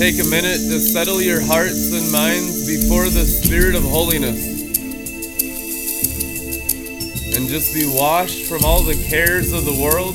Take 0.00 0.18
a 0.18 0.24
minute 0.24 0.56
to 0.56 0.80
settle 0.80 1.20
your 1.20 1.42
hearts 1.42 1.92
and 1.92 2.10
minds 2.10 2.66
before 2.66 3.10
the 3.10 3.26
Spirit 3.26 3.74
of 3.74 3.82
holiness. 3.82 4.40
And 7.36 7.46
just 7.46 7.74
be 7.74 7.84
washed 7.84 8.46
from 8.46 8.64
all 8.64 8.80
the 8.80 8.96
cares 9.10 9.52
of 9.52 9.66
the 9.66 9.78
world 9.78 10.14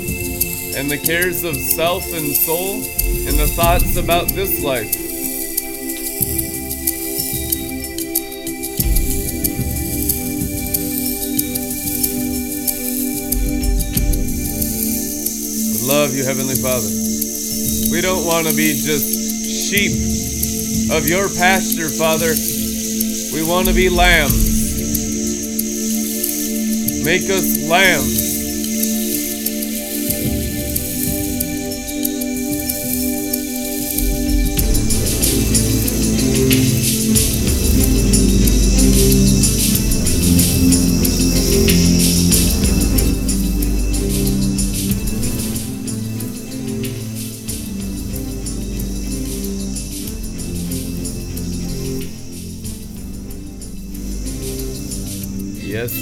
and 0.75 0.89
the 0.89 0.97
cares 0.97 1.43
of 1.43 1.55
self 1.55 2.03
and 2.13 2.35
soul 2.35 2.77
and 3.27 3.37
the 3.37 3.45
thoughts 3.45 3.95
about 3.95 4.27
this 4.29 4.63
life. 4.63 4.89
Love 15.87 16.15
you, 16.15 16.25
Heavenly 16.25 16.55
Father. 16.55 16.89
We 17.93 18.01
don't 18.01 18.25
want 18.25 18.47
to 18.47 18.55
be 18.55 18.73
just 18.73 19.14
sheep 19.65 19.97
of 20.91 21.09
your 21.09 21.27
pasture, 21.27 21.89
Father. 21.89 22.29
We 23.33 23.41
want 23.41 23.67
to 23.67 23.73
be 23.73 23.89
lambs. 23.89 24.45
Make 27.03 27.23
us 27.31 27.57
lambs. 27.67 28.14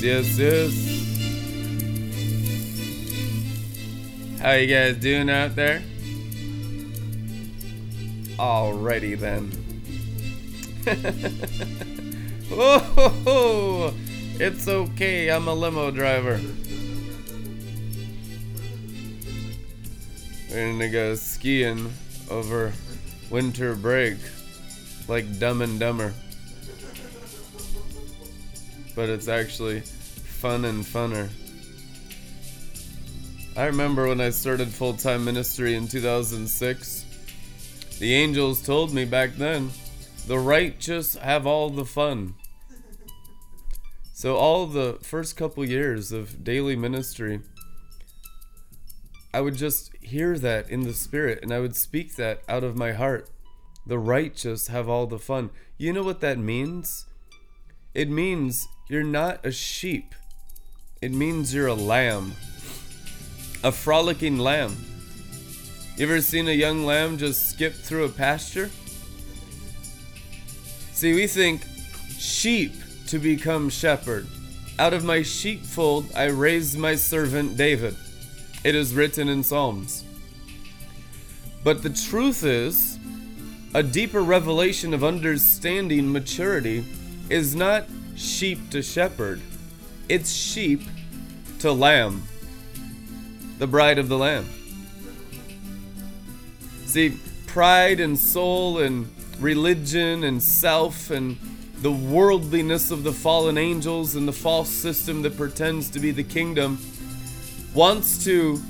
Yes, 0.04 0.38
yes. 0.38 0.74
How 4.42 4.52
you 4.52 4.68
guys 4.68 4.98
doing 4.98 5.30
out 5.30 5.56
there? 5.56 5.82
Alrighty 8.38 9.18
then. 9.18 9.50
oh, 12.52 13.94
it's 14.42 14.68
okay. 14.68 15.32
I'm 15.32 15.48
a 15.48 15.54
limo 15.54 15.90
driver. 15.90 16.38
We're 20.52 20.72
gonna 20.74 20.90
go 20.90 21.16
skiing 21.16 21.94
over 22.30 22.74
winter 23.30 23.74
break, 23.74 24.18
like 25.08 25.40
Dumb 25.40 25.62
and 25.62 25.80
Dumber 25.80 26.14
but 28.96 29.10
it's 29.10 29.28
actually 29.28 29.82
fun 30.44 30.66
and 30.66 30.84
funner. 30.84 31.30
I 33.56 33.64
remember 33.68 34.10
when 34.10 34.20
I 34.20 34.30
started 34.30 34.68
full 34.68 34.94
time 34.94 35.24
ministry 35.24 35.74
in 35.74 35.88
2006, 35.88 37.06
the 38.00 38.14
angels 38.14 38.62
told 38.62 38.94
me 38.94 39.06
back 39.06 39.38
then, 39.38 39.72
the 40.28 40.38
righteous 40.38 41.16
have 41.16 41.48
all 41.48 41.70
the 41.70 41.86
fun. 41.86 42.36
So, 44.12 44.36
all 44.36 44.66
the 44.66 44.98
first 45.02 45.38
couple 45.38 45.64
years 45.64 46.12
of 46.12 46.44
daily 46.44 46.76
ministry, 46.76 47.40
I 49.34 49.40
would 49.40 49.56
just 49.56 49.96
hear 50.02 50.38
that 50.40 50.70
in 50.70 50.82
the 50.82 50.94
spirit 50.94 51.40
and 51.42 51.54
I 51.54 51.62
would 51.62 51.78
speak 51.78 52.18
that 52.18 52.44
out 52.50 52.66
of 52.66 52.76
my 52.76 52.92
heart. 52.92 53.30
The 53.88 53.98
righteous 53.98 54.68
have 54.68 54.90
all 54.90 55.08
the 55.08 55.20
fun. 55.20 55.52
You 55.78 55.94
know 55.94 56.04
what 56.04 56.20
that 56.20 56.38
means? 56.38 57.06
It 57.94 58.10
means 58.10 58.68
you're 58.90 59.04
not 59.04 59.46
a 59.46 59.54
sheep. 59.54 60.14
It 61.04 61.12
means 61.12 61.54
you're 61.54 61.68
a 61.68 61.74
lamb. 61.74 62.32
A 63.62 63.74
frolicking 63.74 64.38
lamb. 64.38 64.74
You 65.98 66.06
ever 66.06 66.22
seen 66.22 66.48
a 66.48 66.54
young 66.54 66.86
lamb 66.86 67.18
just 67.18 67.50
skip 67.50 67.74
through 67.74 68.06
a 68.06 68.10
pasture? 68.10 68.72
See, 70.94 71.14
we 71.14 71.28
think 71.28 71.66
sheep 72.18 72.72
to 73.08 73.20
become 73.20 73.70
shepherd. 73.70 74.28
Out 74.80 74.94
of 74.94 75.04
my 75.04 75.24
sheepfold 75.24 76.10
I 76.16 76.28
raised 76.28 76.80
my 76.80 76.96
servant 76.96 77.58
David. 77.58 77.98
It 78.64 78.74
is 78.74 78.96
written 78.96 79.28
in 79.28 79.44
Psalms. 79.44 80.06
But 81.66 81.84
the 81.84 81.90
truth 81.90 82.46
is, 82.46 82.98
a 83.74 83.84
deeper 83.84 84.22
revelation 84.22 84.94
of 84.94 85.04
understanding 85.04 86.14
maturity 86.14 86.86
is 87.30 87.58
not 87.58 87.88
sheep 88.16 88.70
to 88.70 88.82
shepherd, 88.82 89.42
it's 90.10 90.32
sheep 90.32 90.82
to 91.60 91.72
lamb, 91.72 92.24
the 93.58 93.68
bride 93.68 93.98
of 93.98 94.10
the 94.10 94.18
Lamb. 94.18 94.48
See, 96.86 97.18
pride 97.48 98.00
and 98.00 98.20
soul 98.20 98.80
and 98.80 99.10
religion 99.40 100.24
and 100.24 100.42
self 100.44 101.10
and 101.10 101.38
the 101.82 101.92
worldliness 101.92 102.92
of 102.92 103.04
the 103.04 103.12
fallen 103.12 103.58
angels 103.58 104.16
and 104.16 104.28
the 104.28 104.34
false 104.34 104.70
system 104.70 105.22
that 105.24 105.36
pretends 105.36 105.90
to 105.92 106.00
be 106.00 106.12
the 106.12 106.24
kingdom 106.24 106.80
wants 107.74 108.24
to 108.24 108.62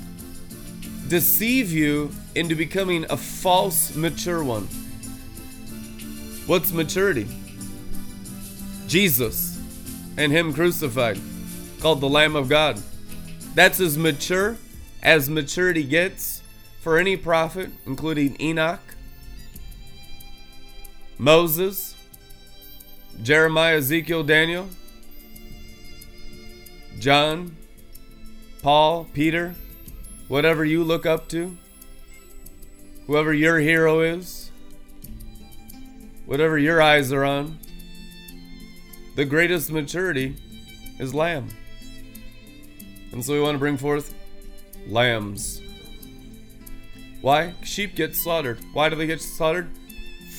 deceive 1.08 1.70
you 1.70 2.10
into 2.34 2.54
becoming 2.54 3.04
a 3.10 3.16
false 3.16 3.94
mature 3.94 4.42
one. 4.42 4.64
What's 6.46 6.72
maturity? 6.72 7.28
Jesus 8.86 9.53
and 10.16 10.32
Him 10.32 10.52
crucified, 10.52 11.18
called 11.80 12.00
the 12.00 12.08
Lamb 12.08 12.36
of 12.36 12.48
God. 12.48 12.80
That's 13.54 13.80
as 13.80 13.96
mature 13.96 14.56
as 15.02 15.28
maturity 15.28 15.84
gets 15.84 16.42
for 16.80 16.98
any 16.98 17.16
prophet, 17.16 17.70
including 17.86 18.36
Enoch, 18.40 18.80
Moses, 21.18 21.94
Jeremiah, 23.22 23.76
Ezekiel, 23.76 24.24
Daniel, 24.24 24.68
John, 26.98 27.56
Paul, 28.62 29.06
Peter, 29.12 29.54
whatever 30.28 30.64
you 30.64 30.82
look 30.82 31.06
up 31.06 31.28
to, 31.28 31.56
whoever 33.06 33.32
your 33.32 33.58
hero 33.58 34.00
is, 34.00 34.50
whatever 36.26 36.58
your 36.58 36.80
eyes 36.80 37.12
are 37.12 37.24
on 37.24 37.58
the 39.14 39.24
greatest 39.24 39.70
maturity 39.70 40.36
is 40.98 41.14
lamb. 41.14 41.48
And 43.12 43.24
so 43.24 43.32
we 43.32 43.40
want 43.40 43.54
to 43.54 43.60
bring 43.60 43.76
forth 43.76 44.14
lambs. 44.88 45.62
Why? 47.20 47.54
Sheep 47.62 47.94
get 47.94 48.16
slaughtered. 48.16 48.58
Why 48.72 48.88
do 48.88 48.96
they 48.96 49.06
get 49.06 49.20
slaughtered? 49.20 49.70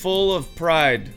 Full 0.01 0.36
of 0.36 0.54
pride, 0.56 1.10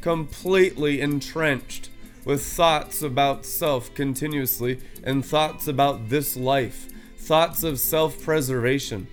completely 0.00 1.00
entrenched 1.00 1.90
with 2.24 2.42
thoughts 2.42 3.02
about 3.02 3.44
self 3.44 3.92
continuously 3.92 4.80
and 5.02 5.26
thoughts 5.26 5.66
about 5.66 6.08
this 6.08 6.36
life, 6.36 6.88
thoughts 7.18 7.64
of 7.64 7.80
self 7.80 8.22
preservation, 8.22 9.08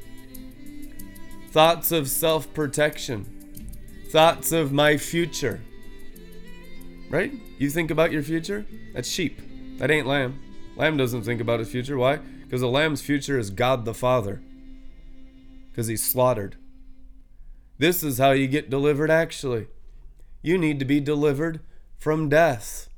thoughts 1.50 1.92
of 1.92 2.08
self 2.08 2.54
protection, 2.54 3.26
thoughts 4.12 4.52
of 4.52 4.72
my 4.72 4.96
future 4.96 5.62
right? 7.10 7.34
You 7.58 7.70
think 7.70 7.92
about 7.92 8.12
your 8.12 8.24
future? 8.24 8.66
That's 8.94 9.10
sheep. 9.10 9.42
That 9.78 9.92
ain't 9.92 10.08
lamb. 10.08 10.40
Lamb 10.76 10.98
doesn't 10.98 11.24
think 11.24 11.42
about 11.42 11.60
his 11.60 11.70
future. 11.70 11.98
Why? 11.98 12.18
Because 12.18 12.62
the 12.62 12.68
lamb's 12.68 13.02
future 13.02 13.38
is 13.38 13.50
God 13.50 13.86
the 13.86 13.94
Father. 13.94 14.42
Because 15.70 15.88
he's 15.88 16.04
slaughtered. 16.04 16.56
This 17.78 18.04
is 18.04 18.18
how 18.18 18.32
you 18.32 18.48
get 18.48 18.70
delivered, 18.70 19.10
actually. 19.10 19.68
You 20.42 20.58
need 20.58 20.80
to 20.80 20.86
be 20.86 21.00
delivered 21.00 21.62
from 21.98 22.30
death. 22.30 22.90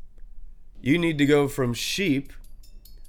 You 0.81 0.97
need 0.97 1.17
to 1.19 1.25
go 1.25 1.47
from 1.47 1.73
sheep 1.73 2.33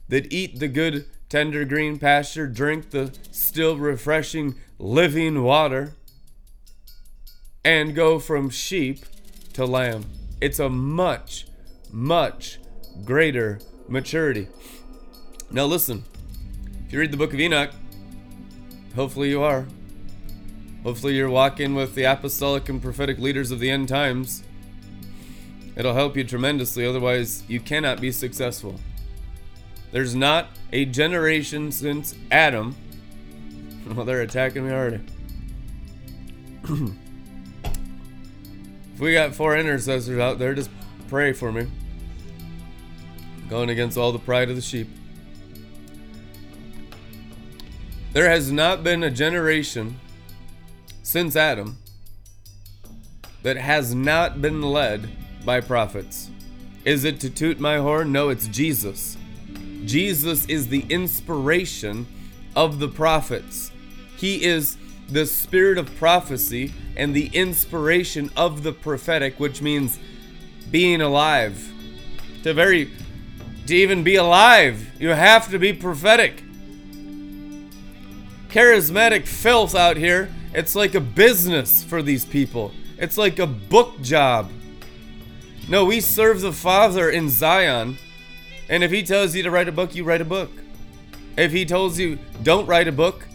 that 0.08 0.32
eat 0.32 0.58
the 0.58 0.68
good, 0.68 1.06
tender 1.28 1.64
green 1.64 1.98
pasture, 1.98 2.46
drink 2.46 2.90
the 2.90 3.14
still 3.30 3.78
refreshing, 3.78 4.54
living 4.78 5.42
water, 5.42 5.94
and 7.64 7.94
go 7.94 8.18
from 8.18 8.50
sheep 8.50 9.06
to 9.54 9.64
lamb. 9.64 10.04
It's 10.42 10.58
a 10.58 10.68
much, 10.68 11.46
much 11.92 12.58
greater 13.04 13.60
maturity. 13.86 14.48
Now, 15.52 15.66
listen, 15.66 16.02
if 16.84 16.92
you 16.92 16.98
read 16.98 17.12
the 17.12 17.16
book 17.16 17.32
of 17.32 17.38
Enoch, 17.38 17.70
hopefully 18.96 19.30
you 19.30 19.40
are. 19.40 19.68
Hopefully, 20.82 21.14
you're 21.14 21.30
walking 21.30 21.76
with 21.76 21.94
the 21.94 22.02
apostolic 22.02 22.68
and 22.68 22.82
prophetic 22.82 23.20
leaders 23.20 23.52
of 23.52 23.60
the 23.60 23.70
end 23.70 23.88
times. 23.88 24.42
It'll 25.76 25.94
help 25.94 26.16
you 26.16 26.24
tremendously, 26.24 26.84
otherwise, 26.84 27.44
you 27.46 27.60
cannot 27.60 28.00
be 28.00 28.10
successful. 28.10 28.80
There's 29.92 30.16
not 30.16 30.48
a 30.72 30.86
generation 30.86 31.70
since 31.70 32.16
Adam. 32.32 32.74
Well, 33.94 34.04
they're 34.04 34.22
attacking 34.22 34.66
me 34.66 34.72
already. 34.72 35.00
we 39.02 39.12
got 39.12 39.34
four 39.34 39.56
intercessors 39.56 40.20
out 40.20 40.38
there, 40.38 40.54
just 40.54 40.70
pray 41.08 41.32
for 41.32 41.50
me. 41.50 41.66
Going 43.50 43.68
against 43.68 43.98
all 43.98 44.12
the 44.12 44.18
pride 44.20 44.48
of 44.48 44.54
the 44.54 44.62
sheep. 44.62 44.88
There 48.12 48.30
has 48.30 48.52
not 48.52 48.84
been 48.84 49.02
a 49.02 49.10
generation 49.10 49.98
since 51.02 51.34
Adam 51.34 51.78
that 53.42 53.56
has 53.56 53.92
not 53.92 54.40
been 54.40 54.62
led 54.62 55.10
by 55.44 55.60
prophets. 55.60 56.30
Is 56.84 57.02
it 57.02 57.18
to 57.20 57.30
toot 57.30 57.58
my 57.58 57.78
horn? 57.78 58.12
No, 58.12 58.28
it's 58.28 58.46
Jesus. 58.46 59.16
Jesus 59.84 60.46
is 60.46 60.68
the 60.68 60.86
inspiration 60.88 62.06
of 62.54 62.78
the 62.78 62.88
prophets. 62.88 63.72
He 64.16 64.44
is 64.44 64.76
the 65.08 65.26
spirit 65.26 65.76
of 65.76 65.92
prophecy 65.96 66.72
and 67.02 67.16
the 67.16 67.26
inspiration 67.32 68.30
of 68.36 68.62
the 68.62 68.72
prophetic, 68.72 69.40
which 69.40 69.60
means 69.60 69.98
being 70.70 71.00
alive. 71.00 71.72
To 72.44 72.54
very 72.54 72.92
to 73.66 73.74
even 73.74 74.04
be 74.04 74.14
alive, 74.14 74.88
you 75.00 75.08
have 75.08 75.50
to 75.50 75.58
be 75.58 75.72
prophetic. 75.72 76.44
Charismatic 78.50 79.26
filth 79.26 79.74
out 79.74 79.96
here, 79.96 80.32
it's 80.54 80.76
like 80.76 80.94
a 80.94 81.00
business 81.00 81.82
for 81.82 82.02
these 82.02 82.24
people. 82.24 82.70
It's 82.98 83.18
like 83.18 83.40
a 83.40 83.48
book 83.48 84.00
job. 84.00 84.52
No, 85.68 85.84
we 85.84 86.00
serve 86.00 86.40
the 86.40 86.52
Father 86.52 87.10
in 87.10 87.28
Zion. 87.28 87.98
And 88.68 88.84
if 88.84 88.92
He 88.92 89.02
tells 89.02 89.34
you 89.34 89.42
to 89.42 89.50
write 89.50 89.68
a 89.68 89.72
book, 89.72 89.96
you 89.96 90.04
write 90.04 90.20
a 90.20 90.24
book. 90.24 90.52
If 91.36 91.50
He 91.50 91.64
tells 91.64 91.98
you 91.98 92.20
don't 92.44 92.66
write 92.66 92.86
a 92.86 92.92
book 92.92 93.26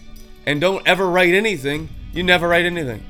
and 0.45 0.61
don't 0.61 0.87
ever 0.87 1.09
write 1.09 1.33
anything, 1.33 1.89
you 2.13 2.23
never 2.23 2.47
write 2.47 2.65
anything. 2.65 3.03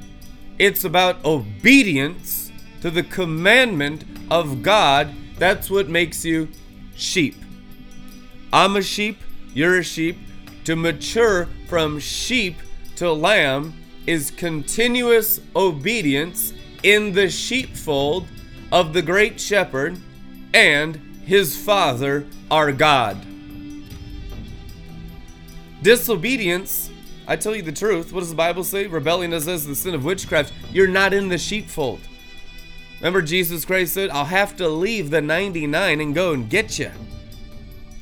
It's 0.59 0.83
about 0.83 1.24
obedience 1.24 2.51
to 2.81 2.89
the 2.89 3.04
commandment 3.04 4.06
of 4.31 4.63
God. 4.63 5.13
That's 5.38 5.69
what 5.69 5.88
makes 5.88 6.25
you 6.25 6.50
sheep. 6.95 7.36
I'm 8.51 8.75
a 8.75 8.81
sheep, 8.81 9.19
you're 9.54 9.80
a 9.80 9.83
sheep. 9.83 10.18
To 10.65 10.75
mature 10.75 11.48
from 11.68 12.00
sheep 12.00 12.57
to 12.95 13.12
lamb 13.13 13.74
is 14.06 14.31
continuous 14.31 15.39
obedience 15.56 16.54
in 16.83 17.13
the 17.13 17.30
sheepfold 17.30 18.27
of 18.71 18.94
the 18.94 19.01
great 19.01 19.39
shepherd 19.39 19.98
and 20.54 20.95
his 21.25 21.57
father, 21.57 22.25
our 22.50 22.71
God. 22.71 23.18
Disobedience, 25.81 26.87
I 27.28 27.36
tell 27.36 27.56
you 27.56 27.62
the 27.62 27.74
truth, 27.74 28.14
what 28.14 28.22
does 28.22 28.30
the 28.30 28.36
Bible 28.36 28.64
say? 28.64 28.88
Rebellion 28.88 29.34
is 29.34 29.46
the 29.46 29.76
sin 29.76 29.94
of 29.94 30.06
witchcraft. 30.06 30.54
You're 30.72 30.88
not 30.88 31.14
in 31.14 31.28
the 31.28 31.38
sheepfold. 31.38 32.00
Remember, 33.00 33.22
Jesus 33.22 33.66
Christ 33.66 33.94
said, 33.94 34.10
I'll 34.10 34.26
have 34.26 34.56
to 34.58 34.70
leave 34.70 35.10
the 35.10 35.22
99 35.22 36.00
and 36.00 36.16
go 36.16 36.32
and 36.32 36.50
get 36.50 36.80
you. 36.80 36.90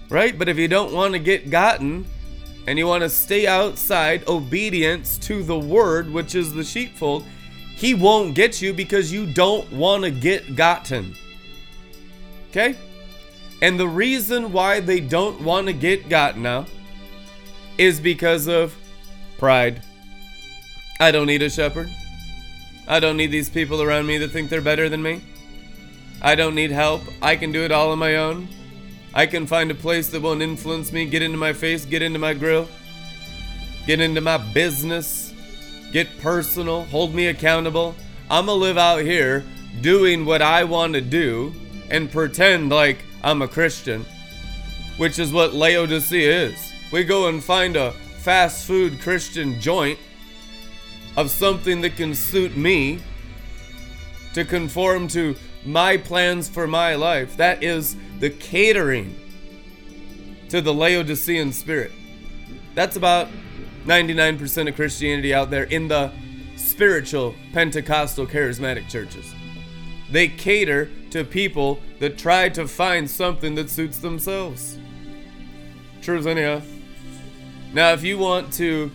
Right? 0.09 0.37
But 0.37 0.47
if 0.47 0.57
you 0.57 0.67
don't 0.67 0.93
want 0.93 1.13
to 1.13 1.19
get 1.19 1.49
gotten 1.49 2.05
and 2.67 2.77
you 2.77 2.85
want 2.85 3.01
to 3.01 3.09
stay 3.09 3.47
outside 3.47 4.27
obedience 4.27 5.17
to 5.19 5.43
the 5.43 5.57
word, 5.57 6.11
which 6.11 6.35
is 6.35 6.53
the 6.53 6.63
sheepfold, 6.63 7.25
he 7.75 7.93
won't 7.93 8.35
get 8.35 8.61
you 8.61 8.73
because 8.73 9.11
you 9.11 9.25
don't 9.25 9.69
want 9.71 10.03
to 10.03 10.11
get 10.11 10.55
gotten. 10.55 11.15
Okay? 12.51 12.75
And 13.61 13.79
the 13.79 13.87
reason 13.87 14.53
why 14.53 14.79
they 14.79 14.99
don't 14.99 15.41
want 15.41 15.67
to 15.67 15.73
get 15.73 16.09
gotten 16.09 16.43
now 16.43 16.67
is 17.77 17.99
because 17.99 18.47
of 18.47 18.75
pride. 19.37 19.81
I 20.99 21.11
don't 21.11 21.27
need 21.27 21.41
a 21.41 21.49
shepherd. 21.49 21.89
I 22.87 22.99
don't 22.99 23.17
need 23.17 23.31
these 23.31 23.49
people 23.49 23.81
around 23.81 24.05
me 24.05 24.17
that 24.19 24.31
think 24.31 24.49
they're 24.49 24.61
better 24.61 24.89
than 24.89 25.01
me. 25.01 25.21
I 26.21 26.35
don't 26.35 26.55
need 26.55 26.71
help. 26.71 27.01
I 27.21 27.35
can 27.35 27.51
do 27.51 27.63
it 27.63 27.71
all 27.71 27.91
on 27.91 27.99
my 27.99 28.15
own. 28.15 28.47
I 29.13 29.25
can 29.25 29.47
find 29.47 29.71
a 29.71 29.75
place 29.75 30.09
that 30.09 30.21
won't 30.21 30.41
influence 30.41 30.91
me, 30.91 31.05
get 31.05 31.21
into 31.21 31.37
my 31.37 31.53
face, 31.53 31.85
get 31.85 32.01
into 32.01 32.19
my 32.19 32.33
grill, 32.33 32.67
get 33.87 34.01
into 34.01 34.21
my 34.21 34.37
business, 34.37 35.33
get 35.91 36.19
personal, 36.19 36.83
hold 36.85 37.15
me 37.15 37.27
accountable. 37.27 37.95
I'm 38.29 38.47
gonna 38.47 38.59
live 38.59 38.77
out 38.77 39.01
here 39.01 39.45
doing 39.81 40.25
what 40.25 40.41
I 40.41 40.63
want 40.63 40.93
to 40.93 41.01
do 41.01 41.53
and 41.89 42.11
pretend 42.11 42.69
like 42.69 43.05
I'm 43.23 43.41
a 43.41 43.47
Christian, 43.47 44.05
which 44.97 45.17
is 45.17 45.31
what 45.31 45.53
Laodicea 45.53 46.47
is. 46.47 46.73
We 46.91 47.03
go 47.03 47.27
and 47.29 47.43
find 47.43 47.75
a 47.75 47.93
fast 48.25 48.65
food 48.65 48.99
Christian 49.01 49.61
joint 49.61 49.99
of 51.15 51.29
something 51.29 51.81
that 51.81 51.95
can 51.95 52.15
suit 52.15 52.57
me 52.57 52.99
to 54.33 54.43
conform 54.43 55.07
to 55.09 55.35
my 55.63 55.95
plans 55.95 56.49
for 56.49 56.65
my 56.65 56.95
life. 56.95 57.37
That 57.37 57.63
is 57.63 57.95
the 58.19 58.31
catering 58.31 59.15
to 60.49 60.59
the 60.59 60.73
Laodicean 60.73 61.53
spirit. 61.53 61.91
That's 62.73 62.95
about 62.95 63.27
99% 63.85 64.69
of 64.69 64.75
Christianity 64.75 65.31
out 65.31 65.51
there 65.51 65.65
in 65.65 65.87
the 65.87 66.11
spiritual 66.55 67.35
Pentecostal 67.53 68.25
charismatic 68.25 68.89
churches. 68.89 69.35
They 70.09 70.29
cater 70.29 70.89
to 71.11 71.23
people 71.25 71.79
that 71.99 72.17
try 72.17 72.49
to 72.49 72.67
find 72.67 73.07
something 73.07 73.53
that 73.53 73.69
suits 73.69 73.99
themselves. 73.99 74.79
True 76.01 76.23
Truth, 76.23 76.25
anyhow. 76.25 76.61
Now, 77.75 77.91
if 77.91 78.05
you 78.05 78.17
want 78.17 78.53
to 78.53 78.89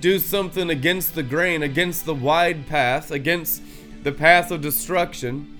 do 0.00 0.18
something 0.18 0.70
against 0.70 1.14
the 1.14 1.22
grain, 1.22 1.62
against 1.62 2.06
the 2.06 2.14
wide 2.14 2.66
path, 2.66 3.10
against 3.10 3.62
the 4.04 4.10
path 4.10 4.50
of 4.50 4.62
destruction, 4.62 5.58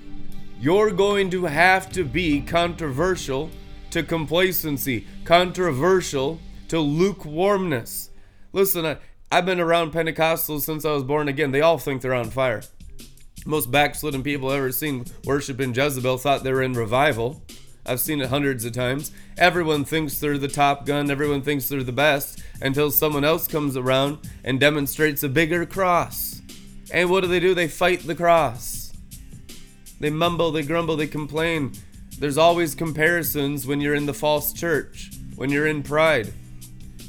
you're 0.59 0.91
going 0.91 1.29
to 1.33 1.45
have 1.45 1.93
to 1.93 2.03
be 2.03 2.41
controversial 2.41 3.51
to 3.91 4.03
complacency, 4.03 5.07
controversial 5.25 6.41
to 6.69 6.81
lukewarmness. 6.81 8.09
Listen, 8.55 8.87
I, 8.87 8.97
I've 9.31 9.45
been 9.45 9.61
around 9.61 9.93
Pentecostals 9.93 10.63
since 10.63 10.87
I 10.87 10.93
was 10.93 11.03
born 11.03 11.29
again. 11.29 11.51
They 11.51 11.61
all 11.61 11.77
think 11.77 12.01
they're 12.01 12.15
on 12.15 12.31
fire. 12.31 12.63
Most 13.45 13.71
backslidden 13.71 14.23
people 14.23 14.49
I've 14.49 14.57
ever 14.57 14.73
seen 14.73 15.05
worshiping 15.27 15.75
Jezebel 15.75 16.17
thought 16.17 16.43
they 16.43 16.53
were 16.55 16.63
in 16.63 16.73
revival. 16.73 17.43
I've 17.85 18.01
seen 18.01 18.21
it 18.21 18.29
hundreds 18.29 18.65
of 18.65 18.73
times. 18.73 19.11
Everyone 19.37 19.85
thinks 19.85 20.19
they're 20.19 20.39
the 20.39 20.49
top 20.49 20.87
gun, 20.87 21.11
everyone 21.11 21.43
thinks 21.43 21.69
they're 21.69 21.83
the 21.83 21.93
best 21.93 22.43
until 22.61 22.91
someone 22.91 23.25
else 23.25 23.49
comes 23.49 23.77
around 23.77 24.19
and 24.45 24.61
demonstrates 24.61 25.23
a 25.23 25.29
bigger 25.29 25.67
cross. 25.67 26.41
And 26.93 27.11
what 27.11 27.23
do 27.23 27.27
they 27.27 27.41
do? 27.41 27.55
They 27.55 27.69
fight 27.69 28.07
the 28.07 28.15
cross. 28.15 28.93
They 29.99 30.11
mumble, 30.11 30.53
they 30.53 30.63
grumble, 30.63 30.97
they 30.97 31.07
complain. 31.07 31.73
There's 32.19 32.39
always 32.39 32.75
comparisons 32.75 33.67
when 33.67 33.81
you're 33.81 33.95
in 33.95 34.07
the 34.07 34.15
false 34.15 34.53
church, 34.53 35.11
when 35.35 35.51
you're 35.51 35.67
in 35.67 35.83
pride. 35.83 36.33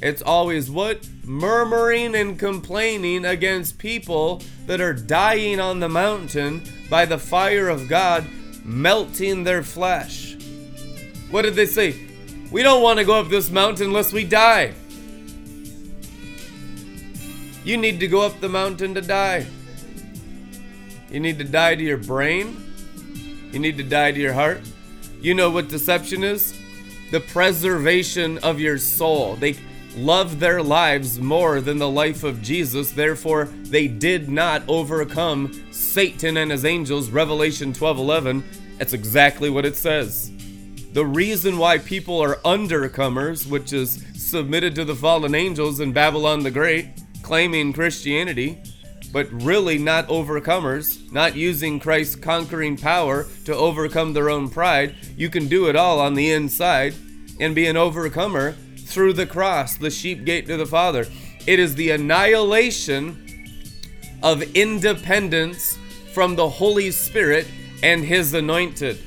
It's 0.01 0.22
always 0.22 0.72
what? 0.72 1.08
Murmuring 1.24 2.15
and 2.15 2.38
complaining 2.38 3.25
against 3.25 3.77
people 3.77 4.42
that 4.65 4.82
are 4.82 4.94
dying 4.94 5.60
on 5.60 5.80
the 5.80 5.89
mountain 5.89 6.63
by 6.89 7.06
the 7.06 7.18
fire 7.18 7.70
of 7.70 7.88
God, 7.88 8.27
melting 8.63 9.44
their 9.44 9.63
flesh. 9.63 10.32
What 11.33 11.41
did 11.41 11.55
they 11.55 11.65
say? 11.65 11.95
We 12.51 12.61
don't 12.61 12.83
want 12.83 12.99
to 12.99 13.05
go 13.05 13.19
up 13.19 13.27
this 13.27 13.49
mountain 13.49 13.87
unless 13.87 14.13
we 14.13 14.23
die. 14.23 14.75
You 17.63 17.75
need 17.75 17.99
to 18.01 18.07
go 18.07 18.21
up 18.21 18.39
the 18.39 18.49
mountain 18.49 18.93
to 18.93 19.01
die. 19.01 19.47
You 21.09 21.19
need 21.19 21.39
to 21.39 21.43
die 21.43 21.73
to 21.73 21.81
your 21.81 21.97
brain. 21.97 22.63
You 23.51 23.57
need 23.57 23.77
to 23.77 23.83
die 23.83 24.11
to 24.11 24.19
your 24.19 24.33
heart. 24.33 24.61
You 25.21 25.33
know 25.33 25.49
what 25.49 25.69
deception 25.69 26.23
is? 26.23 26.55
The 27.09 27.21
preservation 27.21 28.37
of 28.37 28.59
your 28.59 28.77
soul. 28.77 29.35
They 29.35 29.55
love 29.97 30.39
their 30.39 30.61
lives 30.61 31.17
more 31.19 31.61
than 31.61 31.79
the 31.79 31.89
life 31.89 32.23
of 32.23 32.43
Jesus. 32.43 32.91
Therefore, 32.91 33.45
they 33.63 33.87
did 33.87 34.29
not 34.29 34.61
overcome 34.67 35.51
Satan 35.71 36.37
and 36.37 36.51
his 36.51 36.63
angels. 36.63 37.09
Revelation 37.09 37.73
12:11. 37.73 38.43
That's 38.77 38.93
exactly 38.93 39.49
what 39.49 39.65
it 39.65 39.75
says. 39.75 40.29
The 40.93 41.05
reason 41.07 41.57
why 41.57 41.79
people 41.79 42.21
are 42.21 42.35
undercomers, 42.45 43.47
which 43.47 43.73
is 43.73 44.05
submitted 44.13 44.75
to 44.75 44.85
the 44.85 44.95
fallen 44.95 45.33
angels 45.33 45.79
in 45.79 45.91
Babylon 45.91 46.43
the 46.43 46.51
Great, 46.51 47.01
claiming 47.23 47.73
Christianity, 47.73 48.62
but 49.12 49.27
really 49.31 49.79
not 49.79 50.07
overcomers, 50.07 51.12
not 51.12 51.35
using 51.35 51.79
Christ's 51.79 52.15
conquering 52.15 52.77
power 52.77 53.25
to 53.45 53.55
overcome 53.55 54.13
their 54.13 54.29
own 54.29 54.50
pride. 54.50 54.93
You 55.17 55.31
can 55.31 55.47
do 55.47 55.67
it 55.67 55.75
all 55.75 56.00
on 56.00 56.13
the 56.13 56.31
inside 56.31 56.93
and 57.39 57.55
be 57.55 57.65
an 57.65 57.75
overcomer 57.75 58.51
through 58.77 59.13
the 59.13 59.25
cross, 59.25 59.75
the 59.75 59.89
sheep 59.89 60.25
gate 60.25 60.45
to 60.45 60.57
the 60.57 60.67
Father. 60.67 61.07
It 61.47 61.57
is 61.57 61.73
the 61.73 61.89
annihilation 61.89 63.19
of 64.21 64.43
independence 64.55 65.75
from 66.13 66.35
the 66.35 66.50
Holy 66.50 66.91
Spirit 66.91 67.47
and 67.81 68.05
His 68.05 68.35
anointed. 68.35 69.00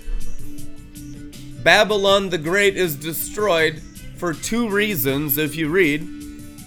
Babylon 1.67 2.29
the 2.29 2.39
Great 2.39 2.77
is 2.77 2.95
destroyed 2.95 3.83
for 4.19 4.33
two 4.33 4.69
reasons. 4.69 5.37
If 5.37 5.57
you 5.57 5.69
read 5.69 6.09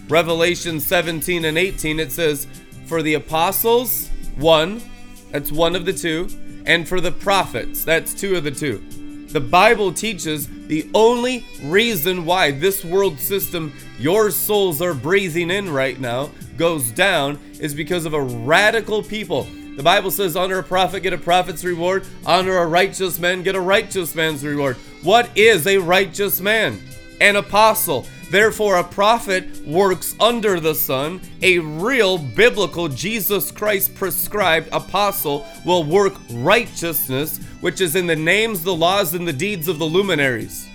Revelation 0.10 0.82
17 0.82 1.46
and 1.46 1.58
18, 1.58 2.02
it 2.02 2.12
says, 2.12 2.48
For 2.86 3.02
the 3.02 3.14
apostles 3.14 4.10
one, 4.36 4.82
that's 5.32 5.54
one 5.54 5.78
of 5.78 5.86
the 5.86 5.94
two, 5.94 6.28
and 6.66 6.86
for 6.86 7.00
the 7.00 7.14
prophets, 7.14 7.86
that's 7.86 8.14
two 8.14 8.36
of 8.36 8.44
the 8.44 8.52
two. 8.52 8.84
The 9.30 9.40
Bible 9.40 9.94
teaches 9.94 10.50
the 10.68 10.90
only 10.94 11.46
reason 11.64 12.26
why 12.26 12.52
this 12.52 12.84
world 12.84 13.20
system 13.20 13.72
your 14.00 14.32
souls 14.32 14.82
are 14.82 14.94
breathing 14.94 15.50
in 15.50 15.72
right 15.72 15.98
now 15.98 16.30
goes 16.58 16.92
down 16.92 17.40
is 17.62 17.74
because 17.74 18.06
of 18.06 18.14
a 18.14 18.22
radical 18.22 19.02
people. 19.02 19.48
The 19.80 19.84
Bible 19.84 20.12
says, 20.12 20.36
honor 20.36 20.58
a 20.58 20.64
prophet, 20.64 21.04
get 21.04 21.14
a 21.14 21.18
prophet's 21.18 21.64
reward. 21.64 22.06
Honor 22.26 22.58
a 22.58 22.68
righteous 22.68 23.18
man, 23.18 23.44
get 23.44 23.56
a 23.56 23.62
righteous 23.62 24.14
man's 24.14 24.44
reward. 24.44 24.76
What 25.04 25.30
is 25.38 25.66
a 25.68 25.78
righteous 25.78 26.42
man? 26.42 26.82
An 27.22 27.38
apostle. 27.38 28.06
Therefore, 28.30 28.76
a 28.76 28.84
prophet 28.84 29.66
works 29.66 30.18
under 30.20 30.60
the 30.60 30.76
sun. 30.76 31.22
A 31.42 31.60
real 31.60 32.18
biblical 32.18 32.90
Jesus 32.90 33.52
Christ 33.52 33.96
prescribed 33.96 34.68
apostle 34.74 35.48
will 35.66 35.86
work 35.86 36.16
righteousness, 36.34 37.38
which 37.62 37.80
is 37.80 37.96
in 37.96 38.06
the 38.06 38.18
names, 38.18 38.66
the 38.66 38.76
laws, 38.76 39.14
and 39.14 39.26
the 39.26 39.32
deeds 39.32 39.70
of 39.70 39.80
the 39.80 39.86
luminaries, 39.86 40.68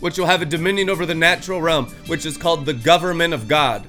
which 0.00 0.18
will 0.18 0.26
have 0.26 0.42
a 0.42 0.44
dominion 0.44 0.90
over 0.90 1.06
the 1.06 1.14
natural 1.14 1.62
realm, 1.62 1.86
which 2.08 2.26
is 2.26 2.36
called 2.36 2.66
the 2.66 2.74
government 2.74 3.32
of 3.32 3.48
God. 3.48 3.88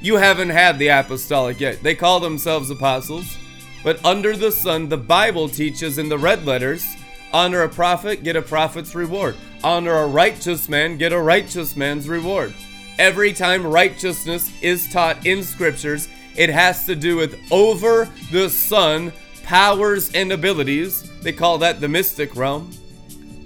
You 0.00 0.16
haven't 0.16 0.48
had 0.48 0.78
the 0.78 0.88
apostolic 0.88 1.60
yet. 1.60 1.82
They 1.82 1.94
call 1.94 2.20
themselves 2.20 2.70
apostles, 2.70 3.36
but 3.82 4.04
under 4.04 4.36
the 4.36 4.52
sun, 4.52 4.88
the 4.88 4.96
Bible 4.96 5.48
teaches 5.48 5.98
in 5.98 6.08
the 6.08 6.18
red 6.18 6.44
letters 6.44 6.96
honor 7.32 7.62
a 7.62 7.68
prophet, 7.68 8.22
get 8.22 8.36
a 8.36 8.42
prophet's 8.42 8.94
reward. 8.94 9.36
Honor 9.62 9.94
a 9.94 10.06
righteous 10.06 10.68
man, 10.68 10.96
get 10.96 11.12
a 11.12 11.20
righteous 11.20 11.76
man's 11.76 12.08
reward. 12.08 12.52
Every 12.98 13.32
time 13.32 13.66
righteousness 13.66 14.50
is 14.60 14.92
taught 14.92 15.26
in 15.26 15.42
scriptures, 15.42 16.08
it 16.36 16.50
has 16.50 16.86
to 16.86 16.94
do 16.94 17.16
with 17.16 17.38
over 17.50 18.08
the 18.30 18.48
sun 18.50 19.12
powers 19.44 20.12
and 20.14 20.32
abilities. 20.32 21.08
They 21.20 21.32
call 21.32 21.58
that 21.58 21.80
the 21.80 21.88
mystic 21.88 22.36
realm. 22.36 22.70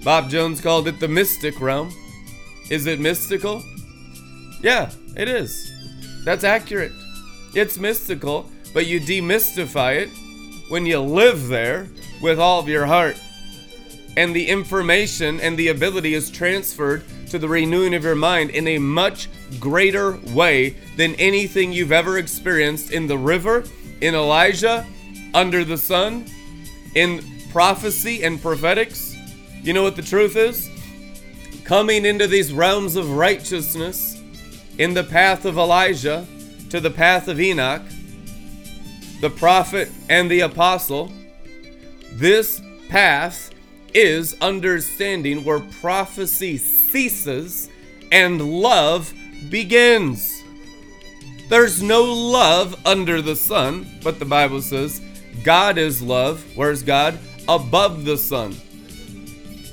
Bob 0.03 0.29
Jones 0.29 0.61
called 0.61 0.87
it 0.87 0.99
the 0.99 1.07
mystic 1.07 1.59
realm. 1.61 1.91
Is 2.69 2.85
it 2.85 2.99
mystical? 2.99 3.63
Yeah, 4.61 4.91
it 5.15 5.27
is. 5.27 5.71
That's 6.23 6.43
accurate. 6.43 6.91
It's 7.53 7.77
mystical, 7.77 8.49
but 8.73 8.87
you 8.87 8.99
demystify 8.99 9.95
it 9.97 10.09
when 10.69 10.85
you 10.85 10.99
live 10.99 11.47
there 11.47 11.87
with 12.21 12.39
all 12.39 12.59
of 12.59 12.67
your 12.67 12.85
heart 12.85 13.19
and 14.17 14.35
the 14.35 14.47
information 14.47 15.39
and 15.39 15.57
the 15.57 15.67
ability 15.67 16.13
is 16.13 16.31
transferred 16.31 17.03
to 17.29 17.37
the 17.37 17.47
renewing 17.47 17.93
of 17.93 18.03
your 18.03 18.15
mind 18.15 18.49
in 18.49 18.67
a 18.67 18.77
much 18.77 19.29
greater 19.59 20.17
way 20.33 20.69
than 20.95 21.15
anything 21.15 21.73
you've 21.73 21.91
ever 21.91 22.17
experienced 22.17 22.91
in 22.91 23.07
the 23.07 23.17
river, 23.17 23.63
in 24.01 24.15
Elijah, 24.15 24.85
under 25.33 25.65
the 25.65 25.77
sun, 25.77 26.25
in 26.95 27.21
prophecy 27.51 28.23
and 28.23 28.41
prophetics. 28.41 29.15
You 29.61 29.73
know 29.73 29.83
what 29.83 29.95
the 29.95 30.01
truth 30.01 30.35
is? 30.35 30.69
Coming 31.63 32.05
into 32.05 32.27
these 32.27 32.53
realms 32.53 32.95
of 32.95 33.11
righteousness 33.11 34.21
in 34.77 34.93
the 34.93 35.03
path 35.03 35.45
of 35.45 35.57
Elijah 35.57 36.25
to 36.69 36.79
the 36.79 36.91
path 36.91 37.27
of 37.27 37.39
Enoch, 37.39 37.81
the 39.25 39.29
prophet 39.31 39.89
and 40.07 40.29
the 40.29 40.41
apostle, 40.41 41.11
this 42.11 42.61
path 42.89 43.49
is 43.91 44.37
understanding 44.39 45.43
where 45.43 45.61
prophecy 45.81 46.59
ceases 46.59 47.67
and 48.11 48.39
love 48.39 49.11
begins. 49.49 50.43
There's 51.49 51.81
no 51.81 52.03
love 52.03 52.79
under 52.85 53.19
the 53.19 53.35
sun, 53.35 53.87
but 54.03 54.19
the 54.19 54.25
Bible 54.25 54.61
says 54.61 55.01
God 55.43 55.79
is 55.79 56.03
love. 56.03 56.45
Where's 56.55 56.83
God? 56.83 57.17
Above 57.47 58.05
the 58.05 58.19
sun. 58.19 58.55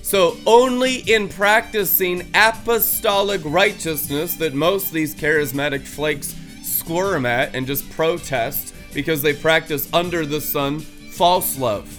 So, 0.01 0.39
only 0.47 0.97
in 1.01 1.29
practicing 1.29 2.27
apostolic 2.35 3.43
righteousness 3.45 4.35
that 4.37 4.55
most 4.55 4.87
of 4.87 4.93
these 4.93 5.15
charismatic 5.15 5.83
flakes 5.83 6.35
squirm 6.63 7.27
at 7.27 7.55
and 7.55 7.67
just 7.67 7.91
protest 7.91 8.73
because 8.93 9.23
they 9.23 9.33
practice 9.33 9.89
under 9.93 10.25
the 10.27 10.41
sun 10.41 10.81
false 10.81 11.59
love. 11.59 11.99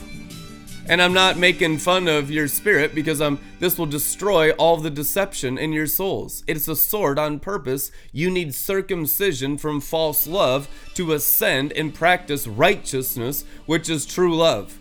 And 0.87 1.01
I'm 1.01 1.13
not 1.13 1.37
making 1.37 1.77
fun 1.77 2.09
of 2.09 2.29
your 2.29 2.49
spirit 2.49 2.93
because 2.93 3.21
I'm 3.21 3.39
this 3.59 3.77
will 3.77 3.85
destroy 3.85 4.51
all 4.51 4.77
the 4.77 4.89
deception 4.89 5.57
in 5.57 5.71
your 5.71 5.87
souls. 5.87 6.43
It's 6.45 6.67
a 6.67 6.75
sword 6.75 7.17
on 7.17 7.39
purpose. 7.39 7.89
You 8.11 8.29
need 8.29 8.53
circumcision 8.53 9.57
from 9.57 9.79
false 9.79 10.27
love 10.27 10.67
to 10.95 11.13
ascend 11.13 11.71
and 11.71 11.93
practice 11.93 12.47
righteousness, 12.47 13.45
which 13.65 13.89
is 13.89 14.05
true 14.05 14.35
love. 14.35 14.77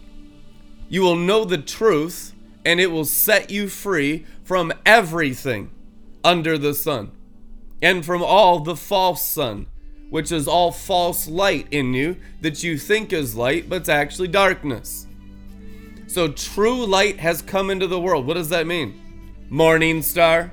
You 0.88 1.02
will 1.02 1.16
know 1.16 1.44
the 1.44 1.58
truth 1.58 2.34
and 2.64 2.80
it 2.80 2.90
will 2.90 3.04
set 3.04 3.50
you 3.50 3.68
free 3.68 4.26
from 4.42 4.72
everything 4.84 5.70
under 6.24 6.58
the 6.58 6.74
sun 6.74 7.12
and 7.80 8.04
from 8.04 8.22
all 8.22 8.60
the 8.60 8.76
false 8.76 9.24
sun, 9.24 9.66
which 10.12 10.30
is 10.30 10.46
all 10.46 10.70
false 10.70 11.26
light 11.26 11.66
in 11.70 11.94
you 11.94 12.14
that 12.42 12.62
you 12.62 12.76
think 12.76 13.14
is 13.14 13.34
light, 13.34 13.66
but 13.66 13.76
it's 13.76 13.88
actually 13.88 14.28
darkness. 14.28 15.06
So 16.06 16.28
true 16.28 16.84
light 16.84 17.18
has 17.18 17.40
come 17.40 17.70
into 17.70 17.86
the 17.86 17.98
world. 17.98 18.26
What 18.26 18.34
does 18.34 18.50
that 18.50 18.66
mean? 18.66 19.00
Morning 19.48 20.02
star. 20.02 20.52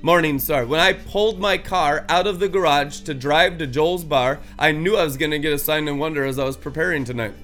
Morning 0.00 0.38
star. 0.38 0.64
When 0.64 0.78
I 0.78 0.92
pulled 0.92 1.40
my 1.40 1.58
car 1.58 2.06
out 2.08 2.28
of 2.28 2.38
the 2.38 2.48
garage 2.48 3.00
to 3.00 3.14
drive 3.14 3.58
to 3.58 3.66
Joel's 3.66 4.04
bar, 4.04 4.38
I 4.60 4.70
knew 4.70 4.94
I 4.94 5.02
was 5.02 5.16
going 5.16 5.32
to 5.32 5.40
get 5.40 5.52
a 5.52 5.58
sign 5.58 5.88
and 5.88 5.98
wonder 5.98 6.24
as 6.24 6.38
I 6.38 6.44
was 6.44 6.56
preparing 6.56 7.04
tonight. 7.04 7.34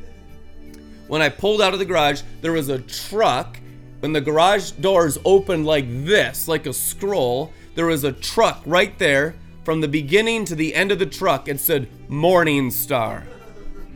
When 1.08 1.20
I 1.20 1.30
pulled 1.30 1.60
out 1.60 1.72
of 1.72 1.80
the 1.80 1.84
garage, 1.84 2.22
there 2.42 2.52
was 2.52 2.68
a 2.68 2.78
truck. 2.78 3.58
When 3.98 4.12
the 4.12 4.20
garage 4.20 4.70
doors 4.70 5.18
opened 5.24 5.66
like 5.66 5.86
this, 6.04 6.46
like 6.46 6.66
a 6.66 6.72
scroll, 6.72 7.52
there 7.74 7.86
was 7.86 8.04
a 8.04 8.12
truck 8.12 8.62
right 8.64 8.96
there. 9.00 9.34
From 9.70 9.82
the 9.82 9.86
beginning 9.86 10.46
to 10.46 10.56
the 10.56 10.74
end 10.74 10.90
of 10.90 10.98
the 10.98 11.06
truck, 11.06 11.46
it 11.46 11.60
said 11.60 11.86
Morning 12.08 12.72
Star. 12.72 13.22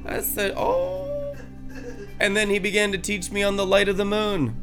I 0.06 0.20
said, 0.20 0.54
Oh, 0.56 1.34
and 2.20 2.36
then 2.36 2.48
he 2.48 2.60
began 2.60 2.92
to 2.92 2.98
teach 2.98 3.32
me 3.32 3.42
on 3.42 3.56
the 3.56 3.66
light 3.66 3.88
of 3.88 3.96
the 3.96 4.04
moon 4.04 4.54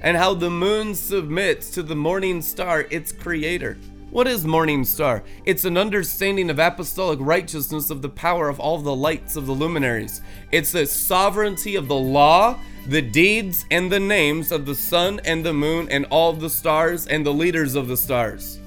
and 0.00 0.16
how 0.16 0.34
the 0.34 0.50
moon 0.50 0.94
submits 0.94 1.70
to 1.70 1.82
the 1.82 1.96
morning 1.96 2.42
star, 2.42 2.86
its 2.90 3.10
creator. 3.10 3.76
What 4.10 4.28
is 4.28 4.46
morning 4.46 4.84
star? 4.84 5.24
It's 5.44 5.64
an 5.64 5.76
understanding 5.76 6.48
of 6.48 6.60
apostolic 6.60 7.18
righteousness 7.20 7.90
of 7.90 8.00
the 8.00 8.08
power 8.08 8.48
of 8.48 8.60
all 8.60 8.78
the 8.78 8.94
lights 8.94 9.34
of 9.34 9.46
the 9.46 9.52
luminaries. 9.52 10.22
It's 10.52 10.70
the 10.70 10.86
sovereignty 10.86 11.74
of 11.74 11.88
the 11.88 11.96
law, 11.96 12.60
the 12.86 13.02
deeds, 13.02 13.64
and 13.72 13.90
the 13.90 13.98
names 13.98 14.52
of 14.52 14.64
the 14.64 14.76
sun 14.76 15.20
and 15.24 15.44
the 15.44 15.52
moon 15.52 15.88
and 15.90 16.04
all 16.04 16.32
the 16.34 16.50
stars 16.50 17.08
and 17.08 17.26
the 17.26 17.34
leaders 17.34 17.74
of 17.74 17.88
the 17.88 17.96
stars. 17.96 18.60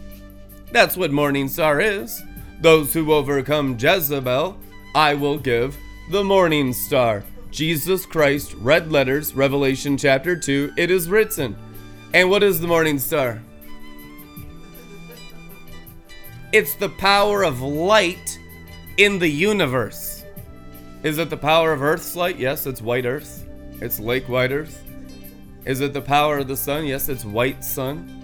That's 0.72 0.96
what 0.96 1.12
morning 1.12 1.50
star 1.50 1.82
is. 1.82 2.24
Those 2.62 2.94
who 2.94 3.12
overcome 3.12 3.78
Jezebel, 3.78 4.58
I 4.96 5.14
will 5.14 5.38
give 5.38 5.78
the 6.10 6.24
morning 6.24 6.72
star. 6.72 7.24
Jesus 7.52 8.06
Christ, 8.06 8.54
red 8.54 8.92
letters, 8.92 9.34
Revelation 9.34 9.98
chapter 9.98 10.38
2, 10.38 10.74
it 10.78 10.90
is 10.90 11.10
written. 11.10 11.58
And 12.14 12.30
what 12.30 12.44
is 12.44 12.62
the 12.62 12.68
morning 12.68 13.00
star? 13.00 13.42
It's 16.54 16.76
the 16.76 16.90
power 16.90 17.44
of 17.44 17.62
light 17.62 18.40
in 18.98 19.20
the 19.20 19.28
universe. 19.28 20.24
Is 21.04 21.18
it 21.18 21.30
the 21.30 21.38
power 21.38 21.74
of 21.74 21.82
Earth's 21.82 22.16
light? 22.16 22.38
Yes, 22.38 22.66
it's 22.66 22.82
white 22.82 23.06
Earth. 23.06 23.46
It's 23.82 24.00
lake 24.00 24.30
white 24.30 24.52
Earth. 24.52 24.84
Is 25.66 25.82
it 25.82 25.92
the 25.92 26.02
power 26.02 26.38
of 26.38 26.48
the 26.48 26.58
sun? 26.58 26.86
Yes, 26.86 27.10
it's 27.10 27.26
white 27.26 27.64
sun. 27.64 28.21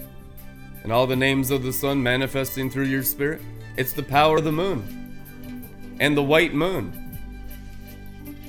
And 0.84 0.92
all 0.92 1.08
the 1.08 1.16
names 1.16 1.52
of 1.52 1.64
the 1.64 1.74
sun 1.74 2.02
manifesting 2.02 2.70
through 2.70 2.86
your 2.86 3.04
spirit? 3.04 3.42
It's 3.76 3.94
the 3.94 4.04
power 4.04 4.38
of 4.38 4.44
the 4.44 4.52
moon 4.52 5.16
and 6.00 6.16
the 6.16 6.24
white 6.24 6.54
moon 6.54 7.08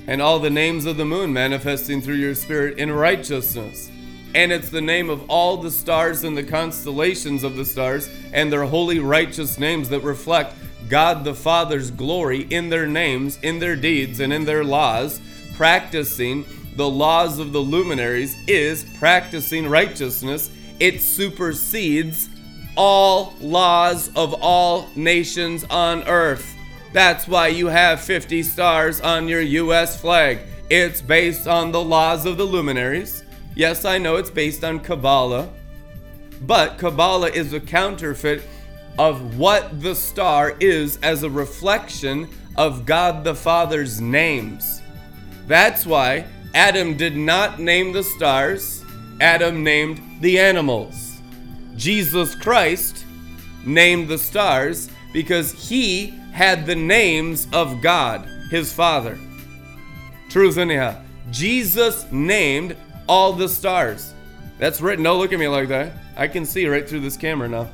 and 0.09 0.23
all 0.23 0.39
the 0.39 0.51
names 0.51 0.87
of 0.87 0.97
the 0.97 1.05
moon 1.05 1.33
manifesting 1.33 2.01
through 2.01 2.15
your 2.15 2.35
spirit 2.35 2.79
in 2.79 2.91
righteousness. 2.91 3.91
And 4.35 4.51
it's 4.51 4.71
the 4.71 4.81
name 4.81 5.11
of 5.11 5.29
all 5.29 5.59
the 5.59 5.71
stars 5.71 6.25
and 6.25 6.37
the 6.37 6.43
constellations 6.43 7.45
of 7.45 7.57
the 7.57 7.65
stars 7.65 8.09
and 8.33 8.51
their 8.51 8.65
holy 8.65 9.01
righteous 9.01 9.59
names 9.59 9.91
that 9.91 10.01
reflect 10.01 10.55
God 10.89 11.25
the 11.25 11.35
Father's 11.35 11.91
glory 11.91 12.43
in 12.45 12.71
their 12.71 12.87
names, 12.87 13.39
in 13.43 13.59
their 13.59 13.77
deeds, 13.77 14.21
and 14.21 14.33
in 14.33 14.47
their 14.47 14.65
laws. 14.65 15.21
Practicing 15.55 16.47
the 16.75 16.89
laws 16.89 17.39
of 17.39 17.53
the 17.53 17.59
luminaries 17.59 18.35
is 18.49 18.85
practicing 18.99 19.69
righteousness. 19.69 20.51
It 20.81 21.01
supersedes 21.01 22.29
all 22.77 23.35
laws 23.41 24.09
of 24.15 24.35
all 24.35 24.89
nations 24.95 25.65
on 25.65 26.05
earth. 26.05 26.55
That's 26.93 27.27
why 27.27 27.49
you 27.49 27.67
have 27.67 28.01
50 28.01 28.43
stars 28.43 29.01
on 29.01 29.29
your 29.29 29.41
US 29.41 30.01
flag. 30.01 30.41
It's 30.71 31.03
based 31.03 31.49
on 31.49 31.73
the 31.73 31.83
laws 31.83 32.27
of 32.27 32.37
the 32.37 32.45
luminaries. 32.45 33.25
Yes, 33.55 33.85
I 33.85 33.99
know 33.99 34.17
it's 34.17 34.31
based 34.31 34.63
on 34.63 34.81
Kabbalah, 34.81 35.49
but 36.43 36.79
Kabbalah 36.79 37.31
is 37.31 37.53
a 37.53 37.61
counterfeit 37.61 38.43
of 38.99 39.39
what 39.39 39.81
the 39.81 39.95
star 39.95 40.57
is 40.61 40.99
as 41.03 41.23
a 41.23 41.31
reflection 41.31 42.29
of 42.57 42.87
God 42.87 43.25
the 43.25 43.35
Father's 43.35 44.01
names. 44.01 44.83
That's 45.47 45.87
why 45.87 46.27
Adam 46.55 46.97
did 46.97 47.17
not 47.17 47.59
name 47.59 47.93
the 47.93 48.03
stars, 48.03 48.78
Adam 49.21 49.65
named 49.65 50.01
the 50.21 50.39
animals. 50.39 51.21
Jesus 51.77 52.35
Christ 52.35 53.05
named 53.65 54.09
the 54.09 54.19
stars 54.19 54.91
because 55.13 55.53
he 55.53 56.09
had 56.33 56.67
the 56.67 56.77
names 56.77 57.49
of 57.53 57.81
God, 57.81 58.29
his 58.51 58.73
Father. 58.73 59.19
Truth, 60.29 60.59
anyhow. 60.59 61.01
Jesus 61.31 62.07
named 62.13 62.77
all 63.09 63.33
the 63.33 63.49
stars. 63.49 64.13
That's 64.59 64.81
written. 64.81 65.05
Don't 65.05 65.19
look 65.19 65.33
at 65.33 65.39
me 65.39 65.49
like 65.49 65.69
that. 65.69 65.93
I 66.17 66.29
can 66.29 66.45
see 66.45 66.67
right 66.67 66.89
through 66.89 67.01
this 67.01 67.17
camera 67.17 67.49
now. 67.49 67.69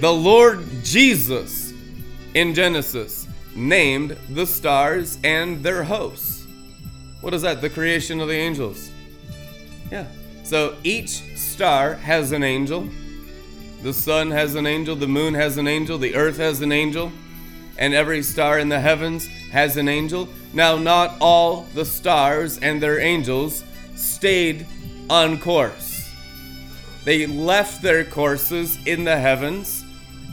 the 0.03 0.11
Lord 0.11 0.65
Jesus 0.83 1.73
in 2.33 2.53
Genesis 2.53 3.25
named 3.55 4.17
the 4.31 4.45
stars 4.45 5.17
and 5.23 5.63
their 5.63 5.81
hosts. 5.81 6.45
What 7.21 7.33
is 7.33 7.43
that? 7.43 7.61
The 7.61 7.69
creation 7.69 8.19
of 8.19 8.27
the 8.27 8.33
angels. 8.33 8.91
Yeah. 9.89 10.05
So 10.43 10.75
each 10.83 11.37
star 11.37 11.93
has 11.93 12.33
an 12.33 12.43
angel. 12.43 12.89
The 13.81 13.93
sun 13.93 14.29
has 14.31 14.55
an 14.55 14.67
angel, 14.67 14.97
the 14.97 15.07
moon 15.07 15.35
has 15.35 15.57
an 15.57 15.69
angel, 15.69 15.97
the 15.97 16.15
earth 16.15 16.35
has 16.35 16.59
an 16.59 16.73
angel, 16.73 17.09
and 17.77 17.93
every 17.93 18.23
star 18.23 18.59
in 18.59 18.67
the 18.67 18.81
heavens 18.81 19.27
has 19.53 19.77
an 19.77 19.87
angel. 19.87 20.27
Now, 20.51 20.75
not 20.75 21.15
all 21.21 21.61
the 21.75 21.85
stars 21.85 22.57
and 22.57 22.83
their 22.83 22.99
angels 22.99 23.63
stayed 23.95 24.65
on 25.09 25.39
course. 25.39 26.11
They 27.05 27.25
left 27.25 27.81
their 27.81 28.03
courses 28.03 28.77
in 28.85 29.05
the 29.05 29.17
heavens, 29.17 29.82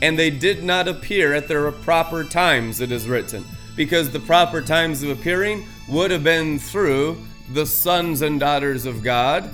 and 0.02 0.18
they 0.18 0.30
did 0.30 0.62
not 0.62 0.88
appear 0.88 1.34
at 1.34 1.48
their 1.48 1.70
proper 1.70 2.24
times, 2.24 2.80
it 2.80 2.92
is 2.92 3.08
written, 3.08 3.44
because 3.76 4.10
the 4.10 4.20
proper 4.20 4.62
times 4.62 5.02
of 5.02 5.10
appearing 5.10 5.66
would 5.88 6.10
have 6.10 6.24
been 6.24 6.58
through 6.58 7.18
the 7.52 7.66
sons 7.66 8.22
and 8.22 8.40
daughters 8.40 8.86
of 8.86 9.02
God. 9.02 9.50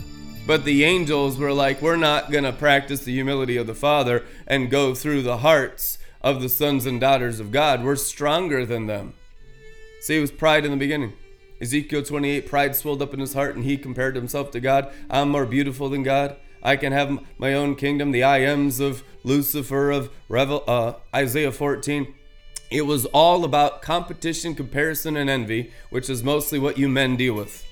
But 0.46 0.64
the 0.64 0.84
angels 0.84 1.38
were 1.38 1.52
like, 1.52 1.82
we're 1.82 1.96
not 1.96 2.30
going 2.30 2.44
to 2.44 2.52
practice 2.52 3.00
the 3.04 3.12
humility 3.12 3.56
of 3.56 3.66
the 3.66 3.74
Father 3.74 4.24
and 4.46 4.70
go 4.70 4.94
through 4.94 5.22
the 5.22 5.38
hearts 5.38 5.98
of 6.20 6.40
the 6.40 6.48
sons 6.48 6.86
and 6.86 7.00
daughters 7.00 7.40
of 7.40 7.50
God. 7.50 7.82
We're 7.82 7.96
stronger 7.96 8.64
than 8.64 8.86
them. 8.86 9.14
See, 10.00 10.18
it 10.18 10.20
was 10.20 10.30
pride 10.30 10.64
in 10.64 10.70
the 10.70 10.76
beginning. 10.76 11.14
Ezekiel 11.60 12.02
28, 12.02 12.46
pride 12.46 12.76
swelled 12.76 13.02
up 13.02 13.12
in 13.12 13.18
his 13.18 13.32
heart, 13.32 13.56
and 13.56 13.64
he 13.64 13.76
compared 13.76 14.14
himself 14.14 14.50
to 14.52 14.60
God. 14.60 14.92
I'm 15.10 15.30
more 15.30 15.46
beautiful 15.46 15.88
than 15.88 16.04
God. 16.04 16.36
I 16.62 16.76
can 16.76 16.92
have 16.92 17.18
my 17.38 17.54
own 17.54 17.76
kingdom. 17.76 18.12
The 18.12 18.22
I 18.22 18.38
ams 18.38 18.80
of 18.80 19.02
Lucifer, 19.24 19.90
of 19.90 20.10
Revel, 20.28 20.64
uh, 20.66 20.94
Isaiah 21.14 21.52
14. 21.52 22.14
It 22.70 22.82
was 22.82 23.06
all 23.06 23.44
about 23.44 23.82
competition, 23.82 24.54
comparison, 24.54 25.16
and 25.16 25.30
envy, 25.30 25.72
which 25.90 26.10
is 26.10 26.24
mostly 26.24 26.58
what 26.58 26.78
you 26.78 26.88
men 26.88 27.16
deal 27.16 27.34
with. 27.34 27.64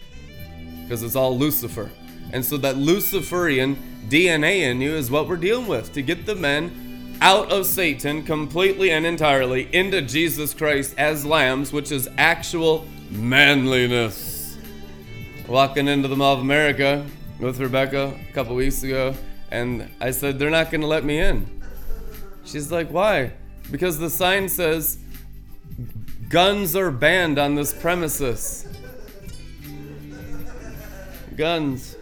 Because 0.82 1.02
it's 1.02 1.16
all 1.16 1.36
Lucifer. 1.36 1.90
And 2.32 2.44
so 2.44 2.56
that 2.58 2.76
Luciferian 2.76 3.76
DNA 4.08 4.62
in 4.62 4.80
you 4.80 4.94
is 4.94 5.10
what 5.10 5.28
we're 5.28 5.36
dealing 5.36 5.66
with 5.66 5.92
to 5.92 6.02
get 6.02 6.26
the 6.26 6.34
men 6.34 7.16
out 7.20 7.50
of 7.50 7.66
Satan 7.66 8.22
completely 8.22 8.90
and 8.90 9.06
entirely 9.06 9.68
into 9.72 10.02
Jesus 10.02 10.52
Christ 10.52 10.94
as 10.98 11.24
lambs, 11.24 11.72
which 11.72 11.90
is 11.90 12.08
actual 12.18 12.86
manliness. 13.10 14.58
Walking 15.46 15.88
into 15.88 16.08
the 16.08 16.16
Mall 16.16 16.34
of 16.34 16.40
America 16.40 17.06
with 17.44 17.60
Rebecca 17.60 18.18
a 18.30 18.32
couple 18.32 18.56
weeks 18.56 18.82
ago, 18.82 19.14
and 19.50 19.86
I 20.00 20.12
said, 20.12 20.38
They're 20.38 20.48
not 20.48 20.70
going 20.70 20.80
to 20.80 20.86
let 20.86 21.04
me 21.04 21.18
in. 21.18 21.62
She's 22.44 22.72
like, 22.72 22.88
Why? 22.90 23.32
Because 23.70 23.98
the 23.98 24.08
sign 24.08 24.48
says, 24.48 24.98
Guns 26.30 26.74
are 26.74 26.90
banned 26.90 27.38
on 27.38 27.54
this 27.54 27.74
premises. 27.74 28.66
Guns. 31.36 31.96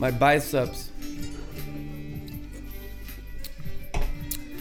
My 0.00 0.10
biceps. 0.10 0.90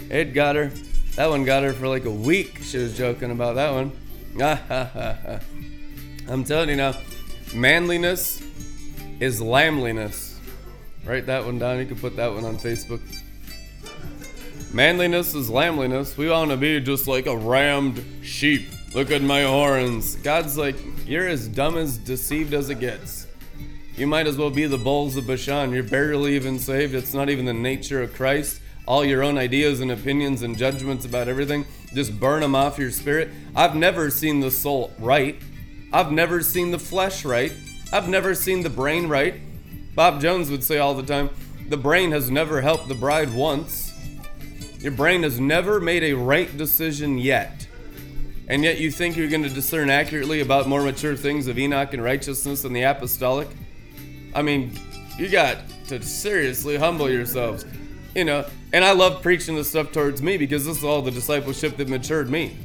It 0.09 0.33
got 0.33 0.55
her. 0.55 0.71
That 1.15 1.29
one 1.31 1.45
got 1.45 1.63
her 1.63 1.73
for 1.73 1.87
like 1.87 2.05
a 2.05 2.11
week. 2.11 2.59
She 2.61 2.77
was 2.77 2.95
joking 2.95 3.31
about 3.31 3.55
that 3.55 3.71
one. 3.73 3.91
I'm 6.29 6.43
telling 6.43 6.69
you 6.69 6.75
now, 6.75 6.93
manliness 7.55 8.46
is 9.19 9.41
lambliness. 9.41 10.39
Write 11.05 11.25
that 11.27 11.45
one 11.45 11.59
down. 11.59 11.79
You 11.79 11.85
can 11.85 11.97
put 11.97 12.15
that 12.17 12.33
one 12.33 12.45
on 12.45 12.57
Facebook. 12.57 13.01
Manliness 14.73 15.33
is 15.33 15.49
lambliness. 15.49 16.17
We 16.17 16.29
want 16.29 16.51
to 16.51 16.57
be 16.57 16.79
just 16.81 17.07
like 17.07 17.25
a 17.25 17.37
rammed 17.37 18.03
sheep. 18.21 18.67
Look 18.93 19.11
at 19.11 19.21
my 19.21 19.43
horns. 19.43 20.15
God's 20.17 20.57
like, 20.57 20.75
you're 21.05 21.27
as 21.27 21.47
dumb 21.47 21.77
as 21.77 21.97
deceived 21.97 22.53
as 22.53 22.69
it 22.69 22.79
gets. 22.79 23.27
You 23.95 24.07
might 24.07 24.27
as 24.27 24.37
well 24.37 24.49
be 24.49 24.65
the 24.65 24.77
bulls 24.77 25.15
of 25.15 25.25
Bashan. 25.25 25.71
You're 25.71 25.83
barely 25.83 26.35
even 26.35 26.59
saved. 26.59 26.93
It's 26.93 27.13
not 27.13 27.29
even 27.29 27.45
the 27.45 27.53
nature 27.53 28.03
of 28.03 28.13
Christ. 28.13 28.61
All 28.85 29.03
your 29.03 29.23
own 29.23 29.37
ideas 29.37 29.81
and 29.81 29.91
opinions 29.91 30.43
and 30.43 30.57
judgments 30.57 31.05
about 31.05 31.27
everything, 31.27 31.65
just 31.93 32.19
burn 32.19 32.41
them 32.41 32.55
off 32.55 32.77
your 32.77 32.91
spirit. 32.91 33.29
I've 33.55 33.75
never 33.75 34.09
seen 34.09 34.39
the 34.39 34.51
soul 34.51 34.91
right. 34.99 35.41
I've 35.91 36.11
never 36.11 36.41
seen 36.41 36.71
the 36.71 36.79
flesh 36.79 37.25
right. 37.25 37.51
I've 37.91 38.09
never 38.09 38.35
seen 38.35 38.63
the 38.63 38.69
brain 38.69 39.07
right. 39.07 39.35
Bob 39.95 40.19
Jones 40.19 40.51
would 40.51 40.63
say 40.63 40.77
all 40.77 40.93
the 40.93 41.03
time 41.03 41.29
the 41.69 41.77
brain 41.77 42.11
has 42.11 42.29
never 42.29 42.61
helped 42.61 42.87
the 42.87 42.95
bride 42.95 43.33
once. 43.33 43.93
Your 44.79 44.91
brain 44.91 45.23
has 45.23 45.39
never 45.39 45.79
made 45.79 46.03
a 46.03 46.13
right 46.13 46.55
decision 46.55 47.17
yet. 47.17 47.67
And 48.49 48.63
yet 48.63 48.79
you 48.79 48.91
think 48.91 49.17
you're 49.17 49.29
going 49.29 49.43
to 49.43 49.49
discern 49.49 49.89
accurately 49.89 50.41
about 50.41 50.67
more 50.67 50.81
mature 50.81 51.15
things 51.15 51.47
of 51.47 51.57
Enoch 51.57 51.93
and 51.93 52.03
righteousness 52.03 52.63
and 52.63 52.75
the 52.75 52.83
apostolic? 52.83 53.47
I 54.35 54.41
mean, 54.41 54.77
you 55.17 55.29
got 55.29 55.57
to 55.87 56.01
seriously 56.01 56.77
humble 56.77 57.09
yourselves. 57.09 57.65
You 58.15 58.25
know, 58.25 58.45
and 58.73 58.83
I 58.83 58.91
love 58.91 59.21
preaching 59.21 59.55
this 59.55 59.69
stuff 59.69 59.91
towards 59.91 60.21
me 60.21 60.37
because 60.37 60.65
this 60.65 60.77
is 60.77 60.83
all 60.83 61.01
the 61.01 61.11
discipleship 61.11 61.77
that 61.77 61.89
matured 61.89 62.29
me. 62.29 62.57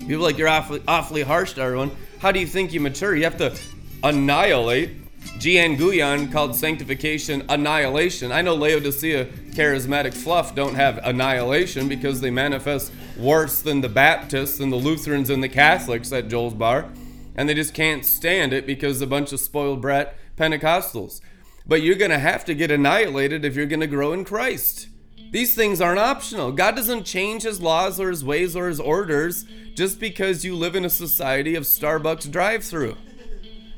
People 0.00 0.22
like 0.22 0.38
you're 0.38 0.48
awfully, 0.48 0.82
awfully 0.88 1.22
harsh 1.22 1.54
to 1.54 1.62
everyone. 1.62 1.90
How 2.18 2.32
do 2.32 2.40
you 2.40 2.46
think 2.46 2.72
you 2.72 2.80
mature? 2.80 3.14
You 3.14 3.24
have 3.24 3.38
to 3.38 3.56
annihilate. 4.02 4.90
G.N. 5.38 5.76
Guyon 5.76 6.30
called 6.32 6.56
sanctification 6.56 7.44
annihilation. 7.48 8.32
I 8.32 8.42
know 8.42 8.54
Laodicea 8.54 9.26
charismatic 9.50 10.14
fluff 10.14 10.54
don't 10.54 10.74
have 10.74 10.98
annihilation 11.04 11.88
because 11.88 12.20
they 12.20 12.30
manifest 12.30 12.92
worse 13.16 13.62
than 13.62 13.80
the 13.80 13.88
Baptists 13.88 14.58
and 14.58 14.72
the 14.72 14.76
Lutherans 14.76 15.30
and 15.30 15.42
the 15.42 15.48
Catholics 15.48 16.12
at 16.12 16.28
Joel's 16.28 16.54
Bar. 16.54 16.88
And 17.36 17.48
they 17.48 17.54
just 17.54 17.74
can't 17.74 18.04
stand 18.04 18.52
it 18.52 18.66
because 18.66 19.00
a 19.00 19.06
bunch 19.06 19.32
of 19.32 19.40
spoiled 19.40 19.80
brat 19.80 20.16
Pentecostals. 20.36 21.20
But 21.66 21.82
you're 21.82 21.94
going 21.94 22.10
to 22.10 22.18
have 22.18 22.44
to 22.46 22.54
get 22.54 22.70
annihilated 22.70 23.44
if 23.44 23.54
you're 23.54 23.66
going 23.66 23.80
to 23.80 23.86
grow 23.86 24.12
in 24.12 24.24
Christ. 24.24 24.88
These 25.30 25.54
things 25.54 25.80
aren't 25.80 26.00
optional. 26.00 26.52
God 26.52 26.74
doesn't 26.74 27.04
change 27.04 27.42
his 27.42 27.60
laws 27.60 28.00
or 28.00 28.10
his 28.10 28.24
ways 28.24 28.56
or 28.56 28.68
his 28.68 28.80
orders 28.80 29.44
just 29.74 30.00
because 30.00 30.44
you 30.44 30.56
live 30.56 30.74
in 30.74 30.84
a 30.84 30.90
society 30.90 31.54
of 31.54 31.64
Starbucks 31.64 32.30
drive 32.30 32.64
through 32.64 32.96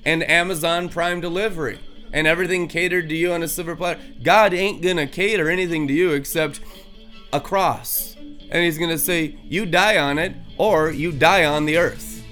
and 0.04 0.28
Amazon 0.28 0.88
Prime 0.88 1.20
delivery 1.20 1.78
and 2.12 2.26
everything 2.26 2.68
catered 2.68 3.08
to 3.08 3.14
you 3.14 3.32
on 3.32 3.42
a 3.42 3.48
silver 3.48 3.76
platter. 3.76 4.00
God 4.22 4.52
ain't 4.52 4.82
to 4.96 5.06
cater 5.06 5.48
anything 5.48 5.86
to 5.88 5.94
you 5.94 6.12
except 6.12 6.60
a 7.32 7.40
cross. 7.40 8.16
And 8.18 8.64
he's 8.64 8.78
to 8.90 8.98
say, 8.98 9.36
You 9.44 9.66
die 9.66 9.98
on 9.98 10.18
it 10.18 10.34
or 10.58 10.90
you 10.90 11.12
die 11.12 11.44
on 11.44 11.66
the 11.66 11.76
earth. 11.76 12.22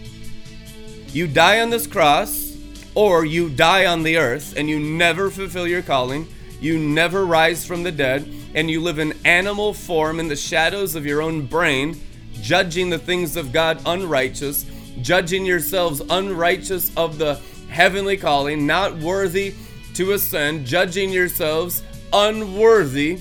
You 1.14 1.26
die 1.26 1.60
on 1.60 1.70
this 1.70 1.86
cross 1.86 2.56
or 2.94 3.24
you 3.24 3.48
die 3.48 3.86
on 3.86 4.02
the 4.02 4.16
earth 4.16 4.54
and 4.56 4.68
you 4.68 4.78
never 4.80 5.30
fulfill 5.30 5.66
your 5.66 5.82
calling. 5.82 6.26
You 6.60 6.76
never 6.76 7.24
rise 7.24 7.64
from 7.64 7.84
the 7.84 7.92
dead 7.92 8.28
and 8.54 8.70
you 8.70 8.80
live 8.80 8.98
in 8.98 9.14
animal 9.24 9.72
form 9.72 10.18
in 10.18 10.26
the 10.26 10.36
shadows 10.36 10.96
of 10.96 11.06
your 11.06 11.22
own 11.22 11.46
brain, 11.46 12.00
judging 12.40 12.90
the 12.90 12.98
things 12.98 13.36
of 13.36 13.52
God 13.52 13.80
unrighteous, 13.86 14.66
judging 15.00 15.46
yourselves 15.46 16.02
unrighteous 16.10 16.90
of 16.96 17.18
the 17.18 17.40
heavenly 17.68 18.16
calling, 18.16 18.66
not 18.66 18.96
worthy 18.96 19.54
to 19.94 20.12
ascend, 20.12 20.66
judging 20.66 21.10
yourselves 21.10 21.82
unworthy 22.12 23.20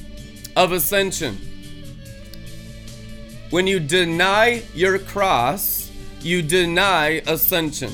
of 0.56 0.72
ascension. 0.72 1.38
When 3.50 3.68
you 3.68 3.80
deny 3.80 4.64
your 4.74 5.00
cross, 5.00 5.92
you 6.22 6.42
deny 6.42 7.22
ascension. 7.28 7.94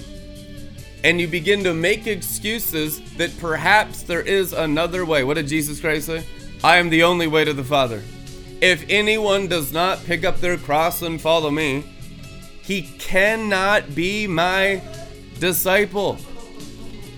And 1.03 1.19
you 1.19 1.27
begin 1.27 1.63
to 1.65 1.73
make 1.73 2.07
excuses 2.07 3.01
that 3.17 3.37
perhaps 3.39 4.03
there 4.03 4.21
is 4.21 4.53
another 4.53 5.05
way. 5.05 5.23
What 5.23 5.35
did 5.35 5.47
Jesus 5.47 5.79
Christ 5.79 6.07
say? 6.07 6.25
I 6.63 6.77
am 6.77 6.89
the 6.89 7.03
only 7.03 7.27
way 7.27 7.43
to 7.43 7.53
the 7.53 7.63
Father. 7.63 8.01
If 8.61 8.85
anyone 8.89 9.47
does 9.47 9.73
not 9.73 10.03
pick 10.05 10.23
up 10.23 10.37
their 10.39 10.57
cross 10.57 11.01
and 11.01 11.19
follow 11.19 11.51
me, 11.51 11.83
he 12.61 12.83
cannot 12.97 13.93
be 13.93 14.25
my 14.25 14.81
disciple. 15.39 16.17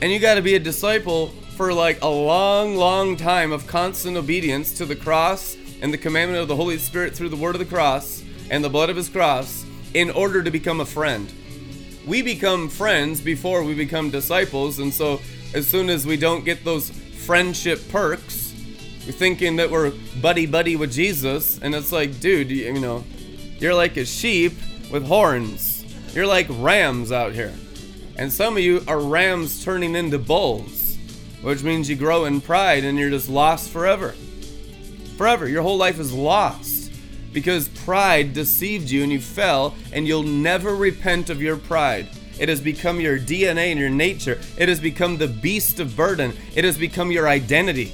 And 0.02 0.12
you 0.12 0.20
got 0.20 0.36
to 0.36 0.42
be 0.42 0.56
a 0.56 0.60
disciple 0.60 1.28
for 1.56 1.74
like 1.74 2.02
a 2.02 2.08
long, 2.08 2.76
long 2.76 3.16
time 3.16 3.52
of 3.52 3.66
constant 3.66 4.18
obedience 4.18 4.78
to 4.78 4.86
the 4.86 4.96
cross 4.96 5.56
and 5.82 5.94
the 5.94 5.98
commandment 5.98 6.42
of 6.42 6.48
the 6.48 6.56
Holy 6.56 6.78
Spirit 6.78 7.16
through 7.16 7.30
the 7.30 7.36
word 7.36 7.56
of 7.56 7.60
the 7.60 7.66
cross 7.66 8.24
and 8.50 8.64
the 8.64 8.70
blood 8.70 8.90
of 8.90 8.98
his 8.98 9.08
cross 9.08 9.66
in 9.94 10.10
order 10.12 10.44
to 10.44 10.52
become 10.52 10.82
a 10.82 10.86
friend. 10.86 11.32
We 12.06 12.22
become 12.22 12.70
friends 12.70 13.22
before 13.22 13.64
we 13.64 13.74
become 13.74 14.10
disciples, 14.12 14.80
and 14.80 14.94
so 14.94 15.22
as 15.54 15.68
soon 15.68 15.90
as 15.90 16.06
we 16.06 16.18
don't 16.18 16.44
get 16.44 16.64
those 16.66 16.90
friendship 16.90 17.80
perks, 17.90 18.54
we're 19.06 19.14
thinking 19.14 19.56
that 19.56 19.72
we're 19.72 19.94
buddy 20.22 20.46
buddy 20.46 20.76
with 20.76 20.92
Jesus, 20.92 21.58
and 21.60 21.74
it's 21.74 21.92
like, 21.92 22.20
dude, 22.20 22.52
you, 22.52 22.74
you 22.74 22.80
know, 22.80 23.04
you're 23.60 23.74
like 23.74 23.98
a 23.98 24.06
sheep 24.06 24.54
with 24.92 25.08
horns. 25.08 25.86
You're 26.14 26.28
like 26.28 26.48
rams 26.50 27.12
out 27.12 27.34
here. 27.34 27.54
And 28.18 28.32
some 28.32 28.56
of 28.58 28.64
you 28.64 28.84
are 28.88 29.00
rams 29.00 29.64
turning 29.64 29.96
into 29.96 30.18
bulls, 30.18 30.98
which 31.42 31.64
means 31.64 31.90
you 31.90 31.96
grow 31.96 32.26
in 32.26 32.42
pride 32.42 32.84
and 32.84 32.98
you're 32.98 33.10
just 33.10 33.30
lost 33.30 33.70
forever. 33.70 34.16
Forever. 35.18 35.48
Your 35.48 35.64
whole 35.64 35.78
life 35.78 36.00
is 36.00 36.14
lost 36.14 36.92
because 37.36 37.68
pride 37.68 38.34
deceived 38.34 38.90
you 38.90 39.04
and 39.04 39.12
you 39.12 39.20
fell, 39.20 39.76
and 39.92 40.08
you'll 40.08 40.24
never 40.24 40.74
repent 40.74 41.30
of 41.30 41.42
your 41.42 41.58
pride. 41.58 42.08
It 42.40 42.48
has 42.48 42.62
become 42.62 43.02
your 43.02 43.20
DNA 43.20 43.72
and 43.72 43.80
your 43.80 43.90
nature. 43.90 44.40
It 44.58 44.70
has 44.70 44.80
become 44.80 45.18
the 45.18 45.28
beast 45.28 45.82
of 45.82 45.98
burden. 45.98 46.34
It 46.56 46.64
has 46.64 46.78
become 46.78 47.12
your 47.12 47.28
identity. 47.28 47.94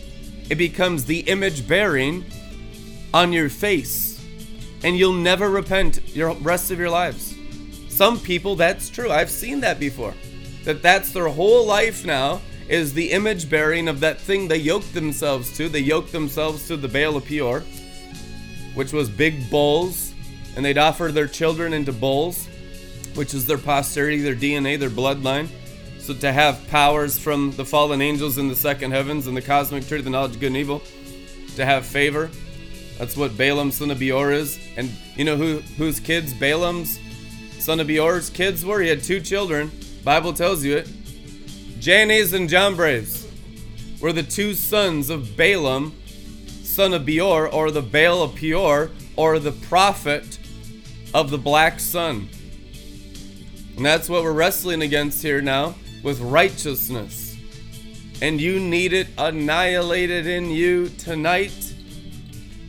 It 0.49 0.55
becomes 0.55 1.05
the 1.05 1.21
image 1.21 1.67
bearing 1.67 2.23
on 3.15 3.34
your 3.34 3.49
face. 3.49 4.23
And 4.84 4.95
you'll 4.95 5.13
never 5.13 5.49
repent 5.49 6.15
your 6.15 6.34
rest 6.36 6.69
of 6.69 6.77
your 6.77 6.91
lives. 6.91 7.31
Some 8.02 8.20
people, 8.20 8.56
that's 8.56 8.90
true. 8.90 9.12
I've 9.12 9.30
seen 9.30 9.60
that 9.60 9.80
before. 9.80 10.16
That 10.64 10.82
that's 10.82 11.12
their 11.12 11.28
whole 11.28 11.68
life 11.68 12.04
now 12.04 12.42
is 12.68 12.96
the 12.96 13.12
image 13.12 13.48
bearing 13.48 13.88
of 13.88 14.00
that 14.00 14.20
thing 14.20 14.48
they 14.48 14.58
yoked 14.58 14.92
themselves 14.96 15.56
to. 15.58 15.70
They 15.70 15.82
yoked 15.82 16.12
themselves 16.12 16.68
to 16.70 16.78
the 16.78 16.88
Baal 16.88 17.18
of 17.18 17.26
Peor, 17.26 17.60
which 18.74 18.92
was 18.92 19.08
big 19.08 19.52
bulls, 19.52 20.16
and 20.56 20.66
they'd 20.66 20.80
offer 20.80 21.12
their 21.12 21.28
children 21.28 21.74
into 21.74 21.94
bulls 21.94 22.48
which 23.14 23.36
is 23.36 23.46
their 23.46 23.60
posterity, 23.60 24.20
their 24.24 24.34
DNA, 24.34 24.80
their 24.80 24.90
bloodline. 24.90 25.48
So 26.00 26.16
to 26.16 26.32
have 26.32 26.68
powers 26.70 27.20
from 27.20 27.52
the 27.52 27.66
fallen 27.66 28.02
angels 28.02 28.40
in 28.40 28.48
the 28.48 28.56
second 28.56 28.90
heavens 28.90 29.28
and 29.28 29.38
the 29.38 29.44
cosmic 29.44 29.86
tree 29.88 30.00
of 30.00 30.06
the 30.06 30.10
knowledge 30.10 30.34
of 30.34 30.40
good 30.40 30.48
and 30.48 30.58
evil, 30.58 30.82
to 31.56 31.66
have 31.66 31.86
favor. 31.86 32.32
That's 32.98 33.16
what 33.16 33.38
Balaam, 33.38 33.70
son 33.70 33.92
of 33.92 34.00
Beor, 34.00 34.32
is. 34.32 34.60
And 34.76 34.90
you 35.16 35.24
know 35.24 35.38
who 35.38 35.60
whose 35.78 36.00
kids 36.00 36.34
Balaam's 36.34 36.98
son 37.62 37.80
of 37.80 37.86
Beor's 37.86 38.32
kids 38.32 38.65
were? 38.65 38.82
He 38.82 38.89
had 38.89 39.04
two 39.04 39.21
children. 39.21 39.71
Bible 40.04 40.34
tells 40.34 40.65
you 40.65 40.78
it. 40.78 40.89
Jannes 41.80 42.34
and 42.34 42.50
Jambres 42.50 43.28
were 44.02 44.12
the 44.12 44.24
two 44.24 44.56
sons 44.56 45.12
of 45.12 45.38
Balaam, 45.38 45.93
son 46.63 46.91
of 46.91 47.06
Beor, 47.06 47.47
or 47.47 47.69
the 47.69 47.84
Baal 47.84 48.24
of 48.24 48.36
Peor, 48.36 48.89
or 49.15 49.38
the 49.38 49.52
prophet 49.52 50.39
of 51.13 51.30
the 51.30 51.38
black 51.38 51.80
sun. 51.80 52.30
And 53.76 53.86
that's 53.86 54.10
what 54.10 54.24
we're 54.24 54.32
wrestling 54.32 54.82
against 54.82 55.21
here 55.21 55.39
now 55.39 55.76
with 56.02 56.19
righteousness. 56.19 57.38
And 58.24 58.41
you 58.41 58.60
need 58.60 58.91
it 58.91 59.08
annihilated 59.19 60.26
in 60.26 60.50
you 60.50 60.89
tonight. 60.89 61.76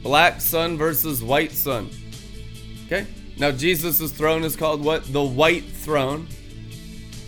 Black 0.03 0.43
sun 0.43 0.77
versus 0.77 1.23
white 1.23 1.53
sun. 1.53 1.89
Okay? 2.87 3.07
Now, 3.43 3.51
Jesus' 3.51 4.13
throne 4.13 4.45
is 4.45 4.55
called 4.55 4.85
what? 4.85 5.13
The 5.13 5.21
white 5.21 5.65
throne. 5.65 6.29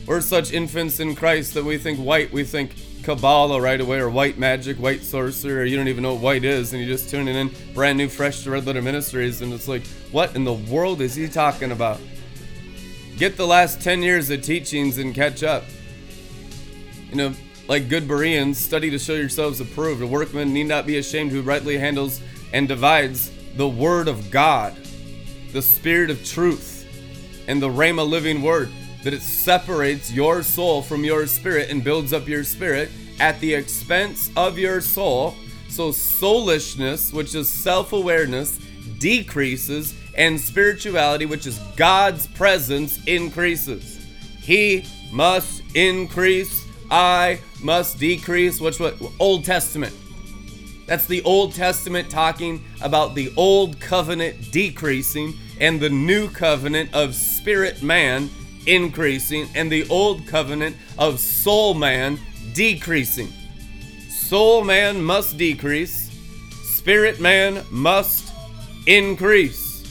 We're 0.06 0.20
such 0.20 0.52
infants 0.52 1.00
in 1.00 1.16
Christ 1.16 1.54
that 1.54 1.64
we 1.64 1.76
think 1.76 1.98
white, 1.98 2.32
we 2.32 2.44
think 2.44 2.76
Kabbalah 3.02 3.60
right 3.60 3.80
away, 3.80 3.98
or 3.98 4.08
white 4.08 4.38
magic, 4.38 4.76
white 4.76 5.02
sorcery, 5.02 5.60
or 5.60 5.64
you 5.64 5.76
don't 5.76 5.88
even 5.88 6.04
know 6.04 6.12
what 6.14 6.22
white 6.22 6.44
is, 6.44 6.72
and 6.72 6.80
you're 6.80 6.96
just 6.96 7.10
tuning 7.10 7.34
in 7.34 7.50
brand 7.74 7.98
new, 7.98 8.08
fresh 8.08 8.44
to 8.44 8.52
Red 8.52 8.64
Letter 8.64 8.80
Ministries, 8.80 9.42
and 9.42 9.52
it's 9.52 9.66
like, 9.66 9.84
what 10.12 10.36
in 10.36 10.44
the 10.44 10.52
world 10.52 11.00
is 11.00 11.16
he 11.16 11.26
talking 11.26 11.72
about? 11.72 11.98
Get 13.16 13.36
the 13.36 13.48
last 13.48 13.80
10 13.82 14.00
years 14.00 14.30
of 14.30 14.40
teachings 14.40 14.98
and 14.98 15.16
catch 15.16 15.42
up. 15.42 15.64
You 17.10 17.16
know, 17.16 17.34
like 17.66 17.88
good 17.88 18.06
Bereans, 18.06 18.56
study 18.56 18.88
to 18.90 19.00
show 19.00 19.14
yourselves 19.14 19.60
approved. 19.60 20.00
A 20.00 20.06
workman 20.06 20.52
need 20.52 20.68
not 20.68 20.86
be 20.86 20.96
ashamed 20.98 21.32
who 21.32 21.42
rightly 21.42 21.76
handles 21.76 22.20
and 22.52 22.68
divides 22.68 23.32
the 23.56 23.68
Word 23.68 24.06
of 24.06 24.30
God, 24.30 24.76
the 25.54 25.62
Spirit 25.62 26.10
of 26.10 26.22
truth, 26.24 26.84
and 27.46 27.62
the 27.62 27.68
Rhema 27.68 28.06
living 28.06 28.42
Word, 28.42 28.70
that 29.04 29.14
it 29.14 29.22
separates 29.22 30.10
your 30.12 30.42
soul 30.42 30.82
from 30.82 31.04
your 31.04 31.28
spirit 31.28 31.70
and 31.70 31.84
builds 31.84 32.12
up 32.12 32.26
your 32.26 32.42
spirit 32.42 32.90
at 33.20 33.38
the 33.38 33.54
expense 33.54 34.32
of 34.36 34.58
your 34.58 34.80
soul. 34.80 35.36
So, 35.68 35.92
soulishness, 35.92 37.12
which 37.12 37.36
is 37.36 37.48
self 37.48 37.92
awareness, 37.92 38.58
decreases 38.98 39.94
and 40.16 40.40
spirituality, 40.40 41.24
which 41.24 41.46
is 41.46 41.58
God's 41.76 42.26
presence, 42.26 43.02
increases. 43.04 44.04
He 44.40 44.84
must 45.12 45.62
increase, 45.76 46.66
I 46.90 47.38
must 47.62 48.00
decrease. 48.00 48.60
Which 48.60 48.80
what 48.80 49.00
Old 49.20 49.44
Testament. 49.44 49.94
That's 50.86 51.06
the 51.06 51.22
Old 51.22 51.54
Testament 51.54 52.10
talking 52.10 52.62
about 52.82 53.14
the 53.14 53.32
old 53.36 53.80
covenant 53.80 54.50
decreasing 54.50 55.34
and 55.60 55.80
the 55.80 55.90
new 55.90 56.28
covenant 56.28 56.92
of 56.94 57.14
spirit 57.14 57.82
man 57.82 58.30
increasing 58.66 59.48
and 59.54 59.70
the 59.70 59.88
old 59.88 60.26
covenant 60.26 60.76
of 60.98 61.20
soul 61.20 61.74
man 61.74 62.18
decreasing. 62.52 63.32
Soul 64.08 64.64
man 64.64 65.02
must 65.02 65.36
decrease, 65.36 66.10
spirit 66.62 67.20
man 67.20 67.64
must 67.70 68.32
increase. 68.86 69.84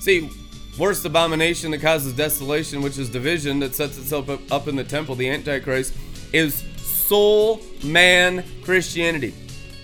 See, 0.00 0.30
worst 0.78 1.04
abomination 1.04 1.70
that 1.72 1.80
causes 1.80 2.12
desolation, 2.14 2.82
which 2.82 2.98
is 2.98 3.08
division 3.08 3.58
that 3.60 3.74
sets 3.74 3.98
itself 3.98 4.28
up, 4.52 4.68
in 4.68 4.76
the 4.76 4.84
temple, 4.84 5.14
the 5.14 5.28
Antichrist, 5.28 5.94
is 6.32 6.64
soul 6.76 7.60
man 7.82 8.44
Christianity. 8.62 9.34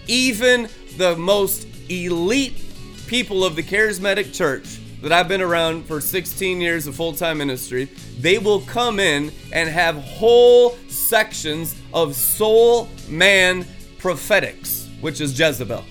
Even 0.06 0.68
the 0.96 1.16
most 1.16 1.66
elite 1.88 2.62
people 3.06 3.44
of 3.44 3.56
the 3.56 3.62
charismatic 3.62 4.34
church 4.34 4.78
that 5.04 5.12
I've 5.12 5.28
been 5.28 5.40
around 5.40 5.86
for 5.86 6.00
16 6.00 6.60
years 6.60 6.86
of 6.86 6.96
full 6.96 7.12
time 7.12 7.38
ministry, 7.38 7.88
they 8.18 8.38
will 8.38 8.60
come 8.62 8.98
in 8.98 9.32
and 9.52 9.68
have 9.68 9.96
whole 9.96 10.76
sections 10.88 11.76
of 11.92 12.16
soul 12.16 12.88
man 13.08 13.64
prophetics, 13.98 14.88
which 15.00 15.20
is 15.20 15.38
Jezebel. 15.38 15.84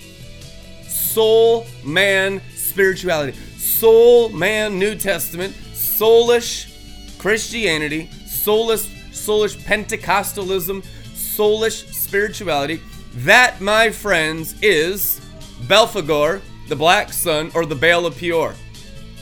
Soul 0.86 1.66
man 1.82 2.42
spirituality 2.54 3.38
soul 3.84 4.28
man 4.30 4.78
New 4.78 4.94
Testament, 4.94 5.54
soulish 5.72 6.72
Christianity, 7.18 8.08
soulish, 8.24 8.86
soulish 9.10 9.56
Pentecostalism, 9.58 10.82
soulish 11.14 11.92
spirituality. 11.92 12.80
That, 13.16 13.60
my 13.60 13.90
friends, 13.90 14.54
is 14.62 15.20
Belphegor, 15.66 16.40
the 16.68 16.76
black 16.76 17.12
sun, 17.12 17.50
or 17.54 17.66
the 17.66 17.74
Baal 17.74 18.06
of 18.06 18.16
Peor. 18.16 18.54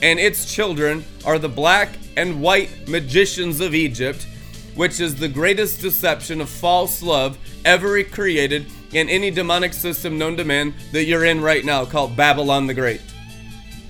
And 0.03 0.19
its 0.19 0.53
children 0.53 1.05
are 1.25 1.39
the 1.39 1.47
black 1.47 1.89
and 2.17 2.41
white 2.41 2.89
magicians 2.89 3.61
of 3.61 3.73
Egypt, 3.73 4.27
which 4.75 4.99
is 4.99 5.15
the 5.15 5.29
greatest 5.29 5.79
deception 5.79 6.41
of 6.41 6.49
false 6.49 7.01
love 7.01 7.37
ever 7.63 8.03
created 8.03 8.65
in 8.91 9.07
any 9.07 9.31
demonic 9.31 9.71
system 9.71 10.17
known 10.17 10.35
to 10.35 10.43
man 10.43 10.73
that 10.91 11.05
you're 11.05 11.23
in 11.23 11.39
right 11.39 11.63
now, 11.63 11.85
called 11.85 12.17
Babylon 12.17 12.67
the 12.67 12.73
Great. 12.73 12.99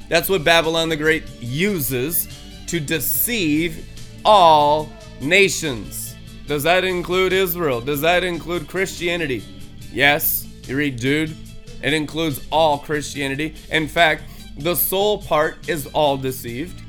That's 0.07 0.29
what 0.29 0.43
Babylon 0.43 0.87
the 0.87 0.95
Great 0.95 1.23
uses 1.41 2.27
to 2.67 2.79
deceive 2.79 3.89
all 4.23 4.93
nations. 5.19 6.15
Does 6.45 6.61
that 6.61 6.83
include 6.83 7.33
Israel? 7.33 7.81
Does 7.81 8.01
that 8.01 8.23
include 8.23 8.67
Christianity? 8.67 9.43
Yes, 9.91 10.47
you 10.67 10.77
read, 10.77 10.97
dude. 10.97 11.35
It 11.81 11.93
includes 11.93 12.45
all 12.51 12.77
Christianity. 12.77 13.55
In 13.71 13.87
fact, 13.87 14.23
the 14.57 14.75
soul 14.75 15.21
part 15.21 15.67
is 15.67 15.87
all 15.87 16.17
deceived. 16.17 16.81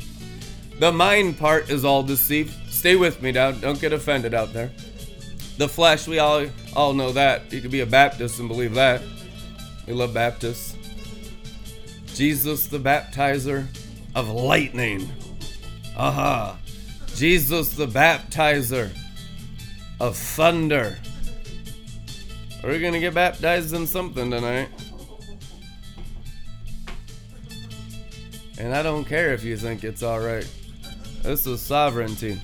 The 0.79 0.93
mind 0.93 1.39
part 1.39 1.71
is 1.71 1.85
all 1.85 2.03
deceived. 2.03 2.53
Stay 2.71 2.97
with 2.97 3.23
me 3.23 3.33
now. 3.33 3.53
Don't 3.53 3.81
get 3.81 3.93
offended 3.93 4.35
out 4.35 4.53
there. 4.53 4.71
The 5.57 5.69
flesh, 5.69 6.09
we 6.09 6.19
all 6.19 6.47
all 6.75 6.93
know 6.93 7.13
that. 7.13 7.53
You 7.53 7.61
could 7.61 7.71
be 7.71 7.81
a 7.81 7.87
Baptist 7.87 8.41
and 8.41 8.49
believe 8.49 8.75
that. 8.75 9.03
We 9.87 9.93
love 9.93 10.13
Baptists. 10.13 10.77
Jesus 12.15 12.69
the 12.69 12.79
baptizer 12.79 13.67
of 14.15 14.29
lightning. 14.29 15.11
Aha. 15.97 16.57
Jesus 17.17 17.75
the 17.75 17.87
baptizer 17.87 18.97
of 20.01 20.17
thunder. 20.17 20.97
We're 22.63 22.79
going 22.79 22.93
to 22.93 23.01
get 23.01 23.15
baptized 23.15 23.75
in 23.75 23.87
something 23.87 24.31
tonight. 24.31 24.69
And 28.59 28.75
I 28.75 28.83
don't 28.83 29.05
care 29.05 29.33
if 29.33 29.43
you 29.43 29.57
think 29.57 29.85
it's 29.85 30.03
alright. 30.03 30.49
This 31.23 31.47
is 31.47 31.61
sovereignty. 31.61 32.41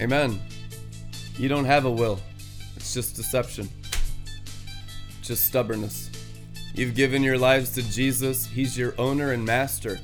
Amen. 0.00 0.40
You 1.36 1.48
don't 1.48 1.64
have 1.64 1.84
a 1.84 1.90
will. 1.90 2.18
It's 2.76 2.92
just 2.92 3.16
deception. 3.16 3.68
Just 5.22 5.46
stubbornness. 5.46 6.10
You've 6.74 6.94
given 6.94 7.22
your 7.22 7.38
lives 7.38 7.72
to 7.74 7.82
Jesus. 7.82 8.46
He's 8.46 8.76
your 8.76 8.94
owner 8.98 9.32
and 9.32 9.44
master. 9.44 9.98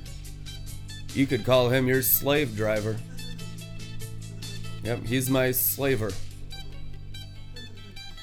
You 1.15 1.27
could 1.27 1.45
call 1.45 1.69
him 1.69 1.87
your 1.87 2.03
slave 2.03 2.57
driver. 2.57 2.97
Yep, 4.83 5.05
he's 5.05 5.29
my 5.29 5.51
slaver. 5.51 6.11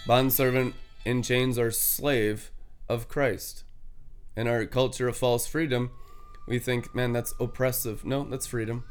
Bondservant 0.08 0.74
in 1.06 1.22
chains 1.22 1.60
are 1.60 1.72
slave 1.72 2.52
of 2.88 3.08
Christ. 3.08 3.64
In 4.40 4.48
our 4.48 4.66
culture 4.66 5.10
of 5.10 5.18
false 5.18 5.46
freedom, 5.46 5.92
we 6.48 6.60
think, 6.60 6.96
man, 6.96 7.12
that's 7.12 7.34
oppressive. 7.42 8.06
No, 8.06 8.24
that's 8.24 8.48
freedom. 8.48 8.86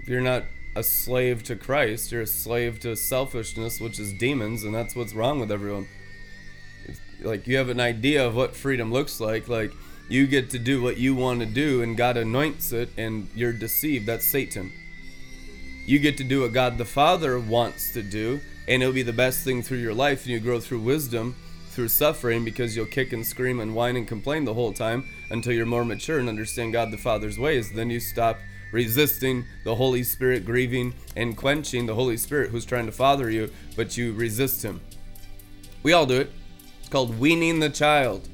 If 0.00 0.08
you're 0.08 0.22
not 0.22 0.44
a 0.74 0.82
slave 0.82 1.42
to 1.42 1.56
Christ, 1.56 2.10
you're 2.10 2.22
a 2.22 2.26
slave 2.26 2.80
to 2.80 2.96
selfishness, 2.96 3.82
which 3.82 4.00
is 4.00 4.14
demons, 4.14 4.64
and 4.64 4.74
that's 4.74 4.96
what's 4.96 5.12
wrong 5.12 5.40
with 5.40 5.52
everyone. 5.52 5.88
Like, 7.20 7.46
you 7.46 7.58
have 7.58 7.68
an 7.68 7.80
idea 7.80 8.26
of 8.26 8.34
what 8.34 8.56
freedom 8.56 8.90
looks 8.90 9.20
like. 9.20 9.46
Like, 9.46 9.72
you 10.08 10.26
get 10.26 10.48
to 10.52 10.58
do 10.58 10.80
what 10.80 10.96
you 10.96 11.14
want 11.14 11.40
to 11.40 11.46
do, 11.46 11.82
and 11.82 11.94
God 11.94 12.16
anoints 12.16 12.72
it, 12.72 12.88
and 12.96 13.28
you're 13.34 13.52
deceived. 13.52 14.06
That's 14.06 14.24
Satan. 14.24 14.72
You 15.84 15.98
get 15.98 16.16
to 16.16 16.24
do 16.24 16.40
what 16.40 16.54
God 16.54 16.78
the 16.78 16.86
Father 16.86 17.38
wants 17.38 17.92
to 17.92 18.02
do, 18.02 18.40
and 18.66 18.82
it'll 18.82 18.94
be 18.94 19.02
the 19.02 19.12
best 19.12 19.44
thing 19.44 19.62
through 19.62 19.80
your 19.80 19.92
life, 19.92 20.22
and 20.22 20.32
you 20.32 20.40
grow 20.40 20.60
through 20.60 20.80
wisdom, 20.80 21.36
through 21.74 21.88
suffering, 21.88 22.44
because 22.44 22.76
you'll 22.76 22.86
kick 22.86 23.12
and 23.12 23.26
scream 23.26 23.60
and 23.60 23.74
whine 23.74 23.96
and 23.96 24.08
complain 24.08 24.44
the 24.44 24.54
whole 24.54 24.72
time 24.72 25.08
until 25.30 25.52
you're 25.52 25.66
more 25.66 25.84
mature 25.84 26.18
and 26.18 26.28
understand 26.28 26.72
God 26.72 26.90
the 26.90 26.96
Father's 26.96 27.38
ways. 27.38 27.72
Then 27.72 27.90
you 27.90 28.00
stop 28.00 28.38
resisting 28.72 29.44
the 29.64 29.74
Holy 29.74 30.02
Spirit, 30.02 30.44
grieving 30.44 30.94
and 31.16 31.36
quenching 31.36 31.86
the 31.86 31.94
Holy 31.94 32.16
Spirit 32.16 32.50
who's 32.50 32.64
trying 32.64 32.86
to 32.86 32.92
father 32.92 33.30
you, 33.30 33.50
but 33.76 33.96
you 33.96 34.12
resist 34.12 34.64
Him. 34.64 34.80
We 35.82 35.92
all 35.92 36.06
do 36.06 36.20
it. 36.20 36.32
It's 36.80 36.88
called 36.88 37.18
weaning 37.18 37.60
the 37.60 37.70
child. 37.70 38.28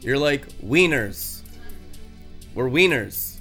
You're 0.00 0.18
like 0.18 0.46
wieners. 0.60 1.42
We're 2.54 2.70
wieners. 2.70 3.38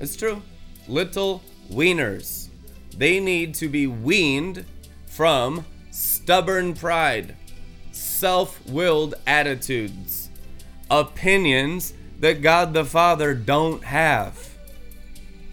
It's 0.00 0.16
true. 0.16 0.42
Little 0.88 1.42
wieners. 1.70 2.48
They 2.96 3.20
need 3.20 3.54
to 3.56 3.68
be 3.68 3.86
weaned 3.86 4.64
from 5.06 5.64
stubborn 5.90 6.74
pride, 6.74 7.36
self 8.22 8.64
willed 8.68 9.16
attitudes, 9.26 10.30
opinions 10.88 11.92
that 12.20 12.40
God 12.40 12.72
the 12.72 12.84
Father 12.84 13.34
don't 13.34 13.82
have 13.82 14.38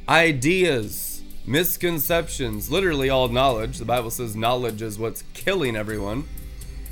ideas, 0.07 1.23
misconceptions, 1.47 2.69
literally 2.69 3.09
all 3.09 3.27
knowledge. 3.27 3.79
The 3.79 3.85
Bible 3.85 4.11
says 4.11 4.35
knowledge 4.35 4.83
is 4.83 4.99
what's 4.99 5.23
killing 5.33 5.75
everyone. 5.75 6.25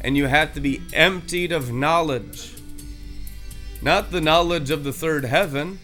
And 0.01 0.17
you 0.17 0.25
have 0.25 0.55
to 0.55 0.61
be 0.61 0.81
emptied 0.93 1.51
of 1.51 1.71
knowledge. 1.71 2.55
Not 3.79 4.09
the 4.09 4.19
knowledge 4.19 4.71
of 4.71 4.83
the 4.83 4.91
third 4.91 5.25
heaven, 5.25 5.77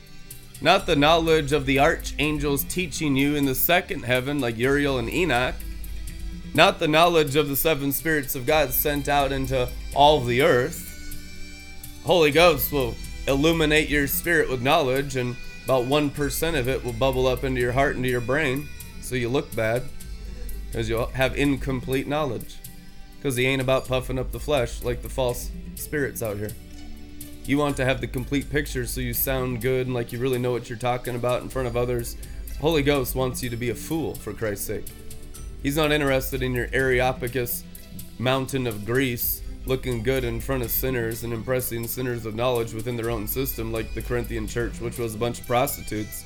not 0.60 0.88
the 0.88 0.96
knowledge 0.96 1.52
of 1.52 1.68
the 1.68 1.78
archangels 1.78 2.64
teaching 2.64 3.16
you 3.16 3.36
in 3.36 3.46
the 3.46 3.54
second 3.54 4.06
heaven, 4.06 4.40
like 4.40 4.58
Uriel 4.58 4.98
and 4.98 5.08
Enoch, 5.08 5.54
not 6.54 6.80
the 6.80 6.88
knowledge 6.88 7.36
of 7.36 7.50
the 7.50 7.56
seven 7.56 7.92
spirits 7.92 8.36
of 8.36 8.46
God 8.46 8.72
sent 8.72 9.10
out 9.10 9.32
into 9.32 9.68
all 9.96 10.20
the 10.20 10.42
earth. 10.42 10.90
Holy 12.06 12.32
Ghost 12.32 12.72
will 12.72 12.96
illuminate 13.28 13.90
your 13.90 14.08
spirit 14.08 14.50
with 14.50 14.62
knowledge 14.62 15.16
and 15.16 15.36
about 15.66 15.86
1% 15.86 16.60
of 16.60 16.68
it 16.68 16.84
will 16.84 16.94
bubble 16.94 17.26
up 17.26 17.44
into 17.44 17.62
your 17.62 17.72
heart, 17.72 17.96
into 17.96 18.10
your 18.10 18.22
brain, 18.22 18.68
so 19.02 19.16
you 19.16 19.30
look 19.30 19.56
bad, 19.56 19.84
because 20.68 20.90
you'll 20.90 21.08
have 21.08 21.38
incomplete 21.38 22.08
knowledge. 22.08 22.58
Because 23.18 23.38
he 23.38 23.46
ain't 23.46 23.62
about 23.62 23.88
puffing 23.88 24.20
up 24.20 24.32
the 24.32 24.40
flesh 24.40 24.84
like 24.84 25.02
the 25.02 25.10
false 25.10 25.50
spirits 25.76 26.22
out 26.22 26.38
here. 26.38 26.52
You 27.46 27.58
want 27.58 27.78
to 27.78 27.86
have 27.86 28.02
the 28.02 28.08
complete 28.08 28.50
picture 28.50 28.86
so 28.86 29.00
you 29.00 29.14
sound 29.14 29.62
good 29.62 29.88
and 29.88 29.94
like 29.94 30.12
you 30.12 30.20
really 30.20 30.38
know 30.38 30.52
what 30.52 30.70
you're 30.70 30.78
talking 30.78 31.16
about 31.16 31.42
in 31.42 31.50
front 31.50 31.68
of 31.68 31.78
others. 31.78 32.18
Holy 32.60 32.84
Ghost 32.84 33.16
wants 33.16 33.42
you 33.42 33.50
to 33.50 33.58
be 33.58 33.70
a 33.70 33.76
fool, 33.76 34.16
for 34.16 34.34
Christ's 34.34 34.68
sake. 34.68 34.86
He's 35.64 35.78
not 35.78 35.94
interested 35.94 36.44
in 36.44 36.54
your 36.54 36.68
Areopagus 36.74 37.64
mountain 38.20 38.68
of 38.68 38.86
Greece 38.86 39.42
looking 39.66 40.04
good 40.04 40.26
in 40.26 40.42
front 40.42 40.62
of 40.62 40.70
sinners 40.70 41.24
and 41.24 41.32
impressing 41.32 41.88
sinners 41.88 42.26
of 42.26 42.36
knowledge 42.36 42.74
within 42.74 42.98
their 42.98 43.10
own 43.10 43.28
system, 43.28 43.72
like 43.72 43.94
the 43.94 44.02
Corinthian 44.02 44.46
church, 44.46 44.82
which 44.82 45.00
was 45.00 45.16
a 45.16 45.18
bunch 45.18 45.40
of 45.40 45.48
prostitutes. 45.48 46.26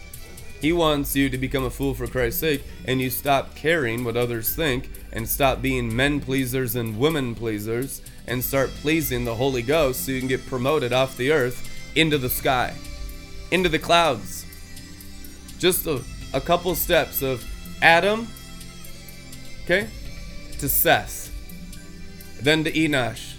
He 0.60 0.74
wants 0.74 1.16
you 1.16 1.30
to 1.30 1.38
become 1.38 1.66
a 1.66 1.70
fool 1.70 1.94
for 1.94 2.08
Christ's 2.08 2.40
sake, 2.40 2.64
and 2.86 3.00
you 3.00 3.12
stop 3.12 3.54
caring 3.56 4.04
what 4.04 4.18
others 4.18 4.56
think, 4.56 4.90
and 5.14 5.30
stop 5.30 5.62
being 5.62 5.96
men 5.96 6.20
pleasers 6.20 6.76
and 6.76 6.98
women 6.98 7.36
pleasers, 7.36 8.02
and 8.26 8.44
start 8.44 8.70
pleasing 8.82 9.24
the 9.24 9.36
Holy 9.36 9.62
Ghost 9.62 10.04
so 10.04 10.12
you 10.12 10.20
can 10.20 10.28
get 10.28 10.48
promoted 10.48 10.92
off 10.92 11.16
the 11.16 11.32
earth 11.32 11.70
into 11.96 12.18
the 12.18 12.30
sky, 12.30 12.74
into 13.52 13.70
the 13.70 13.78
clouds. 13.78 14.46
Just 15.60 15.86
a, 15.86 16.02
a 16.34 16.42
couple 16.42 16.74
steps 16.74 17.22
of 17.22 17.46
Adam, 17.84 18.28
okay, 19.68 19.88
to 20.60 20.70
Seth 20.70 21.28
then 22.42 22.64
to 22.64 22.72
Enosh, 22.72 23.34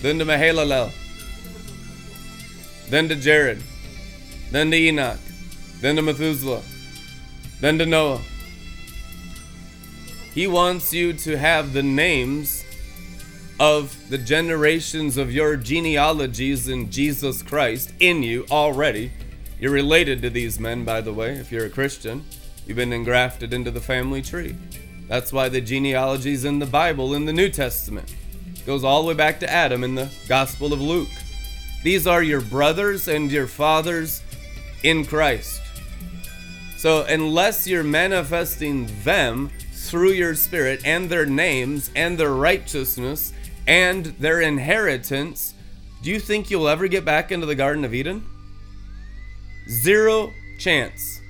then 0.00 0.18
to 0.18 0.24
Mahalalel, 0.24 0.92
then 2.88 3.08
to 3.08 3.14
Jared, 3.14 3.62
then 4.50 4.70
to 4.70 4.76
Enoch, 4.76 5.20
then 5.80 5.96
to 5.96 6.02
Methuselah, 6.02 6.62
then 7.60 7.78
to 7.78 7.86
Noah. 7.86 8.20
He 10.34 10.46
wants 10.46 10.92
you 10.92 11.12
to 11.12 11.36
have 11.36 11.72
the 11.72 11.82
names 11.82 12.64
of 13.60 14.08
the 14.08 14.18
generations 14.18 15.16
of 15.16 15.32
your 15.32 15.56
genealogies 15.56 16.68
in 16.68 16.90
Jesus 16.90 17.42
Christ 17.42 17.92
in 17.98 18.22
you 18.22 18.46
already. 18.50 19.12
You're 19.58 19.72
related 19.72 20.22
to 20.22 20.30
these 20.30 20.60
men, 20.60 20.84
by 20.84 21.00
the 21.00 21.12
way, 21.12 21.32
if 21.32 21.50
you're 21.50 21.66
a 21.66 21.70
Christian. 21.70 22.24
You've 22.66 22.76
been 22.76 22.92
engrafted 22.92 23.52
into 23.52 23.72
the 23.72 23.80
family 23.80 24.22
tree. 24.22 24.54
That's 25.08 25.32
why 25.32 25.48
the 25.48 25.60
genealogies 25.60 26.44
in 26.44 26.58
the 26.58 26.66
Bible 26.66 27.14
in 27.14 27.24
the 27.24 27.32
New 27.32 27.48
Testament 27.48 28.14
goes 28.66 28.84
all 28.84 29.02
the 29.02 29.08
way 29.08 29.14
back 29.14 29.40
to 29.40 29.50
Adam 29.50 29.82
in 29.82 29.94
the 29.94 30.10
Gospel 30.28 30.72
of 30.74 30.80
Luke. 30.80 31.08
These 31.82 32.06
are 32.06 32.22
your 32.22 32.42
brothers 32.42 33.08
and 33.08 33.32
your 33.32 33.46
fathers 33.46 34.22
in 34.82 35.06
Christ. 35.06 35.62
So, 36.76 37.04
unless 37.04 37.66
you're 37.66 37.82
manifesting 37.82 38.88
them 39.02 39.50
through 39.72 40.10
your 40.10 40.34
spirit 40.34 40.82
and 40.84 41.08
their 41.08 41.24
names 41.24 41.90
and 41.96 42.18
their 42.18 42.34
righteousness 42.34 43.32
and 43.66 44.06
their 44.06 44.42
inheritance, 44.42 45.54
do 46.02 46.10
you 46.10 46.20
think 46.20 46.50
you'll 46.50 46.68
ever 46.68 46.86
get 46.86 47.04
back 47.04 47.32
into 47.32 47.46
the 47.46 47.54
Garden 47.54 47.84
of 47.84 47.94
Eden? 47.94 48.24
Zero 49.68 50.32
chance. 50.58 51.20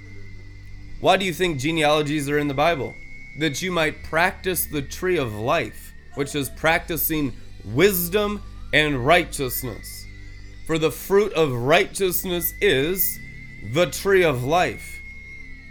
Why 1.01 1.17
do 1.17 1.25
you 1.25 1.33
think 1.33 1.61
genealogies 1.61 2.29
are 2.29 2.39
in 2.39 2.49
the 2.49 2.55
Bible? 2.55 2.95
That 3.39 3.63
you 3.63 3.71
might 3.73 4.03
practice 4.05 4.67
the 4.67 4.83
tree 4.83 5.17
of 5.17 5.35
life 5.35 5.89
which 6.19 6.35
is 6.35 6.49
practicing 6.49 7.33
wisdom 7.65 8.43
and 8.73 9.07
righteousness. 9.07 10.05
For 10.67 10.77
the 10.77 10.91
fruit 10.91 11.33
of 11.35 11.53
righteousness 11.53 12.55
is 12.61 13.21
the 13.73 13.87
tree 13.87 14.25
of 14.25 14.43
life. 14.43 15.01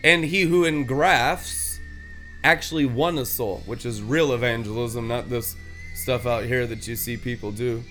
And 0.06 0.24
he 0.24 0.44
who 0.44 0.64
engrafts 0.64 1.82
actually 2.46 2.86
won 2.86 3.18
a 3.18 3.26
soul, 3.26 3.62
which 3.66 3.86
is 3.86 4.02
real 4.02 4.32
evangelism, 4.32 5.10
not 5.10 5.30
this 5.30 5.58
stuff 5.96 6.26
out 6.26 6.46
here 6.46 6.66
that 6.66 6.88
you 6.88 6.96
see 6.96 7.18
people 7.18 7.52
do. 7.52 7.84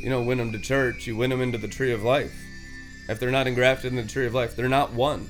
You 0.00 0.10
know, 0.10 0.22
win 0.22 0.38
them 0.38 0.52
to 0.52 0.60
church, 0.60 1.08
you 1.08 1.16
win 1.16 1.30
them 1.30 1.40
into 1.40 1.58
the 1.58 1.66
tree 1.66 1.90
of 1.90 2.04
life. 2.04 2.32
If 3.08 3.18
they're 3.18 3.32
not 3.32 3.48
engrafted 3.48 3.92
in 3.92 3.96
the 3.96 4.06
tree 4.06 4.26
of 4.26 4.34
life, 4.34 4.54
they're 4.54 4.68
not 4.68 4.92
won. 4.92 5.28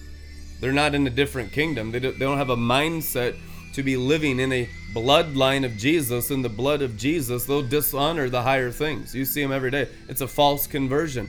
They're 0.62 0.72
not 0.72 0.94
in 0.94 1.07
a 1.07 1.11
different 1.11 1.53
kingdom. 1.53 1.90
They 1.90 1.98
don't 1.98 2.38
have 2.38 2.51
a 2.51 2.57
mindset 2.57 3.37
to 3.75 3.83
be 3.83 3.96
living 3.96 4.38
in 4.38 4.53
a 4.53 4.68
bloodline 4.94 5.64
of 5.64 5.77
Jesus, 5.77 6.31
in 6.31 6.42
the 6.42 6.48
blood 6.48 6.83
of 6.83 6.96
Jesus, 6.96 7.46
they'll 7.46 7.66
dishonor 7.66 8.29
the 8.29 8.42
higher 8.42 8.70
things. 8.70 9.12
You 9.12 9.25
see 9.25 9.42
them 9.42 9.51
every 9.51 9.72
day. 9.72 9.88
It's 10.09 10.20
a 10.20 10.29
false 10.29 10.68
conversion. 10.68 11.29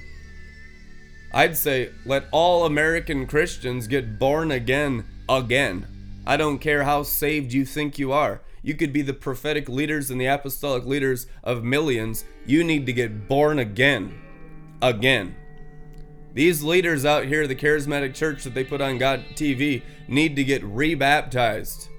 I'd 1.33 1.57
say 1.57 1.89
let 2.05 2.25
all 2.31 2.65
American 2.65 3.25
Christians 3.25 3.87
get 3.87 4.19
born 4.19 4.51
again 4.51 5.05
again. 5.27 5.87
I 6.27 6.37
don't 6.37 6.59
care 6.59 6.83
how 6.83 7.01
saved 7.01 7.53
you 7.53 7.65
think 7.65 7.97
you 7.97 8.11
are. 8.11 8.41
You 8.61 8.75
could 8.75 8.93
be 8.93 9.01
the 9.01 9.13
prophetic 9.13 9.67
leaders 9.67 10.11
and 10.11 10.21
the 10.21 10.27
apostolic 10.27 10.85
leaders 10.85 11.25
of 11.43 11.63
millions. 11.63 12.23
You 12.45 12.63
need 12.63 12.85
to 12.85 12.93
get 12.93 13.27
born 13.27 13.57
again. 13.57 14.21
Again. 14.81 15.35
These 16.33 16.63
leaders 16.63 17.05
out 17.05 17.25
here, 17.25 17.47
the 17.47 17.55
charismatic 17.55 18.15
church 18.15 18.43
that 18.43 18.53
they 18.53 18.63
put 18.63 18.81
on 18.81 18.97
God 18.97 19.23
TV, 19.35 19.83
need 20.07 20.35
to 20.35 20.43
get 20.43 20.63
rebaptized 20.63 21.89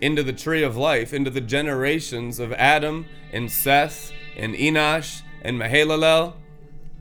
into 0.00 0.22
the 0.22 0.32
tree 0.32 0.62
of 0.62 0.76
life, 0.76 1.14
into 1.14 1.30
the 1.30 1.40
generations 1.40 2.38
of 2.38 2.52
Adam 2.52 3.06
and 3.32 3.50
Seth 3.50 4.12
and 4.36 4.54
Enosh 4.54 5.22
and 5.42 5.58
Mahalalel 5.58 6.34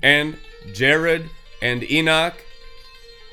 and 0.02 0.38
Jared 0.73 1.30
and 1.62 1.84
Enoch 1.84 2.36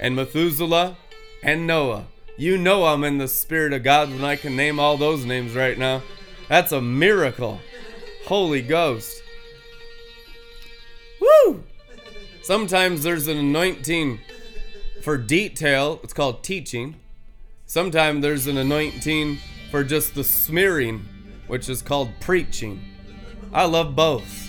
and 0.00 0.16
Methuselah 0.16 0.96
and 1.42 1.66
Noah. 1.66 2.06
You 2.36 2.56
know 2.56 2.86
I'm 2.86 3.04
in 3.04 3.18
the 3.18 3.28
Spirit 3.28 3.72
of 3.72 3.82
God 3.82 4.10
when 4.10 4.24
I 4.24 4.34
can 4.34 4.56
name 4.56 4.80
all 4.80 4.96
those 4.96 5.24
names 5.24 5.54
right 5.54 5.78
now. 5.78 6.02
That's 6.48 6.72
a 6.72 6.80
miracle. 6.80 7.60
Holy 8.26 8.62
Ghost. 8.62 9.22
Woo! 11.20 11.62
Sometimes 12.42 13.02
there's 13.02 13.28
an 13.28 13.36
anointing 13.36 14.20
for 15.02 15.16
detail, 15.16 16.00
it's 16.02 16.12
called 16.12 16.42
teaching. 16.42 16.96
Sometimes 17.66 18.22
there's 18.22 18.46
an 18.46 18.56
anointing 18.56 19.38
for 19.70 19.84
just 19.84 20.14
the 20.14 20.24
smearing, 20.24 21.06
which 21.46 21.68
is 21.68 21.82
called 21.82 22.10
preaching. 22.20 22.82
I 23.52 23.66
love 23.66 23.94
both. 23.94 24.48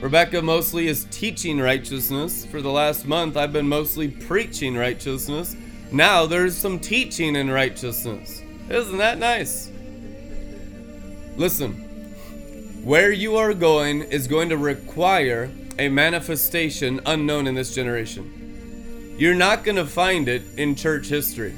Rebecca 0.00 0.42
mostly 0.42 0.88
is 0.88 1.06
teaching 1.10 1.60
righteousness. 1.60 2.44
For 2.44 2.60
the 2.60 2.70
last 2.70 3.06
month, 3.06 3.36
I've 3.36 3.52
been 3.52 3.68
mostly 3.68 4.08
preaching 4.08 4.74
righteousness. 4.74 5.56
Now 5.92 6.26
there's 6.26 6.56
some 6.56 6.80
teaching 6.80 7.36
in 7.36 7.50
righteousness. 7.50 8.42
Isn't 8.68 8.98
that 8.98 9.18
nice? 9.18 9.70
Listen, 11.36 11.74
where 12.82 13.12
you 13.12 13.36
are 13.36 13.54
going 13.54 14.02
is 14.02 14.26
going 14.26 14.48
to 14.48 14.56
require 14.56 15.50
a 15.78 15.88
manifestation 15.88 17.00
unknown 17.06 17.46
in 17.46 17.54
this 17.54 17.74
generation. 17.74 19.14
You're 19.18 19.34
not 19.34 19.64
going 19.64 19.76
to 19.76 19.86
find 19.86 20.28
it 20.28 20.42
in 20.56 20.74
church 20.74 21.06
history. 21.06 21.54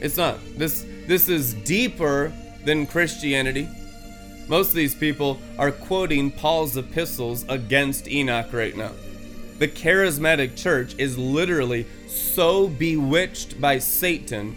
It's 0.00 0.16
not. 0.16 0.38
This 0.56 0.84
this 1.06 1.28
is 1.28 1.54
deeper 1.54 2.32
than 2.64 2.86
Christianity. 2.86 3.68
Most 4.48 4.68
of 4.68 4.74
these 4.74 4.94
people 4.94 5.38
are 5.58 5.72
quoting 5.72 6.30
Paul's 6.30 6.76
epistles 6.76 7.44
against 7.48 8.08
Enoch 8.08 8.52
right 8.52 8.76
now. 8.76 8.92
The 9.58 9.68
charismatic 9.68 10.56
church 10.56 10.94
is 10.98 11.16
literally 11.16 11.86
so 12.06 12.68
bewitched 12.68 13.60
by 13.60 13.78
Satan 13.78 14.56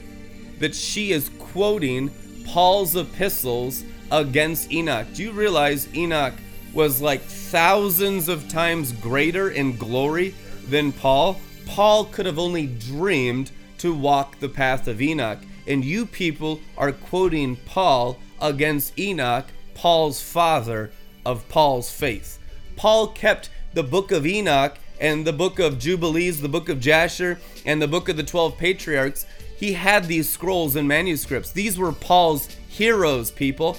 that 0.60 0.76
she 0.76 1.12
is 1.12 1.32
quoting 1.40 2.12
Paul's 2.46 2.96
epistles 2.96 3.84
against 4.12 4.72
Enoch. 4.72 5.08
Do 5.14 5.24
you 5.24 5.32
realize 5.32 5.88
Enoch 5.96 6.34
was 6.74 7.02
like 7.02 7.22
thousands 7.22 8.28
of 8.28 8.48
times 8.50 8.92
greater 8.92 9.50
in 9.50 9.78
glory 9.78 10.36
than 10.68 10.92
Paul? 10.92 11.40
Paul 11.66 12.06
could 12.06 12.26
have 12.26 12.40
only 12.40 12.68
dreamed 12.68 13.52
to 13.80 13.94
walk 13.94 14.40
the 14.40 14.50
path 14.50 14.88
of 14.88 15.02
Enoch. 15.02 15.40
And 15.68 15.86
you 15.86 16.06
people 16.06 16.60
are 16.78 16.92
quoting 16.92 17.56
Paul 17.66 18.18
against 18.42 18.98
Enoch, 18.98 19.46
Paul's 19.74 20.22
father 20.22 20.92
of 21.26 21.48
Paul's 21.50 21.92
faith. 21.92 22.40
Paul 22.76 23.08
kept 23.08 23.50
the 23.74 23.84
book 23.84 24.12
of 24.12 24.26
Enoch 24.26 24.78
and 25.00 25.26
the 25.26 25.34
book 25.34 25.60
of 25.60 25.80
Jubilees, 25.80 26.42
the 26.42 26.50
book 26.50 26.70
of 26.70 26.80
Jasher, 26.80 27.40
and 27.66 27.82
the 27.82 27.88
book 27.88 28.10
of 28.10 28.18
the 28.18 28.24
12 28.24 28.58
patriarchs. 28.58 29.26
He 29.58 29.74
had 29.74 30.06
these 30.06 30.30
scrolls 30.30 30.76
and 30.76 30.88
manuscripts. 30.88 31.52
These 31.52 31.78
were 31.78 31.92
Paul's 31.92 32.48
heroes, 32.68 33.32
people 33.32 33.78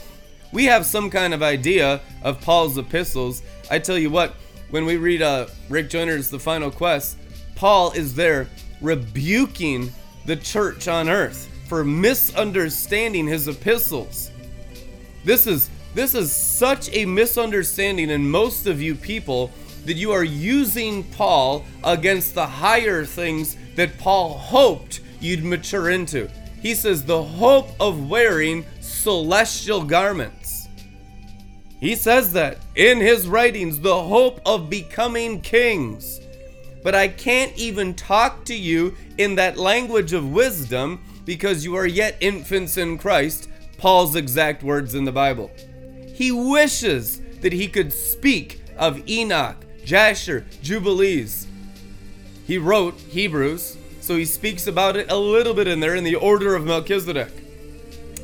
we 0.53 0.65
have 0.65 0.85
some 0.85 1.11
kind 1.11 1.33
of 1.33 1.43
idea 1.43 2.01
of 2.23 2.41
Paul's 2.41 2.79
epistles. 2.79 3.43
I 3.71 3.79
tell 3.79 3.99
you 3.99 4.11
what, 4.11 4.35
when 4.71 4.85
we 4.85 4.97
read 4.97 5.23
uh, 5.23 5.47
Rick 5.69 5.91
Joyner's 5.91 6.31
The 6.31 6.39
Final 6.39 6.71
Quest, 6.71 7.17
Paul 7.55 7.93
is 7.93 8.15
there 8.15 8.49
rebuking 8.81 9.93
the 10.27 10.37
church 10.37 10.89
on 10.89 11.09
earth 11.09 11.49
for 11.69 11.85
misunderstanding 11.85 13.27
his 13.27 13.49
epistles. 13.49 14.31
This 15.25 15.47
is 15.47 15.71
this 15.93 16.15
is 16.15 16.33
such 16.33 16.89
a 16.93 17.05
misunderstanding 17.05 18.11
in 18.11 18.31
most 18.31 18.67
of 18.67 18.81
you 18.81 18.95
people 18.95 19.51
that 19.85 19.95
you 19.95 20.13
are 20.13 20.25
using 20.25 21.03
Paul 21.03 21.65
against 21.83 22.35
the 22.35 22.47
higher 22.47 23.05
things 23.05 23.57
that 23.75 23.99
Paul 23.99 24.35
hoped 24.35 25.01
you'd 25.21 25.43
mature 25.43 25.91
into. 25.91 26.31
He 26.63 26.75
says 26.75 27.05
the 27.05 27.23
hope 27.23 27.71
of 27.81 28.09
wearing 28.09 28.65
celestial 28.81 29.83
garments. 29.83 30.39
He 31.81 31.97
says 31.97 32.33
that 32.35 32.59
in 32.77 33.01
his 33.01 33.27
writings, 33.27 33.81
the 33.81 34.03
hope 34.03 34.40
of 34.45 34.69
becoming 34.69 35.40
kings. 35.40 36.21
But 36.83 36.95
I 36.95 37.09
can't 37.09 37.57
even 37.57 37.95
talk 37.95 38.45
to 38.47 38.55
you 38.55 38.95
in 39.19 39.35
that 39.37 39.57
language 39.57 40.12
of 40.12 40.31
wisdom 40.31 41.03
because 41.25 41.64
you 41.64 41.75
are 41.77 41.87
yet 41.87 42.16
infants 42.21 42.77
in 42.77 42.99
Christ, 42.99 43.49
Paul's 43.79 44.14
exact 44.14 44.62
words 44.62 44.95
in 44.95 45.05
the 45.05 45.12
Bible. 45.12 45.51
He 46.14 46.31
wishes 46.31 47.21
that 47.40 47.53
he 47.53 47.66
could 47.66 47.93
speak 47.93 48.62
of 48.77 49.09
Enoch, 49.09 49.57
Jasher, 49.85 50.47
Jubilees. 50.62 51.47
He 52.47 52.59
wrote 52.59 52.95
Hebrews, 52.95 53.79
so 54.01 54.16
he 54.16 54.25
speaks 54.25 54.66
about 54.66 54.97
it 54.97 55.11
a 55.11 55.16
little 55.16 55.55
bit 55.55 55.69
in 55.69 55.81
there 55.81 55.95
in 55.95 56.05
the 56.05 56.16
order 56.16 56.55
of 56.55 56.64
Melchizedek. 56.64 57.33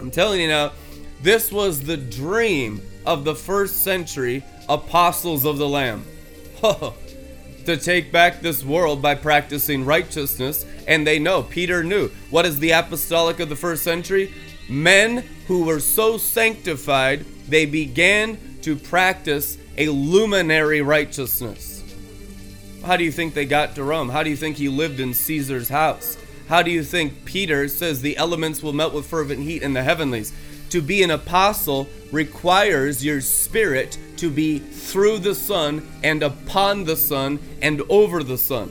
I'm 0.01 0.11
telling 0.11 0.41
you 0.41 0.49
now, 0.49 0.73
this 1.23 1.51
was 1.51 1.83
the 1.83 1.97
dream 1.97 2.83
of 3.05 3.25
the 3.25 3.35
first 3.35 3.83
century 3.83 4.45
apostles 4.69 5.45
of 5.45 5.59
the 5.59 5.69
Lamb. 5.69 6.05
to 7.67 7.77
take 7.77 8.13
back 8.13 8.41
this 8.41 8.65
world 8.65 9.03
by 9.03 9.15
practicing 9.15 9.85
righteousness, 9.85 10.65
and 10.87 11.07
they 11.07 11.19
know, 11.19 11.43
Peter 11.43 11.83
knew. 11.83 12.09
What 12.31 12.47
is 12.47 12.59
the 12.59 12.71
apostolic 12.71 13.41
of 13.41 13.49
the 13.49 13.57
first 13.57 13.83
century? 13.83 14.33
Men 14.69 15.25
who 15.47 15.65
were 15.65 15.81
so 15.81 16.17
sanctified, 16.17 17.25
they 17.49 17.67
began 17.67 18.39
to 18.63 18.77
practice 18.77 19.59
a 19.77 19.89
luminary 19.89 20.81
righteousness. 20.81 21.83
How 22.85 22.97
do 22.97 23.05
you 23.05 23.13
think 23.13 23.35
they 23.35 23.45
got 23.45 23.75
to 23.75 23.85
Rome? 23.85 24.09
How 24.09 24.23
do 24.23 24.31
you 24.31 24.37
think 24.37 24.57
he 24.57 24.69
lived 24.69 25.01
in 25.01 25.13
Caesar's 25.13 25.69
house? 25.69 26.17
How 26.49 26.63
do 26.63 26.71
you 26.71 26.85
think 26.85 27.25
Peter 27.25 27.67
says 27.67 28.01
the 28.01 28.17
elements 28.17 28.63
will 28.63 28.73
melt 28.73 28.95
with 28.95 29.07
fervent 29.07 29.43
heat 29.43 29.63
in 29.63 29.73
the 29.73 29.83
heavenlies? 29.83 30.33
To 30.71 30.83
be 30.83 31.03
an 31.03 31.11
apostle 31.11 31.89
requires 32.13 33.05
your 33.05 33.21
spirit 33.21 33.99
to 34.17 34.31
be 34.31 34.59
through 34.59 35.19
the 35.19 35.35
sun 35.35 35.87
and 36.03 36.23
upon 36.23 36.85
the 36.85 36.97
sun 36.97 37.39
and 37.63 37.83
over 37.89 38.23
the 38.23 38.39
sun. 38.39 38.71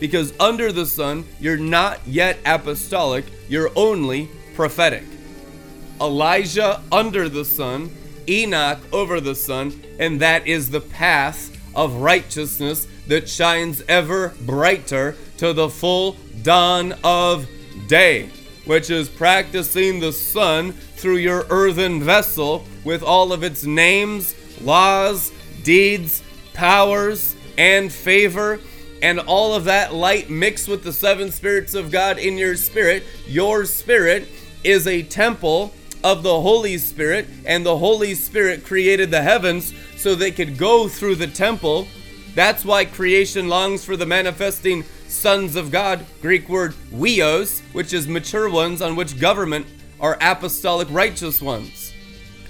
Because 0.00 0.32
under 0.38 0.72
the 0.72 0.86
sun, 0.86 1.24
you're 1.40 1.56
not 1.56 2.00
yet 2.06 2.38
apostolic, 2.44 3.24
you're 3.48 3.70
only 3.76 4.28
prophetic. 4.54 5.04
Elijah 6.00 6.82
under 6.90 7.28
the 7.28 7.44
sun, 7.44 7.90
Enoch 8.28 8.80
over 8.92 9.20
the 9.20 9.34
sun, 9.34 9.82
and 9.98 10.20
that 10.20 10.46
is 10.46 10.70
the 10.70 10.80
path 10.80 11.50
of 11.74 11.94
righteousness 11.96 12.86
that 13.06 13.28
shines 13.28 13.82
ever 13.88 14.34
brighter 14.42 15.16
to 15.38 15.52
the 15.52 15.68
full 15.68 16.16
dawn 16.42 16.94
of 17.04 17.46
day, 17.86 18.28
which 18.64 18.90
is 18.90 19.08
practicing 19.08 20.00
the 20.00 20.12
sun 20.12 20.74
through 21.04 21.16
your 21.16 21.44
earthen 21.50 22.02
vessel 22.02 22.64
with 22.82 23.02
all 23.02 23.30
of 23.30 23.42
its 23.42 23.66
names, 23.66 24.34
laws, 24.62 25.30
deeds, 25.62 26.22
powers, 26.54 27.36
and 27.58 27.92
favor, 27.92 28.58
and 29.02 29.20
all 29.20 29.54
of 29.54 29.64
that 29.64 29.92
light 29.92 30.30
mixed 30.30 30.66
with 30.66 30.82
the 30.82 30.94
seven 30.94 31.30
spirits 31.30 31.74
of 31.74 31.90
God 31.90 32.16
in 32.16 32.38
your 32.38 32.56
spirit. 32.56 33.04
Your 33.26 33.66
spirit 33.66 34.26
is 34.64 34.86
a 34.86 35.02
temple 35.02 35.74
of 36.02 36.22
the 36.22 36.40
Holy 36.40 36.78
Spirit, 36.78 37.28
and 37.44 37.66
the 37.66 37.76
Holy 37.76 38.14
Spirit 38.14 38.64
created 38.64 39.10
the 39.10 39.20
heavens 39.20 39.74
so 39.98 40.14
they 40.14 40.30
could 40.30 40.56
go 40.56 40.88
through 40.88 41.16
the 41.16 41.26
temple. 41.26 41.86
That's 42.34 42.64
why 42.64 42.86
creation 42.86 43.48
longs 43.48 43.84
for 43.84 43.98
the 43.98 44.06
manifesting 44.06 44.84
sons 45.06 45.54
of 45.54 45.70
God, 45.70 46.06
Greek 46.22 46.48
word 46.48 46.72
huios, 46.90 47.60
which 47.74 47.92
is 47.92 48.08
mature 48.08 48.48
ones 48.48 48.80
on 48.80 48.96
which 48.96 49.20
government 49.20 49.66
are 50.00 50.18
apostolic 50.20 50.88
righteous 50.90 51.40
ones, 51.40 51.92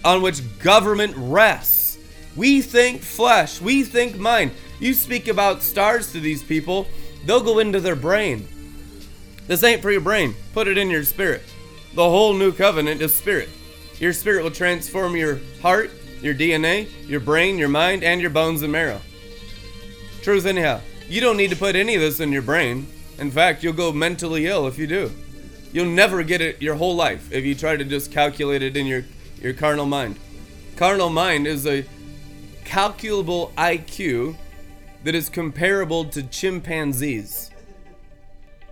on 0.04 0.22
which 0.22 0.40
government 0.58 1.14
rests. 1.16 1.98
We 2.36 2.62
think 2.62 3.02
flesh, 3.02 3.60
we 3.60 3.84
think 3.84 4.16
mind. 4.16 4.50
You 4.80 4.94
speak 4.94 5.28
about 5.28 5.62
stars 5.62 6.12
to 6.12 6.20
these 6.20 6.42
people, 6.42 6.86
they'll 7.24 7.40
go 7.40 7.58
into 7.58 7.80
their 7.80 7.96
brain. 7.96 8.48
This 9.46 9.62
ain't 9.62 9.82
for 9.82 9.90
your 9.90 10.00
brain, 10.00 10.34
put 10.52 10.68
it 10.68 10.78
in 10.78 10.90
your 10.90 11.04
spirit. 11.04 11.42
The 11.94 12.02
whole 12.02 12.34
new 12.34 12.52
covenant 12.52 13.00
is 13.00 13.14
spirit. 13.14 13.48
Your 14.00 14.12
spirit 14.12 14.42
will 14.42 14.50
transform 14.50 15.14
your 15.14 15.38
heart, 15.62 15.90
your 16.20 16.34
DNA, 16.34 16.88
your 17.08 17.20
brain, 17.20 17.58
your 17.58 17.68
mind, 17.68 18.02
and 18.02 18.20
your 18.20 18.30
bones 18.30 18.62
and 18.62 18.72
marrow. 18.72 19.00
Truth, 20.22 20.46
anyhow. 20.46 20.80
You 21.08 21.20
don't 21.20 21.36
need 21.36 21.50
to 21.50 21.56
put 21.56 21.76
any 21.76 21.94
of 21.94 22.00
this 22.00 22.18
in 22.18 22.32
your 22.32 22.42
brain. 22.42 22.86
In 23.18 23.30
fact, 23.30 23.62
you'll 23.62 23.74
go 23.74 23.92
mentally 23.92 24.46
ill 24.46 24.66
if 24.66 24.78
you 24.78 24.86
do. 24.86 25.12
You'll 25.74 25.86
never 25.86 26.22
get 26.22 26.40
it 26.40 26.62
your 26.62 26.76
whole 26.76 26.94
life 26.94 27.32
if 27.32 27.44
you 27.44 27.56
try 27.56 27.76
to 27.76 27.84
just 27.84 28.12
calculate 28.12 28.62
it 28.62 28.76
in 28.76 28.86
your, 28.86 29.04
your 29.42 29.54
carnal 29.54 29.86
mind. 29.86 30.20
Carnal 30.76 31.10
mind 31.10 31.48
is 31.48 31.66
a 31.66 31.84
calculable 32.64 33.52
IQ 33.58 34.36
that 35.02 35.16
is 35.16 35.28
comparable 35.28 36.04
to 36.04 36.22
chimpanzees. 36.22 37.50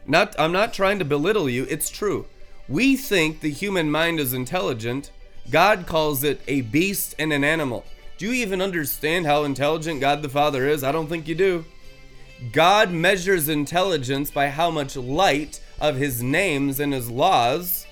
Not 0.06 0.36
I'm 0.38 0.52
not 0.52 0.72
trying 0.72 1.00
to 1.00 1.04
belittle 1.04 1.50
you, 1.50 1.66
it's 1.68 1.90
true. 1.90 2.26
We 2.68 2.96
think 2.96 3.40
the 3.40 3.50
human 3.50 3.90
mind 3.90 4.20
is 4.20 4.32
intelligent. 4.32 5.10
God 5.50 5.88
calls 5.88 6.22
it 6.22 6.40
a 6.46 6.60
beast 6.60 7.16
and 7.18 7.32
an 7.32 7.42
animal. 7.42 7.84
Do 8.16 8.26
you 8.26 8.32
even 8.34 8.62
understand 8.62 9.26
how 9.26 9.42
intelligent 9.42 10.00
God 10.00 10.22
the 10.22 10.28
Father 10.28 10.68
is? 10.68 10.84
I 10.84 10.92
don't 10.92 11.08
think 11.08 11.26
you 11.26 11.34
do. 11.34 11.64
God 12.52 12.92
measures 12.92 13.48
intelligence 13.48 14.30
by 14.30 14.50
how 14.50 14.70
much 14.70 14.94
light 14.94 15.60
of 15.82 15.96
his 15.96 16.22
names 16.22 16.80
and 16.80 16.94
his 16.94 17.10
laws, 17.10 17.86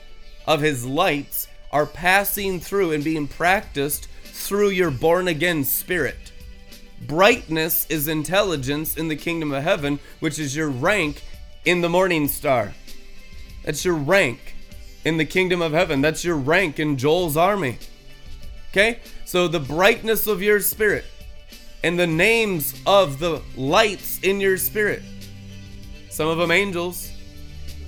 of 0.47 0.63
his 0.63 0.87
lights, 0.87 1.49
are 1.73 1.85
passing 1.85 2.61
through 2.61 2.93
and 2.93 3.05
being 3.05 3.27
practiced 3.27 4.09
through 4.23 4.71
your 4.71 4.93
born 4.93 5.29
again 5.29 5.65
spirit. 5.65 6.33
Brightness 7.07 7.87
is 7.91 8.09
intelligence 8.09 8.97
in 8.97 9.09
the 9.09 9.17
kingdom 9.17 9.53
of 9.53 9.65
heaven, 9.65 9.99
which 10.21 10.39
is 10.39 10.55
your 10.55 10.69
rank 10.69 11.23
in 11.65 11.81
the 11.81 11.89
morning 11.89 12.29
star. 12.29 12.73
That's 13.65 13.85
your 13.85 13.97
rank 13.97 14.55
in 15.05 15.17
the 15.17 15.25
kingdom 15.25 15.61
of 15.61 15.73
heaven. 15.73 16.01
That's 16.01 16.25
your 16.25 16.37
rank 16.37 16.79
in 16.79 16.97
Joel's 16.97 17.37
army. 17.37 17.79
Okay? 18.71 19.01
So 19.25 19.49
the 19.49 19.61
brightness 19.61 20.27
of 20.29 20.43
your 20.43 20.61
spirit 20.61 21.05
and 21.83 21.99
the 21.99 22.07
names 22.07 22.81
of 22.87 23.19
the 23.19 23.43
lights 23.57 24.21
in 24.21 24.41
your 24.41 24.59
spirit. 24.59 25.03
Some 26.09 26.29
of 26.29 26.39
them 26.39 26.51
angels. 26.51 27.11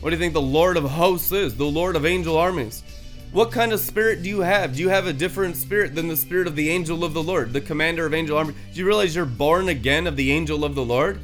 What 0.02 0.10
do 0.10 0.16
you 0.16 0.20
think 0.20 0.32
the 0.32 0.42
Lord 0.42 0.76
of 0.76 0.82
hosts 0.82 1.30
is? 1.30 1.56
The 1.56 1.64
Lord 1.64 1.94
of 1.94 2.04
angel 2.04 2.36
armies. 2.36 2.82
What 3.30 3.52
kind 3.52 3.72
of 3.72 3.78
spirit 3.78 4.24
do 4.24 4.28
you 4.28 4.40
have? 4.40 4.74
Do 4.74 4.80
you 4.80 4.88
have 4.88 5.06
a 5.06 5.12
different 5.12 5.54
spirit 5.54 5.94
than 5.94 6.08
the 6.08 6.16
spirit 6.16 6.48
of 6.48 6.56
the 6.56 6.70
angel 6.70 7.04
of 7.04 7.14
the 7.14 7.22
Lord, 7.22 7.52
the 7.52 7.60
commander 7.60 8.04
of 8.04 8.12
angel 8.12 8.36
army? 8.36 8.52
Do 8.72 8.80
you 8.80 8.84
realize 8.84 9.14
you're 9.14 9.24
born 9.26 9.68
again 9.68 10.08
of 10.08 10.16
the 10.16 10.32
angel 10.32 10.64
of 10.64 10.74
the 10.74 10.84
Lord? 10.84 11.20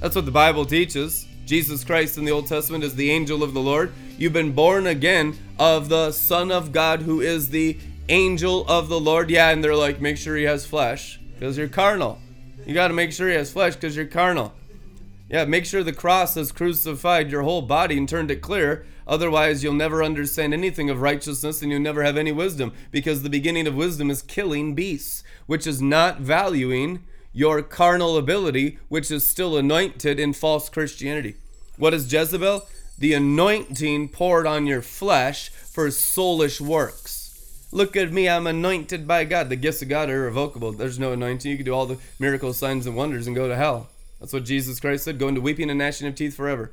That's 0.00 0.14
what 0.14 0.26
the 0.26 0.30
Bible 0.30 0.66
teaches. 0.66 1.26
Jesus 1.46 1.84
Christ 1.84 2.18
in 2.18 2.26
the 2.26 2.30
Old 2.30 2.48
Testament 2.48 2.84
is 2.84 2.94
the 2.94 3.10
angel 3.10 3.42
of 3.42 3.54
the 3.54 3.60
Lord. 3.60 3.94
You've 4.18 4.34
been 4.34 4.52
born 4.52 4.86
again 4.86 5.34
of 5.58 5.88
the 5.88 6.12
Son 6.12 6.52
of 6.52 6.70
God 6.70 7.00
who 7.00 7.22
is 7.22 7.48
the 7.48 7.78
angel 8.10 8.68
of 8.68 8.90
the 8.90 9.00
Lord. 9.00 9.30
Yeah, 9.30 9.48
and 9.48 9.64
they're 9.64 9.74
like, 9.74 10.02
make 10.02 10.18
sure 10.18 10.36
he 10.36 10.44
has 10.44 10.66
flesh 10.66 11.18
because 11.32 11.56
you're 11.56 11.66
carnal. 11.66 12.18
You 12.66 12.74
got 12.74 12.88
to 12.88 12.94
make 12.94 13.10
sure 13.10 13.26
he 13.26 13.36
has 13.36 13.50
flesh 13.50 13.74
because 13.74 13.96
you're 13.96 14.04
carnal. 14.04 14.52
Yeah, 15.30 15.44
make 15.44 15.66
sure 15.66 15.82
the 15.82 15.92
cross 15.92 16.36
has 16.36 16.52
crucified 16.52 17.30
your 17.30 17.42
whole 17.42 17.60
body 17.60 17.98
and 17.98 18.08
turned 18.08 18.30
it 18.30 18.40
clear. 18.40 18.86
Otherwise, 19.06 19.62
you'll 19.62 19.74
never 19.74 20.02
understand 20.02 20.54
anything 20.54 20.88
of 20.88 21.02
righteousness 21.02 21.60
and 21.60 21.70
you'll 21.70 21.80
never 21.80 22.02
have 22.02 22.16
any 22.16 22.32
wisdom 22.32 22.72
because 22.90 23.22
the 23.22 23.30
beginning 23.30 23.66
of 23.66 23.74
wisdom 23.74 24.10
is 24.10 24.22
killing 24.22 24.74
beasts, 24.74 25.22
which 25.46 25.66
is 25.66 25.82
not 25.82 26.20
valuing 26.20 27.04
your 27.32 27.62
carnal 27.62 28.16
ability, 28.16 28.78
which 28.88 29.10
is 29.10 29.26
still 29.26 29.56
anointed 29.56 30.18
in 30.18 30.32
false 30.32 30.70
Christianity. 30.70 31.36
What 31.76 31.92
is 31.92 32.10
Jezebel? 32.10 32.66
The 32.98 33.12
anointing 33.12 34.08
poured 34.08 34.46
on 34.46 34.66
your 34.66 34.82
flesh 34.82 35.50
for 35.50 35.88
soulish 35.88 36.60
works. 36.60 37.68
Look 37.70 37.96
at 37.96 38.12
me, 38.12 38.30
I'm 38.30 38.46
anointed 38.46 39.06
by 39.06 39.24
God. 39.24 39.50
The 39.50 39.56
gifts 39.56 39.82
of 39.82 39.90
God 39.90 40.08
are 40.08 40.24
irrevocable. 40.24 40.72
There's 40.72 40.98
no 40.98 41.12
anointing. 41.12 41.50
You 41.50 41.58
can 41.58 41.66
do 41.66 41.74
all 41.74 41.86
the 41.86 41.98
miracles, 42.18 42.56
signs, 42.56 42.86
and 42.86 42.96
wonders 42.96 43.26
and 43.26 43.36
go 43.36 43.46
to 43.46 43.56
hell. 43.56 43.90
That's 44.20 44.32
what 44.32 44.44
Jesus 44.44 44.80
Christ 44.80 45.04
said 45.04 45.18
go 45.18 45.28
into 45.28 45.40
weeping 45.40 45.70
and 45.70 45.78
gnashing 45.78 46.08
of 46.08 46.14
teeth 46.14 46.34
forever. 46.34 46.72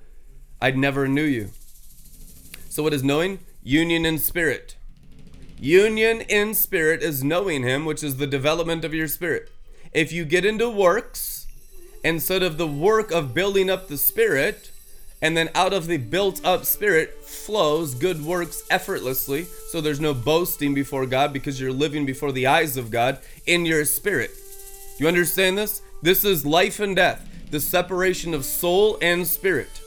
I 0.62 0.72
never 0.72 1.08
knew 1.08 1.24
you. 1.24 1.52
So, 2.70 2.84
what 2.84 2.94
is 2.94 3.04
knowing? 3.04 3.40
Union 3.64 4.06
in 4.06 4.18
spirit. 4.18 4.76
Union 5.60 6.22
in 6.22 6.54
spirit 6.54 7.02
is 7.02 7.24
knowing 7.24 7.64
Him, 7.64 7.86
which 7.86 8.04
is 8.04 8.18
the 8.18 8.28
development 8.28 8.84
of 8.84 8.94
your 8.94 9.08
spirit. 9.08 9.50
If 9.94 10.12
you 10.12 10.26
get 10.26 10.46
into 10.46 10.70
works, 10.70 11.48
instead 12.04 12.44
of 12.44 12.58
the 12.58 12.68
work 12.68 13.12
of 13.12 13.34
building 13.34 13.70
up 13.70 13.88
the 13.88 13.98
spirit, 13.98 14.72
and 15.22 15.38
then 15.38 15.50
out 15.56 15.74
of 15.74 15.88
the 15.88 15.98
built 15.98 16.44
up 16.46 16.66
spirit 16.66 17.24
flows 17.24 17.96
good 17.96 18.24
works 18.24 18.64
effortlessly. 18.70 19.46
So 19.70 19.82
there's 19.82 20.02
no 20.02 20.14
boasting 20.14 20.74
before 20.74 21.06
God 21.06 21.32
because 21.32 21.60
you're 21.60 21.72
living 21.72 22.06
before 22.06 22.32
the 22.32 22.48
eyes 22.48 22.76
of 22.76 22.92
God 22.92 23.20
in 23.46 23.66
your 23.66 23.86
spirit. 23.86 24.32
You 25.00 25.08
understand 25.08 25.58
this? 25.58 25.82
This 26.02 26.26
is 26.26 26.46
life 26.46 26.80
and 26.80 26.96
death 26.96 27.28
the 27.52 27.60
separation 27.60 28.34
of 28.34 28.46
soul 28.46 28.98
and 29.02 29.26
spirit. 29.28 29.82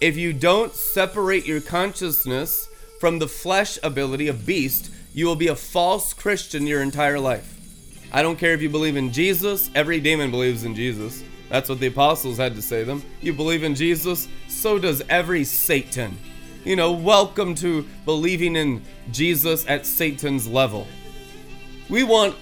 If 0.00 0.16
you 0.16 0.32
don't 0.32 0.74
separate 0.74 1.46
your 1.46 1.60
consciousness 1.60 2.68
from 2.98 3.18
the 3.18 3.28
flesh 3.28 3.78
ability 3.82 4.28
of 4.28 4.44
beast, 4.44 4.90
you 5.14 5.26
will 5.26 5.36
be 5.36 5.48
a 5.48 5.56
false 5.56 6.12
Christian 6.12 6.66
your 6.66 6.82
entire 6.82 7.20
life. 7.20 7.58
I 8.12 8.22
don't 8.22 8.38
care 8.38 8.52
if 8.52 8.62
you 8.62 8.68
believe 8.68 8.96
in 8.96 9.12
Jesus, 9.12 9.70
every 9.74 10.00
demon 10.00 10.30
believes 10.30 10.64
in 10.64 10.74
Jesus. 10.74 11.22
That's 11.48 11.68
what 11.68 11.80
the 11.80 11.86
apostles 11.86 12.38
had 12.38 12.54
to 12.56 12.62
say 12.62 12.80
to 12.80 12.86
them. 12.86 13.02
You 13.20 13.32
believe 13.32 13.62
in 13.62 13.74
Jesus, 13.74 14.28
so 14.48 14.78
does 14.78 15.02
every 15.08 15.44
Satan. 15.44 16.18
You 16.64 16.76
know, 16.76 16.92
welcome 16.92 17.54
to 17.56 17.86
believing 18.04 18.56
in 18.56 18.82
Jesus 19.10 19.68
at 19.68 19.84
Satan's 19.84 20.48
level. 20.48 20.86
We 21.88 22.04
want 22.04 22.36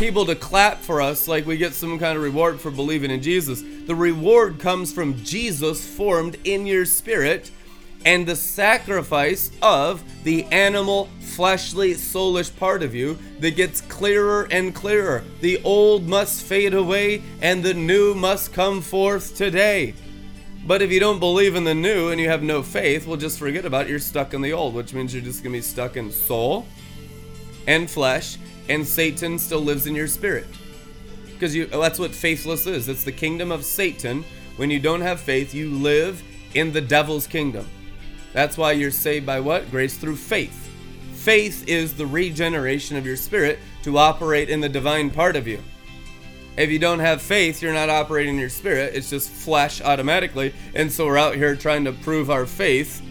people 0.00 0.24
to 0.24 0.34
clap 0.34 0.78
for 0.78 1.02
us 1.02 1.28
like 1.28 1.44
we 1.44 1.58
get 1.58 1.74
some 1.74 1.98
kind 1.98 2.16
of 2.16 2.24
reward 2.24 2.58
for 2.58 2.70
believing 2.70 3.10
in 3.10 3.20
Jesus. 3.20 3.62
The 3.86 3.94
reward 3.94 4.58
comes 4.58 4.94
from 4.94 5.22
Jesus 5.22 5.86
formed 5.86 6.38
in 6.44 6.64
your 6.64 6.86
spirit 6.86 7.50
and 8.06 8.26
the 8.26 8.34
sacrifice 8.34 9.50
of 9.60 10.02
the 10.24 10.44
animal, 10.44 11.10
fleshly, 11.20 11.92
soulish 11.92 12.56
part 12.56 12.82
of 12.82 12.94
you 12.94 13.18
that 13.40 13.56
gets 13.56 13.82
clearer 13.82 14.48
and 14.50 14.74
clearer. 14.74 15.22
The 15.42 15.62
old 15.64 16.08
must 16.08 16.44
fade 16.44 16.72
away 16.72 17.20
and 17.42 17.62
the 17.62 17.74
new 17.74 18.14
must 18.14 18.54
come 18.54 18.80
forth 18.80 19.36
today. 19.36 19.92
But 20.66 20.80
if 20.80 20.90
you 20.90 21.00
don't 21.00 21.20
believe 21.20 21.56
in 21.56 21.64
the 21.64 21.74
new 21.74 22.08
and 22.08 22.18
you 22.18 22.30
have 22.30 22.42
no 22.42 22.62
faith, 22.62 23.06
well, 23.06 23.18
just 23.18 23.38
forget 23.38 23.66
about 23.66 23.84
it. 23.84 23.90
You're 23.90 23.98
stuck 23.98 24.32
in 24.32 24.40
the 24.40 24.54
old, 24.54 24.72
which 24.72 24.94
means 24.94 25.12
you're 25.12 25.22
just 25.22 25.42
going 25.42 25.52
to 25.52 25.58
be 25.58 25.62
stuck 25.62 25.98
in 25.98 26.10
soul 26.10 26.66
and 27.66 27.90
flesh 27.90 28.38
and 28.70 28.86
Satan 28.86 29.38
still 29.38 29.60
lives 29.60 29.86
in 29.86 29.94
your 29.94 30.06
spirit. 30.06 30.46
Because 31.26 31.54
you 31.54 31.66
that's 31.66 31.98
what 31.98 32.14
faithless 32.14 32.66
is. 32.66 32.88
It's 32.88 33.04
the 33.04 33.12
kingdom 33.12 33.50
of 33.50 33.64
Satan. 33.64 34.24
When 34.56 34.70
you 34.70 34.78
don't 34.78 35.00
have 35.00 35.20
faith, 35.20 35.52
you 35.52 35.70
live 35.70 36.22
in 36.54 36.72
the 36.72 36.80
devil's 36.80 37.26
kingdom. 37.26 37.68
That's 38.32 38.56
why 38.56 38.72
you're 38.72 38.90
saved 38.90 39.26
by 39.26 39.40
what? 39.40 39.70
Grace 39.70 39.96
through 39.96 40.16
faith. 40.16 40.68
Faith 41.14 41.68
is 41.68 41.94
the 41.94 42.06
regeneration 42.06 42.96
of 42.96 43.04
your 43.04 43.16
spirit 43.16 43.58
to 43.82 43.98
operate 43.98 44.48
in 44.48 44.60
the 44.60 44.68
divine 44.68 45.10
part 45.10 45.34
of 45.34 45.48
you. 45.48 45.60
If 46.56 46.70
you 46.70 46.78
don't 46.78 47.00
have 47.00 47.22
faith, 47.22 47.62
you're 47.62 47.72
not 47.72 47.90
operating 47.90 48.34
in 48.34 48.40
your 48.40 48.48
spirit. 48.50 48.94
It's 48.94 49.10
just 49.10 49.30
flesh 49.30 49.80
automatically. 49.80 50.54
And 50.74 50.92
so 50.92 51.06
we're 51.06 51.18
out 51.18 51.34
here 51.34 51.56
trying 51.56 51.84
to 51.84 51.92
prove 51.92 52.30
our 52.30 52.46
faith 52.46 53.02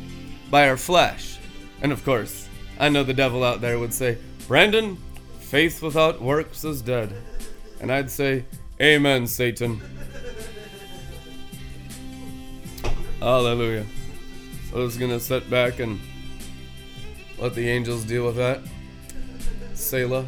by 0.49 0.69
our 0.69 0.77
flesh. 0.77 1.39
And 1.81 1.91
of 1.91 2.03
course, 2.05 2.47
I 2.79 2.89
know 2.89 3.03
the 3.03 3.13
devil 3.13 3.43
out 3.43 3.61
there 3.61 3.79
would 3.79 3.93
say, 3.93 4.17
Brandon, 4.47 4.97
Faith 5.49 5.81
without 5.81 6.21
works 6.21 6.63
is 6.63 6.79
dead. 6.79 7.11
And 7.81 7.91
I'd 7.91 8.11
say, 8.11 8.45
Amen, 8.79 9.25
Satan. 9.25 9.81
Hallelujah. 13.19 13.83
So 14.69 14.77
I 14.77 14.83
was 14.83 14.95
going 14.95 15.09
to 15.09 15.19
sit 15.19 15.49
back 15.49 15.79
and 15.79 15.99
let 17.39 17.55
the 17.55 17.67
angels 17.67 18.03
deal 18.03 18.27
with 18.27 18.35
that. 18.35 18.61
Selah. 19.73 20.27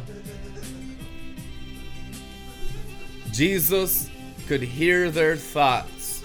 Jesus 3.30 4.10
could 4.48 4.60
hear 4.60 5.08
their 5.08 5.36
thoughts. 5.36 6.24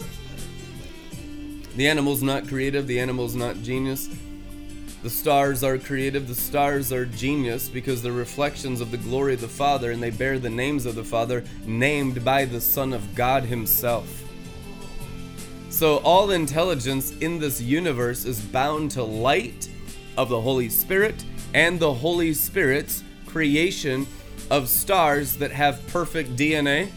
The 1.75 1.87
animal's 1.87 2.23
not 2.23 2.47
creative, 2.47 2.87
the 2.87 2.99
animal's 2.99 3.35
not 3.35 3.61
genius. 3.61 4.09
The 5.03 5.09
stars 5.09 5.63
are 5.63 5.77
creative, 5.77 6.27
the 6.27 6.35
stars 6.35 6.91
are 6.91 7.05
genius 7.05 7.69
because 7.69 8.01
they're 8.01 8.11
reflections 8.11 8.81
of 8.81 8.89
the 8.89 8.97
glory 8.97 9.35
of 9.35 9.41
the 9.41 9.47
Father 9.47 9.91
and 9.91 10.01
they 10.01 10.09
bear 10.09 10.39
the 10.39 10.49
names 10.49 10.85
of 10.85 10.95
the 10.95 11.03
Father, 11.03 11.43
named 11.65 12.25
by 12.25 12.45
the 12.45 12.59
Son 12.59 12.93
of 12.93 13.13
God 13.13 13.43
Himself. 13.43 14.23
So, 15.69 15.97
all 15.97 16.31
intelligence 16.31 17.15
in 17.19 17.37
this 17.37 17.61
universe 17.61 18.25
is 18.25 18.41
bound 18.41 18.89
to 18.91 19.03
light 19.03 19.69
of 20.17 20.29
the 20.29 20.41
Holy 20.41 20.69
Spirit 20.69 21.23
and 21.53 21.79
the 21.79 21.93
Holy 21.93 22.33
Spirit's 22.33 23.03
creation 23.27 24.07
of 24.49 24.67
stars 24.67 25.37
that 25.37 25.51
have 25.51 25.85
perfect 25.87 26.35
DNA, 26.35 26.89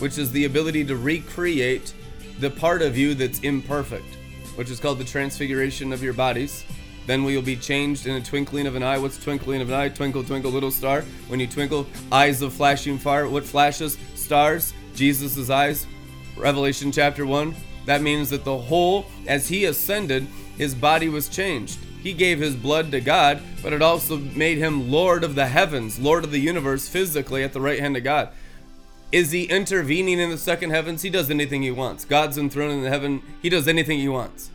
which 0.00 0.18
is 0.18 0.32
the 0.32 0.46
ability 0.46 0.84
to 0.86 0.96
recreate 0.96 1.94
the 2.40 2.50
part 2.50 2.82
of 2.82 2.98
you 2.98 3.14
that's 3.14 3.38
imperfect, 3.40 4.16
which 4.56 4.70
is 4.70 4.80
called 4.80 4.98
the 4.98 5.04
transfiguration 5.04 5.92
of 5.92 6.02
your 6.02 6.14
bodies. 6.14 6.64
Then 7.06 7.24
we 7.24 7.36
will 7.36 7.42
be 7.42 7.56
changed 7.56 8.06
in 8.06 8.16
a 8.16 8.20
twinkling 8.20 8.66
of 8.66 8.76
an 8.76 8.82
eye. 8.82 8.98
What's 8.98 9.22
twinkling 9.22 9.60
of 9.60 9.68
an 9.68 9.74
eye? 9.74 9.88
Twinkle, 9.88 10.24
twinkle, 10.24 10.50
little 10.50 10.70
star. 10.70 11.02
When 11.28 11.40
you 11.40 11.46
twinkle, 11.46 11.86
eyes 12.10 12.40
of 12.42 12.52
flashing 12.52 12.98
fire. 12.98 13.28
What 13.28 13.44
flashes? 13.44 13.98
Stars. 14.14 14.72
Jesus' 14.94 15.50
eyes. 15.50 15.86
Revelation 16.36 16.90
chapter 16.90 17.26
1. 17.26 17.54
That 17.86 18.02
means 18.02 18.30
that 18.30 18.44
the 18.44 18.56
whole, 18.56 19.06
as 19.26 19.48
he 19.48 19.66
ascended, 19.66 20.26
his 20.56 20.74
body 20.74 21.08
was 21.08 21.28
changed. 21.28 21.78
He 22.02 22.12
gave 22.12 22.38
his 22.38 22.54
blood 22.54 22.90
to 22.92 23.00
God, 23.00 23.40
but 23.62 23.72
it 23.72 23.82
also 23.82 24.18
made 24.18 24.58
him 24.58 24.90
Lord 24.90 25.24
of 25.24 25.34
the 25.34 25.46
heavens, 25.46 25.98
Lord 25.98 26.24
of 26.24 26.30
the 26.30 26.38
universe 26.38 26.88
physically 26.88 27.42
at 27.42 27.52
the 27.52 27.60
right 27.60 27.80
hand 27.80 27.96
of 27.96 28.04
God. 28.04 28.30
Is 29.12 29.30
he 29.30 29.44
intervening 29.44 30.18
in 30.18 30.30
the 30.30 30.38
second 30.38 30.70
heavens? 30.70 31.02
He 31.02 31.10
does 31.10 31.30
anything 31.30 31.62
he 31.62 31.70
wants. 31.70 32.04
God's 32.04 32.36
enthroned 32.36 32.72
in 32.72 32.82
the 32.82 32.90
heaven. 32.90 33.22
He 33.40 33.48
does 33.48 33.68
anything 33.68 33.98
he 33.98 34.08
wants. 34.08 34.50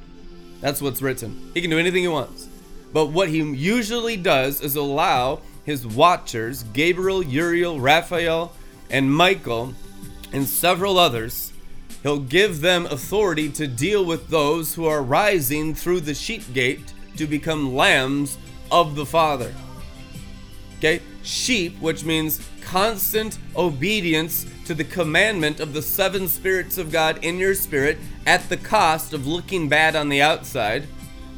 That's 0.61 0.81
what's 0.81 1.01
written. 1.01 1.51
He 1.53 1.61
can 1.61 1.69
do 1.69 1.79
anything 1.79 2.03
he 2.03 2.07
wants. 2.07 2.47
But 2.91 3.07
what 3.07 3.29
he 3.29 3.37
usually 3.37 4.17
does 4.17 4.61
is 4.61 4.75
allow 4.75 5.41
his 5.63 5.85
watchers, 5.85 6.63
Gabriel, 6.73 7.23
Uriel, 7.23 7.79
Raphael, 7.79 8.53
and 8.89 9.13
Michael, 9.13 9.73
and 10.33 10.47
several 10.47 10.97
others, 10.97 11.53
He'll 12.03 12.19
give 12.19 12.61
them 12.61 12.85
authority 12.85 13.49
to 13.49 13.67
deal 13.67 14.05
with 14.05 14.29
those 14.29 14.73
who 14.73 14.85
are 14.85 15.03
rising 15.03 15.75
through 15.75 16.01
the 16.01 16.13
sheep 16.13 16.53
gate 16.53 16.93
to 17.17 17.27
become 17.27 17.75
lambs 17.75 18.37
of 18.71 18.95
the 18.95 19.05
Father. 19.05 19.53
Okay? 20.77 21.01
Sheep, 21.23 21.77
which 21.81 22.05
means 22.05 22.47
constant 22.61 23.37
obedience 23.57 24.45
to 24.69 24.75
the 24.75 24.83
commandment 24.83 25.59
of 25.59 25.73
the 25.73 25.81
seven 25.81 26.27
spirits 26.27 26.77
of 26.77 26.91
God 26.91 27.17
in 27.23 27.39
your 27.39 27.55
spirit 27.55 27.97
at 28.27 28.47
the 28.49 28.57
cost 28.57 29.13
of 29.13 29.25
looking 29.25 29.67
bad 29.67 29.95
on 29.95 30.09
the 30.09 30.21
outside, 30.21 30.85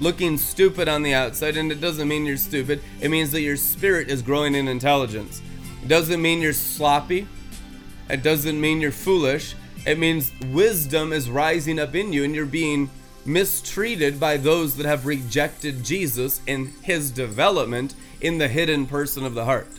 looking 0.02 0.38
stupid 0.38 0.90
on 0.90 1.02
the 1.02 1.14
outside. 1.14 1.56
And 1.56 1.72
it 1.72 1.80
doesn't 1.80 2.10
mean 2.10 2.26
you're 2.26 2.36
stupid, 2.36 2.82
it 3.00 3.08
means 3.08 3.32
that 3.32 3.40
your 3.40 3.56
spirit 3.56 4.10
is 4.10 4.22
growing 4.22 4.54
in 4.54 4.68
intelligence. 4.68 5.42
It 5.82 5.88
doesn't 5.88 6.22
mean 6.22 6.42
you're 6.42 6.52
sloppy, 6.52 7.26
it 8.10 8.22
doesn't 8.22 8.60
mean 8.60 8.82
you're 8.82 8.92
foolish. 8.92 9.56
It 9.86 9.98
means 9.98 10.34
wisdom 10.48 11.14
is 11.14 11.30
rising 11.30 11.80
up 11.80 11.96
in 11.96 12.12
you 12.12 12.26
and 12.26 12.36
you're 12.36 12.46
being 12.46 12.90
mistreated 13.24 14.20
by 14.20 14.36
those 14.36 14.76
that 14.76 14.86
have 14.86 15.06
rejected 15.06 15.86
Jesus 15.86 16.42
in 16.46 16.74
his 16.82 17.12
development 17.12 17.96
in 18.20 18.40
the 18.40 18.50
hidden 18.50 18.88
person 18.88 19.26
of 19.26 19.36
the 19.36 19.46
heart. 19.46 19.70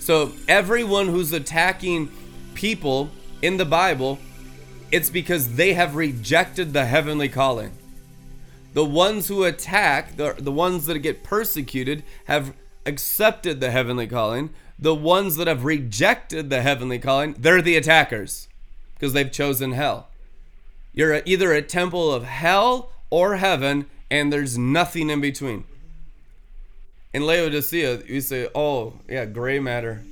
So, 0.00 0.32
everyone 0.48 1.06
who's 1.08 1.32
attacking 1.32 2.10
people 2.58 3.08
in 3.40 3.56
the 3.56 3.64
Bible, 3.64 4.18
it's 4.90 5.10
because 5.10 5.54
they 5.54 5.74
have 5.74 5.94
rejected 5.94 6.72
the 6.72 6.86
heavenly 6.86 7.28
calling. 7.28 7.70
The 8.74 8.84
ones 8.84 9.28
who 9.28 9.44
attack, 9.44 10.16
the, 10.16 10.34
the 10.36 10.50
ones 10.50 10.86
that 10.86 10.98
get 10.98 11.22
persecuted, 11.22 12.02
have 12.24 12.52
accepted 12.84 13.60
the 13.60 13.70
heavenly 13.70 14.08
calling. 14.08 14.50
The 14.76 14.94
ones 14.94 15.36
that 15.36 15.46
have 15.46 15.64
rejected 15.64 16.50
the 16.50 16.62
heavenly 16.62 16.98
calling, 16.98 17.36
they're 17.38 17.62
the 17.62 17.76
attackers 17.76 18.48
because 18.94 19.12
they've 19.12 19.30
chosen 19.30 19.72
hell. 19.72 20.08
You're 20.92 21.22
either 21.24 21.52
a 21.52 21.62
temple 21.62 22.12
of 22.12 22.24
hell 22.24 22.90
or 23.08 23.36
heaven, 23.36 23.86
and 24.10 24.32
there's 24.32 24.58
nothing 24.58 25.10
in 25.10 25.20
between. 25.20 25.62
In 27.14 27.24
Laodicea, 27.24 28.02
you 28.06 28.20
say, 28.20 28.48
oh, 28.52 28.94
yeah, 29.08 29.26
gray 29.26 29.60
matter. 29.60 30.02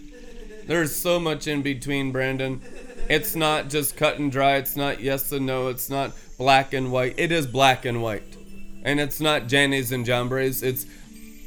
There's 0.67 0.95
so 0.95 1.21
much 1.21 1.47
in 1.47 1.63
between, 1.63 2.11
Brandon. 2.11 2.61
It's 3.09 3.37
not 3.37 3.69
just 3.69 3.97
cut 3.97 4.19
and 4.19 4.33
dry. 4.33 4.57
It's 4.57 4.77
not 4.77 5.01
yes 5.01 5.31
and 5.31 5.47
no. 5.47 5.69
It's 5.69 5.89
not 5.89 6.13
black 6.39 6.73
and 6.73 6.91
white. 6.91 7.15
It 7.17 7.31
is 7.31 7.47
black 7.47 7.85
and 7.85 8.03
white. 8.03 8.37
And 8.83 8.99
it's 8.99 9.21
not 9.21 9.47
Jannes 9.47 9.93
and 9.93 10.05
Jambres. 10.05 10.63
It's 10.63 10.87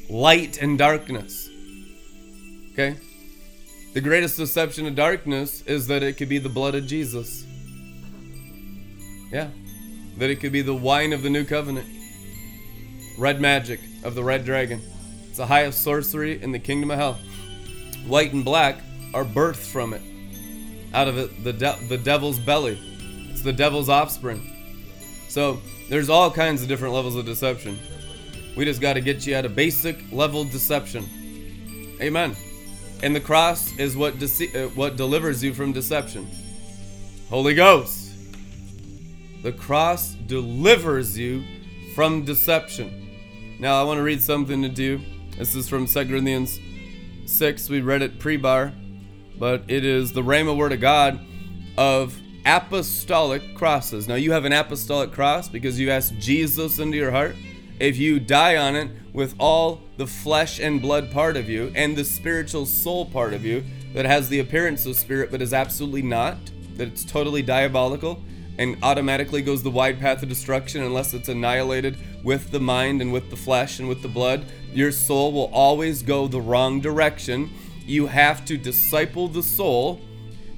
light 0.10 0.62
and 0.62 0.78
darkness. 0.78 1.50
Okay? 2.72 2.98
The 3.94 4.02
greatest 4.02 4.38
deception 4.38 4.86
of 4.86 4.96
darkness 4.96 5.64
is 5.64 5.88
that 5.88 6.02
it 6.02 6.14
could 6.14 6.30
be 6.30 6.38
the 6.38 6.50
blood 6.50 6.76
of 6.76 6.88
Jesus. 6.88 7.46
Yeah. 9.32 9.50
That 10.18 10.30
it 10.30 10.40
could 10.40 10.54
be 10.54 10.62
the 10.62 10.76
wine 10.76 11.12
of 11.12 11.24
the 11.24 11.30
new 11.30 11.44
covenant. 11.44 11.88
Red 13.18 13.42
magic 13.42 13.82
of 14.04 14.16
the 14.16 14.24
red 14.24 14.46
dragon. 14.46 14.82
It's 15.28 15.38
the 15.38 15.46
highest 15.46 15.84
sorcery 15.84 16.42
in 16.42 16.54
the 16.54 16.60
kingdom 16.60 16.92
of 16.92 16.98
hell. 16.98 17.20
White 18.08 18.32
and 18.32 18.46
black 18.46 18.78
are 19.14 19.26
birthed 19.26 19.58
from 19.72 19.94
it. 19.94 20.02
Out 20.94 21.08
of 21.08 21.18
it, 21.18 21.44
the, 21.44 21.54
de- 21.54 21.80
the 21.88 21.98
devil's 21.98 22.40
belly. 22.40 22.80
It's 23.30 23.42
the 23.42 23.54
devil's 23.54 23.90
offspring. 23.90 24.42
So 25.28 25.62
there's 25.90 26.10
all 26.10 26.32
kinds 26.32 26.62
of 26.62 26.68
different 26.68 26.94
levels 26.94 27.16
of 27.16 27.26
deception. 27.26 27.78
We 28.56 28.66
just 28.66 28.82
got 28.82 28.94
to 28.94 29.02
get 29.02 29.26
you 29.26 29.36
at 29.36 29.46
a 29.46 29.50
basic 29.50 30.12
level 30.12 30.44
deception. 30.44 31.06
Amen. 32.02 32.36
And 33.04 33.16
the 33.16 33.20
cross 33.20 33.78
is 33.78 33.96
what 33.96 34.16
dece- 34.16 34.56
uh, 34.56 34.70
what 34.70 34.98
delivers 34.98 35.44
you 35.44 35.54
from 35.54 35.72
deception. 35.72 36.28
Holy 37.30 37.54
Ghost. 37.54 38.12
The 39.44 39.54
cross 39.54 40.16
delivers 40.28 41.18
you 41.18 41.44
from 41.96 42.26
deception. 42.26 43.10
Now 43.60 43.80
I 43.80 43.84
want 43.84 43.98
to 44.00 44.04
read 44.04 44.22
something 44.22 44.74
to 44.74 44.84
you. 44.84 45.02
This 45.38 45.56
is 45.56 45.70
from 45.70 45.86
2 45.86 46.08
Corinthians 46.08 46.60
6. 47.26 47.70
We 47.70 47.82
read 47.82 48.02
it 48.02 48.20
pre-bar, 48.20 48.74
but 49.40 49.64
it 49.68 49.86
is 49.86 50.12
the 50.12 50.22
Rhema 50.22 50.56
word 50.56 50.74
of 50.74 50.82
God 50.82 51.20
of 51.78 52.20
apostolic 52.46 53.56
crosses. 53.56 54.08
Now 54.08 54.16
you 54.16 54.32
have 54.32 54.46
an 54.46 54.54
apostolic 54.54 55.12
cross 55.12 55.50
because 55.50 55.80
you 55.80 55.90
asked 55.90 56.20
Jesus 56.20 56.80
into 56.80 56.98
your 56.98 57.12
heart. 57.12 57.36
If 57.80 57.98
you 57.98 58.20
die 58.20 58.58
on 58.58 58.76
it 58.76 58.92
with 59.14 59.36
all 59.40 59.82
the 59.98 60.06
flesh 60.06 60.60
and 60.60 60.82
blood 60.82 61.12
part 61.12 61.38
of 61.38 61.50
you 61.50 61.72
and 61.76 61.96
the 61.96 62.04
spiritual 62.04 62.66
soul 62.66 63.06
part 63.06 63.34
of 63.34 63.46
you 63.46 63.64
that 63.94 64.06
has 64.06 64.30
the 64.30 64.40
appearance 64.40 64.86
of 64.86 64.96
spirit 64.98 65.32
but 65.32 65.42
is 65.42 65.54
absolutely 65.54 66.02
not, 66.02 66.38
that 66.76 66.88
it's 66.90 67.06
totally 67.06 67.42
diabolical 67.42 68.22
and 68.58 68.78
automatically 68.84 69.42
goes 69.42 69.64
the 69.64 69.72
wide 69.72 70.00
path 70.00 70.22
of 70.22 70.28
destruction 70.28 70.84
unless 70.84 71.14
it's 71.14 71.30
annihilated 71.30 71.98
with 72.26 72.52
the 72.52 72.60
mind 72.60 73.02
and 73.02 73.14
with 73.14 73.30
the 73.30 73.36
flesh 73.36 73.80
and 73.80 73.88
with 73.88 74.02
the 74.02 74.08
blood, 74.08 74.46
your 74.74 74.92
soul 74.92 75.32
will 75.32 75.50
always 75.54 76.04
go 76.04 76.28
the 76.28 76.42
wrong 76.42 76.82
direction. 76.82 77.50
You 77.90 78.06
have 78.06 78.46
to 78.46 78.56
disciple 78.56 79.28
the 79.28 79.42
soul 79.42 80.00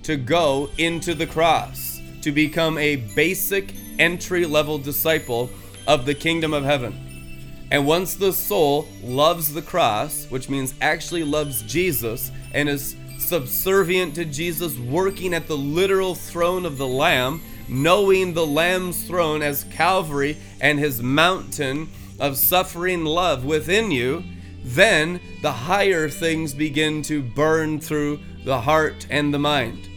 to 0.03 0.17
go 0.17 0.69
into 0.77 1.13
the 1.13 1.25
cross, 1.25 2.01
to 2.23 2.31
become 2.33 2.77
a 2.77 2.97
basic 2.97 3.73
entry 3.99 4.45
level 4.45 4.77
disciple 4.77 5.49
of 5.87 6.05
the 6.05 6.13
kingdom 6.13 6.53
of 6.53 6.65
heaven. 6.65 7.63
And 7.71 7.87
once 7.87 8.15
the 8.15 8.33
soul 8.33 8.85
loves 9.01 9.53
the 9.53 9.61
cross, 9.61 10.25
which 10.25 10.49
means 10.49 10.73
actually 10.81 11.23
loves 11.23 11.61
Jesus 11.61 12.33
and 12.53 12.67
is 12.67 12.97
subservient 13.17 14.13
to 14.15 14.25
Jesus, 14.25 14.77
working 14.77 15.33
at 15.33 15.47
the 15.47 15.57
literal 15.57 16.15
throne 16.15 16.65
of 16.65 16.77
the 16.77 16.87
Lamb, 16.87 17.41
knowing 17.69 18.33
the 18.33 18.45
Lamb's 18.45 19.05
throne 19.05 19.41
as 19.41 19.63
Calvary 19.71 20.35
and 20.59 20.79
his 20.79 21.01
mountain 21.01 21.87
of 22.19 22.35
suffering 22.35 23.05
love 23.05 23.45
within 23.45 23.89
you, 23.89 24.21
then 24.63 25.19
the 25.41 25.51
higher 25.51 26.09
things 26.09 26.53
begin 26.53 27.01
to 27.03 27.21
burn 27.21 27.79
through 27.79 28.19
the 28.45 28.61
heart 28.61 29.07
and 29.09 29.33
the 29.33 29.39
mind. 29.39 29.89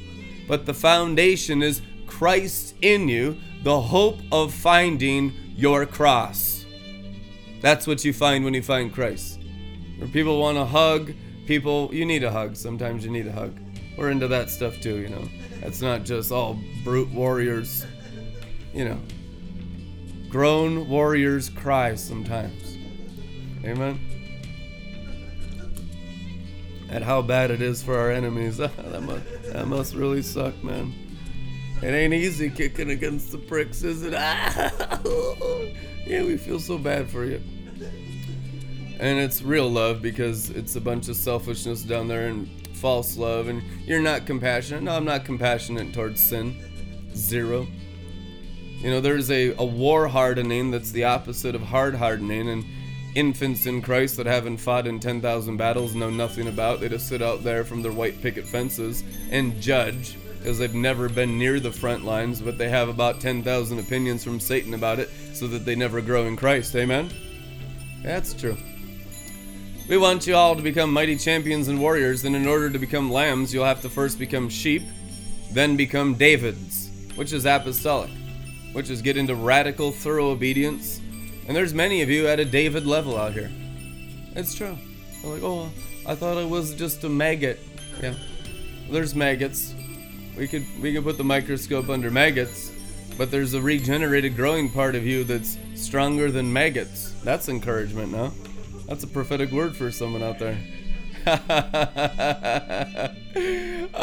But 0.48 0.66
the 0.66 0.74
foundation 0.74 1.62
is 1.62 1.82
Christ 2.06 2.74
in 2.82 3.08
you, 3.08 3.38
the 3.62 3.80
hope 3.80 4.20
of 4.30 4.52
finding 4.52 5.32
your 5.56 5.86
cross. 5.86 6.64
That's 7.60 7.86
what 7.86 8.04
you 8.04 8.12
find 8.12 8.44
when 8.44 8.54
you 8.54 8.62
find 8.62 8.92
Christ. 8.92 9.40
People 10.12 10.38
want 10.38 10.58
to 10.58 10.64
hug, 10.64 11.14
people, 11.46 11.90
you 11.94 12.04
need 12.04 12.24
a 12.24 12.30
hug. 12.30 12.56
Sometimes 12.56 13.04
you 13.04 13.10
need 13.10 13.26
a 13.26 13.32
hug. 13.32 13.56
We're 13.96 14.10
into 14.10 14.28
that 14.28 14.50
stuff 14.50 14.80
too, 14.80 14.98
you 14.98 15.08
know. 15.08 15.26
It's 15.62 15.80
not 15.80 16.04
just 16.04 16.30
all 16.30 16.58
brute 16.82 17.10
warriors, 17.10 17.86
you 18.74 18.84
know. 18.84 19.00
Grown 20.28 20.88
warriors 20.88 21.48
cry 21.48 21.94
sometimes. 21.94 22.76
Amen. 23.64 23.98
At 26.94 27.02
how 27.02 27.22
bad 27.22 27.50
it 27.50 27.60
is 27.60 27.82
for 27.82 27.98
our 27.98 28.12
enemies. 28.12 28.56
that, 28.58 29.02
must, 29.02 29.42
that 29.52 29.66
must 29.66 29.94
really 29.96 30.22
suck, 30.22 30.62
man. 30.62 30.94
It 31.82 31.88
ain't 31.88 32.14
easy 32.14 32.48
kicking 32.48 32.90
against 32.90 33.32
the 33.32 33.38
pricks, 33.38 33.82
is 33.82 34.04
it? 34.04 34.12
yeah, 36.06 36.22
we 36.22 36.36
feel 36.36 36.60
so 36.60 36.78
bad 36.78 37.10
for 37.10 37.24
you. 37.24 37.42
And 39.00 39.18
it's 39.18 39.42
real 39.42 39.68
love 39.68 40.02
because 40.02 40.50
it's 40.50 40.76
a 40.76 40.80
bunch 40.80 41.08
of 41.08 41.16
selfishness 41.16 41.82
down 41.82 42.06
there 42.06 42.28
and 42.28 42.48
false 42.76 43.16
love, 43.16 43.48
and 43.48 43.60
you're 43.84 44.00
not 44.00 44.24
compassionate. 44.24 44.84
No, 44.84 44.92
I'm 44.92 45.04
not 45.04 45.24
compassionate 45.24 45.92
towards 45.92 46.22
sin. 46.22 47.10
Zero. 47.12 47.66
You 48.78 48.90
know, 48.90 49.00
there's 49.00 49.32
a, 49.32 49.52
a 49.56 49.64
war 49.64 50.06
hardening 50.06 50.70
that's 50.70 50.92
the 50.92 51.04
opposite 51.04 51.56
of 51.56 51.62
hard 51.62 51.96
hardening, 51.96 52.48
and 52.48 52.64
infants 53.14 53.66
in 53.66 53.82
Christ 53.82 54.16
that 54.16 54.26
haven't 54.26 54.58
fought 54.58 54.86
in 54.86 55.00
10,000 55.00 55.56
battles 55.56 55.94
know 55.94 56.10
nothing 56.10 56.48
about. 56.48 56.80
They 56.80 56.88
just 56.88 57.08
sit 57.08 57.22
out 57.22 57.44
there 57.44 57.64
from 57.64 57.82
their 57.82 57.92
white 57.92 58.20
picket 58.20 58.46
fences 58.46 59.04
and 59.30 59.60
judge 59.60 60.16
because 60.38 60.58
they've 60.58 60.74
never 60.74 61.08
been 61.08 61.38
near 61.38 61.58
the 61.58 61.72
front 61.72 62.04
lines, 62.04 62.42
but 62.42 62.58
they 62.58 62.68
have 62.68 62.88
about 62.88 63.20
10,000 63.20 63.78
opinions 63.78 64.22
from 64.22 64.38
Satan 64.38 64.74
about 64.74 64.98
it 64.98 65.08
so 65.32 65.46
that 65.46 65.64
they 65.64 65.74
never 65.74 66.00
grow 66.02 66.26
in 66.26 66.36
Christ. 66.36 66.76
Amen? 66.76 67.10
That's 68.02 68.34
true. 68.34 68.56
We 69.88 69.96
want 69.96 70.26
you 70.26 70.34
all 70.34 70.56
to 70.56 70.62
become 70.62 70.92
mighty 70.92 71.16
champions 71.16 71.68
and 71.68 71.80
warriors, 71.80 72.24
and 72.24 72.34
in 72.34 72.46
order 72.46 72.68
to 72.70 72.78
become 72.78 73.10
lambs, 73.10 73.52
you'll 73.54 73.64
have 73.64 73.82
to 73.82 73.90
first 73.90 74.18
become 74.18 74.48
sheep, 74.48 74.82
then 75.52 75.76
become 75.76 76.14
Davids, 76.14 76.90
which 77.16 77.32
is 77.32 77.46
apostolic, 77.46 78.10
which 78.72 78.90
is 78.90 79.02
get 79.02 79.16
into 79.16 79.34
radical, 79.34 79.92
thorough 79.92 80.30
obedience. 80.30 81.00
And 81.46 81.56
there's 81.56 81.74
many 81.74 82.02
of 82.02 82.10
you 82.10 82.26
at 82.26 82.40
a 82.40 82.44
David 82.44 82.86
level 82.86 83.18
out 83.18 83.32
here. 83.32 83.50
It's 84.34 84.54
true. 84.54 84.76
They're 85.22 85.32
like, 85.32 85.42
oh, 85.42 85.70
I 86.06 86.14
thought 86.14 86.38
it 86.38 86.48
was 86.48 86.74
just 86.74 87.04
a 87.04 87.08
maggot. 87.08 87.60
Yeah, 88.02 88.14
there's 88.90 89.14
maggots. 89.14 89.74
We 90.36 90.48
could 90.48 90.66
we 90.82 90.92
could 90.92 91.04
put 91.04 91.16
the 91.16 91.24
microscope 91.24 91.88
under 91.88 92.10
maggots, 92.10 92.72
but 93.16 93.30
there's 93.30 93.54
a 93.54 93.62
regenerated 93.62 94.36
growing 94.36 94.70
part 94.70 94.94
of 94.94 95.06
you 95.06 95.24
that's 95.24 95.56
stronger 95.74 96.30
than 96.30 96.52
maggots. 96.52 97.12
That's 97.22 97.48
encouragement, 97.48 98.12
no? 98.12 98.32
That's 98.86 99.04
a 99.04 99.06
prophetic 99.06 99.50
word 99.50 99.76
for 99.76 99.90
someone 99.90 100.22
out 100.22 100.38
there. 100.38 100.58
I 101.26 101.30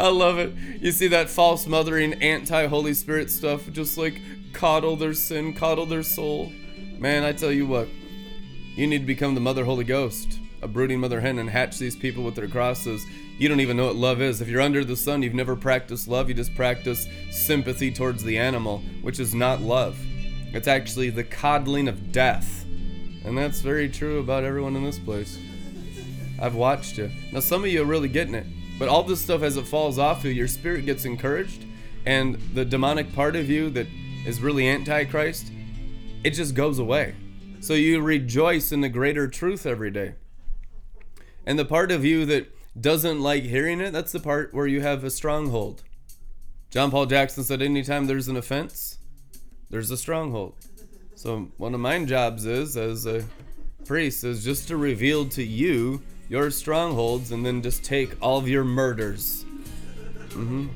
love 0.08 0.38
it. 0.38 0.52
You 0.80 0.90
see 0.90 1.08
that 1.08 1.28
false 1.28 1.66
mothering, 1.66 2.14
anti 2.14 2.66
Holy 2.66 2.94
Spirit 2.94 3.30
stuff, 3.30 3.70
just 3.70 3.96
like 3.96 4.20
coddle 4.52 4.96
their 4.96 5.14
sin, 5.14 5.54
coddle 5.54 5.86
their 5.86 6.02
soul. 6.02 6.52
Man, 7.02 7.24
I 7.24 7.32
tell 7.32 7.50
you 7.50 7.66
what, 7.66 7.88
you 8.76 8.86
need 8.86 9.00
to 9.00 9.04
become 9.04 9.34
the 9.34 9.40
Mother 9.40 9.64
Holy 9.64 9.82
Ghost, 9.82 10.38
a 10.62 10.68
brooding 10.68 11.00
mother 11.00 11.20
hen, 11.20 11.40
and 11.40 11.50
hatch 11.50 11.76
these 11.76 11.96
people 11.96 12.22
with 12.22 12.36
their 12.36 12.46
crosses. 12.46 13.04
You 13.38 13.48
don't 13.48 13.58
even 13.58 13.76
know 13.76 13.86
what 13.86 13.96
love 13.96 14.22
is. 14.22 14.40
If 14.40 14.46
you're 14.46 14.60
under 14.60 14.84
the 14.84 14.94
sun, 14.94 15.20
you've 15.20 15.34
never 15.34 15.56
practiced 15.56 16.06
love, 16.06 16.28
you 16.28 16.34
just 16.36 16.54
practice 16.54 17.08
sympathy 17.32 17.90
towards 17.90 18.22
the 18.22 18.38
animal, 18.38 18.84
which 19.00 19.18
is 19.18 19.34
not 19.34 19.60
love. 19.60 19.98
It's 20.52 20.68
actually 20.68 21.10
the 21.10 21.24
coddling 21.24 21.88
of 21.88 22.12
death. 22.12 22.64
And 23.24 23.36
that's 23.36 23.62
very 23.62 23.88
true 23.88 24.20
about 24.20 24.44
everyone 24.44 24.76
in 24.76 24.84
this 24.84 25.00
place. 25.00 25.40
I've 26.40 26.54
watched 26.54 26.98
you. 26.98 27.10
Now, 27.32 27.40
some 27.40 27.64
of 27.64 27.70
you 27.70 27.82
are 27.82 27.84
really 27.84 28.10
getting 28.10 28.36
it, 28.36 28.46
but 28.78 28.88
all 28.88 29.02
this 29.02 29.20
stuff, 29.20 29.42
as 29.42 29.56
it 29.56 29.66
falls 29.66 29.98
off 29.98 30.22
you, 30.22 30.30
your 30.30 30.46
spirit 30.46 30.86
gets 30.86 31.04
encouraged, 31.04 31.64
and 32.06 32.36
the 32.54 32.64
demonic 32.64 33.12
part 33.12 33.34
of 33.34 33.50
you 33.50 33.70
that 33.70 33.88
is 34.24 34.40
really 34.40 34.68
antichrist, 34.68 35.50
it 36.24 36.30
just 36.30 36.54
goes 36.54 36.78
away. 36.78 37.14
So 37.60 37.74
you 37.74 38.00
rejoice 38.00 38.72
in 38.72 38.80
the 38.80 38.88
greater 38.88 39.28
truth 39.28 39.66
every 39.66 39.90
day. 39.90 40.14
And 41.46 41.58
the 41.58 41.64
part 41.64 41.90
of 41.90 42.04
you 42.04 42.24
that 42.26 42.52
doesn't 42.80 43.20
like 43.20 43.44
hearing 43.44 43.80
it, 43.80 43.92
that's 43.92 44.12
the 44.12 44.20
part 44.20 44.54
where 44.54 44.66
you 44.66 44.80
have 44.80 45.04
a 45.04 45.10
stronghold. 45.10 45.82
John 46.70 46.90
Paul 46.90 47.06
Jackson 47.06 47.44
said, 47.44 47.60
anytime 47.60 48.06
there's 48.06 48.28
an 48.28 48.36
offense, 48.36 48.98
there's 49.70 49.90
a 49.90 49.96
stronghold. 49.96 50.54
So 51.14 51.50
one 51.56 51.74
of 51.74 51.80
my 51.80 52.04
jobs 52.04 52.46
is, 52.46 52.76
as 52.76 53.06
a 53.06 53.24
priest, 53.84 54.24
is 54.24 54.44
just 54.44 54.68
to 54.68 54.76
reveal 54.76 55.28
to 55.30 55.42
you 55.42 56.02
your 56.28 56.50
strongholds 56.50 57.30
and 57.30 57.44
then 57.44 57.62
just 57.62 57.84
take 57.84 58.16
all 58.22 58.38
of 58.38 58.48
your 58.48 58.64
murders. 58.64 59.44
Mm-hmm. 60.30 60.68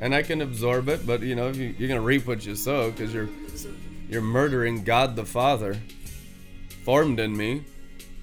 And 0.00 0.14
I 0.14 0.22
can 0.22 0.42
absorb 0.42 0.88
it, 0.88 1.06
but 1.06 1.22
you 1.22 1.34
know, 1.34 1.48
you, 1.48 1.74
you're 1.78 1.88
gonna 1.88 2.00
reap 2.00 2.26
what 2.26 2.44
you 2.44 2.54
sow 2.54 2.90
because 2.90 3.14
you're 3.14 3.28
you're 4.08 4.22
murdering 4.22 4.84
God 4.84 5.16
the 5.16 5.24
Father, 5.24 5.76
formed 6.84 7.20
in 7.20 7.36
me, 7.36 7.64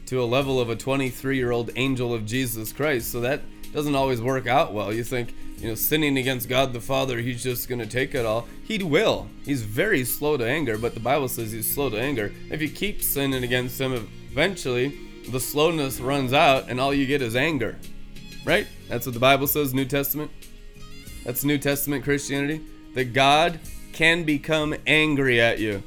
to 0.08 0.22
a 0.22 0.26
level 0.26 0.60
of 0.60 0.70
a 0.70 0.76
23 0.76 1.38
year 1.38 1.52
old 1.52 1.72
angel 1.76 2.14
of 2.14 2.26
Jesus 2.26 2.72
Christ. 2.72 3.12
So 3.12 3.22
that 3.22 3.42
doesn't 3.74 3.96
always 3.96 4.22
work 4.22 4.48
out 4.48 4.74
well. 4.74 4.94
You 4.94 5.04
think, 5.04 5.34
you 5.58 5.68
know, 5.68 5.76
sinning 5.76 6.18
against 6.18 6.48
God 6.48 6.74
the 6.74 6.82
Father, 6.82 7.20
he's 7.20 7.44
just 7.44 7.68
going 7.68 7.80
to 7.80 7.88
take 7.88 8.16
it 8.16 8.26
all. 8.26 8.48
He 8.64 8.82
will. 8.82 9.28
He's 9.44 9.64
very 9.64 10.06
slow 10.06 10.38
to 10.38 10.48
anger, 10.48 10.78
but 10.78 10.94
the 10.94 11.00
Bible 11.00 11.28
says 11.28 11.52
he's 11.52 11.72
slow 11.72 11.90
to 11.90 12.00
anger. 12.00 12.32
If 12.50 12.62
you 12.62 12.70
keep 12.70 13.02
sinning 13.02 13.44
against 13.44 13.80
him, 13.80 13.94
eventually 14.32 14.98
the 15.30 15.40
slowness 15.40 16.00
runs 16.00 16.34
out 16.34 16.70
and 16.70 16.80
all 16.80 16.94
you 16.94 17.06
get 17.06 17.22
is 17.22 17.36
anger. 17.36 17.78
Right? 18.46 18.68
That's 18.88 19.06
what 19.06 19.14
the 19.14 19.20
Bible 19.20 19.48
says, 19.48 19.74
New 19.74 19.86
Testament. 19.86 20.32
That's 21.24 21.44
New 21.44 21.58
Testament 21.58 22.04
Christianity. 22.04 22.62
That 22.94 23.14
God 23.14 23.60
can 23.96 24.26
become 24.26 24.76
angry 24.86 25.40
at 25.40 25.58
you. 25.58 25.82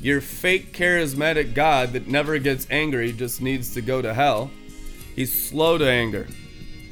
Your 0.00 0.20
fake 0.20 0.72
charismatic 0.72 1.54
God 1.54 1.92
that 1.92 2.06
never 2.06 2.38
gets 2.38 2.68
angry 2.70 3.12
just 3.12 3.42
needs 3.42 3.74
to 3.74 3.82
go 3.82 4.00
to 4.00 4.14
hell. 4.14 4.52
He's 5.16 5.32
slow 5.32 5.76
to 5.76 5.90
anger, 5.90 6.28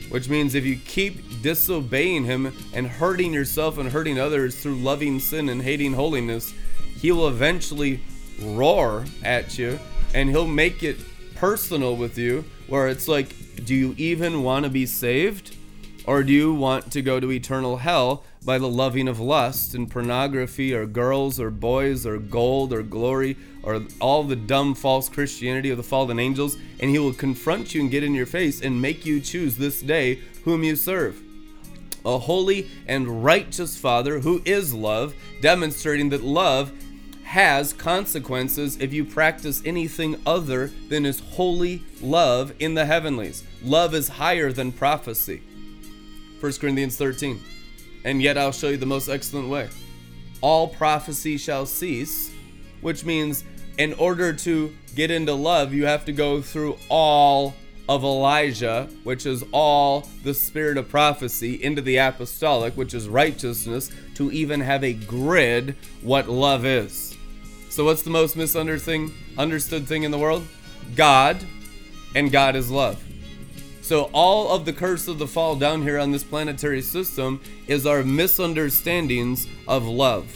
which 0.08 0.28
means 0.28 0.56
if 0.56 0.66
you 0.66 0.76
keep 0.76 1.40
disobeying 1.40 2.24
Him 2.24 2.52
and 2.74 2.88
hurting 2.88 3.32
yourself 3.32 3.78
and 3.78 3.88
hurting 3.88 4.18
others 4.18 4.60
through 4.60 4.74
loving 4.74 5.20
sin 5.20 5.48
and 5.48 5.62
hating 5.62 5.92
holiness, 5.92 6.52
He 7.00 7.12
will 7.12 7.28
eventually 7.28 8.00
roar 8.42 9.04
at 9.22 9.56
you 9.56 9.78
and 10.14 10.28
He'll 10.28 10.48
make 10.48 10.82
it 10.82 10.96
personal 11.36 11.94
with 11.94 12.18
you 12.18 12.44
where 12.66 12.88
it's 12.88 13.06
like, 13.06 13.28
do 13.64 13.74
you 13.74 13.94
even 13.98 14.42
want 14.42 14.64
to 14.64 14.70
be 14.70 14.84
saved? 14.84 15.55
Or 16.06 16.22
do 16.22 16.32
you 16.32 16.54
want 16.54 16.92
to 16.92 17.02
go 17.02 17.18
to 17.18 17.32
eternal 17.32 17.78
hell 17.78 18.22
by 18.44 18.58
the 18.58 18.68
loving 18.68 19.08
of 19.08 19.18
lust 19.18 19.74
and 19.74 19.90
pornography 19.90 20.72
or 20.72 20.86
girls 20.86 21.40
or 21.40 21.50
boys 21.50 22.06
or 22.06 22.18
gold 22.18 22.72
or 22.72 22.84
glory 22.84 23.36
or 23.64 23.82
all 24.00 24.22
the 24.22 24.36
dumb 24.36 24.76
false 24.76 25.08
Christianity 25.08 25.70
of 25.70 25.76
the 25.76 25.82
fallen 25.82 26.20
angels? 26.20 26.56
And 26.78 26.90
he 26.90 27.00
will 27.00 27.12
confront 27.12 27.74
you 27.74 27.80
and 27.80 27.90
get 27.90 28.04
in 28.04 28.14
your 28.14 28.26
face 28.26 28.62
and 28.62 28.80
make 28.80 29.04
you 29.04 29.20
choose 29.20 29.56
this 29.56 29.82
day 29.82 30.20
whom 30.44 30.62
you 30.62 30.76
serve. 30.76 31.20
A 32.04 32.18
holy 32.18 32.68
and 32.86 33.24
righteous 33.24 33.76
Father 33.76 34.20
who 34.20 34.40
is 34.44 34.72
love, 34.72 35.12
demonstrating 35.40 36.10
that 36.10 36.22
love 36.22 36.70
has 37.24 37.72
consequences 37.72 38.76
if 38.80 38.92
you 38.92 39.04
practice 39.04 39.60
anything 39.64 40.16
other 40.24 40.70
than 40.88 41.02
his 41.02 41.18
holy 41.18 41.82
love 42.00 42.52
in 42.60 42.74
the 42.74 42.86
heavenlies. 42.86 43.42
Love 43.64 43.92
is 43.92 44.06
higher 44.06 44.52
than 44.52 44.70
prophecy. 44.70 45.42
1 46.46 46.52
Corinthians 46.60 46.96
13. 46.96 47.42
And 48.04 48.22
yet 48.22 48.38
I'll 48.38 48.52
show 48.52 48.68
you 48.68 48.76
the 48.76 48.86
most 48.86 49.08
excellent 49.08 49.48
way. 49.48 49.68
All 50.40 50.68
prophecy 50.68 51.38
shall 51.38 51.66
cease, 51.66 52.30
which 52.82 53.04
means 53.04 53.42
in 53.78 53.94
order 53.94 54.32
to 54.32 54.72
get 54.94 55.10
into 55.10 55.34
love, 55.34 55.74
you 55.74 55.86
have 55.86 56.04
to 56.04 56.12
go 56.12 56.40
through 56.40 56.78
all 56.88 57.52
of 57.88 58.04
Elijah, 58.04 58.88
which 59.02 59.26
is 59.26 59.42
all 59.50 60.08
the 60.22 60.34
spirit 60.34 60.78
of 60.78 60.88
prophecy, 60.88 61.60
into 61.64 61.82
the 61.82 61.96
apostolic, 61.96 62.76
which 62.76 62.94
is 62.94 63.08
righteousness, 63.08 63.90
to 64.14 64.30
even 64.30 64.60
have 64.60 64.84
a 64.84 64.92
grid 64.92 65.74
what 66.00 66.28
love 66.28 66.64
is. 66.64 67.16
So, 67.70 67.84
what's 67.84 68.02
the 68.02 68.10
most 68.10 68.36
misunderstood 68.36 69.88
thing 69.88 70.02
in 70.04 70.12
the 70.12 70.18
world? 70.18 70.46
God, 70.94 71.44
and 72.14 72.30
God 72.30 72.54
is 72.54 72.70
love. 72.70 73.02
So, 73.86 74.10
all 74.12 74.50
of 74.50 74.64
the 74.64 74.72
curse 74.72 75.06
of 75.06 75.20
the 75.20 75.28
fall 75.28 75.54
down 75.54 75.80
here 75.80 76.00
on 76.00 76.10
this 76.10 76.24
planetary 76.24 76.82
system 76.82 77.40
is 77.68 77.86
our 77.86 78.02
misunderstandings 78.02 79.46
of 79.68 79.86
love, 79.86 80.26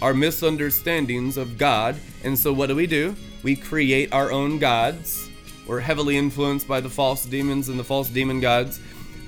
our 0.00 0.14
misunderstandings 0.14 1.36
of 1.36 1.58
God. 1.58 1.96
And 2.22 2.38
so, 2.38 2.52
what 2.52 2.68
do 2.68 2.76
we 2.76 2.86
do? 2.86 3.16
We 3.42 3.56
create 3.56 4.12
our 4.12 4.30
own 4.30 4.60
gods. 4.60 5.28
We're 5.66 5.80
heavily 5.80 6.16
influenced 6.16 6.68
by 6.68 6.78
the 6.78 6.88
false 6.88 7.26
demons 7.26 7.68
and 7.68 7.76
the 7.76 7.82
false 7.82 8.08
demon 8.08 8.38
gods, 8.38 8.78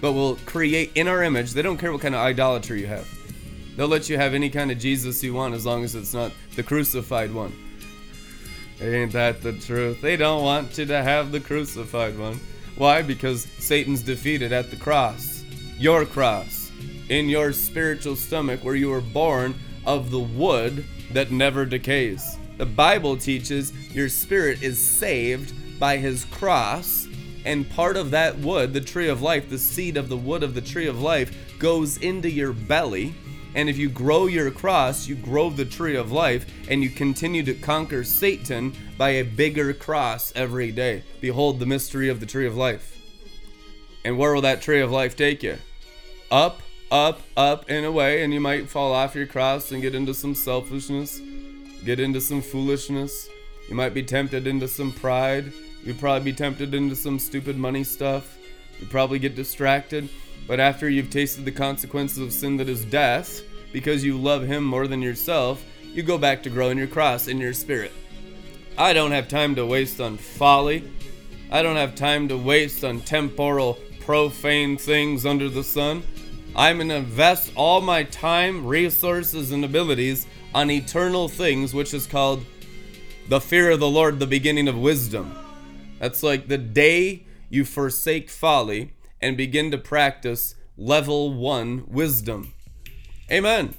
but 0.00 0.12
we'll 0.12 0.36
create 0.46 0.92
in 0.94 1.08
our 1.08 1.24
image. 1.24 1.50
They 1.50 1.62
don't 1.62 1.78
care 1.78 1.90
what 1.90 2.02
kind 2.02 2.14
of 2.14 2.20
idolatry 2.20 2.82
you 2.82 2.86
have. 2.86 3.08
They'll 3.76 3.88
let 3.88 4.08
you 4.08 4.18
have 4.18 4.34
any 4.34 4.50
kind 4.50 4.70
of 4.70 4.78
Jesus 4.78 5.20
you 5.24 5.34
want 5.34 5.54
as 5.54 5.66
long 5.66 5.82
as 5.82 5.96
it's 5.96 6.14
not 6.14 6.30
the 6.54 6.62
crucified 6.62 7.34
one. 7.34 7.52
Ain't 8.80 9.10
that 9.14 9.42
the 9.42 9.54
truth? 9.54 10.00
They 10.00 10.16
don't 10.16 10.44
want 10.44 10.78
you 10.78 10.86
to 10.86 11.02
have 11.02 11.32
the 11.32 11.40
crucified 11.40 12.16
one. 12.16 12.38
Why? 12.78 13.02
Because 13.02 13.42
Satan's 13.58 14.02
defeated 14.02 14.52
at 14.52 14.70
the 14.70 14.76
cross. 14.76 15.42
Your 15.80 16.06
cross. 16.06 16.70
In 17.08 17.28
your 17.28 17.52
spiritual 17.52 18.14
stomach, 18.14 18.62
where 18.62 18.76
you 18.76 18.90
were 18.90 19.00
born 19.00 19.56
of 19.84 20.12
the 20.12 20.20
wood 20.20 20.84
that 21.10 21.32
never 21.32 21.66
decays. 21.66 22.38
The 22.56 22.66
Bible 22.66 23.16
teaches 23.16 23.72
your 23.92 24.08
spirit 24.08 24.62
is 24.62 24.78
saved 24.78 25.80
by 25.80 25.96
his 25.96 26.24
cross, 26.26 27.08
and 27.44 27.68
part 27.68 27.96
of 27.96 28.12
that 28.12 28.38
wood, 28.38 28.72
the 28.72 28.80
tree 28.80 29.08
of 29.08 29.22
life, 29.22 29.50
the 29.50 29.58
seed 29.58 29.96
of 29.96 30.08
the 30.08 30.16
wood 30.16 30.44
of 30.44 30.54
the 30.54 30.60
tree 30.60 30.86
of 30.86 31.02
life, 31.02 31.58
goes 31.58 31.96
into 31.96 32.30
your 32.30 32.52
belly 32.52 33.12
and 33.54 33.68
if 33.68 33.78
you 33.78 33.88
grow 33.88 34.26
your 34.26 34.50
cross, 34.50 35.06
you 35.06 35.14
grow 35.14 35.50
the 35.50 35.64
tree 35.64 35.96
of 35.96 36.12
life, 36.12 36.46
and 36.68 36.82
you 36.82 36.90
continue 36.90 37.42
to 37.44 37.54
conquer 37.54 38.04
Satan 38.04 38.74
by 38.96 39.10
a 39.10 39.24
bigger 39.24 39.72
cross 39.72 40.32
every 40.36 40.72
day. 40.72 41.02
Behold 41.20 41.58
the 41.58 41.66
mystery 41.66 42.08
of 42.08 42.20
the 42.20 42.26
tree 42.26 42.46
of 42.46 42.56
life. 42.56 42.96
And 44.04 44.16
where 44.18 44.34
will 44.34 44.42
that 44.42 44.62
tree 44.62 44.80
of 44.80 44.90
life 44.90 45.16
take 45.16 45.42
you? 45.42 45.58
Up, 46.30 46.62
up, 46.90 47.20
up, 47.36 47.64
and 47.68 47.84
away, 47.84 48.22
and 48.22 48.32
you 48.32 48.40
might 48.40 48.68
fall 48.68 48.92
off 48.92 49.14
your 49.14 49.26
cross 49.26 49.72
and 49.72 49.82
get 49.82 49.94
into 49.94 50.14
some 50.14 50.34
selfishness, 50.34 51.20
get 51.84 52.00
into 52.00 52.20
some 52.20 52.42
foolishness. 52.42 53.28
You 53.68 53.74
might 53.74 53.94
be 53.94 54.02
tempted 54.02 54.46
into 54.46 54.68
some 54.68 54.92
pride. 54.92 55.52
You'd 55.84 56.00
probably 56.00 56.32
be 56.32 56.36
tempted 56.36 56.74
into 56.74 56.96
some 56.96 57.18
stupid 57.18 57.56
money 57.56 57.84
stuff. 57.84 58.38
You'd 58.78 58.90
probably 58.90 59.18
get 59.18 59.34
distracted. 59.34 60.08
But 60.48 60.58
after 60.58 60.88
you've 60.88 61.10
tasted 61.10 61.44
the 61.44 61.52
consequences 61.52 62.18
of 62.18 62.32
sin 62.32 62.56
that 62.56 62.70
is 62.70 62.84
death, 62.86 63.42
because 63.72 64.02
you 64.02 64.18
love 64.18 64.42
Him 64.42 64.64
more 64.64 64.88
than 64.88 65.02
yourself, 65.02 65.62
you 65.84 66.02
go 66.02 66.16
back 66.18 66.42
to 66.42 66.50
growing 66.50 66.78
your 66.78 66.86
cross 66.86 67.28
in 67.28 67.38
your 67.38 67.52
spirit. 67.52 67.92
I 68.78 68.94
don't 68.94 69.12
have 69.12 69.28
time 69.28 69.54
to 69.56 69.66
waste 69.66 70.00
on 70.00 70.16
folly. 70.16 70.90
I 71.50 71.62
don't 71.62 71.76
have 71.76 71.94
time 71.94 72.28
to 72.28 72.36
waste 72.38 72.82
on 72.82 73.00
temporal, 73.02 73.78
profane 74.00 74.78
things 74.78 75.26
under 75.26 75.50
the 75.50 75.64
sun. 75.64 76.02
I'm 76.56 76.78
going 76.78 76.88
to 76.88 76.96
invest 76.96 77.52
all 77.54 77.82
my 77.82 78.04
time, 78.04 78.66
resources, 78.66 79.52
and 79.52 79.64
abilities 79.64 80.26
on 80.54 80.70
eternal 80.70 81.28
things, 81.28 81.74
which 81.74 81.92
is 81.92 82.06
called 82.06 82.42
the 83.28 83.40
fear 83.40 83.70
of 83.72 83.80
the 83.80 83.88
Lord, 83.88 84.18
the 84.18 84.26
beginning 84.26 84.66
of 84.66 84.78
wisdom. 84.78 85.36
That's 85.98 86.22
like 86.22 86.48
the 86.48 86.56
day 86.56 87.24
you 87.50 87.66
forsake 87.66 88.30
folly 88.30 88.92
and 89.20 89.36
begin 89.36 89.70
to 89.70 89.78
practice 89.78 90.54
level 90.76 91.32
one 91.32 91.84
wisdom. 91.88 92.54
Amen. 93.30 93.74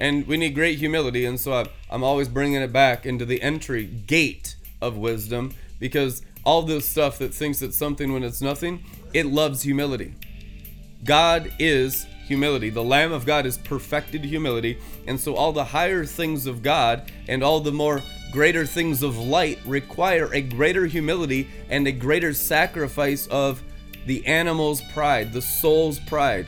And 0.00 0.26
we 0.26 0.36
need 0.36 0.54
great 0.54 0.78
humility, 0.78 1.24
and 1.24 1.38
so 1.38 1.66
I'm 1.90 2.02
always 2.02 2.28
bringing 2.28 2.60
it 2.60 2.72
back 2.72 3.06
into 3.06 3.24
the 3.24 3.40
entry 3.42 3.84
gate 3.84 4.56
of 4.80 4.96
wisdom 4.96 5.54
because 5.78 6.22
all 6.44 6.62
this 6.62 6.88
stuff 6.88 7.18
that 7.18 7.32
thinks 7.32 7.62
it's 7.62 7.76
something 7.76 8.12
when 8.12 8.22
it's 8.22 8.42
nothing, 8.42 8.84
it 9.12 9.26
loves 9.26 9.62
humility. 9.62 10.14
God 11.04 11.52
is 11.58 12.06
humility. 12.26 12.70
The 12.70 12.82
Lamb 12.82 13.12
of 13.12 13.26
God 13.26 13.46
is 13.46 13.58
perfected 13.58 14.24
humility. 14.24 14.78
And 15.06 15.20
so 15.20 15.34
all 15.34 15.52
the 15.52 15.64
higher 15.64 16.04
things 16.04 16.46
of 16.46 16.62
God 16.62 17.10
and 17.28 17.42
all 17.42 17.60
the 17.60 17.72
more 17.72 18.02
greater 18.32 18.66
things 18.66 19.02
of 19.02 19.18
light 19.18 19.58
require 19.64 20.32
a 20.32 20.40
greater 20.40 20.86
humility 20.86 21.48
and 21.68 21.86
a 21.86 21.92
greater 21.92 22.32
sacrifice 22.32 23.26
of 23.28 23.62
the 24.06 24.24
animal's 24.26 24.80
pride, 24.92 25.32
the 25.32 25.42
soul's 25.42 25.98
pride, 26.00 26.46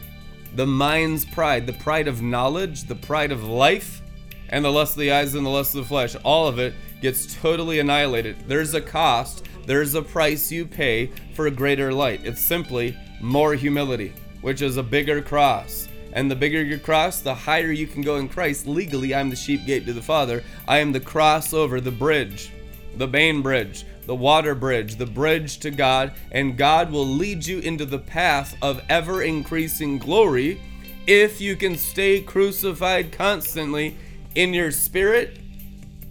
the 0.54 0.66
mind's 0.66 1.24
pride, 1.24 1.66
the 1.66 1.72
pride 1.72 2.08
of 2.08 2.22
knowledge, 2.22 2.84
the 2.84 2.94
pride 2.94 3.32
of 3.32 3.44
life, 3.44 4.02
and 4.48 4.64
the 4.64 4.72
lust 4.72 4.94
of 4.94 5.00
the 5.00 5.12
eyes 5.12 5.34
and 5.34 5.44
the 5.44 5.50
lust 5.50 5.74
of 5.74 5.82
the 5.82 5.88
flesh. 5.88 6.16
All 6.24 6.46
of 6.46 6.58
it 6.58 6.74
gets 7.02 7.34
totally 7.34 7.78
annihilated. 7.78 8.36
There's 8.46 8.74
a 8.74 8.80
cost, 8.80 9.46
there's 9.66 9.94
a 9.94 10.02
price 10.02 10.50
you 10.52 10.66
pay 10.66 11.10
for 11.34 11.46
a 11.46 11.50
greater 11.50 11.92
light. 11.92 12.24
It's 12.24 12.40
simply 12.40 12.96
more 13.20 13.54
humility 13.54 14.12
which 14.46 14.62
is 14.62 14.76
a 14.76 14.82
bigger 14.82 15.20
cross. 15.20 15.88
And 16.12 16.30
the 16.30 16.36
bigger 16.36 16.62
your 16.62 16.78
cross, 16.78 17.18
the 17.18 17.34
higher 17.34 17.72
you 17.72 17.88
can 17.88 18.00
go 18.00 18.16
in 18.16 18.28
Christ. 18.28 18.68
Legally, 18.68 19.12
I'm 19.12 19.28
the 19.28 19.34
sheep 19.34 19.66
gate 19.66 19.84
to 19.86 19.92
the 19.92 20.00
Father. 20.00 20.44
I 20.68 20.78
am 20.78 20.92
the 20.92 21.00
crossover, 21.00 21.82
the 21.82 21.90
bridge, 21.90 22.52
the 22.96 23.08
Bain 23.08 23.42
bridge, 23.42 23.84
the 24.06 24.14
water 24.14 24.54
bridge, 24.54 24.96
the 24.96 25.06
bridge 25.06 25.58
to 25.58 25.70
God. 25.70 26.12
And 26.30 26.56
God 26.56 26.90
will 26.90 27.06
lead 27.06 27.46
you 27.46 27.58
into 27.58 27.84
the 27.84 27.98
path 27.98 28.56
of 28.62 28.82
ever 28.88 29.22
increasing 29.22 29.98
glory 29.98 30.60
if 31.06 31.40
you 31.40 31.56
can 31.56 31.76
stay 31.76 32.20
crucified 32.20 33.12
constantly 33.12 33.96
in 34.34 34.54
your 34.54 34.70
spirit 34.70 35.38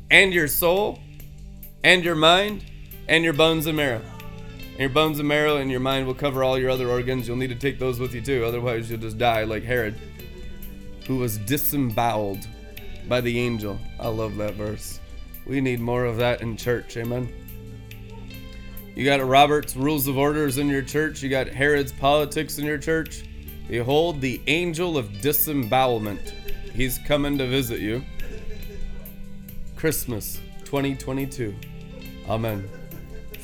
and 0.09 0.33
your 0.33 0.47
soul 0.47 0.99
and 1.83 2.03
your 2.03 2.15
mind 2.15 2.63
and 3.07 3.23
your 3.23 3.33
bones 3.33 3.65
and 3.65 3.77
marrow 3.77 4.01
and 4.75 4.79
your 4.79 4.89
bones 4.89 5.19
and 5.19 5.27
marrow 5.27 5.57
and 5.57 5.71
your 5.71 5.79
mind 5.79 6.05
will 6.05 6.13
cover 6.13 6.43
all 6.43 6.59
your 6.59 6.69
other 6.69 6.89
organs. 6.89 7.27
You'll 7.27 7.37
need 7.37 7.47
to 7.47 7.55
take 7.55 7.79
those 7.79 7.99
with 7.99 8.13
you 8.13 8.21
too, 8.21 8.43
otherwise, 8.43 8.89
you'll 8.89 8.99
just 8.99 9.17
die 9.17 9.45
like 9.45 9.63
Herod, 9.63 9.95
who 11.07 11.17
was 11.17 11.37
disemboweled 11.37 12.45
by 13.07 13.21
the 13.21 13.39
angel. 13.39 13.79
I 13.99 14.09
love 14.09 14.35
that 14.37 14.55
verse. 14.55 14.99
We 15.45 15.61
need 15.61 15.79
more 15.79 16.03
of 16.03 16.17
that 16.17 16.41
in 16.41 16.57
church. 16.57 16.97
Amen. 16.97 17.44
You 18.95 19.05
got 19.05 19.25
Robert's 19.25 19.75
Rules 19.75 20.07
of 20.07 20.17
Orders 20.17 20.57
in 20.57 20.69
your 20.69 20.81
church, 20.81 21.21
you 21.21 21.29
got 21.29 21.47
Herod's 21.47 21.91
politics 21.91 22.57
in 22.57 22.65
your 22.65 22.77
church. 22.77 23.23
Behold, 23.67 24.21
the 24.21 24.41
angel 24.47 24.97
of 24.97 25.21
disembowelment. 25.21 26.33
He's 26.73 26.97
coming 26.99 27.37
to 27.37 27.47
visit 27.47 27.79
you. 27.79 28.03
Christmas 29.75 30.39
2022. 30.63 31.55
Amen 32.29 32.67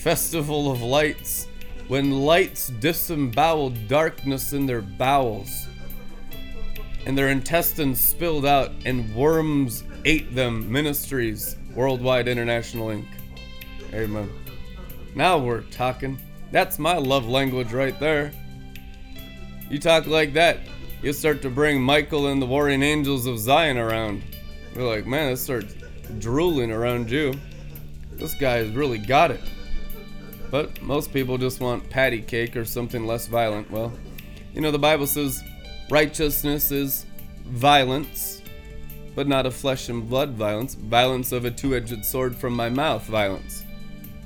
festival 0.02 0.72
of 0.72 0.82
lights, 0.82 1.48
when 1.88 2.10
lights 2.10 2.70
disemboweled 2.80 3.88
darkness 3.88 4.52
in 4.52 4.66
their 4.66 4.82
bowels, 4.82 5.68
and 7.06 7.16
their 7.16 7.30
intestines 7.30 8.02
spilled 8.02 8.44
out, 8.44 8.72
and 8.86 9.14
worms 9.16 9.84
ate 10.04 10.34
them. 10.34 10.72
Ministries, 10.72 11.56
Worldwide 11.76 12.28
International 12.28 12.88
Inc. 12.88 13.06
Amen. 13.94 14.28
Now 15.16 15.38
we're 15.38 15.62
talking. 15.62 16.18
That's 16.52 16.80
my 16.80 16.98
love 16.98 17.28
language 17.28 17.72
right 17.72 17.98
there. 18.00 18.32
You 19.70 19.80
talk 19.80 20.06
like 20.08 20.34
that, 20.34 20.60
you 21.02 21.14
start 21.14 21.42
to 21.44 21.50
bring 21.50 21.82
Michael 21.82 22.28
and 22.28 22.42
the 22.42 22.46
warring 22.46 22.84
angels 22.84 23.26
of 23.26 23.40
Zion 23.40 23.78
around. 23.78 24.22
You're 24.76 24.88
like, 24.88 25.06
man, 25.06 25.32
this 25.32 25.42
starts 25.42 25.74
drooling 26.20 26.72
around 26.72 27.10
you. 27.10 27.34
This 28.14 28.36
guy 28.36 28.58
has 28.58 28.70
really 28.72 28.98
got 28.98 29.32
it. 29.32 29.42
But 30.50 30.82
most 30.82 31.14
people 31.14 31.38
just 31.38 31.62
want 31.62 31.90
patty 31.90 32.22
cake 32.22 32.56
or 32.56 32.66
something 32.66 33.08
less 33.08 33.28
violent. 33.28 33.72
Well, 33.72 33.94
you 34.54 34.62
know, 34.62 34.72
the 34.72 34.80
Bible 34.80 35.08
says 35.08 35.42
righteousness 35.90 36.72
is 36.72 37.06
violence, 37.46 38.42
but 39.16 39.28
not 39.28 39.46
a 39.46 39.52
flesh 39.52 39.90
and 39.90 40.10
blood 40.10 40.32
violence, 40.32 40.76
violence 40.76 41.32
of 41.32 41.46
a 41.46 41.52
two 41.52 41.76
edged 41.76 42.04
sword 42.06 42.36
from 42.36 42.54
my 42.54 42.70
mouth 42.70 43.04
violence. 43.06 43.64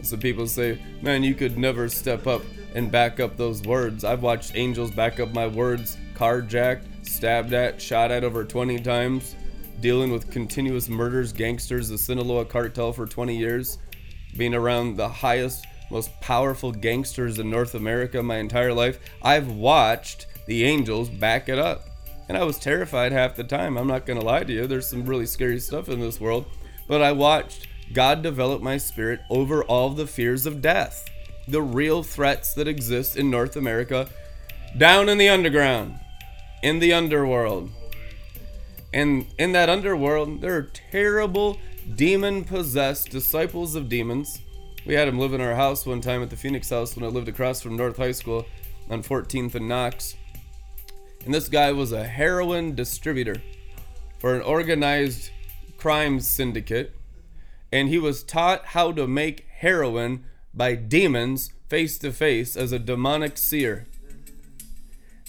So 0.05 0.17
people 0.17 0.47
say, 0.47 0.79
man, 1.01 1.23
you 1.23 1.33
could 1.35 1.57
never 1.57 1.89
step 1.89 2.27
up 2.27 2.41
and 2.73 2.91
back 2.91 3.19
up 3.19 3.37
those 3.37 3.61
words. 3.63 4.03
I've 4.03 4.21
watched 4.21 4.55
angels 4.55 4.91
back 4.91 5.19
up 5.19 5.33
my 5.33 5.47
words, 5.47 5.97
carjacked, 6.13 7.05
stabbed 7.05 7.53
at, 7.53 7.81
shot 7.81 8.11
at 8.11 8.23
over 8.23 8.43
20 8.43 8.79
times, 8.79 9.35
dealing 9.79 10.11
with 10.11 10.31
continuous 10.31 10.89
murders, 10.89 11.33
gangsters, 11.33 11.89
the 11.89 11.97
Sinaloa 11.97 12.45
cartel 12.45 12.93
for 12.93 13.05
20 13.05 13.35
years, 13.37 13.77
being 14.37 14.53
around 14.53 14.95
the 14.95 15.09
highest 15.09 15.65
most 15.91 16.19
powerful 16.19 16.71
gangsters 16.71 17.39
in 17.39 17.49
North 17.49 17.75
America 17.75 18.21
my 18.21 18.37
entire 18.37 18.73
life. 18.73 18.99
I've 19.21 19.51
watched 19.51 20.27
the 20.45 20.63
Angels 20.63 21.09
back 21.09 21.49
it 21.49 21.59
up. 21.59 21.87
And 22.27 22.37
I 22.37 22.43
was 22.43 22.57
terrified 22.57 23.11
half 23.11 23.35
the 23.35 23.43
time. 23.43 23.77
I'm 23.77 23.87
not 23.87 24.05
going 24.05 24.19
to 24.19 24.25
lie 24.25 24.43
to 24.43 24.51
you. 24.51 24.65
There's 24.65 24.87
some 24.87 25.05
really 25.05 25.27
scary 25.27 25.59
stuff 25.59 25.89
in 25.89 25.99
this 25.99 26.19
world. 26.19 26.45
But 26.87 27.01
I 27.01 27.11
watched 27.11 27.67
God 27.93 28.21
developed 28.21 28.63
my 28.63 28.77
spirit 28.77 29.21
over 29.29 29.63
all 29.63 29.89
the 29.89 30.07
fears 30.07 30.45
of 30.45 30.61
death, 30.61 31.05
the 31.47 31.61
real 31.61 32.03
threats 32.03 32.53
that 32.55 32.67
exist 32.67 33.15
in 33.15 33.29
North 33.29 33.55
America, 33.55 34.09
down 34.77 35.09
in 35.09 35.17
the 35.17 35.29
underground, 35.29 35.99
in 36.63 36.79
the 36.79 36.93
underworld. 36.93 37.69
And 38.93 39.27
in 39.37 39.51
that 39.51 39.69
underworld, 39.69 40.41
there 40.41 40.55
are 40.55 40.69
terrible, 40.91 41.57
demon 41.95 42.43
possessed 42.43 43.09
disciples 43.09 43.75
of 43.75 43.89
demons 43.89 44.39
we 44.85 44.93
had 44.93 45.07
him 45.07 45.17
live 45.17 45.33
in 45.33 45.41
our 45.41 45.55
house 45.55 45.83
one 45.83 45.99
time 45.99 46.21
at 46.21 46.29
the 46.29 46.35
Phoenix 46.35 46.69
House 46.69 46.95
when 46.95 47.03
I 47.03 47.07
lived 47.07 47.27
across 47.27 47.59
from 47.59 47.75
North 47.75 47.97
High 47.97 48.11
School 48.11 48.45
on 48.87 49.01
14th 49.01 49.55
and 49.55 49.67
Knox. 49.67 50.15
And 51.25 51.33
this 51.33 51.49
guy 51.49 51.71
was 51.71 51.91
a 51.91 52.03
heroin 52.03 52.75
distributor 52.75 53.41
for 54.19 54.35
an 54.35 54.43
organized 54.43 55.31
crime 55.77 56.19
syndicate. 56.19 56.93
And 57.75 57.89
he 57.89 57.97
was 57.97 58.23
taught 58.23 58.67
how 58.67 58.93
to 58.93 59.05
make 59.05 59.47
heroin 59.49 60.23
by 60.53 60.75
demons 60.75 61.51
face 61.67 61.97
to 61.97 62.13
face 62.13 62.55
as 62.55 62.71
a 62.71 62.79
demonic 62.79 63.37
seer. 63.37 63.85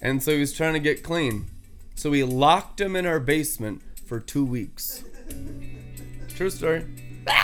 And 0.00 0.22
so 0.22 0.30
he 0.30 0.38
was 0.38 0.52
trying 0.52 0.74
to 0.74 0.78
get 0.78 1.02
clean. 1.02 1.50
So 1.96 2.10
we 2.10 2.22
locked 2.22 2.80
him 2.80 2.94
in 2.94 3.04
our 3.04 3.18
basement 3.18 3.82
for 4.06 4.20
two 4.20 4.44
weeks. 4.44 5.02
True 6.36 6.50
story. 6.50 6.86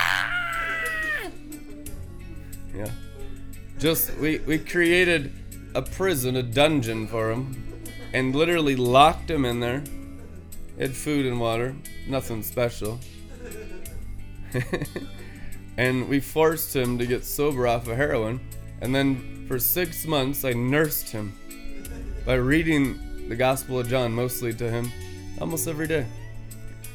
Yeah. 2.74 2.88
Just 3.78 4.16
we 4.16 4.38
we 4.38 4.59
created 4.59 5.30
a 5.74 5.82
prison, 5.82 6.36
a 6.36 6.42
dungeon 6.42 7.07
for 7.07 7.30
him, 7.30 7.82
and 8.14 8.34
literally 8.34 8.76
locked 8.76 9.30
him 9.30 9.44
in 9.44 9.61
there. 9.61 9.84
Had 10.78 10.96
food 10.96 11.26
and 11.26 11.38
water, 11.38 11.76
nothing 12.09 12.42
special. 12.42 12.98
and 15.76 16.09
we 16.09 16.20
forced 16.20 16.74
him 16.74 16.98
to 16.98 17.07
get 17.07 17.24
sober 17.24 17.66
off 17.66 17.88
of 17.88 17.96
heroin. 17.96 18.40
And 18.80 18.94
then 18.94 19.46
for 19.48 19.59
six 19.59 20.07
months, 20.07 20.44
I 20.44 20.53
nursed 20.53 21.11
him 21.11 21.36
by 22.24 22.34
reading 22.34 23.28
the 23.28 23.36
Gospel 23.36 23.78
of 23.78 23.88
John 23.88 24.12
mostly 24.12 24.53
to 24.55 24.70
him 24.70 24.90
almost 25.40 25.68
every 25.68 25.86
day. 25.86 26.07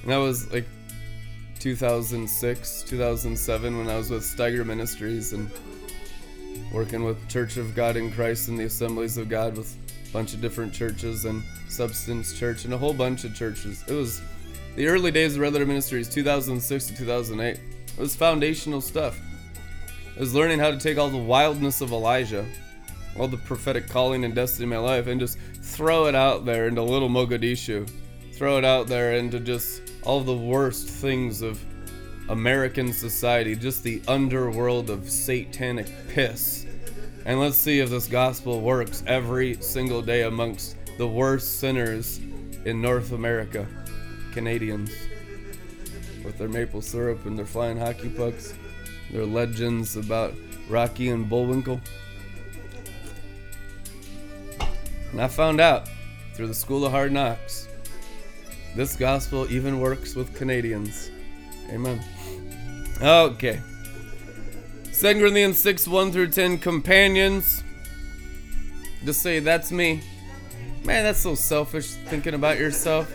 And 0.01 0.11
that 0.11 0.17
was 0.17 0.51
like 0.51 0.65
2006, 1.59 2.83
2007 2.83 3.77
when 3.77 3.89
I 3.89 3.97
was 3.97 4.09
with 4.09 4.23
Steiger 4.23 4.65
Ministries 4.65 5.33
and 5.33 5.49
working 6.71 7.03
with 7.03 7.27
Church 7.29 7.57
of 7.57 7.75
God 7.75 7.97
in 7.97 8.11
Christ 8.11 8.49
and 8.49 8.59
the 8.59 8.65
Assemblies 8.65 9.17
of 9.17 9.29
God 9.29 9.57
with 9.57 9.75
a 10.09 10.13
bunch 10.13 10.33
of 10.33 10.41
different 10.41 10.73
churches 10.73 11.25
and 11.25 11.43
Substance 11.69 12.37
Church 12.37 12.65
and 12.65 12.73
a 12.73 12.77
whole 12.77 12.93
bunch 12.93 13.23
of 13.23 13.35
churches. 13.35 13.83
It 13.87 13.93
was 13.93 14.21
the 14.77 14.87
early 14.87 15.09
days 15.09 15.33
of 15.33 15.41
Red 15.41 15.53
Letter 15.53 15.65
Ministries, 15.65 16.07
2006 16.07 16.85
to 16.85 16.95
2008. 16.95 17.59
It 17.59 17.99
was 17.99 18.15
foundational 18.15 18.79
stuff. 18.79 19.19
I 20.15 20.19
was 20.19 20.35
learning 20.35 20.59
how 20.59 20.69
to 20.69 20.77
take 20.77 20.99
all 20.99 21.09
the 21.09 21.17
wildness 21.17 21.81
of 21.81 21.91
Elijah, 21.91 22.45
all 23.17 23.27
the 23.27 23.37
prophetic 23.37 23.89
calling 23.89 24.23
and 24.23 24.35
destiny 24.35 24.65
in 24.65 24.69
my 24.69 24.77
life, 24.77 25.07
and 25.07 25.19
just 25.19 25.39
throw 25.63 26.05
it 26.05 26.13
out 26.13 26.45
there 26.45 26.67
into 26.67 26.83
little 26.83 27.09
Mogadishu. 27.09 27.89
Throw 28.33 28.59
it 28.59 28.65
out 28.65 28.85
there 28.85 29.13
into 29.13 29.39
just 29.39 29.81
all 30.03 30.21
the 30.21 30.37
worst 30.37 30.87
things 30.87 31.41
of 31.41 31.59
American 32.29 32.93
society, 32.93 33.55
just 33.55 33.81
the 33.81 33.99
underworld 34.07 34.91
of 34.91 35.09
satanic 35.09 35.87
piss. 36.09 36.67
And 37.25 37.39
let's 37.39 37.57
see 37.57 37.79
if 37.79 37.89
this 37.89 38.05
gospel 38.05 38.61
works 38.61 39.03
every 39.07 39.55
single 39.55 40.03
day 40.03 40.21
amongst 40.21 40.75
the 40.99 41.07
worst 41.07 41.59
sinners 41.59 42.19
in 42.63 42.79
North 42.79 43.11
America 43.11 43.67
Canadians. 44.37 44.91
With 46.23 46.37
their 46.37 46.47
maple 46.47 46.83
syrup 46.83 47.25
and 47.25 47.35
their 47.35 47.47
flying 47.47 47.75
hockey 47.75 48.07
pucks, 48.07 48.53
their 49.11 49.25
legends 49.25 49.97
about 49.97 50.35
Rocky 50.69 51.09
and 51.09 51.27
Bullwinkle. 51.27 51.81
And 55.11 55.19
I 55.19 55.27
found 55.27 55.59
out 55.59 55.89
through 56.35 56.45
the 56.45 56.53
School 56.53 56.85
of 56.85 56.91
Hard 56.91 57.11
Knocks 57.11 57.67
this 58.75 58.95
gospel 58.95 59.51
even 59.51 59.79
works 59.79 60.13
with 60.13 60.35
Canadians. 60.35 61.09
Amen. 61.71 61.99
Okay. 63.01 63.59
2 64.93 65.19
Corinthians 65.19 65.57
6 65.57 65.87
1 65.87 66.11
through 66.11 66.29
10 66.29 66.59
Companions. 66.59 67.63
Just 69.03 69.23
say, 69.23 69.39
that's 69.39 69.71
me. 69.71 70.03
Man, 70.83 71.05
that's 71.05 71.17
so 71.17 71.33
selfish 71.33 71.87
thinking 72.05 72.35
about 72.35 72.59
yourself. 72.59 73.11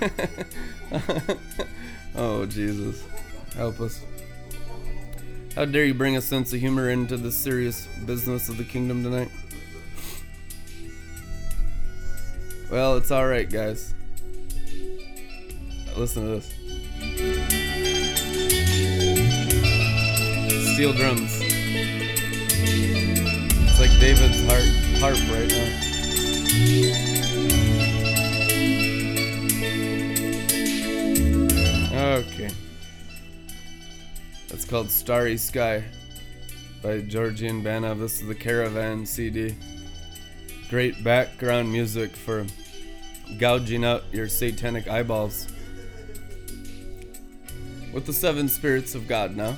oh, 2.16 2.46
Jesus. 2.46 3.04
Help 3.56 3.80
us. 3.80 4.04
How 5.54 5.64
dare 5.64 5.84
you 5.84 5.94
bring 5.94 6.16
a 6.16 6.20
sense 6.20 6.52
of 6.52 6.58
humor 6.60 6.90
into 6.90 7.16
the 7.16 7.30
serious 7.30 7.86
business 8.04 8.48
of 8.48 8.56
the 8.56 8.64
kingdom 8.64 9.04
tonight? 9.04 9.30
Well, 12.70 12.96
it's 12.96 13.12
alright, 13.12 13.48
guys. 13.48 13.94
Listen 15.96 16.24
to 16.24 16.40
this 16.40 16.52
steel 20.74 20.92
drums. 20.92 21.38
It's 23.62 23.78
like 23.78 23.96
David's 24.00 24.42
harp, 24.44 24.64
harp 24.98 25.16
right 25.30 25.48
now. 25.48 27.13
Okay. 31.94 32.50
That's 34.48 34.64
called 34.64 34.90
Starry 34.90 35.36
Sky 35.36 35.84
by 36.82 37.02
Georgian 37.02 37.62
Banov. 37.62 38.00
This 38.00 38.20
is 38.20 38.26
the 38.26 38.34
Caravan 38.34 39.06
CD. 39.06 39.54
Great 40.68 41.04
background 41.04 41.70
music 41.70 42.10
for 42.10 42.46
gouging 43.38 43.84
out 43.84 44.02
your 44.10 44.26
satanic 44.26 44.88
eyeballs. 44.88 45.46
With 47.92 48.06
the 48.06 48.12
seven 48.12 48.48
spirits 48.48 48.96
of 48.96 49.06
God 49.06 49.36
now. 49.36 49.56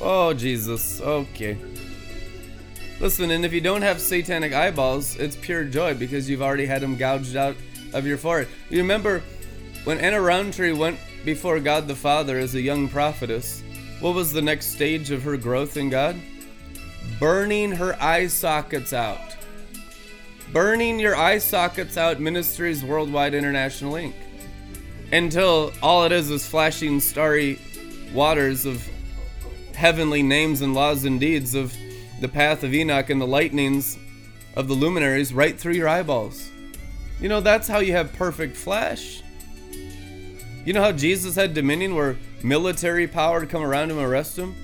Oh, 0.00 0.34
Jesus. 0.34 1.00
Okay. 1.00 1.56
Listen, 2.98 3.30
and 3.30 3.44
if 3.44 3.52
you 3.52 3.60
don't 3.60 3.82
have 3.82 4.00
satanic 4.00 4.52
eyeballs, 4.52 5.14
it's 5.18 5.36
pure 5.36 5.62
joy 5.62 5.94
because 5.94 6.28
you've 6.28 6.42
already 6.42 6.66
had 6.66 6.82
them 6.82 6.96
gouged 6.96 7.36
out 7.36 7.54
of 7.94 8.08
your 8.08 8.18
forehead. 8.18 8.48
You 8.70 8.78
remember 8.78 9.22
when 9.84 9.98
Anna 9.98 10.20
Rountree 10.20 10.72
went 10.72 10.98
before 11.24 11.60
God 11.60 11.86
the 11.88 11.94
Father 11.94 12.38
as 12.38 12.54
a 12.54 12.60
young 12.60 12.88
prophetess, 12.88 13.62
what 14.00 14.14
was 14.14 14.32
the 14.32 14.42
next 14.42 14.72
stage 14.72 15.10
of 15.10 15.22
her 15.22 15.36
growth 15.36 15.76
in 15.76 15.88
God? 15.88 16.16
Burning 17.18 17.72
her 17.72 17.96
eye 18.02 18.26
sockets 18.26 18.92
out. 18.92 19.36
Burning 20.52 20.98
your 20.98 21.16
eye 21.16 21.38
sockets 21.38 21.96
out 21.96 22.20
Ministries 22.20 22.84
Worldwide 22.84 23.34
International 23.34 23.94
Inc. 23.94 24.14
Until 25.12 25.72
all 25.82 26.04
it 26.04 26.12
is 26.12 26.30
is 26.30 26.46
flashing 26.46 27.00
starry 27.00 27.58
waters 28.12 28.66
of 28.66 28.86
heavenly 29.74 30.22
names 30.22 30.60
and 30.60 30.74
laws 30.74 31.04
and 31.04 31.20
deeds 31.20 31.54
of 31.54 31.74
the 32.20 32.28
path 32.28 32.62
of 32.62 32.74
Enoch 32.74 33.10
and 33.10 33.20
the 33.20 33.26
lightnings 33.26 33.98
of 34.56 34.68
the 34.68 34.74
luminaries 34.74 35.32
right 35.32 35.58
through 35.58 35.74
your 35.74 35.88
eyeballs. 35.88 36.50
You 37.20 37.28
know, 37.28 37.40
that's 37.40 37.68
how 37.68 37.78
you 37.78 37.92
have 37.92 38.12
perfect 38.12 38.56
flesh. 38.56 39.22
You 40.64 40.72
know 40.72 40.82
how 40.82 40.92
Jesus 40.92 41.34
had 41.34 41.54
dominion 41.54 41.96
where 41.96 42.16
military 42.42 43.08
power 43.08 43.40
to 43.40 43.46
come 43.46 43.62
around 43.62 43.90
him 43.90 43.98
and 43.98 44.06
arrest 44.06 44.38
him? 44.38 44.54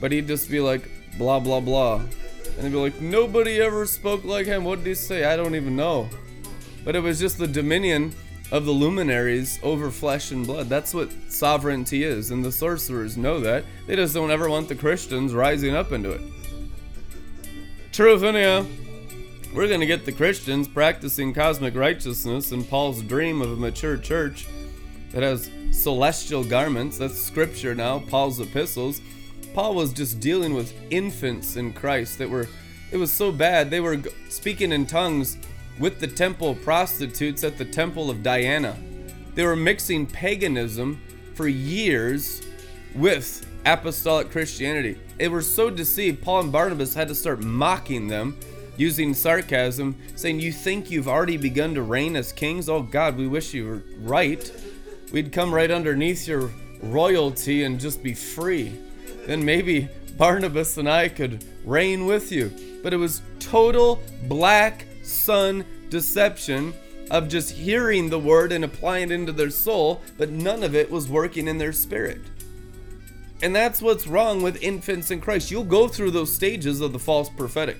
But 0.00 0.12
he'd 0.12 0.28
just 0.28 0.48
be 0.48 0.60
like, 0.60 0.88
blah, 1.18 1.40
blah, 1.40 1.58
blah. 1.58 1.96
And 1.96 2.58
they'd 2.58 2.70
be 2.70 2.76
like, 2.76 3.00
nobody 3.00 3.60
ever 3.60 3.84
spoke 3.84 4.24
like 4.24 4.46
him. 4.46 4.62
What 4.62 4.78
did 4.78 4.86
he 4.86 4.94
say? 4.94 5.24
I 5.24 5.36
don't 5.36 5.56
even 5.56 5.74
know. 5.74 6.08
But 6.84 6.94
it 6.94 7.00
was 7.00 7.18
just 7.18 7.38
the 7.38 7.48
dominion 7.48 8.14
of 8.52 8.64
the 8.64 8.70
luminaries 8.70 9.58
over 9.64 9.90
flesh 9.90 10.30
and 10.30 10.46
blood. 10.46 10.68
That's 10.68 10.94
what 10.94 11.10
sovereignty 11.28 12.04
is, 12.04 12.30
and 12.30 12.44
the 12.44 12.52
sorcerers 12.52 13.16
know 13.16 13.40
that. 13.40 13.64
They 13.88 13.96
just 13.96 14.14
don't 14.14 14.30
ever 14.30 14.48
want 14.48 14.68
the 14.68 14.76
Christians 14.76 15.34
rising 15.34 15.74
up 15.74 15.90
into 15.90 16.12
it. 16.12 16.20
Truth, 17.90 18.22
anyhow. 18.22 18.66
We're 19.52 19.68
going 19.68 19.80
to 19.80 19.86
get 19.86 20.04
the 20.04 20.12
Christians 20.12 20.68
practicing 20.68 21.32
cosmic 21.32 21.74
righteousness 21.74 22.52
and 22.52 22.68
Paul's 22.68 23.02
dream 23.02 23.40
of 23.40 23.52
a 23.52 23.56
mature 23.56 23.96
church 23.96 24.46
that 25.14 25.22
has 25.22 25.48
celestial 25.70 26.44
garments. 26.44 26.98
That's 26.98 27.18
scripture 27.18 27.74
now, 27.74 28.00
Paul's 28.00 28.40
epistles. 28.40 29.00
Paul 29.54 29.76
was 29.76 29.92
just 29.92 30.18
dealing 30.18 30.54
with 30.54 30.74
infants 30.90 31.56
in 31.56 31.72
Christ 31.72 32.18
that 32.18 32.28
were, 32.28 32.48
it 32.90 32.96
was 32.96 33.12
so 33.12 33.30
bad, 33.30 33.70
they 33.70 33.80
were 33.80 34.02
speaking 34.28 34.72
in 34.72 34.86
tongues 34.86 35.38
with 35.78 36.00
the 36.00 36.08
temple 36.08 36.56
prostitutes 36.56 37.44
at 37.44 37.56
the 37.56 37.64
temple 37.64 38.10
of 38.10 38.24
Diana. 38.24 38.76
They 39.34 39.44
were 39.44 39.56
mixing 39.56 40.06
paganism 40.06 41.00
for 41.34 41.46
years 41.46 42.42
with 42.94 43.46
apostolic 43.64 44.30
Christianity. 44.30 44.98
They 45.18 45.28
were 45.28 45.42
so 45.42 45.70
deceived, 45.70 46.22
Paul 46.22 46.40
and 46.40 46.52
Barnabas 46.52 46.92
had 46.92 47.08
to 47.08 47.14
start 47.14 47.40
mocking 47.40 48.08
them 48.08 48.36
using 48.76 49.14
sarcasm, 49.14 49.96
saying, 50.16 50.40
You 50.40 50.52
think 50.52 50.90
you've 50.90 51.08
already 51.08 51.36
begun 51.36 51.74
to 51.74 51.82
reign 51.82 52.16
as 52.16 52.32
kings? 52.32 52.68
Oh 52.68 52.82
God, 52.82 53.16
we 53.16 53.28
wish 53.28 53.54
you 53.54 53.66
were 53.66 53.82
right. 54.00 54.50
We'd 55.12 55.32
come 55.32 55.54
right 55.54 55.70
underneath 55.70 56.26
your 56.26 56.50
royalty 56.82 57.64
and 57.64 57.80
just 57.80 58.02
be 58.02 58.14
free. 58.14 58.72
Then 59.26 59.44
maybe 59.44 59.88
Barnabas 60.16 60.76
and 60.76 60.88
I 60.88 61.08
could 61.08 61.44
reign 61.64 62.06
with 62.06 62.30
you. 62.30 62.52
But 62.82 62.92
it 62.92 62.98
was 62.98 63.22
total 63.40 64.02
black 64.28 64.86
sun 65.02 65.64
deception 65.88 66.74
of 67.10 67.28
just 67.28 67.50
hearing 67.50 68.10
the 68.10 68.18
word 68.18 68.52
and 68.52 68.64
applying 68.64 69.10
it 69.10 69.14
into 69.14 69.32
their 69.32 69.50
soul, 69.50 70.00
but 70.16 70.30
none 70.30 70.62
of 70.62 70.74
it 70.74 70.90
was 70.90 71.08
working 71.08 71.48
in 71.48 71.58
their 71.58 71.72
spirit. 71.72 72.20
And 73.42 73.54
that's 73.54 73.82
what's 73.82 74.06
wrong 74.06 74.42
with 74.42 74.62
infants 74.62 75.10
in 75.10 75.20
Christ. 75.20 75.50
You'll 75.50 75.64
go 75.64 75.86
through 75.86 76.12
those 76.12 76.32
stages 76.32 76.80
of 76.80 76.92
the 76.92 76.98
false 76.98 77.28
prophetic, 77.28 77.78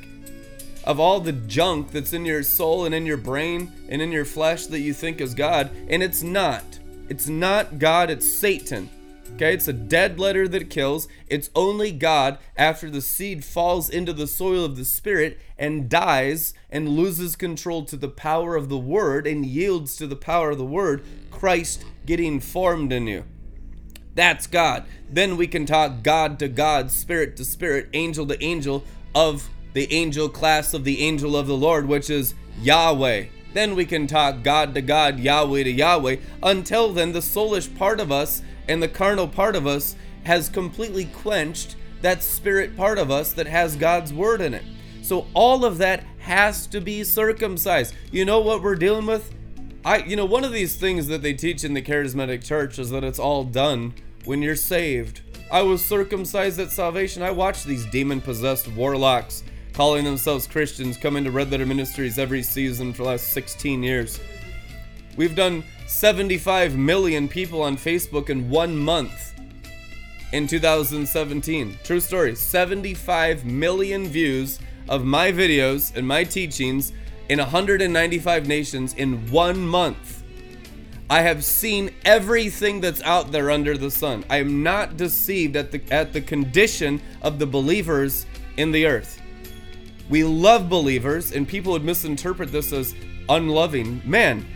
of 0.85 1.01
all 1.01 1.21
the 1.21 1.33
junk 1.33 1.91
that's 1.91 2.13
in 2.13 2.25
your 2.25 2.43
soul 2.43 2.85
and 2.85 2.95
in 2.95 3.07
your 3.07 3.17
brain 3.17 3.73
and 3.89 4.03
in 4.03 4.13
your 4.13 4.27
flesh 4.27 4.67
that 4.67 4.81
you 4.81 4.93
think 4.93 5.21
is 5.21 5.35
God, 5.35 5.71
and 5.89 6.03
it's 6.03 6.23
not. 6.23 6.79
It's 7.09 7.29
not 7.29 7.79
God, 7.79 8.11
it's 8.11 8.29
Satan. 8.29 8.89
Okay, 9.35 9.53
it's 9.53 9.67
a 9.67 9.73
dead 9.73 10.21
letter 10.21 10.47
that 10.47 10.71
kills. 10.71 11.09
It's 11.29 11.51
only 11.57 11.91
God 11.91 12.39
after 12.57 12.89
the 12.89 13.01
seed 13.01 13.45
falls 13.45 13.91
into 13.91 14.13
the 14.13 14.29
soil 14.29 14.65
of 14.65 14.77
the 14.77 14.85
Spirit 14.85 15.41
and 15.59 15.89
dies 15.89 16.55
and 16.71 16.91
loses 16.91 17.35
control 17.35 17.85
to 17.87 17.97
the 17.97 18.09
power 18.09 18.55
of 18.55 18.69
the 18.69 18.79
Word 18.79 19.27
and 19.27 19.45
yields 19.45 19.97
to 19.97 20.07
the 20.07 20.15
power 20.15 20.51
of 20.51 20.59
the 20.59 20.65
Word, 20.65 21.03
Christ 21.33 21.85
getting 22.07 22.39
formed 22.39 22.93
in 22.93 23.09
you. 23.09 23.25
That's 24.15 24.47
God. 24.47 24.85
Then 25.11 25.37
we 25.37 25.49
can 25.49 25.67
talk 25.67 26.05
God 26.05 26.39
to 26.39 26.47
God, 26.47 26.93
Spirit 26.93 27.37
to 27.39 27.45
Spirit, 27.45 27.89
angel 27.93 28.27
to 28.29 28.43
angel 28.43 28.85
of 29.15 29.49
the 29.73 29.93
angel 29.93 30.29
class 30.29 30.73
of 30.73 30.85
the 30.85 31.01
angel 31.01 31.37
of 31.37 31.49
the 31.49 31.57
Lord, 31.57 31.89
which 31.89 32.09
is 32.09 32.35
Yahweh. 32.61 33.25
Then 33.55 33.75
we 33.75 33.87
can 33.87 34.07
talk 34.07 34.43
God 34.43 34.75
to 34.75 34.83
God, 34.83 35.19
Yahweh 35.19 35.63
to 35.63 35.71
Yahweh. 35.71 36.17
Until 36.43 36.93
then, 36.93 37.13
the 37.13 37.21
soulish 37.21 37.75
part 37.79 38.01
of 38.01 38.13
us 38.13 38.43
and 38.69 38.83
the 38.83 38.89
carnal 38.89 39.29
part 39.29 39.57
of 39.57 39.67
us 39.67 39.97
has 40.25 40.49
completely 40.49 41.07
quenched 41.07 41.77
that 42.03 42.23
spirit 42.23 42.77
part 42.77 42.99
of 42.99 43.11
us 43.11 43.33
that 43.33 43.47
has 43.47 43.77
God's 43.77 44.13
word 44.13 44.41
in 44.41 44.53
it. 44.53 44.65
So 45.03 45.27
all 45.35 45.65
of 45.65 45.79
that 45.79 46.05
has 46.19 46.67
to 46.69 46.81
be 46.81 47.05
circumcised. 47.05 47.95
You 48.11 48.25
know 48.25 48.41
what 48.41 48.63
we're 48.63 48.75
dealing 48.75 49.07
with? 49.07 49.33
I 49.85 49.99
you 49.99 50.17
know 50.17 50.25
one 50.25 50.45
of 50.45 50.53
these 50.53 50.77
things 50.77 51.07
that 51.09 51.23
they 51.23 51.35
teach 51.35 51.63
in 51.63 51.75
the 51.75 51.83
charismatic 51.83 52.43
church 52.43 52.79
is 52.79 52.91
that 52.91 53.05
it's 53.05 53.19
all 53.19 53.45
done 53.45 53.95
when 54.25 54.43
you're 54.43 54.57
saved. 54.57 55.21
I 55.53 55.63
was 55.63 55.85
circumcised 55.85 56.59
at 56.59 56.73
salvation. 56.73 57.23
I 57.23 57.31
watched 57.31 57.67
these 57.67 57.87
demon 57.87 58.21
possessed 58.21 58.67
warlocks 58.69 59.45
calling 59.75 60.05
themselves 60.05 60.47
Christians 60.47 60.97
come 60.97 61.17
into 61.17 61.33
Red 61.33 61.51
Letter 61.51 61.67
Ministries 61.67 62.19
every 62.19 62.43
season 62.43 62.93
for 62.93 63.03
the 63.03 63.09
last 63.11 63.29
16 63.29 63.83
years. 63.83 64.21
We've 65.17 65.35
done 65.35 65.65
75 65.87 66.77
million 66.77 67.29
people 67.29 67.61
on 67.63 67.77
Facebook 67.77 68.31
in 68.31 68.49
one 68.49 68.77
month 68.77 69.35
in 70.33 70.47
2017. 70.47 71.79
True 71.83 72.01
story 72.01 72.35
75 72.35 73.45
million 73.45 74.07
views 74.07 74.61
of 74.89 75.05
my 75.05 75.33
videos 75.33 75.95
and 75.97 76.07
my 76.07 76.25
teachings 76.25 76.93
in 77.29 77.39
195 77.39 78.47
nations 78.47 78.95
in 78.95 79.29
one 79.31 79.59
month. 79.59 80.23
I 81.11 81.21
have 81.21 81.45
seen 81.45 81.91
everything 82.05 82.81
that's 82.81 83.03
out 83.03 83.31
there 83.31 83.51
under 83.51 83.77
the 83.77 83.91
sun. 83.91 84.25
I 84.31 84.39
am 84.39 84.63
not 84.63 84.97
deceived 84.97 85.57
at 85.57 85.71
the 85.71 85.83
at 85.91 86.13
the 86.13 86.21
condition 86.21 87.01
of 87.23 87.39
the 87.39 87.47
believers 87.47 88.27
in 88.57 88.73
the 88.73 88.87
earth. 88.87 89.21
We 90.09 90.25
love 90.25 90.69
believers 90.69 91.33
and 91.33 91.49
people 91.49 91.73
would 91.73 91.85
misinterpret 91.85 92.53
this 92.53 92.73
as 92.73 92.95
unloving. 93.29 94.03
Man, 94.05 94.47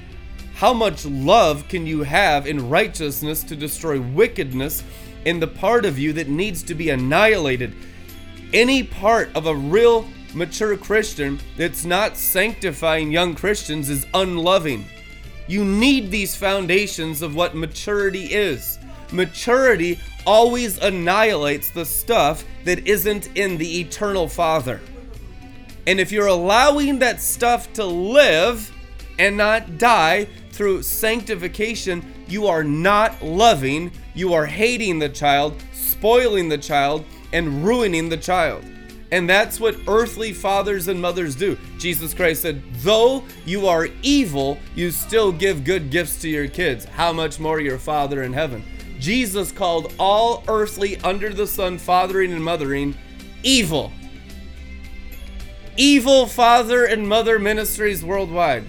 how 0.55 0.73
much 0.73 1.07
love 1.07 1.69
can 1.69 1.87
you 1.87 2.03
have 2.03 2.47
in 2.47 2.69
righteousness 2.69 3.43
to 3.45 3.57
destroy 3.57 4.01
wickedness 4.01 4.83
in 5.25 5.41
the 5.41 5.47
part 5.47 5.85
of 5.85 5.99
you 5.99 6.13
that 6.15 6.29
needs 6.29 6.63
to 6.65 6.75
be 6.75 6.91
annihilated? 6.91 7.75
Any 8.53 8.83
part 8.83 9.31
of 9.37 9.47
a 9.47 9.55
real 9.55 10.07
mature 10.35 10.77
Christian 10.77 11.39
that's 11.57 11.85
not 11.85 12.17
sanctifying 12.17 13.11
young 13.11 13.35
Christians 13.35 13.89
is 13.89 14.07
unloving. 14.15 14.85
You 15.47 15.65
need 15.65 16.11
these 16.11 16.37
foundations 16.37 17.23
of 17.23 17.35
what 17.35 17.55
maturity 17.55 18.25
is. 18.25 18.79
Maturity 19.13 19.99
always 20.27 20.77
annihilates 20.79 21.71
the 21.71 21.87
stuff 21.87 22.45
that 22.65 22.87
isn't 22.87 23.35
in 23.37 23.57
the 23.57 23.81
eternal 23.81 24.29
Father. 24.29 24.81
And 25.89 25.99
if 25.99 26.13
you're 26.13 26.27
allowing 26.27 26.99
that 26.99 27.19
stuff 27.19 27.73
to 27.73 27.85
live 27.87 28.71
and 29.19 29.39
not 29.39 29.79
die 29.79 30.27
through 30.53 30.83
sanctification, 30.83 32.05
you 32.29 32.47
are 32.47 32.63
not 32.63 33.23
loving, 33.23 33.91
you 34.15 34.35
are 34.35 34.45
hating 34.45 34.99
the 34.99 35.09
child, 35.09 35.55
spoiling 35.73 36.51
the 36.51 36.59
child, 36.59 37.07
and 37.33 37.65
ruining 37.65 38.11
the 38.11 38.19
child. 38.19 38.67
And 39.13 39.31
that's 39.31 39.59
what 39.59 39.79
earthly 39.89 40.35
fathers 40.35 40.89
and 40.89 41.01
mothers 41.01 41.35
do. 41.35 41.57
Jesus 41.79 42.13
Christ 42.13 42.43
said, 42.43 42.63
Though 42.83 43.25
you 43.47 43.67
are 43.67 43.89
evil, 44.03 44.59
you 44.75 44.91
still 44.91 45.33
give 45.33 45.65
good 45.65 45.89
gifts 45.89 46.21
to 46.21 46.29
your 46.29 46.49
kids. 46.49 46.85
How 46.85 47.15
much 47.15 47.41
more 47.41 47.61
your 47.61 47.79
Father 47.79 48.25
in 48.25 48.35
heaven? 48.35 48.63
Jesus 48.99 49.53
called 49.53 49.95
all 49.99 50.45
earthly 50.49 50.99
under 50.99 51.31
the 51.31 51.47
sun 51.47 51.79
fathering 51.79 52.35
and 52.35 52.45
mothering 52.45 52.95
evil. 53.43 53.91
Evil 55.79 56.27
father 56.27 56.85
and 56.85 57.09
mother 57.09 57.39
ministries 57.39 58.05
worldwide. 58.05 58.65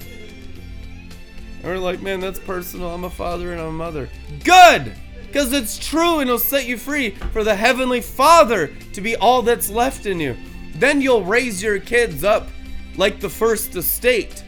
And 1.58 1.64
we're 1.64 1.80
like, 1.80 2.04
man, 2.04 2.20
that's 2.20 2.38
personal. 2.38 2.94
I'm 2.94 3.04
a 3.04 3.10
father 3.10 3.52
and 3.52 3.60
I'm 3.60 3.70
a 3.70 3.72
mother. 3.72 4.10
Good! 4.44 4.94
Because 5.26 5.52
it's 5.52 5.80
true 5.80 6.20
and 6.20 6.30
it'll 6.30 6.38
set 6.38 6.68
you 6.68 6.78
free 6.78 7.10
for 7.34 7.44
the 7.44 7.56
Heavenly 7.56 8.00
Father 8.02 8.68
to 8.94 9.02
be 9.02 9.16
all 9.16 9.42
that's 9.42 9.72
left 9.72 10.06
in 10.06 10.20
you. 10.20 10.38
Then 10.76 11.02
you'll 11.02 11.26
raise 11.26 11.64
your 11.64 11.80
kids 11.80 12.24
up 12.24 12.48
like 12.96 13.20
the 13.20 13.30
first 13.30 13.76
estate 13.76 14.44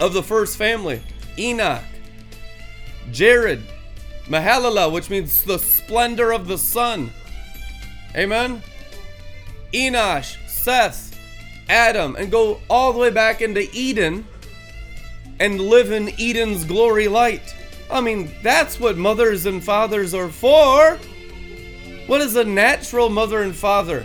of 0.00 0.12
the 0.12 0.22
first 0.22 0.58
family 0.58 1.00
Enoch, 1.38 1.82
Jared, 3.10 3.62
Mahalalel, 4.26 4.92
which 4.92 5.08
means 5.08 5.44
the 5.44 5.58
splendor 5.58 6.30
of 6.30 6.46
the 6.46 6.58
sun. 6.58 7.10
Amen? 8.14 8.62
Enosh, 9.72 10.36
Seth, 10.46 11.09
Adam, 11.70 12.16
and 12.16 12.32
go 12.32 12.60
all 12.68 12.92
the 12.92 12.98
way 12.98 13.10
back 13.10 13.40
into 13.40 13.68
Eden 13.72 14.26
and 15.38 15.60
live 15.60 15.92
in 15.92 16.10
Eden's 16.18 16.64
glory 16.64 17.06
light. 17.06 17.54
I 17.88 18.00
mean, 18.00 18.30
that's 18.42 18.80
what 18.80 18.98
mothers 18.98 19.46
and 19.46 19.62
fathers 19.62 20.12
are 20.12 20.28
for. 20.28 20.98
What 22.08 22.20
is 22.20 22.34
a 22.34 22.44
natural 22.44 23.08
mother 23.08 23.42
and 23.42 23.54
father? 23.54 24.04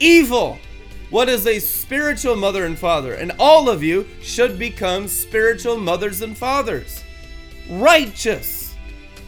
Evil. 0.00 0.58
What 1.10 1.28
is 1.28 1.46
a 1.46 1.58
spiritual 1.58 2.34
mother 2.34 2.64
and 2.64 2.78
father? 2.78 3.12
And 3.12 3.32
all 3.38 3.68
of 3.68 3.82
you 3.82 4.08
should 4.22 4.58
become 4.58 5.06
spiritual 5.06 5.76
mothers 5.76 6.22
and 6.22 6.36
fathers. 6.36 7.04
Righteous. 7.68 8.74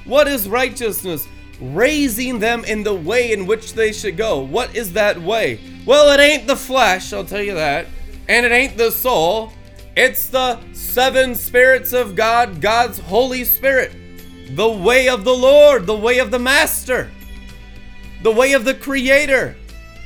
What 0.06 0.26
is 0.26 0.48
righteousness? 0.48 1.28
Raising 1.60 2.38
them 2.38 2.64
in 2.64 2.82
the 2.82 2.94
way 2.94 3.32
in 3.32 3.46
which 3.46 3.72
they 3.72 3.92
should 3.92 4.16
go. 4.16 4.40
What 4.40 4.74
is 4.74 4.92
that 4.92 5.20
way? 5.20 5.60
Well, 5.86 6.12
it 6.12 6.22
ain't 6.22 6.46
the 6.46 6.56
flesh, 6.56 7.12
I'll 7.12 7.24
tell 7.24 7.42
you 7.42 7.54
that. 7.54 7.86
And 8.28 8.44
it 8.44 8.52
ain't 8.52 8.76
the 8.76 8.90
soul. 8.90 9.52
It's 9.96 10.28
the 10.28 10.60
seven 10.74 11.34
spirits 11.34 11.92
of 11.92 12.14
God, 12.14 12.60
God's 12.60 12.98
Holy 12.98 13.44
Spirit. 13.44 13.92
The 14.50 14.68
way 14.68 15.08
of 15.08 15.24
the 15.24 15.34
Lord, 15.34 15.86
the 15.86 15.96
way 15.96 16.18
of 16.18 16.30
the 16.30 16.38
Master, 16.38 17.10
the 18.22 18.30
way 18.30 18.52
of 18.52 18.64
the 18.64 18.74
Creator. 18.74 19.56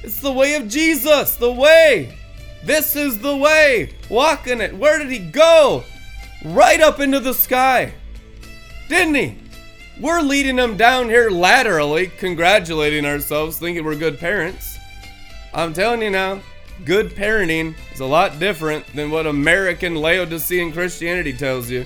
It's 0.03 0.21
the 0.21 0.33
way 0.33 0.55
of 0.55 0.69
Jesus, 0.69 1.37
the 1.37 1.53
way. 1.53 2.17
This 2.65 2.95
is 2.95 3.19
the 3.19 3.37
way. 3.37 3.95
Walk 4.09 4.47
in 4.47 4.61
it. 4.61 4.77
Where 4.77 4.99
did 4.99 5.11
he 5.11 5.19
go? 5.19 5.85
Right 6.45 6.81
up 6.81 7.01
into 7.01 7.21
the 7.21 7.35
sky. 7.35 7.93
Didn't 8.89 9.15
he? 9.15 9.39
We're 10.01 10.23
leading 10.23 10.57
them 10.57 10.79
down 10.79 11.11
here 11.11 11.29
laterally, 11.29 12.07
congratulating 12.07 13.05
ourselves, 13.05 13.59
thinking 13.59 13.85
we're 13.85 13.97
good 13.97 14.19
parents. 14.19 14.79
I'm 15.53 15.75
telling 15.75 16.01
you 16.01 16.09
now, 16.09 16.41
good 16.87 17.11
parenting 17.11 17.75
is 17.93 18.01
a 18.01 18.07
lot 18.07 18.39
different 18.39 18.87
than 18.95 19.11
what 19.11 19.27
American 19.27 19.97
Laodicean 19.97 20.73
Christianity 20.73 21.35
tells 21.35 21.69
you. 21.69 21.85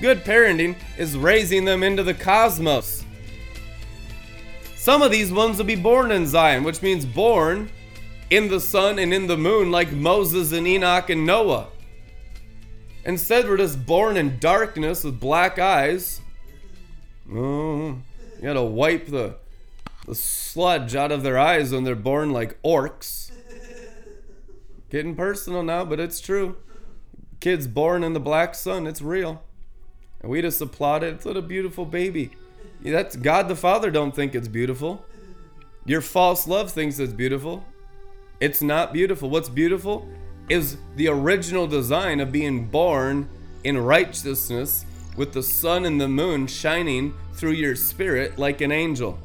Good 0.00 0.24
parenting 0.24 0.76
is 0.96 1.14
raising 1.14 1.66
them 1.66 1.82
into 1.82 2.02
the 2.02 2.14
cosmos. 2.14 3.04
Some 4.74 5.02
of 5.02 5.10
these 5.10 5.30
ones 5.30 5.58
will 5.58 5.66
be 5.66 5.76
born 5.76 6.10
in 6.10 6.26
Zion, 6.26 6.64
which 6.64 6.80
means 6.80 7.04
born 7.04 7.68
in 8.30 8.48
the 8.48 8.60
sun 8.60 8.98
and 8.98 9.12
in 9.12 9.26
the 9.26 9.36
moon, 9.36 9.70
like 9.70 9.92
Moses 9.92 10.52
and 10.52 10.66
Enoch 10.66 11.10
and 11.10 11.26
Noah. 11.26 11.68
Instead, 13.04 13.46
we're 13.46 13.58
just 13.58 13.84
born 13.84 14.16
in 14.16 14.38
darkness 14.38 15.04
with 15.04 15.20
black 15.20 15.58
eyes. 15.58 16.21
Oh, 17.34 17.98
you 18.36 18.42
gotta 18.42 18.62
wipe 18.62 19.06
the, 19.06 19.36
the 20.06 20.14
sludge 20.14 20.94
out 20.94 21.12
of 21.12 21.22
their 21.22 21.38
eyes 21.38 21.72
when 21.72 21.84
they're 21.84 21.94
born 21.94 22.32
like 22.32 22.60
orcs. 22.62 23.30
Getting 24.90 25.16
personal 25.16 25.62
now, 25.62 25.84
but 25.84 25.98
it's 25.98 26.20
true. 26.20 26.56
Kids 27.40 27.66
born 27.66 28.04
in 28.04 28.12
the 28.12 28.20
black 28.20 28.54
sun, 28.54 28.86
it's 28.86 29.00
real. 29.00 29.42
And 30.20 30.30
we 30.30 30.42
just 30.42 30.60
applaud 30.60 31.02
it. 31.02 31.14
It's 31.14 31.24
what 31.24 31.36
a 31.36 31.42
beautiful 31.42 31.86
baby. 31.86 32.32
That's 32.82 33.16
God 33.16 33.48
the 33.48 33.56
Father 33.56 33.90
don't 33.90 34.14
think 34.14 34.34
it's 34.34 34.48
beautiful. 34.48 35.04
Your 35.86 36.00
false 36.00 36.46
love 36.46 36.70
thinks 36.70 36.98
it's 36.98 37.12
beautiful. 37.12 37.64
It's 38.40 38.60
not 38.60 38.92
beautiful. 38.92 39.30
What's 39.30 39.48
beautiful 39.48 40.06
is 40.48 40.76
the 40.96 41.08
original 41.08 41.66
design 41.66 42.20
of 42.20 42.30
being 42.30 42.66
born 42.66 43.28
in 43.64 43.78
righteousness 43.78 44.84
with 45.16 45.32
the 45.32 45.42
sun 45.42 45.84
and 45.84 46.00
the 46.00 46.08
moon 46.08 46.46
shining 46.46 47.14
through 47.34 47.52
your 47.52 47.76
spirit 47.76 48.38
like 48.38 48.60
an 48.60 48.72
angel. 48.72 49.18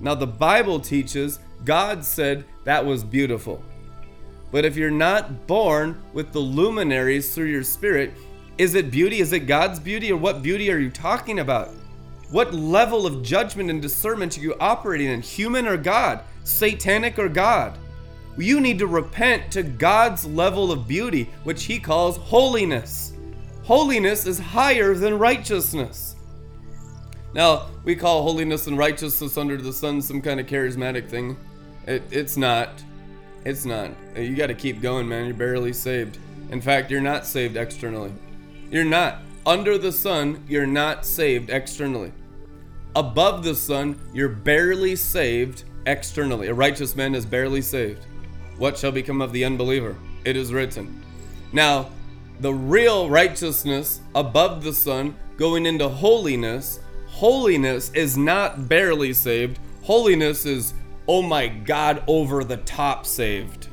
Now, 0.00 0.14
the 0.14 0.26
Bible 0.26 0.80
teaches 0.80 1.38
God 1.64 2.04
said 2.04 2.44
that 2.64 2.84
was 2.84 3.04
beautiful. 3.04 3.62
But 4.50 4.64
if 4.64 4.76
you're 4.76 4.90
not 4.90 5.46
born 5.46 6.02
with 6.12 6.32
the 6.32 6.40
luminaries 6.40 7.34
through 7.34 7.46
your 7.46 7.62
spirit, 7.62 8.12
is 8.58 8.74
it 8.74 8.90
beauty? 8.90 9.20
Is 9.20 9.32
it 9.32 9.46
God's 9.46 9.80
beauty? 9.80 10.12
Or 10.12 10.18
what 10.18 10.42
beauty 10.42 10.70
are 10.70 10.78
you 10.78 10.90
talking 10.90 11.38
about? 11.38 11.70
What 12.30 12.52
level 12.52 13.06
of 13.06 13.22
judgment 13.22 13.70
and 13.70 13.80
discernment 13.80 14.36
are 14.36 14.42
you 14.42 14.54
operating 14.60 15.08
in? 15.08 15.22
Human 15.22 15.66
or 15.66 15.76
God? 15.76 16.24
Satanic 16.44 17.18
or 17.18 17.28
God? 17.28 17.78
You 18.36 18.60
need 18.60 18.78
to 18.78 18.86
repent 18.86 19.52
to 19.52 19.62
God's 19.62 20.24
level 20.24 20.72
of 20.72 20.88
beauty, 20.88 21.30
which 21.44 21.64
He 21.64 21.78
calls 21.78 22.16
holiness. 22.16 23.11
Holiness 23.72 24.26
is 24.26 24.38
higher 24.38 24.92
than 24.92 25.18
righteousness. 25.18 26.14
Now, 27.32 27.70
we 27.84 27.96
call 27.96 28.22
holiness 28.22 28.66
and 28.66 28.76
righteousness 28.76 29.38
under 29.38 29.56
the 29.56 29.72
sun 29.72 30.02
some 30.02 30.20
kind 30.20 30.38
of 30.38 30.44
charismatic 30.44 31.08
thing. 31.08 31.38
It, 31.86 32.02
it's 32.10 32.36
not. 32.36 32.84
It's 33.46 33.64
not. 33.64 33.92
You 34.14 34.36
got 34.36 34.48
to 34.48 34.54
keep 34.54 34.82
going, 34.82 35.08
man. 35.08 35.24
You're 35.24 35.34
barely 35.34 35.72
saved. 35.72 36.18
In 36.50 36.60
fact, 36.60 36.90
you're 36.90 37.00
not 37.00 37.24
saved 37.24 37.56
externally. 37.56 38.12
You're 38.70 38.84
not. 38.84 39.20
Under 39.46 39.78
the 39.78 39.90
sun, 39.90 40.44
you're 40.46 40.66
not 40.66 41.06
saved 41.06 41.48
externally. 41.48 42.12
Above 42.94 43.42
the 43.42 43.54
sun, 43.54 43.98
you're 44.12 44.28
barely 44.28 44.96
saved 44.96 45.64
externally. 45.86 46.48
A 46.48 46.54
righteous 46.54 46.94
man 46.94 47.14
is 47.14 47.24
barely 47.24 47.62
saved. 47.62 48.04
What 48.58 48.76
shall 48.76 48.92
become 48.92 49.22
of 49.22 49.32
the 49.32 49.46
unbeliever? 49.46 49.96
It 50.26 50.36
is 50.36 50.52
written. 50.52 51.02
Now, 51.54 51.88
the 52.42 52.52
real 52.52 53.08
righteousness 53.08 54.00
above 54.14 54.62
the 54.62 54.74
sun, 54.74 55.16
going 55.36 55.64
into 55.64 55.88
holiness, 55.88 56.80
holiness 57.06 57.90
is 57.94 58.18
not 58.18 58.68
barely 58.68 59.12
saved. 59.12 59.58
Holiness 59.82 60.44
is 60.44 60.74
oh 61.08 61.22
my 61.22 61.48
God, 61.48 62.02
over 62.06 62.44
the 62.44 62.58
top 62.58 63.06
saved. 63.06 63.68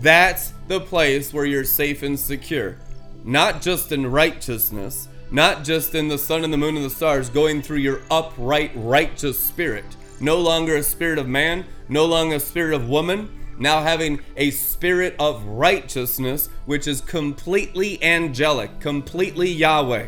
That's 0.00 0.52
the 0.68 0.80
place 0.80 1.32
where 1.32 1.44
you're 1.44 1.64
safe 1.64 2.02
and 2.02 2.18
secure. 2.18 2.76
Not 3.24 3.62
just 3.62 3.92
in 3.92 4.10
righteousness, 4.10 5.08
not 5.30 5.64
just 5.64 5.94
in 5.94 6.08
the 6.08 6.18
sun 6.18 6.44
and 6.44 6.52
the 6.52 6.58
moon 6.58 6.76
and 6.76 6.84
the 6.84 6.90
stars, 6.90 7.28
going 7.28 7.62
through 7.62 7.78
your 7.78 8.02
upright, 8.10 8.72
righteous 8.74 9.38
spirit. 9.38 9.84
No 10.20 10.38
longer 10.38 10.76
a 10.76 10.82
spirit 10.82 11.18
of 11.18 11.28
man, 11.28 11.64
no 11.88 12.04
longer 12.04 12.36
a 12.36 12.40
spirit 12.40 12.74
of 12.74 12.88
woman, 12.88 13.28
now 13.58 13.82
having 13.82 14.20
a 14.36 14.50
spirit 14.50 15.14
of 15.18 15.44
righteousness, 15.44 16.48
which 16.66 16.86
is 16.86 17.00
completely 17.00 18.02
angelic, 18.02 18.80
completely 18.80 19.50
Yahweh. 19.50 20.06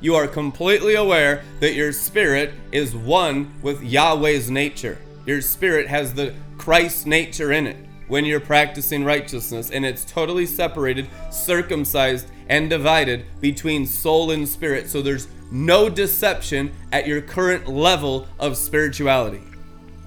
You 0.00 0.14
are 0.14 0.26
completely 0.26 0.94
aware 0.94 1.44
that 1.60 1.74
your 1.74 1.92
spirit 1.92 2.52
is 2.72 2.94
one 2.96 3.52
with 3.62 3.82
Yahweh's 3.82 4.50
nature. 4.50 4.98
Your 5.26 5.42
spirit 5.42 5.86
has 5.88 6.14
the 6.14 6.34
Christ 6.56 7.06
nature 7.06 7.52
in 7.52 7.66
it 7.66 7.76
when 8.08 8.24
you're 8.24 8.40
practicing 8.40 9.04
righteousness, 9.04 9.70
and 9.70 9.84
it's 9.84 10.04
totally 10.04 10.46
separated, 10.46 11.08
circumcised, 11.30 12.28
and 12.48 12.68
divided 12.68 13.24
between 13.40 13.86
soul 13.86 14.32
and 14.32 14.48
spirit. 14.48 14.88
So 14.88 15.00
there's 15.00 15.28
no 15.52 15.88
deception 15.88 16.72
at 16.92 17.06
your 17.06 17.20
current 17.20 17.68
level 17.68 18.26
of 18.38 18.56
spirituality. 18.56 19.42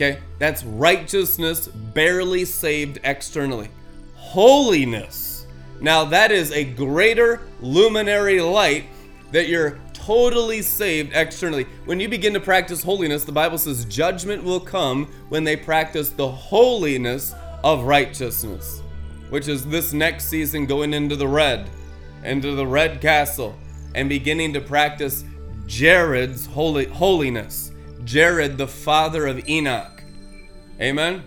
Okay? 0.03 0.19
That's 0.37 0.63
righteousness, 0.65 1.67
barely 1.67 2.43
saved 2.43 2.99
externally. 3.03 3.69
Holiness. 4.15 5.45
Now, 5.79 6.03
that 6.05 6.31
is 6.31 6.51
a 6.51 6.65
greater 6.65 7.41
luminary 7.61 8.41
light 8.41 8.85
that 9.31 9.47
you're 9.47 9.79
totally 9.93 10.61
saved 10.61 11.13
externally. 11.13 11.65
When 11.85 11.99
you 11.99 12.09
begin 12.09 12.33
to 12.33 12.39
practice 12.39 12.83
holiness, 12.83 13.23
the 13.23 13.31
Bible 13.31 13.57
says 13.57 13.85
judgment 13.85 14.43
will 14.43 14.59
come 14.59 15.05
when 15.29 15.43
they 15.43 15.55
practice 15.55 16.09
the 16.09 16.29
holiness 16.29 17.33
of 17.63 17.83
righteousness. 17.83 18.81
which 19.29 19.47
is 19.47 19.65
this 19.65 19.93
next 19.93 20.25
season 20.25 20.67
going 20.67 20.93
into 20.93 21.15
the 21.15 21.27
red, 21.27 21.67
into 22.23 22.53
the 22.53 22.67
red 22.67 23.01
castle, 23.01 23.55
and 23.95 24.07
beginning 24.07 24.53
to 24.53 24.61
practice 24.61 25.23
Jared's 25.65 26.45
holy, 26.45 26.85
holiness. 26.85 27.71
Jared, 28.03 28.59
the 28.59 28.67
father 28.67 29.25
of 29.25 29.49
Enoch. 29.49 29.92
Amen. 30.80 31.24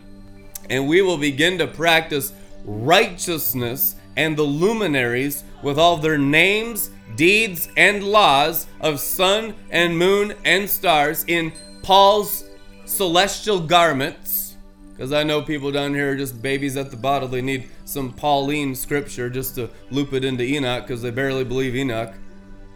And 0.68 0.88
we 0.88 1.02
will 1.02 1.18
begin 1.18 1.58
to 1.58 1.66
practice 1.66 2.32
righteousness 2.64 3.96
and 4.16 4.36
the 4.36 4.42
luminaries 4.42 5.44
with 5.62 5.78
all 5.78 5.96
their 5.96 6.18
names, 6.18 6.90
deeds, 7.14 7.68
and 7.76 8.02
laws 8.02 8.66
of 8.80 8.98
sun 8.98 9.54
and 9.70 9.96
moon 9.96 10.34
and 10.44 10.68
stars 10.68 11.24
in 11.28 11.52
Paul's 11.82 12.44
celestial 12.84 13.60
garments. 13.60 14.56
Because 14.90 15.12
I 15.12 15.22
know 15.22 15.42
people 15.42 15.70
down 15.70 15.94
here 15.94 16.12
are 16.12 16.16
just 16.16 16.40
babies 16.40 16.76
at 16.76 16.90
the 16.90 16.96
bottle. 16.96 17.28
They 17.28 17.42
need 17.42 17.68
some 17.84 18.12
Pauline 18.12 18.74
scripture 18.74 19.28
just 19.28 19.54
to 19.56 19.68
loop 19.90 20.14
it 20.14 20.24
into 20.24 20.42
Enoch 20.42 20.86
because 20.86 21.02
they 21.02 21.10
barely 21.10 21.44
believe 21.44 21.76
Enoch. 21.76 22.14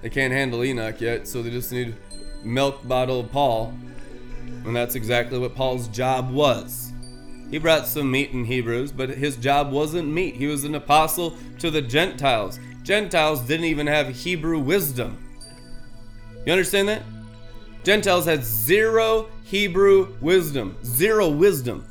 They 0.03 0.11
can't 0.11 0.33
handle 0.33 0.63
Enoch 0.63 1.01
yet, 1.01 1.27
so 1.27 1.43
they 1.43 1.51
just 1.51 1.73
need 1.73 1.97
milk 2.45 2.87
bottle 2.87 3.25
Paul. 3.25 3.75
And 4.65 4.75
that's 4.75 4.95
exactly 4.95 5.39
what 5.39 5.55
Paul's 5.55 5.89
job 5.89 6.31
was. 6.31 6.93
He 7.51 7.59
brought 7.59 7.87
some 7.87 8.11
meat 8.11 8.31
in 8.31 8.45
Hebrews, 8.45 8.93
but 8.93 9.11
his 9.11 9.37
job 9.37 9.73
wasn't 9.73 10.09
meat. 10.09 10.37
He 10.37 10.47
was 10.47 10.65
an 10.65 10.77
apostle 10.77 11.37
to 11.59 11.71
the 11.71 11.83
Gentiles. 11.83 12.61
Gentiles 12.83 13.41
didn't 13.41 13.67
even 13.67 13.87
have 13.87 14.09
Hebrew 14.09 14.59
wisdom. 14.61 15.19
You 16.47 16.53
understand 16.53 16.89
that? 16.89 17.03
Gentiles 17.83 18.25
had 18.27 18.45
zero 18.45 19.29
Hebrew 19.43 20.15
wisdom. 20.21 20.77
Zero 20.85 21.29
wisdom. 21.29 21.85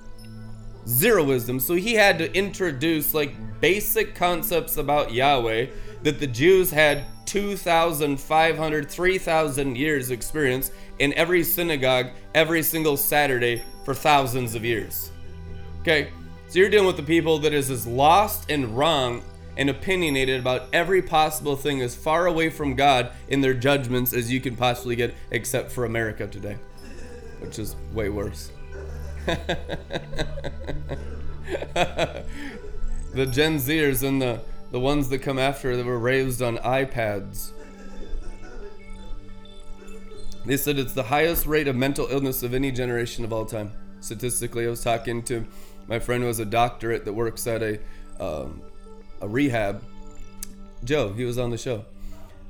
Zero 0.87 1.23
wisdom. 1.23 1.59
So 1.59 1.75
he 1.75 1.93
had 1.93 2.17
to 2.19 2.33
introduce 2.33 3.13
like 3.13 3.33
basic 3.59 4.15
concepts 4.15 4.77
about 4.77 5.11
Yahweh 5.11 5.67
that 6.03 6.19
the 6.19 6.27
Jews 6.27 6.71
had 6.71 7.05
2,500, 7.25 8.89
3,000 8.89 9.75
years 9.75 10.09
experience 10.09 10.71
in 10.99 11.13
every 11.13 11.43
synagogue 11.43 12.07
every 12.35 12.61
single 12.61 12.97
Saturday 12.97 13.63
for 13.83 13.93
thousands 13.93 14.55
of 14.55 14.63
years. 14.63 15.11
Okay, 15.81 16.09
so 16.47 16.59
you're 16.59 16.69
dealing 16.69 16.87
with 16.87 16.97
the 16.97 17.03
people 17.03 17.39
that 17.39 17.53
is 17.53 17.69
as 17.69 17.87
lost 17.87 18.51
and 18.51 18.77
wrong 18.77 19.23
and 19.57 19.69
opinionated 19.69 20.39
about 20.39 20.67
every 20.71 21.01
possible 21.01 21.55
thing 21.55 21.81
as 21.81 21.95
far 21.95 22.27
away 22.27 22.49
from 22.49 22.75
God 22.75 23.11
in 23.27 23.41
their 23.41 23.53
judgments 23.53 24.13
as 24.13 24.31
you 24.31 24.39
can 24.39 24.55
possibly 24.55 24.95
get, 24.95 25.13
except 25.31 25.71
for 25.71 25.85
America 25.85 26.27
today, 26.27 26.57
which 27.39 27.59
is 27.59 27.75
way 27.93 28.09
worse. 28.09 28.51
the 29.25 30.05
Gen 33.13 33.57
Zers 33.57 34.07
and 34.07 34.21
the, 34.21 34.39
the 34.71 34.79
ones 34.79 35.09
that 35.09 35.19
come 35.19 35.37
after 35.37 35.75
that 35.75 35.85
were 35.85 35.99
raised 35.99 36.41
on 36.41 36.57
iPads. 36.59 37.51
They 40.45 40.57
said 40.57 40.79
it's 40.79 40.93
the 40.93 41.03
highest 41.03 41.45
rate 41.45 41.67
of 41.67 41.75
mental 41.75 42.07
illness 42.09 42.43
of 42.43 42.53
any 42.53 42.71
generation 42.71 43.23
of 43.23 43.33
all 43.33 43.45
time. 43.45 43.71
Statistically, 43.99 44.65
I 44.65 44.69
was 44.69 44.83
talking 44.83 45.21
to 45.23 45.45
my 45.87 45.99
friend 45.99 46.21
who 46.21 46.27
has 46.27 46.39
a 46.39 46.45
doctorate 46.45 47.05
that 47.05 47.13
works 47.13 47.45
at 47.47 47.61
a 47.61 47.79
um, 48.19 48.61
a 49.21 49.27
rehab. 49.27 49.83
Joe, 50.83 51.11
he 51.13 51.25
was 51.25 51.37
on 51.37 51.49
the 51.49 51.57
show, 51.57 51.85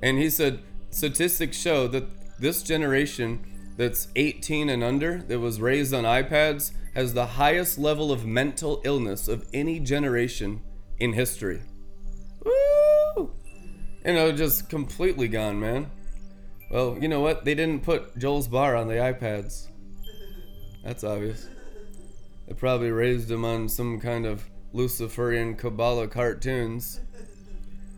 and 0.02 0.18
he 0.18 0.30
said 0.30 0.60
statistics 0.92 1.58
show 1.58 1.88
that 1.88 2.06
this 2.40 2.64
generation 2.64 3.44
that's 3.78 4.08
18 4.16 4.70
and 4.70 4.84
under 4.84 5.20
that 5.24 5.40
was 5.40 5.62
raised 5.62 5.94
on 5.94 6.04
iPads 6.04 6.72
has 6.96 7.14
the 7.14 7.26
highest 7.26 7.78
level 7.78 8.12
of 8.12 8.26
mental 8.26 8.82
illness 8.84 9.28
of 9.28 9.48
any 9.54 9.80
generation 9.80 10.62
in 11.00 11.14
history. 11.14 11.62
Woo! 12.44 13.32
You 14.06 14.14
know, 14.14 14.32
just 14.32 14.70
completely 14.70 15.28
gone, 15.28 15.60
man. 15.60 15.90
Well, 16.70 16.98
you 17.02 17.08
know 17.08 17.20
what? 17.20 17.46
They 17.46 17.56
didn't 17.56 17.84
put 17.84 18.18
Joel's 18.18 18.48
bar 18.48 18.76
on 18.76 18.88
the 18.88 18.96
iPads. 18.96 19.70
That's 20.84 21.04
obvious. 21.04 21.50
They 22.48 22.54
probably 22.54 22.92
raised 22.92 23.30
him 23.30 23.44
on 23.44 23.70
some 23.70 24.00
kind 24.00 24.26
of 24.26 24.50
Luciferian 24.72 25.56
Kabbalah 25.56 26.08
cartoons. 26.08 27.00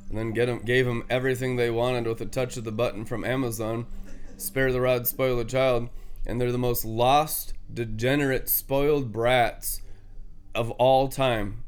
And 0.08 0.18
then 0.18 0.32
get 0.32 0.48
him, 0.48 0.60
gave 0.60 0.88
him 0.88 1.04
everything 1.10 1.56
they 1.56 1.70
wanted 1.70 2.08
with 2.08 2.22
a 2.22 2.26
touch 2.26 2.56
of 2.56 2.64
the 2.64 2.72
button 2.72 3.06
from 3.06 3.26
Amazon. 3.26 3.88
Spare 4.38 4.72
the 4.72 4.82
rod, 4.82 5.06
spoil 5.06 5.38
the 5.38 5.46
child. 5.46 5.90
And 6.26 6.40
they're 6.40 6.52
the 6.52 6.58
most 6.58 6.86
lost, 6.86 7.54
degenerate, 7.74 8.48
spoiled 8.50 9.12
brats 9.12 9.82
of 10.56 10.72
all 10.72 11.10
time. 11.10 11.64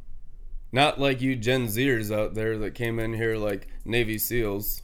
Not 0.72 0.99
like 0.99 1.22
you 1.22 1.36
Gen 1.36 1.68
Zers 1.68 2.16
out 2.16 2.34
there 2.34 2.58
that 2.60 2.76
came 2.76 2.97
in 2.97 3.14
here 3.14 3.36
like 3.36 3.68
Navy 3.84 4.18
SEALs. 4.18 4.82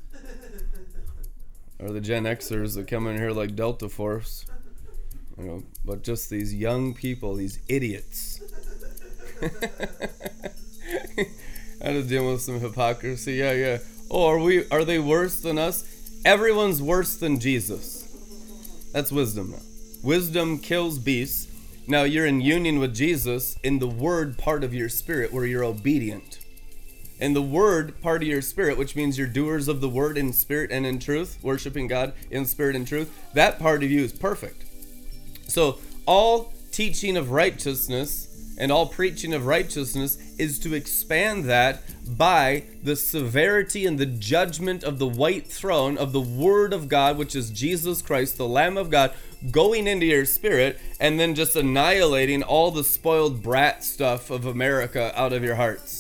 Or 1.80 1.92
the 1.92 2.02
Gen 2.02 2.26
Xers 2.26 2.76
that 2.76 2.88
come 2.88 3.08
in 3.08 3.18
here 3.18 3.32
like 3.32 3.56
Delta 3.56 3.88
Force. 3.90 4.46
You 5.38 5.46
know, 5.46 5.64
but 5.86 6.04
just 6.04 6.30
these 6.30 6.54
young 6.54 6.94
people, 6.94 7.36
these 7.36 7.60
idiots. 7.70 8.42
I 11.82 11.94
was 11.94 12.08
dealing 12.08 12.32
with 12.32 12.42
some 12.42 12.60
hypocrisy. 12.60 13.34
Yeah, 13.34 13.54
yeah. 13.54 13.78
Oh, 14.12 14.28
are 14.28 14.40
we? 14.40 14.70
Are 14.70 14.84
they 14.84 15.00
worse 15.00 15.40
than 15.40 15.58
us? 15.58 15.86
Everyone's 16.26 16.82
worse 16.82 17.16
than 17.16 17.40
Jesus. 17.40 18.90
That's 18.92 19.12
wisdom. 19.12 19.52
Now. 19.52 19.60
Wisdom 20.04 20.60
kills 20.60 21.00
beasts. 21.00 21.48
Now 21.88 22.04
you're 22.04 22.26
in 22.26 22.42
union 22.42 22.80
with 22.80 22.94
Jesus 22.94 23.58
in 23.64 23.80
the 23.80 23.88
word 23.88 24.38
part 24.38 24.64
of 24.64 24.74
your 24.74 24.90
spirit, 24.90 25.32
where 25.32 25.46
you're 25.46 25.64
obedient. 25.64 26.39
In 27.20 27.34
the 27.34 27.42
word 27.42 28.02
part 28.02 28.22
of 28.22 28.28
your 28.28 28.42
spirit, 28.42 28.78
which 28.78 28.96
means 28.96 29.18
you're 29.18 29.28
doers 29.28 29.68
of 29.68 29.82
the 29.82 29.90
word 29.90 30.18
in 30.18 30.32
spirit 30.32 30.72
and 30.72 30.86
in 30.86 31.00
truth, 31.00 31.38
worshiping 31.42 31.88
God 31.88 32.14
in 32.32 32.46
spirit 32.46 32.76
and 32.76 32.88
truth. 32.88 33.12
That 33.34 33.60
part 33.60 33.84
of 33.84 33.92
you 33.92 34.04
is 34.04 34.14
perfect. 34.14 34.64
So 35.48 35.80
all 36.06 36.54
teaching 36.72 37.18
of 37.18 37.32
righteousness 37.32 38.56
and 38.58 38.72
all 38.72 38.88
preaching 38.88 39.34
of 39.34 39.46
righteousness 39.46 40.18
is 40.38 40.60
to 40.60 40.74
expand 40.74 41.46
that 41.46 41.82
by 42.18 42.64
the 42.84 42.96
severity 42.96 43.86
and 43.86 43.98
the 43.98 44.06
judgment 44.06 44.84
of 44.84 45.00
the 45.00 45.08
white 45.08 45.48
throne 45.48 45.98
of 45.98 46.12
the 46.12 46.22
Word 46.22 46.74
of 46.74 46.88
God, 46.88 47.18
which 47.18 47.36
is 47.36 47.52
Jesus 47.52 48.02
Christ, 48.02 48.38
the 48.38 48.48
Lamb 48.48 48.78
of 48.78 48.90
God, 48.90 49.14
going 49.52 49.88
into 49.88 50.06
your 50.06 50.26
spirit 50.26 50.80
and 51.00 51.20
then 51.20 51.36
just 51.36 51.56
annihilating 51.56 52.44
all 52.44 52.72
the 52.72 52.84
spoiled 52.84 53.42
brat 53.42 53.84
stuff 53.84 54.30
of 54.30 54.46
America 54.46 55.14
out 55.16 55.32
of 55.32 55.44
your 55.44 55.56
hearts 55.56 55.99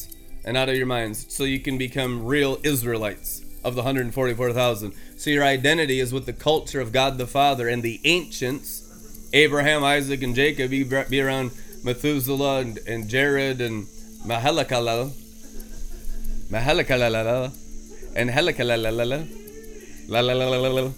and 0.49 0.57
out 0.57 0.67
of 0.67 0.75
your 0.75 0.87
minds 0.87 1.27
so 1.31 1.43
you 1.43 1.59
can 1.59 1.77
become 1.77 2.25
real 2.25 2.57
Israelites 2.63 3.43
of 3.63 3.75
the 3.75 3.83
144,000. 3.83 4.93
So 5.15 5.29
your 5.29 5.43
identity 5.43 5.99
is 5.99 6.11
with 6.11 6.25
the 6.25 6.33
culture 6.33 6.81
of 6.81 6.91
God 6.91 7.19
the 7.19 7.27
Father 7.27 7.69
and 7.69 7.83
the 7.83 8.01
ancients, 8.03 9.29
Abraham, 9.31 9.83
Isaac, 9.83 10.23
and 10.23 10.33
Jacob, 10.33 10.71
be, 10.71 10.83
be 10.83 11.21
around 11.21 11.51
Methuselah 11.83 12.61
and, 12.61 12.79
and 12.87 13.07
Jared 13.07 13.61
and 13.61 13.85
Mahalakalal. 14.25 15.11
Mahalakalala. 16.49 17.53
And 18.15 18.31
Helikalalala. 18.31 20.09
La 20.09 20.21
la 20.21 20.33
la 20.33 20.47
la 20.47 20.57
la 20.57 20.69
la. 20.69 20.91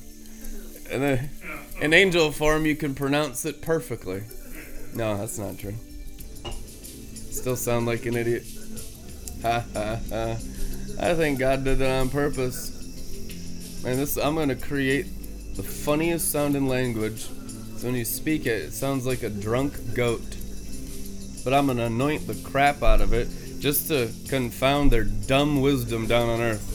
And 0.90 1.04
then 1.04 1.30
in 1.82 1.94
angel 1.94 2.32
form, 2.32 2.66
you 2.66 2.78
can 2.78 2.96
pronounce 2.96 3.44
it 3.44 3.62
perfectly. 3.62 4.24
No, 4.96 5.18
that's 5.18 5.38
not 5.38 5.60
true. 5.60 5.76
Still 7.32 7.58
sound 7.58 7.86
like 7.86 8.06
an 8.06 8.16
idiot. 8.16 8.46
Ha 9.44 9.64
ha 9.74 10.00
ha. 10.10 10.38
I 11.00 11.14
think 11.16 11.40
God 11.40 11.64
did 11.64 11.82
it 11.82 11.86
uh, 11.86 12.02
on 12.02 12.10
purpose. 12.10 13.84
Man, 13.84 13.98
this 13.98 14.18
I'm 14.18 14.36
gonna 14.36 14.56
create 14.56 15.08
the 15.56 15.64
funniest 15.64 16.32
sounding 16.32 16.68
language. 16.68 17.28
So 17.78 17.88
when 17.88 17.96
you 17.96 18.06
speak 18.06 18.46
it, 18.46 18.62
it 18.62 18.72
sounds 18.74 19.06
like 19.06 19.24
a 19.24 19.30
drunk 19.30 19.96
goat 19.96 20.38
but 21.44 21.54
I'm 21.54 21.68
gonna 21.68 21.86
anoint 21.86 22.28
the 22.28 22.36
crap 22.50 22.84
out 22.84 23.02
of 23.02 23.14
it 23.14 23.28
just 23.60 23.88
to 23.88 24.12
confound 24.28 24.92
their 24.92 25.04
dumb 25.04 25.62
wisdom 25.62 26.08
down 26.08 26.30
on 26.30 26.42
earth. 26.42 26.68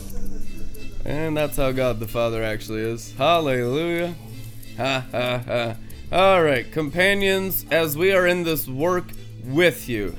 And 1.04 1.36
that's 1.36 1.56
how 1.56 1.72
God 1.72 2.00
the 2.00 2.08
Father 2.08 2.42
actually 2.42 2.80
is. 2.80 3.12
Hallelujah. 3.14 4.14
Ha 4.76 5.04
ha 5.10 5.38
ha. 5.38 5.76
Alright, 6.12 6.72
companions, 6.72 7.66
as 7.70 7.96
we 7.96 8.12
are 8.12 8.26
in 8.26 8.44
this 8.44 8.68
work 8.68 9.10
with 9.44 9.88
you, 9.88 10.16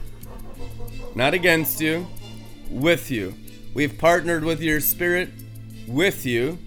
not 1.15 1.33
against 1.33 1.79
you, 1.81 2.07
with 2.69 3.11
you. 3.11 3.33
We've 3.73 3.97
partnered 3.97 4.43
with 4.43 4.61
your 4.61 4.79
spirit, 4.79 5.29
with 5.87 6.25
you, 6.25 6.57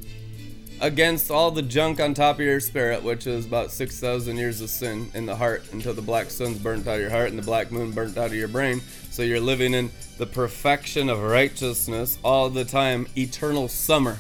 against 0.81 1.31
all 1.31 1.51
the 1.51 1.63
junk 1.63 2.01
on 2.01 2.15
top 2.15 2.37
of 2.37 2.45
your 2.45 2.61
spirit, 2.61 3.03
which 3.03 3.27
is 3.27 3.45
about 3.47 3.71
6,000 3.71 4.37
years 4.37 4.61
of 4.61 4.71
sin 4.71 5.11
in 5.15 5.27
the 5.27 5.37
heart 5.37 5.65
until 5.73 5.93
the 5.93 6.03
black 6.03 6.31
sun's 6.31 6.59
burnt 6.59 6.87
out 6.87 6.95
of 6.95 7.01
your 7.01 7.11
heart 7.11 7.29
and 7.29 7.39
the 7.39 7.43
black 7.43 7.71
moon 7.71 7.93
burnt 7.93 8.17
out 8.17 8.27
of 8.27 8.35
your 8.35 8.49
brain. 8.49 8.81
So 9.11 9.23
you're 9.23 9.41
living 9.41 9.75
in 9.75 9.91
the 10.19 10.27
perfection 10.27 11.09
of 11.09 11.21
righteousness 11.21 12.19
all 12.25 12.49
the 12.49 12.65
time, 12.65 13.07
eternal 13.17 13.69
summer. 13.69 14.17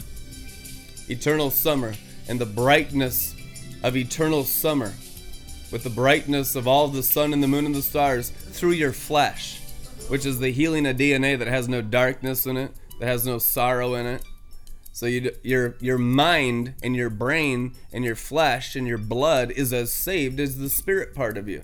Eternal 1.09 1.51
summer 1.51 1.95
and 2.29 2.39
the 2.39 2.47
brightness 2.47 3.35
of 3.83 3.97
eternal 3.97 4.45
summer 4.45 4.93
with 5.73 5.85
the 5.85 5.91
brightness 5.91 6.57
of 6.57 6.69
all 6.69 6.89
the 6.89 7.03
sun 7.03 7.33
and 7.33 7.43
the 7.43 7.49
moon 7.49 7.65
and 7.65 7.75
the 7.75 7.83
stars 7.83 8.31
through 8.31 8.73
your 8.73 8.93
flesh. 8.93 9.60
Which 10.11 10.27
is 10.27 10.41
the 10.41 10.51
healing 10.51 10.87
of 10.87 10.97
DNA 10.97 11.39
that 11.39 11.47
has 11.47 11.69
no 11.69 11.81
darkness 11.81 12.45
in 12.45 12.57
it, 12.57 12.73
that 12.99 13.07
has 13.07 13.25
no 13.25 13.39
sorrow 13.39 13.95
in 13.95 14.07
it. 14.07 14.23
So 14.93 15.07
you, 15.07 15.31
your 15.45 15.77
your 15.81 15.99
mind 15.99 16.75
and 16.83 16.97
your 16.97 17.11
brain 17.11 17.75
and 17.93 18.05
your 18.05 18.17
flesh 18.17 18.75
and 18.75 18.89
your 18.89 18.99
blood 18.99 19.53
is 19.53 19.73
as 19.73 19.93
saved 19.93 20.41
as 20.41 20.59
the 20.59 20.69
spirit 20.69 21.15
part 21.15 21.39
of 21.39 21.49
you. 21.49 21.63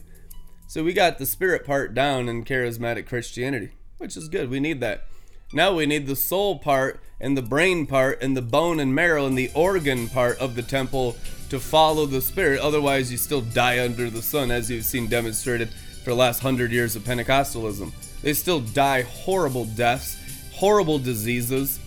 So 0.69 0.85
we 0.85 0.93
got 0.93 1.19
the 1.19 1.27
spirit 1.27 1.67
part 1.67 1.93
down 1.93 2.29
in 2.29 2.45
charismatic 2.45 3.07
Christianity, 3.09 3.73
which 3.99 4.17
is 4.17 4.29
good. 4.29 4.49
We 4.49 4.61
need 4.61 4.81
that. 4.81 5.07
Now 5.53 5.75
we 5.75 5.85
need 5.85 6.07
the 6.07 6.17
soul 6.17 6.59
part 6.61 7.01
and 7.21 7.37
the 7.37 7.43
brain 7.43 7.87
part 7.87 8.23
and 8.23 8.37
the 8.37 8.43
bone 8.43 8.79
and 8.79 8.95
marrow 8.95 9.27
and 9.27 9.37
the 9.37 9.51
organ 9.55 10.09
part 10.09 10.39
of 10.39 10.55
the 10.55 10.63
temple 10.63 11.17
to 11.51 11.59
follow 11.59 12.07
the 12.07 12.21
spirit. 12.21 12.61
Otherwise, 12.61 13.11
you 13.11 13.19
still 13.19 13.41
die 13.41 13.85
under 13.85 14.09
the 14.09 14.23
sun, 14.23 14.51
as 14.51 14.71
you've 14.71 14.85
seen 14.85 15.09
demonstrated 15.09 15.69
for 16.05 16.11
the 16.11 16.17
last 16.17 16.41
hundred 16.41 16.73
years 16.73 16.95
of 16.95 17.03
Pentecostalism. 17.03 17.93
They 18.27 18.35
still 18.35 18.59
die 18.59 19.03
horrible 19.03 19.67
deaths, 19.67 20.17
horrible 20.53 20.99
diseases. 20.99 21.79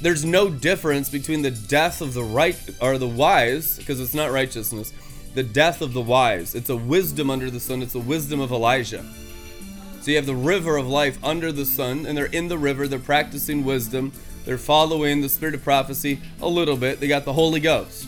There's 0.00 0.24
no 0.24 0.48
difference 0.48 1.08
between 1.08 1.42
the 1.42 1.50
death 1.50 2.00
of 2.00 2.14
the 2.14 2.22
right 2.22 2.56
or 2.80 2.98
the 2.98 3.08
wise, 3.08 3.76
because 3.76 3.98
it's 3.98 4.14
not 4.14 4.30
righteousness, 4.30 4.92
the 5.34 5.42
death 5.42 5.82
of 5.82 5.92
the 5.92 6.00
wise. 6.00 6.54
It's 6.54 6.70
a 6.70 6.76
wisdom 6.76 7.30
under 7.30 7.50
the 7.50 7.58
sun, 7.58 7.82
it's 7.82 7.96
a 7.96 7.98
wisdom 7.98 8.38
of 8.38 8.52
Elijah. 8.52 9.04
So 10.02 10.12
you 10.12 10.18
have 10.18 10.26
the 10.26 10.36
river 10.36 10.76
of 10.76 10.86
life 10.86 11.18
under 11.24 11.50
the 11.50 11.66
sun, 11.66 12.06
and 12.06 12.16
they're 12.16 12.26
in 12.26 12.46
the 12.46 12.56
river, 12.56 12.86
they're 12.86 13.00
practicing 13.00 13.64
wisdom, 13.64 14.12
they're 14.44 14.56
following 14.56 15.20
the 15.20 15.28
spirit 15.28 15.56
of 15.56 15.64
prophecy 15.64 16.20
a 16.40 16.46
little 16.46 16.76
bit. 16.76 17.00
They 17.00 17.08
got 17.08 17.24
the 17.24 17.32
Holy 17.32 17.58
Ghost. 17.58 18.06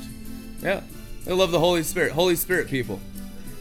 Yeah, 0.63 0.83
they 1.25 1.33
love 1.33 1.51
the 1.51 1.59
Holy 1.59 1.83
Spirit, 1.83 2.13
Holy 2.13 2.37
Spirit 2.37 2.69
people. 2.69 3.01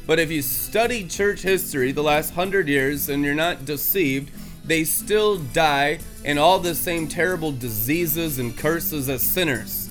But 0.06 0.20
if 0.20 0.30
you 0.30 0.42
study 0.42 1.08
church 1.08 1.42
history 1.42 1.92
the 1.92 2.04
last 2.04 2.34
hundred 2.34 2.68
years 2.68 3.10
and 3.10 3.24
you're 3.24 3.34
not 3.34 3.66
deceived, 3.66 4.32
they 4.64 4.84
still 4.84 5.38
die 5.38 6.00
in 6.24 6.38
all 6.38 6.60
the 6.60 6.76
same 6.76 7.08
terrible 7.08 7.52
diseases 7.52 8.40
and 8.40 8.58
curses 8.58 9.10
as 9.10 9.22
sinners. 9.22 9.90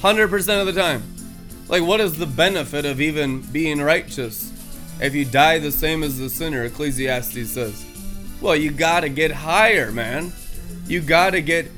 100% 0.00 0.60
of 0.60 0.66
the 0.66 0.80
time. 0.80 1.02
Like, 1.68 1.82
what 1.82 2.00
is 2.00 2.18
the 2.18 2.26
benefit 2.26 2.84
of 2.84 3.00
even 3.00 3.42
being 3.42 3.80
righteous 3.80 4.52
if 5.00 5.14
you 5.14 5.24
die 5.24 5.58
the 5.58 5.70
same 5.70 6.02
as 6.02 6.18
the 6.18 6.28
sinner? 6.28 6.64
Ecclesiastes 6.64 7.50
says. 7.50 7.84
Well, 8.40 8.56
you 8.56 8.70
gotta 8.70 9.08
get 9.08 9.30
higher, 9.30 9.92
man. 9.92 10.32
You 10.86 11.00
gotta 11.00 11.40
get 11.40 11.70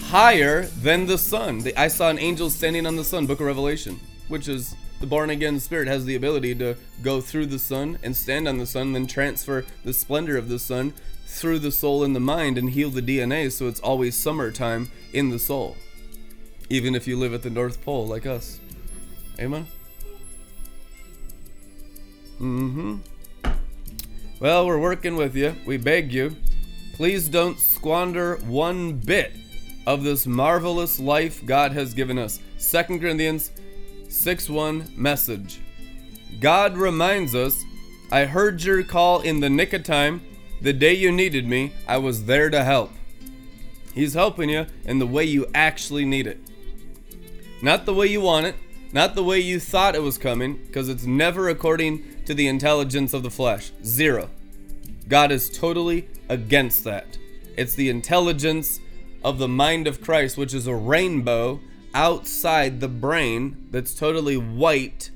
higher 0.00 0.62
than 0.66 1.06
the 1.06 1.18
sun. 1.18 1.64
I 1.76 1.88
saw 1.88 2.08
an 2.08 2.18
angel 2.18 2.50
standing 2.50 2.86
on 2.86 2.96
the 2.96 3.04
sun, 3.04 3.26
book 3.26 3.40
of 3.40 3.46
Revelation, 3.46 4.00
which 4.28 4.48
is 4.48 4.74
the 5.02 5.06
born 5.08 5.30
again 5.30 5.58
spirit 5.58 5.88
has 5.88 6.04
the 6.04 6.14
ability 6.14 6.54
to 6.54 6.76
go 7.02 7.20
through 7.20 7.44
the 7.46 7.58
sun 7.58 7.98
and 8.04 8.16
stand 8.16 8.46
on 8.46 8.58
the 8.58 8.66
sun, 8.66 8.92
then 8.92 9.08
transfer 9.08 9.66
the 9.84 9.92
splendor 9.92 10.38
of 10.38 10.48
the 10.48 10.60
sun 10.60 10.94
through 11.26 11.58
the 11.58 11.72
soul 11.72 12.04
and 12.04 12.14
the 12.14 12.20
mind 12.20 12.56
and 12.56 12.70
heal 12.70 12.88
the 12.88 13.02
DNA 13.02 13.50
so 13.50 13.66
it's 13.66 13.80
always 13.80 14.16
summertime 14.16 14.88
in 15.12 15.30
the 15.30 15.40
soul. 15.40 15.76
Even 16.70 16.94
if 16.94 17.08
you 17.08 17.18
live 17.18 17.34
at 17.34 17.42
the 17.42 17.50
North 17.50 17.84
Pole 17.84 18.06
like 18.06 18.26
us. 18.26 18.60
Amen? 19.40 19.66
Mm 22.40 22.72
hmm. 22.72 22.96
Well, 24.38 24.64
we're 24.64 24.78
working 24.78 25.16
with 25.16 25.34
you. 25.34 25.56
We 25.66 25.78
beg 25.78 26.12
you. 26.12 26.36
Please 26.94 27.28
don't 27.28 27.58
squander 27.58 28.36
one 28.36 28.92
bit 28.92 29.32
of 29.84 30.04
this 30.04 30.28
marvelous 30.28 31.00
life 31.00 31.44
God 31.44 31.72
has 31.72 31.92
given 31.92 32.18
us. 32.18 32.38
2 32.60 33.00
Corinthians 33.00 33.50
6 34.12 34.50
1 34.50 34.92
message. 34.94 35.60
God 36.38 36.76
reminds 36.76 37.34
us, 37.34 37.64
I 38.10 38.26
heard 38.26 38.62
your 38.62 38.82
call 38.82 39.22
in 39.22 39.40
the 39.40 39.48
nick 39.48 39.72
of 39.72 39.84
time. 39.84 40.20
The 40.60 40.74
day 40.74 40.92
you 40.92 41.10
needed 41.10 41.46
me, 41.46 41.72
I 41.88 41.96
was 41.96 42.26
there 42.26 42.50
to 42.50 42.62
help. 42.62 42.92
He's 43.94 44.12
helping 44.12 44.50
you 44.50 44.66
in 44.84 44.98
the 44.98 45.06
way 45.06 45.24
you 45.24 45.46
actually 45.54 46.04
need 46.04 46.26
it. 46.26 46.38
Not 47.62 47.86
the 47.86 47.94
way 47.94 48.06
you 48.06 48.20
want 48.20 48.46
it, 48.46 48.54
not 48.92 49.14
the 49.14 49.24
way 49.24 49.40
you 49.40 49.58
thought 49.58 49.96
it 49.96 50.02
was 50.02 50.18
coming, 50.18 50.62
because 50.66 50.90
it's 50.90 51.04
never 51.04 51.48
according 51.48 52.24
to 52.26 52.34
the 52.34 52.48
intelligence 52.48 53.14
of 53.14 53.22
the 53.22 53.30
flesh. 53.30 53.72
Zero. 53.82 54.28
God 55.08 55.32
is 55.32 55.50
totally 55.50 56.06
against 56.28 56.84
that. 56.84 57.18
It's 57.56 57.74
the 57.74 57.88
intelligence 57.88 58.78
of 59.24 59.38
the 59.38 59.48
mind 59.48 59.86
of 59.86 60.02
Christ, 60.02 60.36
which 60.36 60.52
is 60.52 60.66
a 60.66 60.74
rainbow 60.74 61.60
outside 61.94 62.80
the 62.80 62.88
brain 62.88 63.68
that's 63.70 63.94
totally 63.94 64.36
white 64.36 65.10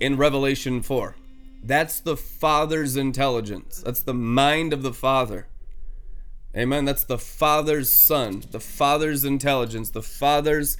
in 0.00 0.16
Revelation 0.16 0.82
4. 0.82 1.16
That's 1.62 2.00
the 2.00 2.16
Father's 2.16 2.96
intelligence. 2.96 3.82
That's 3.84 4.02
the 4.02 4.14
mind 4.14 4.72
of 4.72 4.82
the 4.82 4.92
Father. 4.92 5.46
Amen. 6.56 6.84
That's 6.84 7.04
the 7.04 7.18
Father's 7.18 7.90
Son, 7.90 8.44
the 8.50 8.60
Father's 8.60 9.24
intelligence, 9.24 9.90
the 9.90 10.02
Father's 10.02 10.78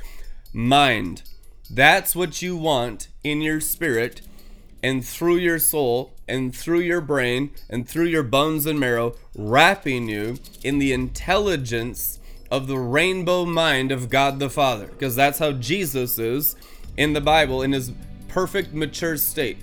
mind. 0.53 1.23
That's 1.69 2.15
what 2.15 2.41
you 2.41 2.57
want 2.57 3.09
in 3.25 3.41
your 3.43 3.61
spirit 3.61 4.23
and 4.83 5.05
through 5.05 5.37
your 5.37 5.59
soul 5.59 6.15
and 6.29 6.55
through 6.55 6.81
your 6.81 7.01
brain 7.01 7.51
and 7.69 7.89
through 7.89 8.07
your 8.07 8.23
bones 8.23 8.67
and 8.67 8.79
marrow, 8.79 9.17
wrapping 9.35 10.09
you 10.09 10.39
in 10.63 10.79
the 10.79 10.93
intelligence 10.93 12.16
of 12.51 12.67
the 12.67 12.79
rainbow 12.79 13.45
mind 13.45 13.93
of 13.93 14.09
God 14.09 14.39
the 14.39 14.51
Father, 14.51 14.87
because 14.87 15.17
that's 15.17 15.39
how 15.39 15.53
Jesus 15.53 16.19
is 16.19 16.57
in 16.97 17.13
the 17.13 17.21
Bible 17.21 17.63
in 17.63 17.73
his 17.73 17.93
perfect 18.29 18.73
mature 18.73 19.17
state. 19.17 19.59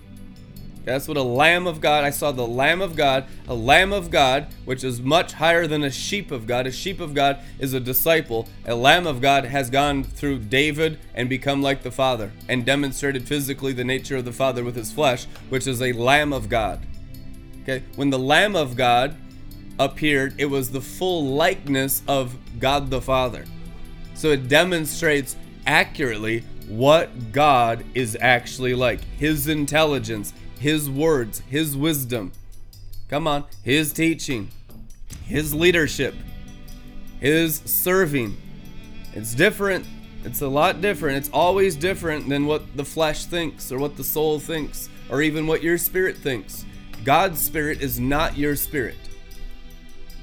That's 0.85 1.07
what 1.07 1.15
a 1.15 1.23
lamb 1.23 1.65
of 1.65 1.79
God, 1.79 2.03
I 2.03 2.09
saw 2.09 2.33
the 2.33 2.45
lamb 2.45 2.81
of 2.81 2.97
God, 2.97 3.25
a 3.47 3.53
lamb 3.53 3.93
of 3.93 4.11
God, 4.11 4.47
which 4.65 4.83
is 4.83 5.01
much 5.01 5.33
higher 5.33 5.65
than 5.65 5.83
a 5.83 5.89
sheep 5.89 6.29
of 6.29 6.45
God. 6.45 6.67
A 6.67 6.71
sheep 6.71 6.99
of 6.99 7.13
God 7.13 7.39
is 7.57 7.73
a 7.73 7.79
disciple. 7.79 8.49
A 8.65 8.75
lamb 8.75 9.07
of 9.07 9.21
God 9.21 9.45
has 9.45 9.69
gone 9.69 10.03
through 10.03 10.39
David 10.39 10.99
and 11.15 11.29
become 11.29 11.61
like 11.61 11.83
the 11.83 11.91
Father 11.91 12.33
and 12.49 12.65
demonstrated 12.65 13.25
physically 13.25 13.71
the 13.71 13.85
nature 13.85 14.17
of 14.17 14.25
the 14.25 14.33
Father 14.33 14.61
with 14.63 14.75
his 14.75 14.91
flesh, 14.91 15.25
which 15.47 15.67
is 15.67 15.81
a 15.81 15.93
lamb 15.93 16.33
of 16.33 16.49
God. 16.49 16.85
Okay, 17.61 17.83
when 17.95 18.09
the 18.09 18.19
lamb 18.19 18.57
of 18.57 18.75
God 18.75 19.15
appeared, 19.79 20.35
it 20.37 20.45
was 20.45 20.71
the 20.71 20.81
full 20.81 21.25
likeness 21.35 22.03
of 22.07 22.35
God 22.59 22.89
the 22.89 23.01
Father. 23.01 23.45
So 24.15 24.29
it 24.29 24.47
demonstrates 24.47 25.35
accurately 25.65 26.43
what 26.67 27.31
God 27.31 27.83
is 27.93 28.17
actually 28.19 28.73
like, 28.73 29.03
his 29.17 29.47
intelligence, 29.47 30.33
his 30.59 30.89
words, 30.89 31.41
his 31.49 31.75
wisdom. 31.75 32.31
Come 33.09 33.27
on, 33.27 33.45
his 33.63 33.91
teaching, 33.93 34.49
his 35.25 35.53
leadership, 35.53 36.15
his 37.19 37.61
serving. 37.65 38.37
It's 39.13 39.35
different. 39.35 39.85
It's 40.23 40.41
a 40.41 40.47
lot 40.47 40.79
different. 40.81 41.17
It's 41.17 41.29
always 41.33 41.75
different 41.75 42.29
than 42.29 42.45
what 42.45 42.77
the 42.77 42.85
flesh 42.85 43.25
thinks 43.25 43.71
or 43.71 43.77
what 43.77 43.97
the 43.97 44.03
soul 44.03 44.39
thinks 44.39 44.89
or 45.09 45.21
even 45.21 45.45
what 45.45 45.61
your 45.61 45.77
spirit 45.77 46.17
thinks. 46.17 46.65
God's 47.03 47.41
spirit 47.41 47.81
is 47.81 47.99
not 47.99 48.37
your 48.37 48.55
spirit. 48.55 48.95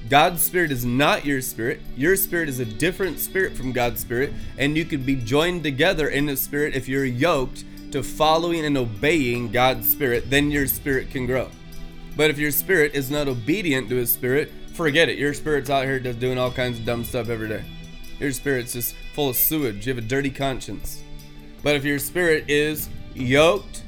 God's 0.09 0.41
spirit 0.41 0.71
is 0.71 0.83
not 0.83 1.25
your 1.25 1.41
spirit. 1.41 1.79
Your 1.95 2.15
spirit 2.15 2.49
is 2.49 2.59
a 2.59 2.65
different 2.65 3.19
spirit 3.19 3.55
from 3.55 3.71
God's 3.71 4.01
spirit, 4.01 4.33
and 4.57 4.75
you 4.75 4.85
could 4.85 5.05
be 5.05 5.15
joined 5.15 5.63
together 5.63 6.09
in 6.09 6.25
the 6.25 6.35
spirit 6.35 6.75
if 6.75 6.87
you're 6.87 7.05
yoked 7.05 7.63
to 7.91 8.03
following 8.03 8.65
and 8.65 8.77
obeying 8.77 9.51
God's 9.51 9.89
spirit, 9.89 10.29
then 10.29 10.49
your 10.49 10.67
spirit 10.67 11.11
can 11.11 11.25
grow. 11.25 11.49
But 12.15 12.29
if 12.29 12.37
your 12.37 12.51
spirit 12.51 12.93
is 12.95 13.11
not 13.11 13.27
obedient 13.27 13.89
to 13.89 13.95
his 13.95 14.11
spirit, 14.11 14.51
forget 14.73 15.09
it. 15.09 15.17
Your 15.17 15.33
spirit's 15.33 15.69
out 15.69 15.85
here 15.85 15.99
just 15.99 16.19
doing 16.19 16.37
all 16.37 16.51
kinds 16.51 16.79
of 16.79 16.85
dumb 16.85 17.03
stuff 17.03 17.29
every 17.29 17.47
day. 17.47 17.63
Your 18.19 18.31
spirit's 18.31 18.73
just 18.73 18.95
full 19.13 19.29
of 19.29 19.35
sewage. 19.35 19.85
You 19.85 19.93
have 19.93 20.03
a 20.03 20.07
dirty 20.07 20.29
conscience. 20.29 21.03
But 21.63 21.75
if 21.75 21.83
your 21.83 21.99
spirit 21.99 22.45
is 22.49 22.89
yoked 23.13 23.83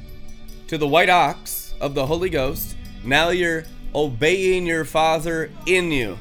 to 0.68 0.78
the 0.78 0.88
white 0.88 1.10
ox 1.10 1.74
of 1.80 1.94
the 1.94 2.06
Holy 2.06 2.30
Ghost, 2.30 2.76
now 3.04 3.30
you're 3.30 3.64
obeying 3.94 4.66
your 4.66 4.84
Father 4.84 5.50
in 5.66 5.92
you, 5.92 6.18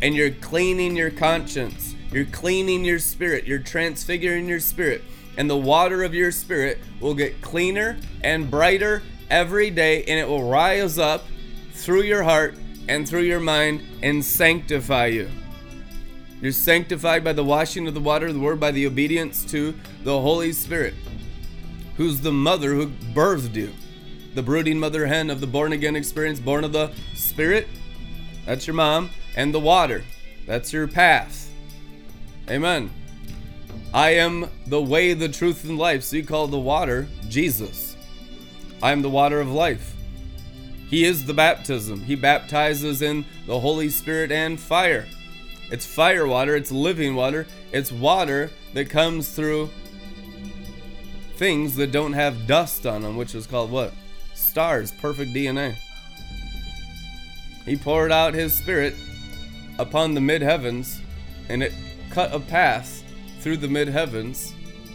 and 0.00 0.14
you're 0.14 0.30
cleaning 0.30 0.96
your 0.96 1.10
conscience. 1.10 1.94
You're 2.12 2.26
cleaning 2.26 2.84
your 2.84 2.98
spirit. 2.98 3.46
You're 3.46 3.58
transfiguring 3.58 4.48
your 4.48 4.60
spirit. 4.60 5.02
And 5.36 5.50
the 5.50 5.56
water 5.56 6.02
of 6.02 6.14
your 6.14 6.30
spirit 6.30 6.78
will 7.00 7.14
get 7.14 7.42
cleaner 7.42 7.98
and 8.22 8.50
brighter 8.50 9.02
every 9.28 9.70
day, 9.70 10.04
and 10.04 10.18
it 10.18 10.28
will 10.28 10.48
rise 10.48 10.98
up 10.98 11.24
through 11.72 12.02
your 12.02 12.22
heart 12.22 12.54
and 12.88 13.08
through 13.08 13.22
your 13.22 13.40
mind 13.40 13.82
and 14.02 14.24
sanctify 14.24 15.06
you. 15.06 15.28
You're 16.40 16.52
sanctified 16.52 17.24
by 17.24 17.32
the 17.32 17.44
washing 17.44 17.88
of 17.88 17.94
the 17.94 18.00
water 18.00 18.28
of 18.28 18.34
the 18.34 18.40
word, 18.40 18.60
by 18.60 18.70
the 18.70 18.86
obedience 18.86 19.44
to 19.46 19.74
the 20.04 20.20
Holy 20.20 20.52
Spirit, 20.52 20.94
who's 21.96 22.20
the 22.20 22.32
mother 22.32 22.74
who 22.74 22.88
birthed 22.88 23.56
you 23.56 23.72
the 24.36 24.42
brooding 24.42 24.78
mother 24.78 25.06
hen 25.06 25.30
of 25.30 25.40
the 25.40 25.46
born 25.46 25.72
again 25.72 25.96
experience, 25.96 26.38
born 26.38 26.62
of 26.62 26.70
the 26.70 26.92
Spirit. 27.26 27.68
That's 28.44 28.66
your 28.66 28.74
mom. 28.74 29.10
And 29.36 29.52
the 29.52 29.60
water. 29.60 30.04
That's 30.46 30.72
your 30.72 30.88
path. 30.88 31.50
Amen. 32.48 32.90
I 33.92 34.10
am 34.10 34.48
the 34.66 34.80
way, 34.80 35.14
the 35.14 35.28
truth, 35.28 35.64
and 35.64 35.78
life. 35.78 36.02
So 36.04 36.16
you 36.16 36.24
call 36.24 36.46
the 36.46 36.58
water 36.58 37.08
Jesus. 37.28 37.96
I 38.82 38.92
am 38.92 39.02
the 39.02 39.10
water 39.10 39.40
of 39.40 39.50
life. 39.50 39.94
He 40.88 41.04
is 41.04 41.26
the 41.26 41.34
baptism. 41.34 42.02
He 42.02 42.14
baptizes 42.14 43.02
in 43.02 43.24
the 43.46 43.58
Holy 43.58 43.88
Spirit 43.88 44.30
and 44.30 44.60
fire. 44.60 45.06
It's 45.70 45.84
fire 45.84 46.26
water, 46.26 46.54
it's 46.54 46.70
living 46.70 47.16
water, 47.16 47.46
it's 47.72 47.90
water 47.90 48.50
that 48.72 48.88
comes 48.88 49.30
through 49.30 49.68
things 51.36 51.74
that 51.76 51.90
don't 51.90 52.12
have 52.12 52.46
dust 52.46 52.86
on 52.86 53.02
them, 53.02 53.16
which 53.16 53.34
is 53.34 53.48
called 53.48 53.72
what? 53.72 53.92
Stars, 54.34 54.92
perfect 54.92 55.32
DNA. 55.32 55.76
He 57.66 57.76
poured 57.76 58.12
out 58.12 58.32
his 58.32 58.56
spirit 58.56 58.94
upon 59.78 60.14
the 60.14 60.20
mid 60.20 60.40
heavens, 60.40 61.02
and 61.48 61.62
it 61.62 61.74
cut 62.10 62.32
a 62.32 62.40
path 62.40 63.02
through 63.40 63.58
the 63.58 63.68
mid 63.68 63.88
heavens, 63.88 64.54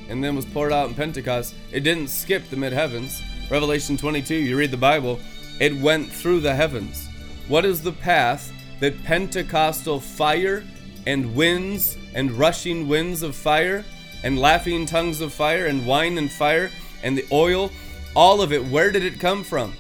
and 0.09 0.23
then 0.23 0.35
was 0.35 0.45
poured 0.45 0.73
out 0.73 0.87
in 0.87 0.95
Pentecost. 0.95 1.53
It 1.71 1.81
didn't 1.81 2.07
skip 2.07 2.49
the 2.49 2.55
mid 2.55 2.73
heavens. 2.73 3.21
Revelation 3.51 3.97
22, 3.97 4.33
you 4.33 4.57
read 4.57 4.71
the 4.71 4.77
Bible, 4.77 5.19
it 5.59 5.75
went 5.75 6.09
through 6.09 6.39
the 6.39 6.55
heavens. 6.55 7.07
What 7.47 7.65
is 7.65 7.81
the 7.81 7.91
path 7.91 8.51
that 8.79 9.03
Pentecostal 9.03 9.99
fire 9.99 10.63
and 11.05 11.35
winds 11.35 11.97
and 12.15 12.31
rushing 12.31 12.87
winds 12.87 13.21
of 13.21 13.35
fire 13.35 13.83
and 14.23 14.39
laughing 14.39 14.85
tongues 14.85 15.19
of 15.19 15.33
fire 15.33 15.65
and 15.65 15.85
wine 15.85 16.17
and 16.17 16.31
fire 16.31 16.71
and 17.03 17.17
the 17.17 17.25
oil, 17.31 17.71
all 18.15 18.41
of 18.41 18.53
it, 18.53 18.63
where 18.65 18.91
did 18.91 19.03
it 19.03 19.19
come 19.19 19.43
from? 19.43 19.73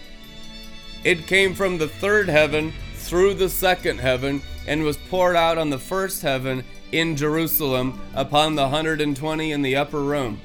It 1.03 1.27
came 1.27 1.55
from 1.55 1.77
the 1.77 1.87
third 1.87 2.29
heaven 2.29 2.73
through 2.95 3.33
the 3.33 3.49
second 3.49 3.99
heaven 3.99 4.41
and 4.67 4.83
was 4.83 4.97
poured 4.97 5.35
out 5.35 5.57
on 5.57 5.69
the 5.69 5.79
first 5.79 6.21
heaven 6.21 6.63
in 6.91 7.15
Jerusalem 7.15 7.99
upon 8.13 8.55
the 8.55 8.63
120 8.63 9.51
in 9.51 9.61
the 9.61 9.75
upper 9.75 10.01
room. 10.01 10.39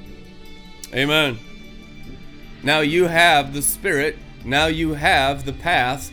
Amen. 0.93 1.37
Now 2.63 2.79
you 2.79 3.05
have 3.05 3.53
the 3.53 3.61
Spirit, 3.61 4.17
now 4.43 4.67
you 4.67 4.93
have 4.93 5.45
the 5.45 5.53
path. 5.53 6.11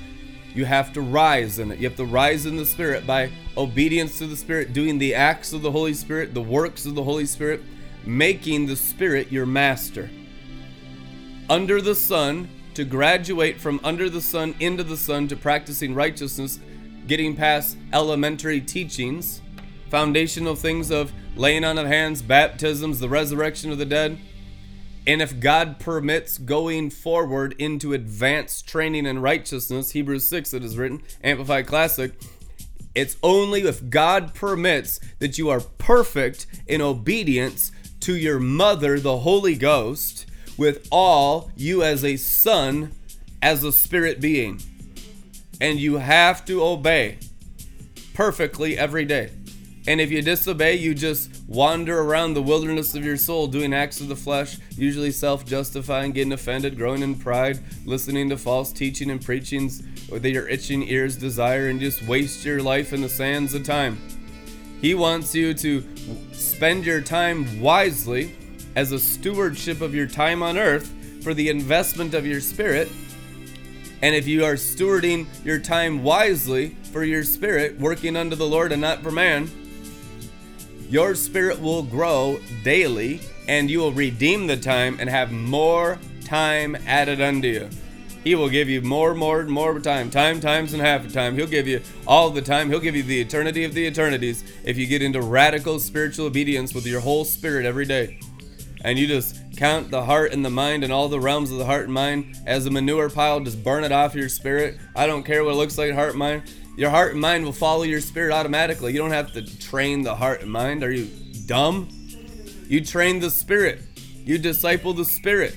You 0.55 0.67
have 0.67 0.93
to 0.93 1.01
rise 1.01 1.59
in 1.59 1.73
it. 1.73 1.81
You 1.81 1.89
have 1.89 1.97
to 1.97 2.05
rise 2.05 2.47
in 2.47 2.57
the 2.57 2.67
Spirit 2.67 3.07
by 3.07 3.33
obedience 3.57 4.19
to 4.19 4.27
the 4.27 4.37
Spirit, 4.37 4.73
doing 4.73 4.99
the 4.99 5.15
acts 5.15 5.53
of 5.53 5.63
the 5.63 5.73
Holy 5.73 5.95
Spirit, 5.95 6.33
the 6.33 6.41
works 6.41 6.87
of 6.87 6.95
the 6.95 7.03
Holy 7.03 7.27
Spirit, 7.27 7.61
making 8.05 8.67
the 8.67 8.77
Spirit 8.77 9.33
your 9.33 9.47
master. 9.47 10.11
Under 11.51 11.81
the 11.81 11.97
sun, 11.97 12.49
to 12.75 12.85
graduate 12.85 13.61
from 13.61 13.81
under 13.85 14.11
the 14.11 14.21
sun 14.21 14.55
into 14.61 14.83
the 14.83 14.97
sun 14.97 15.29
to 15.29 15.37
practicing 15.37 15.95
righteousness, 15.95 16.59
getting 17.07 17.37
past 17.37 17.77
elementary 17.93 18.61
teachings, 18.61 19.41
foundational 19.91 20.55
things 20.55 20.91
of 20.91 21.13
laying 21.37 21.65
on 21.65 21.79
of 21.79 21.87
hands, 21.87 22.23
baptisms, 22.23 23.01
the 23.01 23.09
resurrection 23.09 23.71
of 23.71 23.79
the 23.79 23.85
dead. 23.85 24.19
And 25.07 25.21
if 25.21 25.39
God 25.39 25.79
permits 25.79 26.39
going 26.39 26.91
forward 26.91 27.55
into 27.59 27.93
advanced 27.93 28.67
training 28.67 29.07
in 29.07 29.21
righteousness, 29.21 29.91
Hebrews 29.91 30.25
6, 30.25 30.55
it 30.55 30.65
is 30.65 30.79
written, 30.79 31.03
Amplified 31.23 31.67
Classic, 31.67 32.13
it's 32.95 33.17
only 33.23 33.63
if 33.63 33.91
God 33.91 34.35
permits 34.35 35.01
that 35.19 35.37
you 35.37 35.51
are 35.51 35.61
perfect 35.61 36.47
in 36.67 36.81
obedience 36.81 37.71
to 38.01 38.17
your 38.17 38.39
mother, 38.39 38.99
the 38.99 39.19
Holy 39.19 39.57
Ghost, 39.57 40.27
with 40.57 40.87
all 40.91 41.51
you 41.57 41.83
as 41.83 42.05
a 42.05 42.17
son, 42.17 42.93
as 43.43 43.65
a 43.65 43.73
spirit 43.73 44.21
being. 44.21 44.61
And 45.61 45.79
you 45.79 45.97
have 45.97 46.45
to 46.47 46.63
obey 46.63 47.19
perfectly 48.15 48.79
every 48.79 49.05
day. 49.05 49.31
And 49.87 50.01
if 50.01 50.11
you 50.11 50.23
disobey, 50.23 50.77
you 50.77 50.95
just 50.95 51.43
wander 51.47 52.01
around 52.01 52.33
the 52.33 52.43
wilderness 52.43 52.95
of 52.95 53.05
your 53.05 53.19
soul 53.19 53.47
doing 53.47 53.75
acts 53.75 54.01
of 54.01 54.09
the 54.09 54.17
flesh, 54.17 54.57
usually 54.71 55.11
self 55.11 55.45
justifying, 55.45 56.13
getting 56.13 56.33
offended, 56.33 56.77
growing 56.77 57.03
in 57.03 57.17
pride, 57.17 57.61
listening 57.85 58.31
to 58.31 58.39
false 58.39 58.73
teaching 58.73 59.11
and 59.11 59.23
preachings 59.23 59.83
that 60.09 60.31
your 60.31 60.49
itching 60.49 60.89
ears 60.89 61.17
desire, 61.17 61.69
and 61.69 61.81
just 61.81 62.03
waste 62.07 62.47
your 62.47 62.63
life 62.63 62.95
in 62.95 63.03
the 63.03 63.09
sands 63.09 63.53
of 63.53 63.63
time. 63.63 63.99
He 64.81 64.95
wants 64.95 65.35
you 65.35 65.53
to 65.55 65.85
spend 66.33 66.87
your 66.87 67.03
time 67.03 67.61
wisely 67.61 68.35
as 68.77 68.93
a 68.93 68.99
stewardship 68.99 69.81
of 69.81 69.95
your 69.95 70.07
time 70.07 70.43
on 70.43 70.59
earth 70.59 70.93
for 71.23 71.35
the 71.35 71.49
investment 71.49 72.15
of 72.15 72.27
your 72.27 72.41
spirit. 72.41 72.91
And 74.03 74.15
if 74.15 74.27
you 74.27 74.45
are 74.45 74.55
stewarding 74.55 75.27
your 75.45 75.59
time 75.59 76.03
wisely 76.03 76.77
for 76.93 77.05
your 77.05 77.25
spirit, 77.25 77.79
working 77.79 78.17
unto 78.17 78.37
the 78.37 78.47
Lord 78.47 78.73
and 78.73 78.81
not 78.81 79.03
for 79.03 79.11
man, 79.11 79.51
your 80.89 81.15
spirit 81.15 81.61
will 81.61 81.83
grow 81.83 82.39
daily 82.63 83.21
and 83.49 83.71
you 83.71 83.79
will 83.79 83.93
redeem 83.93 84.47
the 84.47 84.57
time 84.57 84.99
and 85.01 85.09
have 85.09 85.33
more 85.33 85.99
time 86.25 86.77
added 86.87 87.21
unto 87.21 87.49
you. 87.49 87.69
He 88.23 88.35
will 88.35 88.49
give 88.49 88.71
you 88.71 88.81
more, 88.81 89.15
more, 89.15 89.45
more 89.45 89.79
time. 89.81 90.11
Time, 90.11 90.41
times, 90.41 90.73
and 90.73 90.81
half 90.81 91.07
a 91.07 91.11
time. 91.11 91.37
He'll 91.37 91.47
give 91.47 91.69
you 91.69 91.83
all 92.07 92.31
the 92.31 92.41
time. 92.41 92.71
He'll 92.71 92.81
give 92.81 92.97
you 92.97 93.03
the 93.03 93.21
eternity 93.21 93.65
of 93.65 93.75
the 93.75 93.87
eternities 93.87 94.45
if 94.65 94.79
you 94.79 94.87
get 94.87 95.03
into 95.03 95.21
radical 95.21 95.79
spiritual 95.79 96.27
obedience 96.27 96.75
with 96.75 96.87
your 96.87 97.01
whole 97.01 97.27
spirit 97.27 97.67
every 97.67 97.85
day. 97.85 98.19
And 98.85 98.99
you 98.99 99.07
just 99.07 99.37
count 99.57 99.91
the 99.91 100.05
heart 100.05 100.33
and 100.33 100.45
the 100.45 100.51
mind 100.51 100.85
and 100.85 100.93
all 100.93 101.09
the 101.09 101.19
realms 101.19 101.51
of 101.51 101.57
the 101.57 101.65
heart 101.65 101.85
and 101.85 101.95
mind 101.95 102.37
as 102.47 102.67
a 102.67 102.71
manure 102.71 103.09
pile. 103.09 103.41
Just 103.41 103.65
burn 103.65 103.83
it 103.83 103.93
off 103.93 104.15
your 104.15 104.29
spirit. 104.29 104.79
I 104.95 105.07
don't 105.07 105.25
care 105.25 105.43
what 105.43 105.55
it 105.55 105.57
looks 105.57 105.79
like, 105.79 105.93
heart 105.93 106.15
mind. 106.15 106.43
Your 106.77 106.91
heart 106.91 107.13
and 107.13 107.21
mind 107.21 107.45
will 107.45 107.53
follow 107.53 107.85
your 107.85 108.01
spirit 108.01 108.33
automatically. 108.33 108.93
You 108.93 108.99
don't 108.99 109.11
have 109.11 109.33
to 109.33 109.59
train 109.59 110.03
the 110.03 110.15
heart 110.15 110.43
and 110.43 110.53
mind. 110.53 110.85
Are 110.85 110.91
you 110.91 111.09
dumb? 111.47 111.89
You 112.69 112.85
train 112.85 113.21
the 113.21 113.31
spirit. 113.31 113.81
You 114.25 114.39
disciple 114.39 114.93
the 114.93 115.05
spirit. 115.05 115.57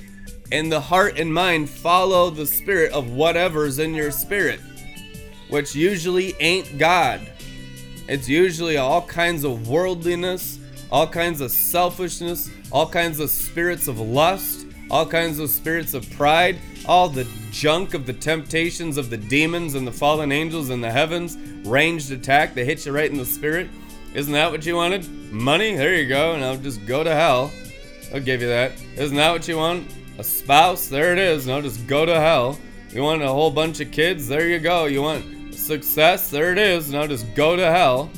And 0.51 0.71
the 0.71 0.79
heart 0.79 1.19
and 1.19 1.33
mind 1.33 1.69
follow 1.69 2.29
the 2.29 2.45
spirit 2.45 2.93
of 2.93 3.11
whatever's 3.11 3.79
in 3.79 3.93
your 3.93 4.11
spirit, 4.11 4.61
which 5.49 5.75
usually 5.75 6.35
ain't 6.39 6.77
God. 6.77 7.19
It's 8.07 8.29
usually 8.29 8.77
all 8.77 9.01
kinds 9.01 9.43
of 9.43 9.67
worldliness, 9.67 10.59
all 10.91 11.07
kinds 11.07 11.41
of 11.41 11.51
selfishness, 11.51 12.49
all 12.71 12.87
kinds 12.87 13.19
of 13.19 13.29
spirits 13.29 13.87
of 13.87 13.99
lust, 13.99 14.65
all 14.89 15.05
kinds 15.05 15.39
of 15.39 15.49
spirits 15.49 15.93
of 15.93 16.09
pride, 16.11 16.57
all 16.85 17.09
the 17.09 17.27
junk 17.51 17.93
of 17.93 18.05
the 18.05 18.13
temptations 18.13 18.97
of 18.97 19.09
the 19.09 19.17
demons 19.17 19.75
and 19.75 19.85
the 19.85 19.91
fallen 19.91 20.31
angels 20.31 20.69
in 20.69 20.79
the 20.79 20.91
heavens, 20.91 21.37
ranged 21.67 22.11
attack, 22.11 22.53
they 22.53 22.63
hit 22.63 22.85
you 22.85 22.91
right 22.91 23.11
in 23.11 23.17
the 23.17 23.25
spirit. 23.25 23.69
Isn't 24.13 24.33
that 24.33 24.51
what 24.51 24.65
you 24.65 24.75
wanted? 24.75 25.07
Money? 25.31 25.75
There 25.75 25.93
you 25.93 26.07
go. 26.07 26.37
Now 26.37 26.55
just 26.55 26.85
go 26.85 27.03
to 27.03 27.13
hell. 27.13 27.51
I'll 28.13 28.21
give 28.21 28.41
you 28.41 28.47
that. 28.47 28.71
Isn't 28.95 29.17
that 29.17 29.31
what 29.31 29.47
you 29.47 29.57
want? 29.57 29.93
A 30.17 30.23
spouse? 30.23 30.87
There 30.87 31.11
it 31.11 31.19
is. 31.19 31.45
Now 31.45 31.61
just 31.61 31.85
go 31.85 32.05
to 32.05 32.19
hell. 32.19 32.57
You 32.89 33.03
want 33.03 33.21
a 33.21 33.27
whole 33.27 33.51
bunch 33.51 33.81
of 33.81 33.91
kids? 33.91 34.27
There 34.27 34.47
you 34.47 34.59
go. 34.59 34.85
You 34.85 35.01
want 35.01 35.53
success? 35.53 36.31
There 36.31 36.51
it 36.53 36.57
is. 36.57 36.91
Now 36.91 37.05
just 37.05 37.35
go 37.35 37.57
to 37.57 37.69
hell. 37.69 38.09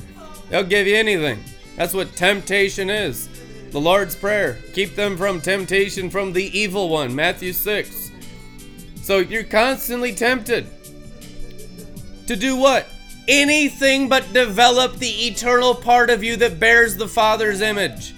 They'll 0.50 0.64
give 0.64 0.88
you 0.88 0.96
anything. 0.96 1.44
That's 1.80 1.94
what 1.94 2.14
temptation 2.18 2.90
is. 2.90 3.30
The 3.72 3.80
Lord's 3.80 4.14
Prayer. 4.14 4.58
Keep 4.74 4.96
them 4.96 5.16
from 5.16 5.40
temptation 5.40 6.10
from 6.10 6.34
the 6.34 6.60
evil 6.60 6.90
one. 6.90 7.16
Matthew 7.16 7.54
6. 7.54 8.12
So 8.96 9.20
you're 9.20 9.46
constantly 9.46 10.14
tempted. 10.14 10.68
To 12.28 12.36
do 12.36 12.58
what? 12.58 12.86
Anything 13.30 14.10
but 14.10 14.34
develop 14.34 14.98
the 14.98 15.28
eternal 15.28 15.74
part 15.74 16.10
of 16.10 16.22
you 16.22 16.36
that 16.36 16.60
bears 16.60 16.98
the 16.98 17.08
Father's 17.08 17.62
image. 17.62 18.14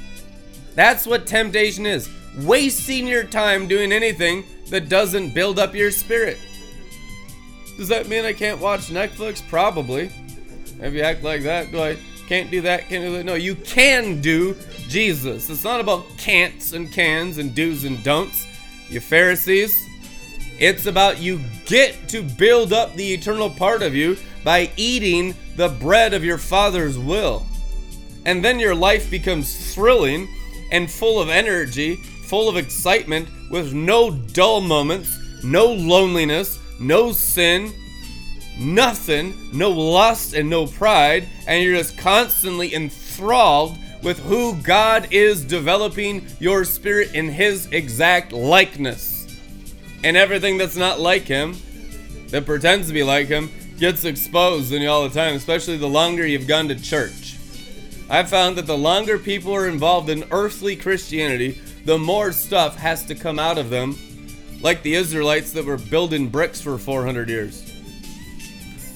That's 0.73 1.05
what 1.05 1.27
temptation 1.27 1.85
is. 1.85 2.09
Wasting 2.39 3.05
your 3.05 3.25
time 3.25 3.67
doing 3.67 3.91
anything 3.91 4.43
that 4.71 4.89
doesn't 4.89 5.35
build 5.35 5.59
up 5.59 5.75
your 5.75 5.91
spirit. 5.91 6.39
Does 7.77 7.89
that 7.89 8.09
mean 8.09 8.25
I 8.25 8.33
can't 8.33 8.59
watch 8.59 8.87
Netflix? 8.87 9.47
Probably. 9.47 10.09
If 10.79 10.95
you 10.95 11.01
act 11.01 11.21
like 11.21 11.43
that, 11.43 11.71
do 11.71 11.79
I 11.79 11.97
can't 12.27 12.49
do 12.51 12.61
that, 12.61 12.87
can't 12.89 13.03
do 13.03 13.11
that? 13.17 13.25
No, 13.25 13.35
you 13.35 13.55
can 13.55 14.21
do 14.21 14.55
Jesus. 14.87 15.49
It's 15.49 15.63
not 15.63 15.79
about 15.79 16.05
can'ts 16.17 16.73
and 16.73 16.91
cans 16.91 17.37
and 17.37 17.53
do's 17.53 17.83
and 17.83 18.03
don'ts, 18.03 18.47
you 18.89 18.99
Pharisees. 18.99 19.87
It's 20.59 20.85
about 20.85 21.19
you 21.19 21.39
get 21.65 22.07
to 22.09 22.21
build 22.21 22.71
up 22.71 22.93
the 22.95 23.13
eternal 23.13 23.49
part 23.49 23.81
of 23.81 23.95
you 23.95 24.17
by 24.43 24.69
eating 24.77 25.33
the 25.55 25.69
bread 25.69 26.13
of 26.13 26.23
your 26.23 26.37
Father's 26.37 26.97
will. 26.97 27.45
And 28.25 28.45
then 28.45 28.59
your 28.59 28.75
life 28.75 29.09
becomes 29.09 29.73
thrilling 29.73 30.27
and 30.71 30.89
full 30.89 31.19
of 31.19 31.29
energy, 31.29 31.95
full 31.95 32.47
of 32.47 32.57
excitement, 32.57 33.27
with 33.49 33.73
no 33.73 34.11
dull 34.11 34.61
moments, 34.61 35.17
no 35.43 35.65
loneliness, 35.65 36.59
no 36.79 37.11
sin, 37.11 37.73
nothing, 38.61 39.33
no 39.51 39.71
lust 39.71 40.33
and 40.33 40.49
no 40.49 40.67
pride, 40.67 41.27
and 41.47 41.63
you're 41.63 41.77
just 41.77 41.97
constantly 41.97 42.73
enthralled 42.73 43.77
with 44.03 44.19
who 44.19 44.55
God 44.55 45.07
is 45.11 45.43
developing 45.43 46.25
your 46.39 46.63
spirit 46.65 47.13
in 47.13 47.29
His 47.29 47.67
exact 47.67 48.31
likeness. 48.31 49.39
And 50.03 50.17
everything 50.17 50.57
that's 50.57 50.77
not 50.77 50.99
like 50.99 51.23
Him, 51.23 51.55
that 52.27 52.45
pretends 52.45 52.87
to 52.87 52.93
be 52.93 53.03
like 53.03 53.27
Him, 53.27 53.51
gets 53.77 54.05
exposed 54.05 54.71
in 54.71 54.81
you 54.81 54.89
all 54.89 55.07
the 55.07 55.13
time, 55.13 55.35
especially 55.35 55.77
the 55.77 55.87
longer 55.87 56.25
you've 56.25 56.47
gone 56.47 56.67
to 56.67 56.79
church. 56.79 57.37
I've 58.09 58.29
found 58.29 58.57
that 58.57 58.67
the 58.67 58.77
longer 58.77 59.17
people 59.17 59.55
are 59.55 59.67
involved 59.67 60.09
in 60.09 60.25
earthly 60.31 60.75
Christianity, 60.75 61.59
the 61.85 61.97
more 61.97 62.31
stuff 62.31 62.77
has 62.77 63.05
to 63.05 63.15
come 63.15 63.39
out 63.39 63.57
of 63.57 63.69
them 63.69 63.97
like 64.61 64.83
the 64.83 64.93
Israelites 64.95 65.51
that 65.53 65.65
were 65.65 65.77
building 65.77 66.29
bricks 66.29 66.61
for 66.61 66.77
400 66.77 67.29
years. 67.29 67.70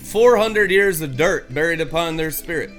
400 0.06 0.70
years 0.70 1.02
of 1.02 1.18
dirt 1.18 1.52
buried 1.52 1.82
upon 1.82 2.16
their 2.16 2.30
spirit 2.30 2.70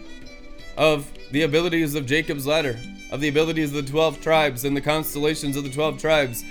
of 0.76 1.10
the 1.32 1.42
abilities 1.42 1.96
of 1.96 2.06
Jacob's 2.06 2.46
ladder, 2.46 2.78
of 3.10 3.20
the 3.20 3.28
abilities 3.28 3.74
of 3.74 3.84
the 3.84 3.90
12 3.90 4.22
tribes 4.22 4.64
and 4.64 4.76
the 4.76 4.80
constellations 4.80 5.56
of 5.56 5.64
the 5.64 5.70
12 5.70 6.00
tribes, 6.00 6.44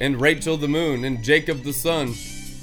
and 0.00 0.20
Rachel 0.20 0.56
the 0.56 0.68
moon, 0.68 1.04
and 1.04 1.22
Jacob 1.22 1.64
the 1.64 1.72
sun, 1.72 2.14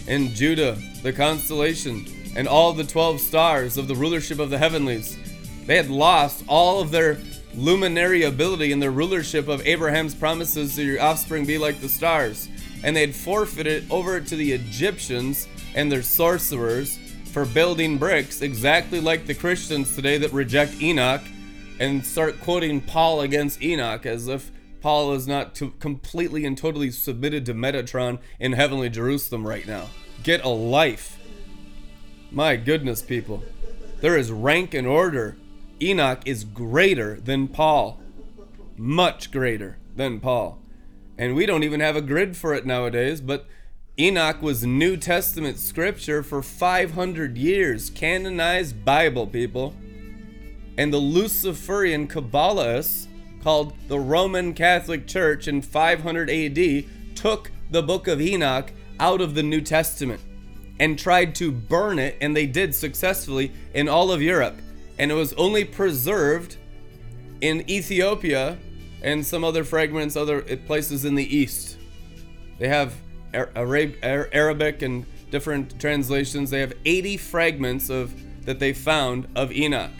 and 0.07 0.29
Judah 0.29 0.77
the 1.03 1.11
constellation, 1.11 2.05
and 2.37 2.47
all 2.47 2.71
the 2.71 2.85
12 2.85 3.19
stars 3.19 3.77
of 3.77 3.89
the 3.89 3.95
rulership 3.95 4.39
of 4.39 4.49
the 4.49 4.57
heavenlies. 4.57 5.17
They 5.65 5.75
had 5.75 5.89
lost 5.89 6.45
all 6.47 6.79
of 6.79 6.91
their 6.91 7.17
luminary 7.53 8.23
ability 8.23 8.71
in 8.71 8.79
their 8.79 8.91
rulership 8.91 9.49
of 9.49 9.65
Abraham's 9.67 10.15
promises 10.15 10.75
to 10.75 10.83
your 10.83 11.01
offspring 11.01 11.45
be 11.45 11.57
like 11.57 11.81
the 11.81 11.89
stars. 11.89 12.47
And 12.83 12.95
they 12.95 13.01
had 13.01 13.15
forfeited 13.15 13.91
over 13.91 14.21
to 14.21 14.35
the 14.35 14.53
Egyptians 14.53 15.47
and 15.75 15.91
their 15.91 16.03
sorcerers 16.03 16.97
for 17.37 17.45
building 17.45 17.99
bricks, 17.99 18.41
exactly 18.41 18.99
like 18.99 19.27
the 19.27 19.33
Christians 19.35 19.95
today 19.95 20.17
that 20.17 20.33
reject 20.33 20.81
Enoch 20.81 21.21
and 21.79 22.03
start 22.03 22.41
quoting 22.41 22.81
Paul 22.81 23.21
against 23.21 23.61
Enoch 23.61 24.07
as 24.07 24.27
if 24.27 24.49
Paul 24.81 25.13
is 25.13 25.27
not 25.27 25.53
to 25.57 25.69
completely 25.69 26.45
and 26.45 26.57
totally 26.57 26.89
submitted 26.89 27.45
to 27.45 27.53
Metatron 27.53 28.17
in 28.39 28.53
heavenly 28.53 28.89
Jerusalem 28.89 29.45
right 29.45 29.67
now. 29.67 29.85
Get 30.23 30.43
a 30.43 30.49
life. 30.49 31.19
My 32.31 32.55
goodness, 32.55 33.03
people. 33.03 33.43
There 34.01 34.17
is 34.17 34.31
rank 34.31 34.73
and 34.73 34.87
order. 34.87 35.37
Enoch 35.79 36.23
is 36.25 36.43
greater 36.43 37.19
than 37.19 37.49
Paul. 37.49 38.01
Much 38.77 39.29
greater 39.29 39.77
than 39.95 40.19
Paul. 40.19 40.57
And 41.19 41.35
we 41.35 41.45
don't 41.45 41.63
even 41.63 41.81
have 41.81 41.95
a 41.95 42.01
grid 42.01 42.35
for 42.35 42.55
it 42.55 42.65
nowadays, 42.65 43.21
but 43.21 43.45
Enoch 43.99 44.43
was 44.43 44.63
New 44.63 44.95
Testament 44.95 45.57
scripture 45.57 46.21
for 46.21 46.43
500 46.43 47.35
years, 47.35 47.89
canonized 47.89 48.85
Bible, 48.85 49.25
people. 49.25 49.75
And 50.77 50.93
the 50.93 50.99
Luciferian 50.99 52.07
Kabbalists, 52.07 53.07
called 53.41 53.73
the 53.87 53.97
Roman 53.99 54.53
Catholic 54.53 55.07
Church 55.07 55.47
in 55.47 55.63
500 55.63 56.29
AD, 56.29 56.85
took 57.15 57.49
the 57.71 57.81
book 57.81 58.07
of 58.07 58.21
Enoch 58.21 58.71
out 58.99 59.19
of 59.19 59.33
the 59.33 59.41
New 59.41 59.61
Testament 59.61 60.21
and 60.79 60.99
tried 60.99 61.33
to 61.33 61.51
burn 61.51 61.97
it, 61.97 62.17
and 62.21 62.37
they 62.37 62.45
did 62.45 62.75
successfully 62.75 63.51
in 63.73 63.89
all 63.89 64.11
of 64.11 64.21
Europe. 64.21 64.57
And 64.99 65.09
it 65.09 65.15
was 65.15 65.33
only 65.33 65.63
preserved 65.63 66.57
in 67.41 67.67
Ethiopia 67.67 68.59
and 69.01 69.25
some 69.25 69.43
other 69.43 69.63
fragments, 69.63 70.15
other 70.15 70.41
places 70.67 71.03
in 71.03 71.15
the 71.15 71.35
East. 71.35 71.77
They 72.59 72.67
have 72.67 72.93
Arabic 73.37 74.81
and 74.81 75.05
different 75.29 75.79
translations. 75.79 76.49
They 76.49 76.59
have 76.59 76.73
80 76.85 77.17
fragments 77.17 77.89
of 77.89 78.13
that 78.45 78.59
they 78.59 78.73
found 78.73 79.27
of 79.35 79.51
Enoch. 79.51 79.91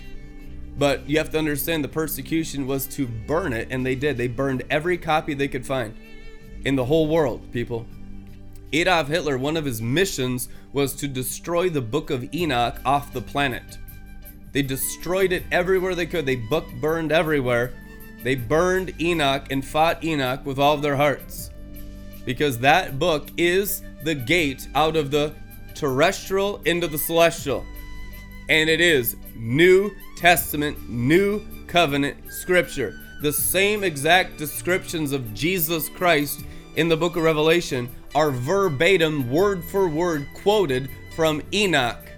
But 0.78 1.10
you 1.10 1.18
have 1.18 1.32
to 1.32 1.38
understand 1.38 1.84
the 1.84 1.90
persecution 1.90 2.68
was 2.68 2.86
to 2.88 3.08
burn 3.08 3.52
it, 3.52 3.68
and 3.72 3.86
they 3.86 3.96
did. 3.96 4.18
They 4.18 4.28
burned 4.28 4.64
every 4.70 4.98
copy 4.98 5.34
they 5.34 5.48
could 5.48 5.66
find 5.66 5.96
in 6.64 6.76
the 6.76 6.86
whole 6.86 7.08
world, 7.08 7.52
people. 7.52 7.86
Adolf 8.74 9.08
Hitler, 9.08 9.38
one 9.38 9.58
of 9.58 9.66
his 9.66 9.82
missions 9.82 10.50
was 10.74 10.94
to 10.96 11.08
destroy 11.08 11.70
the 11.70 11.82
Book 11.82 12.10
of 12.10 12.34
Enoch 12.34 12.80
off 12.86 13.14
the 13.14 13.22
planet. 13.22 13.78
They 14.52 14.62
destroyed 14.62 15.32
it 15.32 15.44
everywhere 15.52 15.96
they 15.96 16.06
could. 16.06 16.26
They 16.26 16.36
book 16.36 16.66
burned 16.82 17.12
everywhere. 17.12 17.74
They 18.24 18.36
burned 18.36 19.00
Enoch 19.00 19.46
and 19.52 19.66
fought 19.66 20.04
Enoch 20.04 20.46
with 20.46 20.60
all 20.60 20.74
of 20.74 20.82
their 20.82 20.96
hearts. 20.96 21.50
Because 22.28 22.60
that 22.60 23.00
book 23.00 23.30
is 23.38 23.84
the 24.04 24.14
gate 24.14 24.68
out 24.76 24.98
of 24.98 25.12
the 25.12 25.34
terrestrial 25.76 26.62
into 26.66 26.86
the 26.86 26.98
celestial. 26.98 27.66
And 28.50 28.70
it 28.70 28.82
is 28.82 29.16
New 29.34 29.96
Testament, 30.18 30.90
New 30.90 31.42
Covenant 31.68 32.18
Scripture. 32.30 33.00
The 33.22 33.32
same 33.32 33.82
exact 33.82 34.38
descriptions 34.38 35.14
of 35.14 35.34
Jesus 35.34 35.88
Christ 35.88 36.42
in 36.76 36.90
the 36.90 36.98
book 36.98 37.16
of 37.16 37.24
Revelation 37.24 37.90
are 38.14 38.30
verbatim, 38.30 39.32
word 39.32 39.64
for 39.64 39.88
word, 39.88 40.28
quoted 40.34 40.90
from 41.16 41.42
Enoch. 41.54 42.10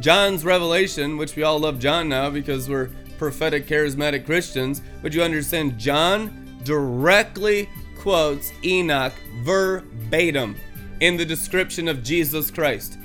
John's 0.00 0.42
revelation, 0.42 1.18
which 1.18 1.36
we 1.36 1.42
all 1.42 1.58
love 1.58 1.78
John 1.78 2.08
now 2.08 2.30
because 2.30 2.66
we're 2.70 2.90
prophetic, 3.18 3.66
charismatic 3.66 4.24
Christians, 4.24 4.80
but 5.02 5.12
you 5.12 5.22
understand, 5.22 5.78
John 5.78 6.58
directly 6.64 7.68
quotes 8.04 8.52
Enoch 8.62 9.14
verbatim 9.42 10.54
in 11.00 11.16
the 11.16 11.24
description 11.24 11.88
of 11.88 12.02
Jesus 12.02 12.50
Christ. 12.50 12.98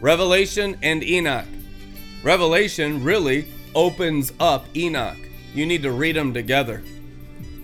Revelation 0.00 0.78
and 0.80 1.02
Enoch. 1.02 1.44
Revelation 2.22 3.02
really 3.02 3.48
opens 3.74 4.32
up 4.38 4.64
Enoch. 4.76 5.18
You 5.54 5.66
need 5.66 5.82
to 5.82 5.90
read 5.90 6.14
them 6.14 6.32
together. 6.32 6.84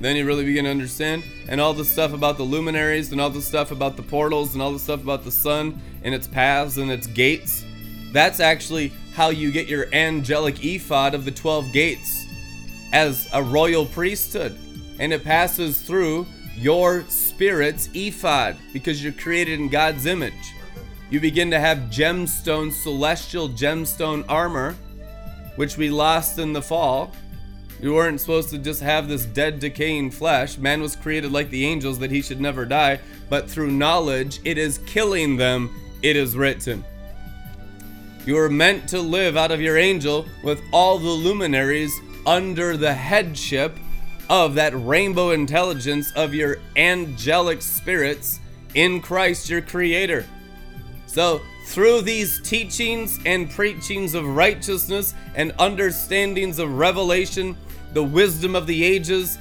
Then 0.01 0.17
you 0.17 0.27
really 0.27 0.45
begin 0.45 0.65
to 0.65 0.71
understand. 0.73 1.23
And 1.49 1.61
all 1.61 1.75
the 1.75 1.85
stuff 1.85 2.13
about 2.13 2.39
the 2.39 2.43
luminaries, 2.43 3.13
and 3.13 3.21
all 3.21 3.31
the 3.31 3.41
stuff 3.41 3.71
about 3.71 3.97
the 3.97 4.03
portals, 4.03 4.55
and 4.55 4.61
all 4.61 4.73
the 4.73 4.81
stuff 4.81 5.01
about 5.01 5.23
the 5.23 5.31
sun 5.31 5.81
and 6.03 6.13
its 6.13 6.27
paths 6.27 6.77
and 6.77 6.91
its 6.91 7.07
gates. 7.07 7.65
That's 8.11 8.41
actually 8.41 8.93
how 9.15 9.29
you 9.29 9.53
get 9.53 9.69
your 9.69 9.87
angelic 9.95 10.65
ephod 10.65 11.15
of 11.15 11.25
the 11.25 11.31
12 11.31 11.73
gates 11.73 12.27
as 12.93 13.29
a 13.33 13.41
royal 13.41 13.87
priesthood. 13.87 14.59
And 14.99 15.13
it 15.13 15.23
passes 15.23 15.81
through 15.81 16.27
your 16.57 17.05
spirit's 17.09 17.89
ephod 17.95 18.57
because 18.73 19.03
you're 19.03 19.13
created 19.13 19.61
in 19.61 19.69
God's 19.69 20.07
image. 20.07 20.55
You 21.11 21.21
begin 21.21 21.51
to 21.51 21.61
have 21.61 21.91
gemstone, 21.91 22.73
celestial 22.73 23.49
gemstone 23.51 24.25
armor, 24.29 24.75
which 25.57 25.77
we 25.77 25.91
lost 25.91 26.39
in 26.39 26.53
the 26.53 26.63
fall 26.63 27.13
you 27.85 27.93
weren't 27.93 28.19
supposed 28.21 28.49
to 28.49 28.59
just 28.59 28.81
have 28.81 29.09
this 29.09 29.27
dead, 29.27 29.61
decaying 29.61 30.11
flesh. 30.11 30.57
Man 30.57 30.81
was 30.81 30.97
created 30.97 31.33
like 31.33 31.51
the 31.51 31.67
angels 31.67 31.99
that 31.99 32.11
he 32.11 32.23
should 32.23 32.41
never 32.41 32.65
die, 32.65 33.01
but 33.29 33.51
through 33.51 33.73
knowledge, 33.73 34.41
it 34.43 34.57
is 34.57 34.79
killing 34.87 35.37
them, 35.37 35.71
it 36.03 36.17
is 36.17 36.35
written. 36.35 36.83
You 38.25 38.39
are 38.39 38.49
meant 38.49 38.89
to 38.89 39.01
live 39.01 39.37
out 39.37 39.51
of 39.51 39.61
your 39.61 39.77
angel 39.77 40.25
with 40.43 40.63
all 40.73 40.99
the 40.99 41.11
luminaries 41.11 41.93
under 42.25 42.77
the 42.77 42.95
headship 42.95 43.77
of 44.29 44.55
that 44.55 44.73
rainbow 44.75 45.31
intelligence 45.31 46.13
of 46.13 46.35
your 46.35 46.59
angelic 46.77 47.63
spirits 47.63 48.41
in 48.75 49.01
Christ, 49.01 49.49
your 49.49 49.63
Creator. 49.63 50.27
So, 51.07 51.41
through 51.67 52.03
these 52.03 52.43
teachings 52.43 53.19
and 53.25 53.51
preachings 53.51 54.15
of 54.15 54.27
righteousness 54.27 55.15
and 55.35 55.53
understandings 55.59 56.59
of 56.59 56.77
revelation, 56.77 57.57
the 57.93 58.03
wisdom 58.03 58.55
of 58.55 58.67
the 58.67 58.85
ages, 58.85 59.39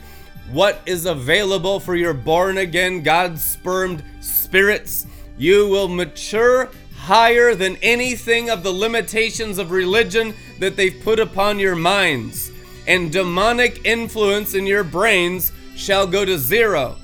what 0.52 0.82
is 0.86 1.06
available 1.06 1.80
for 1.80 1.96
your 1.96 2.14
born 2.14 2.60
again, 2.60 3.02
God 3.02 3.38
spermed 3.38 4.04
spirits. 4.22 5.06
You 5.38 5.68
will 5.68 5.88
mature 5.88 6.70
higher 6.96 7.56
than 7.56 7.76
anything 7.82 8.50
of 8.50 8.64
the 8.64 8.72
limitations 8.72 9.58
of 9.58 9.72
religion 9.72 10.34
that 10.60 10.78
they've 10.78 11.02
put 11.04 11.20
upon 11.20 11.60
your 11.60 11.76
minds. 11.76 12.53
And 12.88 13.12
demonic 13.12 13.86
influence 13.86 14.56
in 14.56 14.66
your 14.66 14.84
brains 14.84 15.52
shall 15.76 16.06
go 16.06 16.26
to 16.26 16.38
zero. 16.38 16.98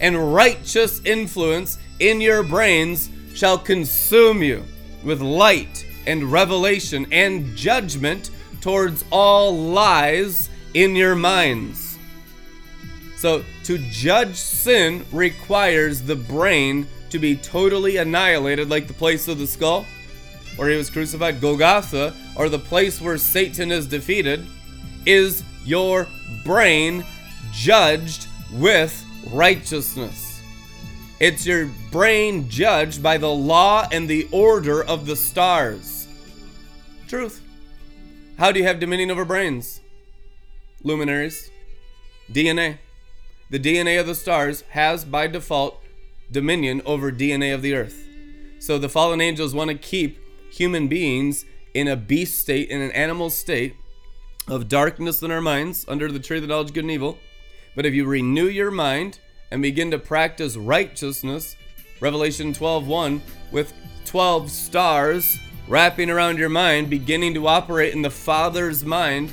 And 0.00 0.34
righteous 0.34 1.00
influence 1.04 1.78
in 2.00 2.20
your 2.20 2.42
brains 2.42 3.08
shall 3.34 3.58
consume 3.58 4.42
you 4.42 4.64
with 5.02 5.20
light 5.20 5.86
and 6.06 6.30
revelation 6.30 7.06
and 7.12 7.56
judgment 7.56 8.30
towards 8.60 9.04
all 9.10 9.56
lies 9.56 10.50
in 10.74 10.96
your 10.96 11.14
minds. 11.14 11.98
So, 13.16 13.44
to 13.64 13.78
judge 13.90 14.34
sin 14.34 15.04
requires 15.12 16.02
the 16.02 16.16
brain 16.16 16.88
to 17.10 17.18
be 17.18 17.36
totally 17.36 17.98
annihilated, 17.98 18.68
like 18.68 18.88
the 18.88 18.94
place 18.94 19.28
of 19.28 19.38
the 19.38 19.46
skull, 19.46 19.86
where 20.56 20.68
he 20.68 20.76
was 20.76 20.90
crucified, 20.90 21.40
Golgotha, 21.40 22.14
or 22.36 22.48
the 22.48 22.58
place 22.58 23.00
where 23.00 23.18
Satan 23.18 23.70
is 23.70 23.86
defeated, 23.86 24.46
is 25.06 25.42
your 25.64 26.06
brain 26.44 27.04
judged 27.52 28.26
with 28.52 29.04
righteousness. 29.30 30.42
It's 31.20 31.46
your 31.46 31.70
brain 31.90 32.48
judged 32.48 33.02
by 33.02 33.18
the 33.18 33.30
law 33.30 33.86
and 33.92 34.08
the 34.08 34.28
order 34.32 34.82
of 34.84 35.06
the 35.06 35.16
stars. 35.16 36.08
Truth. 37.06 37.40
How 38.38 38.50
do 38.50 38.58
you 38.58 38.66
have 38.66 38.80
dominion 38.80 39.10
over 39.10 39.24
brains? 39.24 39.82
luminaries, 40.84 41.50
DNA. 42.30 42.78
The 43.50 43.58
DNA 43.58 44.00
of 44.00 44.06
the 44.06 44.14
stars 44.14 44.62
has 44.70 45.04
by 45.04 45.26
default 45.26 45.80
dominion 46.30 46.82
over 46.86 47.12
DNA 47.12 47.54
of 47.54 47.62
the 47.62 47.74
earth. 47.74 48.06
So 48.58 48.78
the 48.78 48.88
fallen 48.88 49.20
angels 49.20 49.54
want 49.54 49.68
to 49.70 49.76
keep 49.76 50.18
human 50.50 50.88
beings 50.88 51.44
in 51.74 51.88
a 51.88 51.96
beast 51.96 52.38
state, 52.38 52.68
in 52.70 52.80
an 52.80 52.92
animal 52.92 53.30
state 53.30 53.76
of 54.48 54.68
darkness 54.68 55.22
in 55.22 55.30
our 55.30 55.40
minds 55.40 55.84
under 55.88 56.10
the 56.10 56.18
tree 56.18 56.38
of 56.38 56.42
the 56.42 56.48
knowledge 56.48 56.68
of 56.68 56.74
good 56.74 56.84
and 56.84 56.90
evil. 56.90 57.18
But 57.74 57.86
if 57.86 57.94
you 57.94 58.04
renew 58.04 58.46
your 58.46 58.70
mind 58.70 59.18
and 59.50 59.62
begin 59.62 59.90
to 59.90 59.98
practice 59.98 60.56
righteousness, 60.56 61.56
Revelation 62.00 62.52
12:1, 62.52 63.22
with 63.50 63.72
12 64.04 64.50
stars 64.50 65.38
wrapping 65.68 66.10
around 66.10 66.38
your 66.38 66.48
mind, 66.48 66.90
beginning 66.90 67.34
to 67.34 67.46
operate 67.46 67.94
in 67.94 68.02
the 68.02 68.10
Father's 68.10 68.84
mind, 68.84 69.32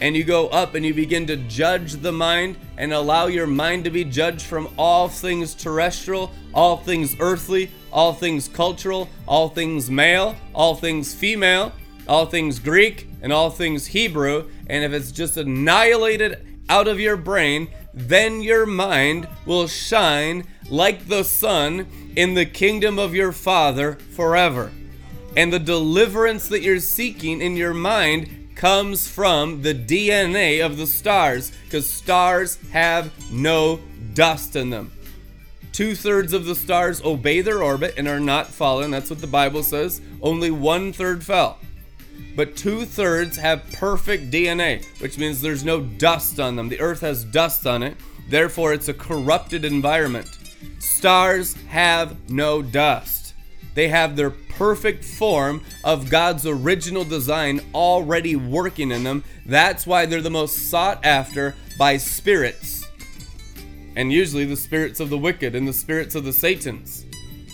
and 0.00 0.16
you 0.16 0.24
go 0.24 0.48
up 0.48 0.74
and 0.74 0.84
you 0.84 0.94
begin 0.94 1.26
to 1.26 1.36
judge 1.36 1.94
the 1.94 2.12
mind 2.12 2.56
and 2.78 2.92
allow 2.92 3.26
your 3.26 3.46
mind 3.46 3.84
to 3.84 3.90
be 3.90 4.04
judged 4.04 4.42
from 4.42 4.68
all 4.78 5.08
things 5.08 5.54
terrestrial, 5.54 6.30
all 6.54 6.76
things 6.78 7.16
earthly, 7.20 7.70
all 7.92 8.12
things 8.14 8.48
cultural, 8.48 9.08
all 9.26 9.48
things 9.48 9.90
male, 9.90 10.36
all 10.54 10.74
things 10.74 11.14
female, 11.14 11.72
all 12.08 12.26
things 12.26 12.58
Greek, 12.58 13.09
and 13.22 13.32
all 13.32 13.50
things 13.50 13.86
Hebrew. 13.86 14.48
And 14.66 14.84
if 14.84 14.92
it's 14.92 15.12
just 15.12 15.36
annihilated 15.36 16.46
out 16.68 16.88
of 16.88 17.00
your 17.00 17.16
brain, 17.16 17.68
then 17.92 18.42
your 18.42 18.66
mind 18.66 19.28
will 19.44 19.66
shine 19.66 20.46
like 20.68 21.08
the 21.08 21.24
sun 21.24 21.86
in 22.16 22.34
the 22.34 22.46
kingdom 22.46 22.98
of 22.98 23.14
your 23.14 23.32
Father 23.32 23.94
forever. 23.94 24.70
And 25.36 25.52
the 25.52 25.58
deliverance 25.58 26.48
that 26.48 26.62
you're 26.62 26.80
seeking 26.80 27.40
in 27.40 27.56
your 27.56 27.74
mind 27.74 28.50
comes 28.54 29.08
from 29.08 29.62
the 29.62 29.74
DNA 29.74 30.64
of 30.64 30.76
the 30.76 30.86
stars, 30.86 31.50
because 31.64 31.88
stars 31.88 32.58
have 32.72 33.12
no 33.32 33.80
dust 34.14 34.54
in 34.54 34.70
them. 34.70 34.92
Two 35.72 35.94
thirds 35.94 36.32
of 36.32 36.44
the 36.44 36.54
stars 36.54 37.00
obey 37.02 37.40
their 37.40 37.62
orbit 37.62 37.94
and 37.96 38.06
are 38.08 38.20
not 38.20 38.48
fallen. 38.48 38.90
That's 38.90 39.08
what 39.08 39.20
the 39.20 39.26
Bible 39.26 39.62
says. 39.62 40.00
Only 40.20 40.50
one 40.50 40.92
third 40.92 41.24
fell. 41.24 41.58
But 42.36 42.56
two 42.56 42.84
thirds 42.84 43.36
have 43.36 43.70
perfect 43.72 44.30
DNA, 44.30 44.84
which 45.00 45.18
means 45.18 45.40
there's 45.40 45.64
no 45.64 45.80
dust 45.80 46.38
on 46.38 46.56
them. 46.56 46.68
The 46.68 46.80
earth 46.80 47.00
has 47.00 47.24
dust 47.24 47.66
on 47.66 47.82
it. 47.82 47.96
Therefore, 48.28 48.72
it's 48.72 48.88
a 48.88 48.94
corrupted 48.94 49.64
environment. 49.64 50.38
Stars 50.78 51.54
have 51.68 52.30
no 52.30 52.62
dust. 52.62 53.34
They 53.74 53.88
have 53.88 54.16
their 54.16 54.30
perfect 54.30 55.04
form 55.04 55.64
of 55.84 56.10
God's 56.10 56.46
original 56.46 57.04
design 57.04 57.60
already 57.74 58.36
working 58.36 58.90
in 58.90 59.04
them. 59.04 59.24
That's 59.46 59.86
why 59.86 60.06
they're 60.06 60.20
the 60.20 60.30
most 60.30 60.70
sought 60.70 61.04
after 61.04 61.54
by 61.78 61.96
spirits. 61.96 62.86
And 63.96 64.12
usually 64.12 64.44
the 64.44 64.56
spirits 64.56 65.00
of 65.00 65.10
the 65.10 65.18
wicked 65.18 65.54
and 65.54 65.66
the 65.66 65.72
spirits 65.72 66.14
of 66.14 66.24
the 66.24 66.32
Satans. 66.32 67.06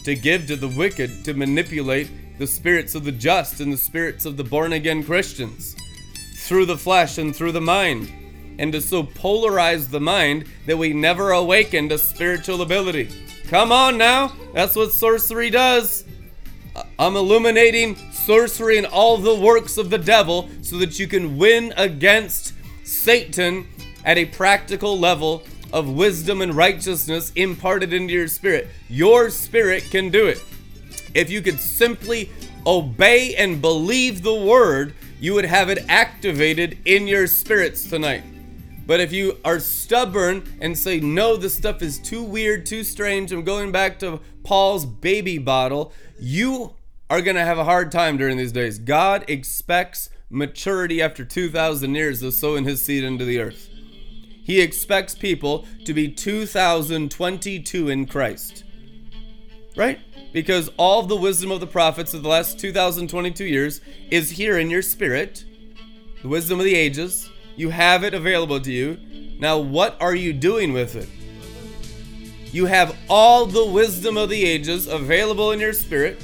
To 0.04 0.14
give 0.14 0.46
to 0.48 0.56
the 0.56 0.68
wicked 0.68 1.24
to 1.24 1.34
manipulate 1.34 2.10
the 2.38 2.46
spirits 2.46 2.94
of 2.94 3.04
the 3.04 3.12
just 3.12 3.60
and 3.60 3.72
the 3.72 3.76
spirits 3.76 4.24
of 4.24 4.36
the 4.36 4.44
born 4.44 4.72
again 4.72 5.02
Christians 5.02 5.74
through 6.36 6.66
the 6.66 6.78
flesh 6.78 7.18
and 7.18 7.34
through 7.34 7.52
the 7.52 7.60
mind. 7.60 8.12
And 8.58 8.72
to 8.72 8.80
so 8.80 9.02
polarize 9.02 9.90
the 9.90 10.00
mind 10.00 10.46
that 10.66 10.78
we 10.78 10.92
never 10.92 11.30
awaken 11.32 11.88
to 11.90 11.98
spiritual 11.98 12.62
ability. 12.62 13.10
Come 13.48 13.70
on 13.70 13.98
now, 13.98 14.32
that's 14.54 14.76
what 14.76 14.92
sorcery 14.92 15.50
does. 15.50 16.04
I'm 16.98 17.16
illuminating 17.16 17.96
sorcery 18.12 18.76
and 18.76 18.86
all 18.86 19.18
the 19.18 19.34
works 19.34 19.78
of 19.78 19.90
the 19.90 19.98
devil 19.98 20.48
so 20.62 20.78
that 20.78 20.98
you 20.98 21.06
can 21.06 21.36
win 21.38 21.72
against 21.76 22.54
Satan 22.84 23.66
at 24.04 24.18
a 24.18 24.24
practical 24.26 24.98
level 24.98 25.42
of 25.72 25.88
wisdom 25.88 26.40
and 26.42 26.54
righteousness 26.54 27.32
imparted 27.34 27.92
into 27.92 28.14
your 28.14 28.28
spirit. 28.28 28.68
Your 28.88 29.30
spirit 29.30 29.84
can 29.90 30.10
do 30.10 30.26
it. 30.26 30.42
If 31.16 31.30
you 31.30 31.40
could 31.40 31.58
simply 31.58 32.30
obey 32.66 33.34
and 33.36 33.62
believe 33.62 34.22
the 34.22 34.34
word, 34.34 34.94
you 35.18 35.32
would 35.32 35.46
have 35.46 35.70
it 35.70 35.78
activated 35.88 36.76
in 36.84 37.06
your 37.06 37.26
spirits 37.26 37.88
tonight. 37.88 38.22
But 38.86 39.00
if 39.00 39.14
you 39.14 39.38
are 39.42 39.58
stubborn 39.58 40.58
and 40.60 40.76
say, 40.76 41.00
no, 41.00 41.38
this 41.38 41.56
stuff 41.56 41.80
is 41.80 41.98
too 41.98 42.22
weird, 42.22 42.66
too 42.66 42.84
strange, 42.84 43.32
I'm 43.32 43.44
going 43.44 43.72
back 43.72 43.98
to 44.00 44.20
Paul's 44.44 44.84
baby 44.84 45.38
bottle, 45.38 45.90
you 46.20 46.74
are 47.08 47.22
going 47.22 47.36
to 47.36 47.44
have 47.44 47.58
a 47.58 47.64
hard 47.64 47.90
time 47.90 48.18
during 48.18 48.36
these 48.36 48.52
days. 48.52 48.78
God 48.78 49.24
expects 49.26 50.10
maturity 50.28 51.00
after 51.00 51.24
2,000 51.24 51.94
years 51.94 52.22
of 52.22 52.34
sowing 52.34 52.64
his 52.64 52.82
seed 52.82 53.02
into 53.02 53.24
the 53.24 53.40
earth. 53.40 53.70
He 54.44 54.60
expects 54.60 55.14
people 55.14 55.64
to 55.86 55.94
be 55.94 56.08
2022 56.08 57.88
in 57.88 58.04
Christ. 58.04 58.64
Right? 59.74 59.98
Because 60.32 60.70
all 60.76 61.02
the 61.02 61.16
wisdom 61.16 61.50
of 61.50 61.60
the 61.60 61.66
prophets 61.66 62.14
of 62.14 62.22
the 62.22 62.28
last 62.28 62.58
2022 62.58 63.44
years 63.44 63.80
is 64.10 64.30
here 64.30 64.58
in 64.58 64.70
your 64.70 64.82
spirit. 64.82 65.44
The 66.22 66.28
wisdom 66.28 66.58
of 66.58 66.64
the 66.64 66.74
ages. 66.74 67.30
You 67.56 67.70
have 67.70 68.04
it 68.04 68.14
available 68.14 68.60
to 68.60 68.72
you. 68.72 68.98
Now, 69.38 69.58
what 69.58 69.96
are 70.00 70.14
you 70.14 70.32
doing 70.32 70.72
with 70.72 70.94
it? 70.96 71.08
You 72.52 72.66
have 72.66 72.96
all 73.08 73.46
the 73.46 73.66
wisdom 73.66 74.16
of 74.16 74.28
the 74.28 74.44
ages 74.44 74.86
available 74.86 75.52
in 75.52 75.60
your 75.60 75.72
spirit. 75.72 76.22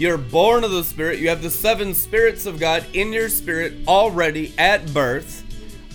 You're 0.00 0.16
born 0.16 0.64
of 0.64 0.70
the 0.70 0.82
Spirit. 0.82 1.18
You 1.18 1.28
have 1.28 1.42
the 1.42 1.50
seven 1.50 1.92
spirits 1.92 2.46
of 2.46 2.58
God 2.58 2.86
in 2.94 3.12
your 3.12 3.28
spirit 3.28 3.74
already 3.86 4.54
at 4.56 4.94
birth. 4.94 5.44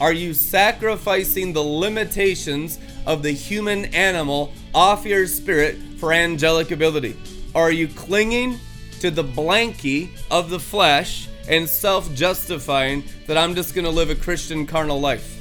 Are 0.01 0.11
you 0.11 0.34
sacrificing 0.34 1.53
the 1.53 1.61
limitations 1.61 2.80
of 3.05 3.23
the 3.23 3.31
human 3.31 3.85
animal 3.95 4.51
off 4.73 5.05
your 5.05 5.26
spirit 5.26 5.77
for 5.99 6.11
angelic 6.11 6.72
ability? 6.72 7.15
Are 7.53 7.72
you 7.72 7.88
clinging 7.88 8.59
to 8.99 9.09
the 9.09 9.23
blankie 9.23 10.09
of 10.30 10.49
the 10.49 10.59
flesh 10.59 11.30
and 11.47 11.69
self 11.69 12.13
justifying 12.13 13.05
that 13.27 13.38
I'm 13.38 13.55
just 13.55 13.73
going 13.73 13.85
to 13.85 13.91
live 13.91 14.09
a 14.09 14.15
Christian 14.15 14.67
carnal 14.67 14.99
life? 14.99 15.31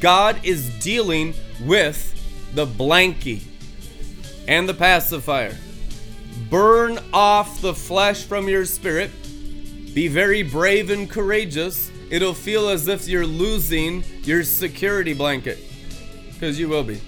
God 0.00 0.40
is 0.42 0.70
dealing 0.82 1.34
with 1.62 2.06
the 2.54 2.66
blankie 2.66 3.42
and 4.48 4.66
the 4.66 4.74
pacifier. 4.74 5.54
Burn 6.48 6.98
off 7.12 7.60
the 7.60 7.74
flesh 7.74 8.24
from 8.24 8.48
your 8.48 8.64
spirit. 8.64 9.10
Be 9.94 10.08
very 10.08 10.42
brave 10.42 10.88
and 10.88 11.10
courageous. 11.10 11.90
It'll 12.10 12.34
feel 12.34 12.68
as 12.68 12.88
if 12.88 13.06
you're 13.06 13.26
losing 13.26 14.02
your 14.22 14.42
security 14.42 15.14
blanket. 15.14 15.58
Because 16.32 16.58
you 16.58 16.68
will 16.68 16.82
be. 16.82 17.00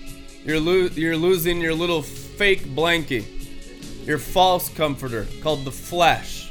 You're, 0.44 0.60
lo- 0.60 0.88
you're 0.94 1.16
losing 1.16 1.60
your 1.60 1.74
little 1.74 2.02
fake 2.02 2.62
blankie, 2.62 3.26
your 4.06 4.18
false 4.18 4.68
comforter 4.68 5.26
called 5.42 5.64
the 5.64 5.72
flesh. 5.72 6.50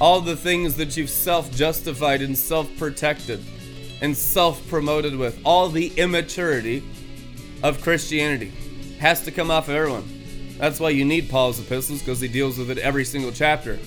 All 0.00 0.20
the 0.20 0.36
things 0.36 0.76
that 0.76 0.96
you've 0.96 1.10
self 1.10 1.50
justified 1.52 2.22
and 2.22 2.36
self 2.36 2.68
protected 2.76 3.42
and 4.02 4.16
self 4.16 4.66
promoted 4.68 5.16
with. 5.16 5.40
All 5.44 5.68
the 5.68 5.92
immaturity 5.96 6.82
of 7.62 7.80
Christianity 7.82 8.52
has 8.98 9.24
to 9.24 9.30
come 9.30 9.50
off 9.50 9.68
of 9.68 9.74
everyone. 9.74 10.08
That's 10.58 10.78
why 10.78 10.90
you 10.90 11.04
need 11.04 11.30
Paul's 11.30 11.58
epistles 11.58 12.00
because 12.00 12.20
he 12.20 12.28
deals 12.28 12.58
with 12.58 12.70
it 12.70 12.78
every 12.78 13.04
single 13.04 13.32
chapter 13.32 13.78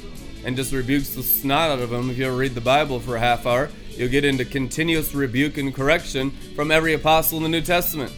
and 0.45 0.55
just 0.55 0.71
rebukes 0.71 1.09
the 1.09 1.23
snot 1.23 1.71
out 1.71 1.79
of 1.79 1.89
them. 1.89 2.09
If 2.09 2.17
you 2.17 2.27
ever 2.27 2.37
read 2.37 2.53
the 2.53 2.61
Bible 2.61 2.99
for 2.99 3.15
a 3.15 3.19
half 3.19 3.45
hour, 3.45 3.69
you'll 3.89 4.09
get 4.09 4.23
into 4.23 4.45
continuous 4.45 5.13
rebuke 5.13 5.57
and 5.57 5.73
correction 5.73 6.31
from 6.55 6.71
every 6.71 6.93
apostle 6.93 7.37
in 7.37 7.43
the 7.43 7.49
New 7.49 7.61
Testament. 7.61 8.13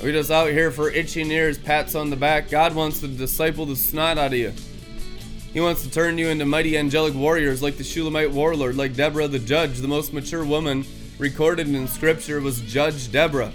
We're 0.00 0.12
just 0.12 0.30
out 0.30 0.48
here 0.48 0.70
for 0.70 0.88
itching 0.90 1.30
ears, 1.30 1.58
pats 1.58 1.94
on 1.94 2.08
the 2.08 2.16
back. 2.16 2.48
God 2.48 2.74
wants 2.74 3.00
to 3.00 3.08
disciple 3.08 3.66
the 3.66 3.76
snot 3.76 4.16
out 4.16 4.32
of 4.32 4.38
you. 4.38 4.52
He 5.52 5.60
wants 5.60 5.82
to 5.82 5.90
turn 5.90 6.16
you 6.16 6.28
into 6.28 6.46
mighty 6.46 6.78
angelic 6.78 7.14
warriors 7.14 7.62
like 7.62 7.76
the 7.76 7.84
Shulamite 7.84 8.30
warlord, 8.30 8.76
like 8.76 8.94
Deborah 8.94 9.26
the 9.26 9.40
judge. 9.40 9.78
The 9.78 9.88
most 9.88 10.12
mature 10.12 10.44
woman 10.44 10.86
recorded 11.18 11.68
in 11.68 11.88
Scripture 11.88 12.40
was 12.40 12.60
Judge 12.60 13.10
Deborah 13.10 13.52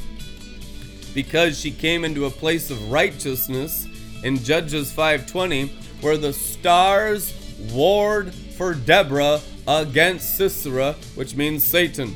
because 1.14 1.58
she 1.58 1.72
came 1.72 2.04
into 2.04 2.26
a 2.26 2.30
place 2.30 2.70
of 2.70 2.92
righteousness 2.92 3.88
in 4.24 4.38
Judges 4.44 4.92
5:20 4.92 5.72
where 6.06 6.18
the 6.18 6.32
stars 6.32 7.34
warred 7.74 8.32
for 8.32 8.76
Deborah 8.76 9.42
against 9.68 10.38
Sisera, 10.38 10.94
which 11.16 11.36
means 11.36 11.64
Satan. 11.64 12.16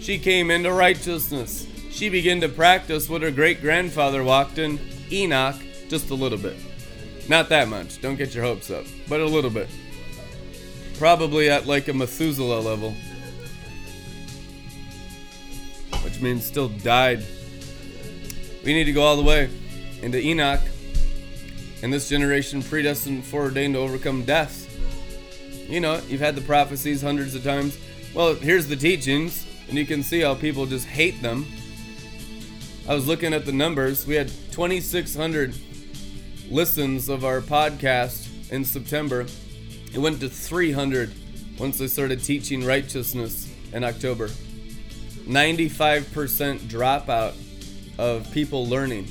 She 0.00 0.18
came 0.18 0.50
into 0.50 0.72
righteousness. 0.72 1.66
She 1.90 2.08
began 2.08 2.40
to 2.40 2.48
practice 2.48 3.06
what 3.06 3.20
her 3.20 3.30
great 3.30 3.60
grandfather 3.60 4.24
walked 4.24 4.56
in, 4.56 4.80
Enoch, 5.12 5.56
just 5.88 6.08
a 6.08 6.14
little 6.14 6.38
bit. 6.38 6.56
Not 7.28 7.50
that 7.50 7.68
much, 7.68 8.00
don't 8.00 8.16
get 8.16 8.34
your 8.34 8.44
hopes 8.44 8.70
up, 8.70 8.86
but 9.10 9.20
a 9.20 9.26
little 9.26 9.50
bit. 9.50 9.68
Probably 10.98 11.50
at 11.50 11.66
like 11.66 11.88
a 11.88 11.92
Methuselah 11.92 12.60
level. 12.60 12.94
Which 16.02 16.18
means 16.22 16.46
still 16.46 16.68
died 16.68 17.22
we 18.64 18.72
need 18.72 18.84
to 18.84 18.92
go 18.92 19.02
all 19.02 19.16
the 19.16 19.22
way 19.22 19.50
into 20.02 20.18
Enoch 20.18 20.60
and 21.84 21.92
this 21.92 22.08
generation 22.08 22.62
predestined, 22.62 23.22
foreordained 23.26 23.74
to 23.74 23.78
overcome 23.78 24.24
death. 24.24 24.74
You 25.68 25.80
know, 25.80 26.00
you've 26.08 26.22
had 26.22 26.34
the 26.34 26.40
prophecies 26.40 27.02
hundreds 27.02 27.34
of 27.34 27.44
times. 27.44 27.78
Well, 28.14 28.34
here's 28.36 28.66
the 28.66 28.74
teachings, 28.74 29.46
and 29.68 29.76
you 29.76 29.84
can 29.84 30.02
see 30.02 30.20
how 30.20 30.34
people 30.34 30.64
just 30.64 30.86
hate 30.86 31.20
them. 31.20 31.44
I 32.88 32.94
was 32.94 33.06
looking 33.06 33.34
at 33.34 33.44
the 33.44 33.52
numbers. 33.52 34.06
We 34.06 34.14
had 34.14 34.28
2,600 34.50 35.54
listens 36.50 37.10
of 37.10 37.22
our 37.22 37.42
podcast 37.42 38.50
in 38.50 38.64
September. 38.64 39.26
It 39.92 39.98
went 39.98 40.20
to 40.20 40.30
300 40.30 41.12
once 41.58 41.76
they 41.76 41.86
started 41.86 42.24
teaching 42.24 42.64
righteousness 42.64 43.52
in 43.74 43.84
October. 43.84 44.28
95% 45.28 46.60
dropout 46.60 47.34
of 47.98 48.32
people 48.32 48.66
learning 48.66 49.06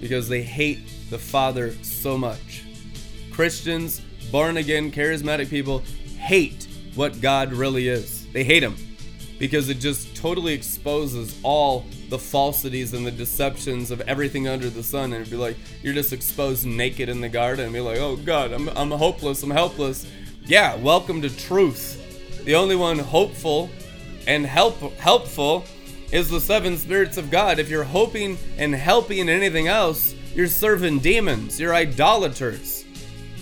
because 0.00 0.28
they 0.28 0.42
hate 0.42 0.80
the 1.10 1.18
Father 1.18 1.72
so 1.82 2.16
much. 2.18 2.64
Christians, 3.30 4.00
born 4.30 4.56
again, 4.56 4.90
charismatic 4.90 5.48
people 5.48 5.82
hate 6.18 6.66
what 6.94 7.20
God 7.20 7.52
really 7.52 7.88
is. 7.88 8.26
They 8.32 8.44
hate 8.44 8.62
Him 8.62 8.76
because 9.38 9.68
it 9.68 9.78
just 9.78 10.16
totally 10.16 10.52
exposes 10.52 11.38
all 11.42 11.86
the 12.08 12.18
falsities 12.18 12.92
and 12.94 13.06
the 13.06 13.10
deceptions 13.10 13.90
of 13.90 14.00
everything 14.02 14.48
under 14.48 14.68
the 14.68 14.82
sun. 14.82 15.12
And 15.12 15.22
it'd 15.22 15.30
be 15.30 15.36
like, 15.36 15.56
you're 15.82 15.94
just 15.94 16.12
exposed 16.12 16.66
naked 16.66 17.08
in 17.08 17.20
the 17.20 17.28
garden 17.28 17.66
and 17.66 17.72
be 17.72 17.80
like, 17.80 17.98
oh 17.98 18.16
God, 18.16 18.52
I'm, 18.52 18.68
I'm 18.70 18.90
hopeless, 18.90 19.42
I'm 19.42 19.50
helpless. 19.50 20.06
Yeah, 20.44 20.76
welcome 20.76 21.22
to 21.22 21.36
truth. 21.36 22.44
The 22.44 22.54
only 22.54 22.76
one 22.76 22.98
hopeful 22.98 23.70
and 24.26 24.44
help 24.44 24.80
helpful 24.98 25.64
is 26.10 26.30
the 26.30 26.40
seven 26.40 26.76
spirits 26.76 27.16
of 27.16 27.30
God. 27.30 27.58
If 27.58 27.68
you're 27.68 27.84
hoping 27.84 28.38
and 28.56 28.74
helping 28.74 29.18
in 29.18 29.28
anything 29.28 29.68
else, 29.68 30.14
you're 30.34 30.46
serving 30.46 31.00
demons, 31.00 31.58
you're 31.58 31.74
idolaters. 31.74 32.84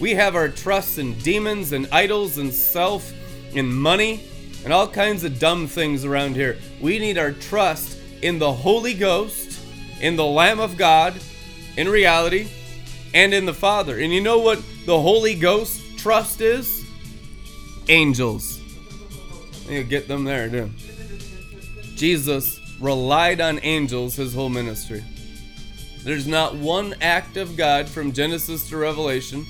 We 0.01 0.15
have 0.15 0.37
our 0.37 0.49
trust 0.49 0.99
in 0.99 1.19
demons 1.19 1.73
and 1.73 1.89
idols 1.91 2.39
and 2.39 2.53
self 2.53 3.13
and 3.55 3.69
money 3.69 4.23
and 4.65 4.73
all 4.73 4.89
kinds 4.89 5.25
of 5.25 5.39
dumb 5.39 5.67
things 5.67 6.05
around 6.05 6.35
here. 6.35 6.59
We 6.81 6.99
need 6.99 7.19
our 7.19 7.33
trust 7.33 7.99
in 8.23 8.39
the 8.39 8.53
Holy 8.53 8.95
Ghost, 8.95 9.61
in 10.01 10.17
the 10.17 10.25
Lamb 10.25 10.61
of 10.61 10.77
God, 10.77 11.15
in 11.77 11.89
reality, 11.89 12.49
and 13.15 13.33
in 13.33 13.47
the 13.47 13.55
Father. 13.55 13.99
And 13.99 14.13
you 14.13 14.21
know 14.21 14.39
what 14.39 14.63
the 14.85 15.01
Holy 15.01 15.35
Ghost 15.35 15.99
trust 15.99 16.41
is? 16.41 16.85
Angels. 17.89 18.61
You 19.69 19.85
get 19.85 20.09
them 20.09 20.25
there, 20.25 20.49
too. 20.49 20.71
Jesus 21.95 22.61
relied 22.81 23.41
on 23.41 23.59
angels 23.63 24.17
his 24.17 24.35
whole 24.35 24.49
ministry. 24.49 25.03
There's 26.07 26.29
not 26.29 26.55
one 26.55 26.95
act 27.01 27.37
of 27.37 27.57
God 27.57 27.89
from 27.89 28.13
Genesis 28.13 28.69
to 28.69 28.77
Revelation 28.77 29.45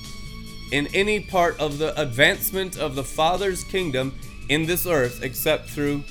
in 0.71 0.87
any 0.87 1.19
part 1.19 1.59
of 1.59 1.77
the 1.77 1.93
advancement 2.01 2.79
of 2.79 2.95
the 2.95 3.03
Father's 3.03 3.63
kingdom 3.63 4.17
in 4.49 4.65
this 4.65 4.87
earth 4.87 5.21
except 5.21 5.69
through 5.69 6.03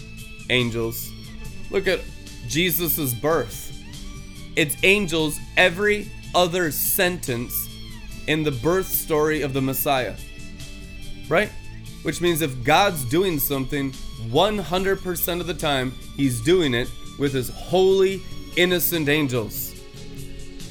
angels. 0.49 1.11
Look 1.73 1.89
at 1.89 1.99
Jesus' 2.47 3.13
birth. 3.13 3.77
It's 4.55 4.77
angels 4.85 5.41
every 5.57 6.09
other 6.33 6.71
sentence 6.71 7.69
in 8.29 8.45
the 8.45 8.53
birth 8.53 8.87
story 8.87 9.43
of 9.43 9.53
the 9.53 9.61
Messiah. 9.61 10.15
Right? 11.29 11.51
Which 12.05 12.21
means 12.21 12.41
if 12.41 12.63
God's 12.63 13.05
doing 13.07 13.41
something 13.41 13.91
100% 14.29 15.41
of 15.41 15.49
the 15.49 15.55
time, 15.55 15.91
He's 16.17 16.41
doing 16.41 16.73
it 16.73 16.89
with 17.19 17.33
His 17.33 17.49
holy, 17.49 18.23
innocent 18.57 19.09
angels. 19.09 19.76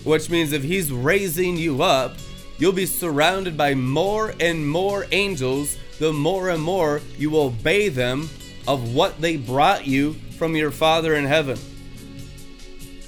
Which 0.06 0.30
means 0.30 0.54
if 0.54 0.64
He's 0.64 0.92
raising 0.92 1.58
you 1.58 1.84
up, 1.84 2.16
you'll 2.58 2.72
be 2.72 2.86
surrounded 2.86 3.58
by 3.58 3.76
more 3.76 4.34
and 4.40 4.68
more 4.68 5.06
angels 5.12 5.78
the 6.00 6.14
more 6.14 6.50
and 6.50 6.62
more 6.62 7.02
you 7.18 7.38
obey 7.38 7.90
them 7.90 8.30
of 8.68 8.94
what 8.94 9.20
they 9.22 9.38
brought 9.38 9.86
you 9.86 10.14
from 10.38 10.56
your 10.56 10.72
Father 10.72 11.16
in 11.16 11.26
heaven. 11.26 11.58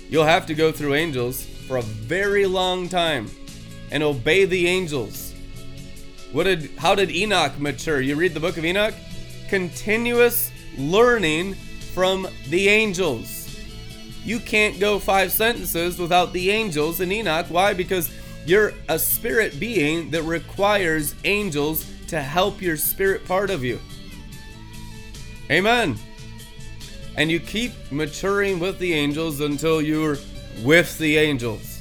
You'll 0.09 0.25
have 0.25 0.45
to 0.47 0.53
go 0.53 0.71
through 0.71 0.95
angels 0.95 1.45
for 1.45 1.77
a 1.77 1.81
very 1.81 2.45
long 2.45 2.87
time 2.87 3.29
and 3.91 4.03
obey 4.03 4.45
the 4.45 4.67
angels. 4.67 5.33
What 6.31 6.43
did 6.43 6.71
how 6.77 6.95
did 6.95 7.11
Enoch 7.11 7.59
mature? 7.59 8.01
You 8.01 8.15
read 8.15 8.33
the 8.33 8.39
book 8.39 8.57
of 8.57 8.65
Enoch? 8.65 8.93
Continuous 9.49 10.51
learning 10.77 11.53
from 11.93 12.27
the 12.49 12.69
angels. 12.69 13.36
You 14.23 14.39
can't 14.39 14.79
go 14.79 14.99
five 14.99 15.31
sentences 15.31 15.97
without 15.97 16.33
the 16.33 16.51
angels 16.51 16.99
in 16.99 17.11
Enoch. 17.11 17.47
Why? 17.49 17.73
Because 17.73 18.11
you're 18.45 18.73
a 18.87 18.97
spirit 18.97 19.59
being 19.59 20.09
that 20.11 20.23
requires 20.23 21.15
angels 21.25 21.85
to 22.07 22.21
help 22.21 22.61
your 22.61 22.77
spirit 22.77 23.25
part 23.25 23.49
of 23.49 23.63
you. 23.63 23.79
Amen. 25.49 25.97
And 27.15 27.31
you 27.31 27.39
keep 27.39 27.73
maturing 27.91 28.59
with 28.59 28.79
the 28.79 28.93
angels 28.93 29.41
until 29.41 29.81
you're 29.81 30.17
with 30.63 30.97
the 30.97 31.17
angels. 31.17 31.73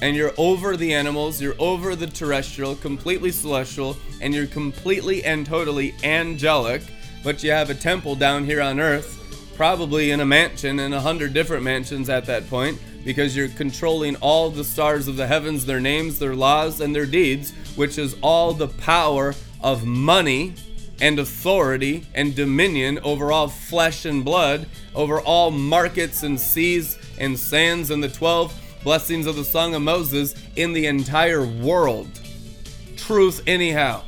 And 0.00 0.14
you're 0.14 0.34
over 0.36 0.76
the 0.76 0.94
animals, 0.94 1.40
you're 1.40 1.56
over 1.58 1.96
the 1.96 2.06
terrestrial, 2.06 2.76
completely 2.76 3.32
celestial, 3.32 3.96
and 4.20 4.32
you're 4.32 4.46
completely 4.46 5.24
and 5.24 5.44
totally 5.44 5.94
angelic, 6.04 6.82
but 7.24 7.42
you 7.42 7.50
have 7.50 7.70
a 7.70 7.74
temple 7.74 8.14
down 8.14 8.44
here 8.44 8.60
on 8.60 8.78
earth, 8.78 9.17
probably 9.58 10.12
in 10.12 10.20
a 10.20 10.24
mansion, 10.24 10.78
in 10.78 10.92
a 10.92 11.00
hundred 11.00 11.34
different 11.34 11.64
mansions 11.64 12.08
at 12.08 12.24
that 12.26 12.48
point, 12.48 12.80
because 13.04 13.36
you're 13.36 13.48
controlling 13.48 14.14
all 14.16 14.50
the 14.50 14.62
stars 14.62 15.08
of 15.08 15.16
the 15.16 15.26
heavens, 15.26 15.66
their 15.66 15.80
names, 15.80 16.20
their 16.20 16.36
laws, 16.36 16.80
and 16.80 16.94
their 16.94 17.04
deeds, 17.04 17.50
which 17.74 17.98
is 17.98 18.14
all 18.22 18.52
the 18.52 18.68
power 18.68 19.34
of 19.60 19.84
money 19.84 20.54
and 21.00 21.18
authority 21.18 22.06
and 22.14 22.36
dominion 22.36 23.00
over 23.00 23.32
all 23.32 23.48
flesh 23.48 24.04
and 24.04 24.24
blood, 24.24 24.64
over 24.94 25.20
all 25.22 25.50
markets 25.50 26.22
and 26.22 26.38
seas 26.38 26.96
and 27.18 27.36
sands 27.36 27.90
and 27.90 28.00
the 28.00 28.08
12 28.08 28.54
blessings 28.84 29.26
of 29.26 29.34
the 29.34 29.44
Song 29.44 29.74
of 29.74 29.82
Moses 29.82 30.36
in 30.54 30.72
the 30.72 30.86
entire 30.86 31.44
world. 31.44 32.08
Truth, 32.96 33.42
anyhow. 33.48 34.02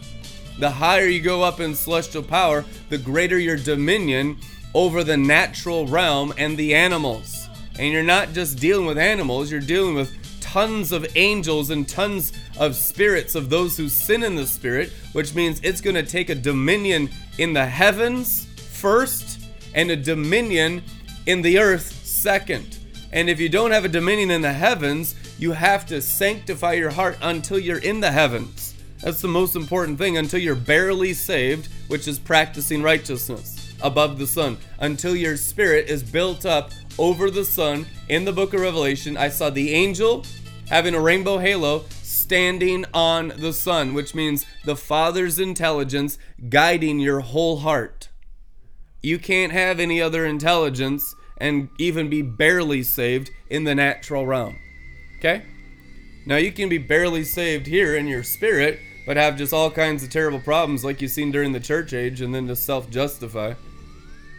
The 0.61 0.71
higher 0.71 1.07
you 1.07 1.21
go 1.21 1.43
up 1.43 1.59
in 1.59 1.75
celestial 1.75 2.23
power, 2.23 2.65
the 2.89 2.99
greater 2.99 3.39
your 3.39 3.57
dominion 3.57 4.37
over 4.75 5.03
the 5.03 5.17
natural 5.17 5.87
realm 5.87 6.33
and 6.39 6.57
the 6.57 6.75
animals. 6.75 7.49
And 7.79 7.93
you're 7.93 8.03
not 8.03 8.33
just 8.33 8.59
dealing 8.59 8.87
with 8.87 8.99
animals, 8.99 9.51
you're 9.51 9.61
dealing 9.61 9.95
with 9.95 10.15
tons 10.41 10.93
of 10.93 11.07
angels 11.17 11.71
and 11.71 11.89
tons 11.89 12.33
of 12.59 12.75
spirits 12.75 13.35
of 13.35 13.51
those 13.51 13.77
who 13.77 13.89
sin 13.89 14.23
in 14.23 14.35
the 14.35 14.47
spirit, 14.47 14.93
which 15.13 15.35
means 15.35 15.61
it's 15.63 15.81
going 15.81 15.95
to 15.95 16.03
take 16.03 16.29
a 16.29 16.35
dominion 16.35 17.09
in 17.39 17.53
the 17.53 17.65
heavens 17.65 18.47
first 18.57 19.41
and 19.75 19.91
a 19.91 19.97
dominion 19.97 20.83
in 21.27 21.43
the 21.43 21.59
earth 21.59 21.93
second. 22.05 22.79
And 23.13 23.29
if 23.29 23.41
you 23.41 23.49
don't 23.49 23.71
have 23.71 23.85
a 23.85 23.89
dominion 23.89 24.31
in 24.31 24.43
the 24.43 24.53
heavens, 24.53 25.15
you 25.39 25.53
have 25.53 25.87
to 25.87 26.03
sanctify 26.03 26.75
your 26.75 26.91
heart 26.91 27.17
until 27.23 27.59
you're 27.59 27.79
in 27.79 28.01
the 28.01 28.11
heavens. 28.11 28.75
That's 29.01 29.23
the 29.23 29.29
most 29.29 29.57
important 29.57 29.99
thing 29.99 30.19
until 30.19 30.41
you're 30.41 30.55
barely 30.55 31.15
saved, 31.15 31.69
which 31.89 32.07
is 32.07 32.19
practicing 32.19 32.83
righteousness 32.83 33.60
above 33.83 34.19
the 34.19 34.27
sun. 34.27 34.59
Until 34.79 35.17
your 35.17 35.37
spirit 35.37 35.89
is 35.89 36.03
built 36.03 36.45
up 36.47 36.71
over 36.99 37.31
the 37.31 37.45
sun 37.45 37.87
in 38.09 38.25
the 38.25 38.33
book 38.33 38.53
of 38.53 38.61
Revelation. 38.61 39.17
I 39.17 39.31
saw 39.31 39.51
the 39.51 39.73
angel 39.73 40.25
having 40.69 40.95
a 40.95 41.01
rainbow 41.01 41.39
halo 41.39 41.85
standing 42.03 42.85
on 42.93 43.33
the 43.39 43.53
sun, 43.53 43.95
which 43.95 44.15
means 44.15 44.47
the 44.65 44.77
Father's 44.77 45.39
intelligence 45.39 46.19
guiding 46.49 47.01
your 47.01 47.21
whole 47.21 47.59
heart. 47.59 48.09
You 49.01 49.19
can't 49.19 49.53
have 49.53 49.81
any 49.81 50.01
other 50.01 50.27
intelligence 50.27 51.15
and 51.39 51.71
even 51.79 52.11
be 52.11 52.23
barely 52.23 52.83
saved 52.83 53.31
in 53.49 53.65
the 53.65 53.75
natural 53.75 54.27
realm. 54.27 54.59
Okay? 55.19 55.43
Now 56.27 56.37
you 56.37 56.53
can 56.53 56.69
be 56.69 56.79
barely 56.79 57.25
saved 57.25 57.67
here 57.67 57.97
in 57.97 58.07
your 58.07 58.23
spirit, 58.23 58.79
but 59.07 59.17
have 59.17 59.39
just 59.39 59.55
all 59.55 59.71
kinds 59.71 60.03
of 60.03 60.11
terrible 60.11 60.41
problems 60.41 60.85
like 60.85 61.01
you've 61.01 61.11
seen 61.11 61.33
during 61.33 61.53
the 61.53 61.61
church 61.61 61.95
age 61.95 62.21
and 62.21 62.35
then 62.35 62.47
just 62.47 62.65
self 62.65 62.91
justify. 62.91 63.55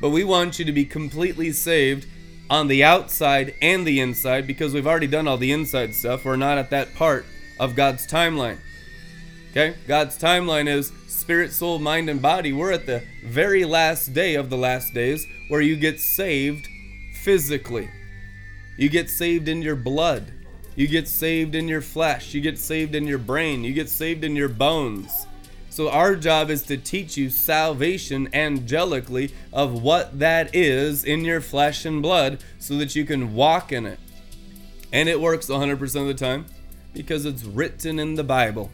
But 0.02 0.10
we 0.10 0.24
want 0.24 0.58
you 0.58 0.66
to 0.66 0.72
be 0.72 0.84
completely 0.84 1.52
saved 1.52 2.08
on 2.50 2.68
the 2.68 2.84
outside 2.84 3.54
and 3.62 3.86
the 3.86 4.00
inside 4.00 4.48
because 4.48 4.74
we've 4.74 4.88
already 4.88 5.08
done 5.08 5.28
all 5.28 5.38
the 5.38 5.52
inside 5.52 5.94
stuff. 5.94 6.26
We're 6.26 6.36
not 6.36 6.58
at 6.58 6.72
that 6.72 6.96
part 6.96 7.26
of 7.60 7.76
God's 7.76 8.06
timeline. 8.08 8.58
Okay? 9.52 9.76
God's 9.88 10.18
timeline 10.18 10.68
is 10.68 10.92
spirit, 11.08 11.54
soul, 11.54 11.78
mind, 11.78 12.10
and 12.10 12.22
body. 12.22 12.52
We're 12.52 12.72
at 12.72 12.88
the 12.88 13.04
very 13.24 13.64
last 13.64 14.14
day 14.14 14.36
of 14.36 14.50
the 14.50 14.58
last 14.58 14.94
days 14.94 15.28
where 15.50 15.62
you 15.62 15.76
get 15.76 16.00
saved 16.00 16.68
physically. 17.14 17.90
You 18.78 18.90
get 18.90 19.10
saved 19.10 19.48
in 19.48 19.62
your 19.62 19.76
blood. 19.76 20.34
You 20.76 20.88
get 20.88 21.08
saved 21.08 21.54
in 21.54 21.68
your 21.68 21.82
flesh. 21.82 22.34
You 22.34 22.42
get 22.42 22.58
saved 22.58 22.96
in 22.96 23.06
your 23.06 23.20
brain. 23.20 23.64
You 23.64 23.74
get 23.74 23.90
saved 23.90 24.24
in 24.24 24.36
your 24.36 24.50
bones. 24.50 25.28
So, 25.72 25.90
our 25.90 26.18
job 26.18 26.50
is 26.50 26.64
to 26.64 26.76
teach 26.76 27.16
you 27.16 27.30
salvation 27.30 28.28
angelically 28.34 29.32
of 29.54 29.82
what 29.82 30.20
that 30.20 30.54
is 30.54 31.06
in 31.06 31.24
your 31.24 31.40
flesh 31.40 31.86
and 31.86 32.02
blood 32.02 32.44
so 32.60 32.78
that 32.78 32.94
you 32.94 33.06
can 33.06 33.34
walk 33.34 33.72
in 33.72 33.86
it. 33.86 33.98
And 34.92 35.08
it 35.08 35.22
works 35.22 35.48
100% 35.48 35.82
of 36.02 36.08
the 36.08 36.14
time 36.14 36.46
because 36.94 37.26
it's 37.26 37.46
written 37.46 38.00
in 38.00 38.16
the 38.16 38.24
Bible. 38.26 38.70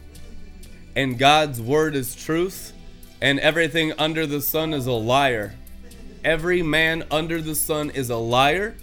And 0.96 1.16
God's 1.16 1.62
word 1.62 1.94
is 1.94 2.16
truth, 2.16 2.72
and 3.20 3.38
everything 3.38 3.92
under 3.96 4.26
the 4.26 4.40
sun 4.40 4.74
is 4.74 4.86
a 4.86 4.92
liar. 4.92 5.54
Every 6.24 6.64
man 6.64 7.04
under 7.12 7.40
the 7.40 7.54
sun 7.54 7.90
is 7.90 8.10
a 8.10 8.16
liar, 8.16 8.74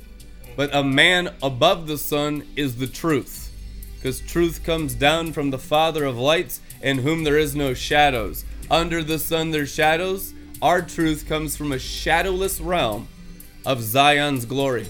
but 0.55 0.73
a 0.73 0.85
man 0.85 1.33
above 1.43 1.87
the 1.87 1.97
sun 1.97 2.47
is 2.55 2.77
the 2.77 2.87
truth. 2.87 3.51
Because 3.97 4.21
truth 4.21 4.63
comes 4.63 4.95
down 4.95 5.33
from 5.33 5.49
the 5.49 5.59
Father 5.59 6.05
of 6.05 6.17
lights 6.17 6.61
in 6.85 6.99
whom 6.99 7.23
there 7.23 7.37
is 7.37 7.55
no 7.55 7.73
shadows. 7.73 8.45
Under 8.69 9.03
the 9.03 9.17
sun 9.17 9.49
there's 9.49 9.73
shadows. 9.73 10.35
Our 10.61 10.83
truth 10.83 11.27
comes 11.27 11.57
from 11.57 11.71
a 11.71 11.79
shadowless 11.79 12.61
realm 12.61 13.07
of 13.65 13.81
Zion's 13.81 14.45
glory. 14.45 14.87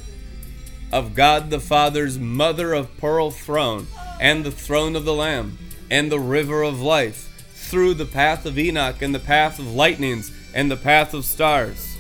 of 0.92 1.16
God 1.16 1.50
the 1.50 1.60
Father's 1.60 2.20
mother 2.20 2.74
of 2.74 2.96
pearl 2.98 3.32
throne, 3.32 3.88
and 4.20 4.44
the 4.46 4.52
throne 4.52 4.96
of 4.96 5.04
the 5.04 5.14
Lamb, 5.14 5.58
and 5.90 6.12
the 6.12 6.20
river 6.20 6.64
of 6.64 6.82
life, 6.82 7.50
through 7.54 7.94
the 7.94 8.06
path 8.06 8.46
of 8.46 8.58
Enoch, 8.58 9.02
and 9.02 9.14
the 9.14 9.20
path 9.20 9.60
of 9.60 9.74
lightnings, 9.74 10.32
and 10.54 10.70
the 10.70 10.78
path 10.78 11.14
of 11.14 11.26
stars. 11.26 11.98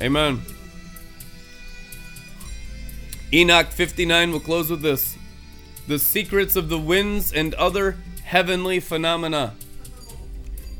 Amen. 0.00 0.42
Enoch 3.32 3.68
59 3.68 4.32
will 4.32 4.40
close 4.40 4.70
with 4.70 4.82
this 4.82 5.16
the 5.86 5.98
secrets 5.98 6.56
of 6.56 6.68
the 6.68 6.78
winds 6.78 7.32
and 7.32 7.54
other 7.54 7.96
heavenly 8.24 8.80
phenomena. 8.80 9.54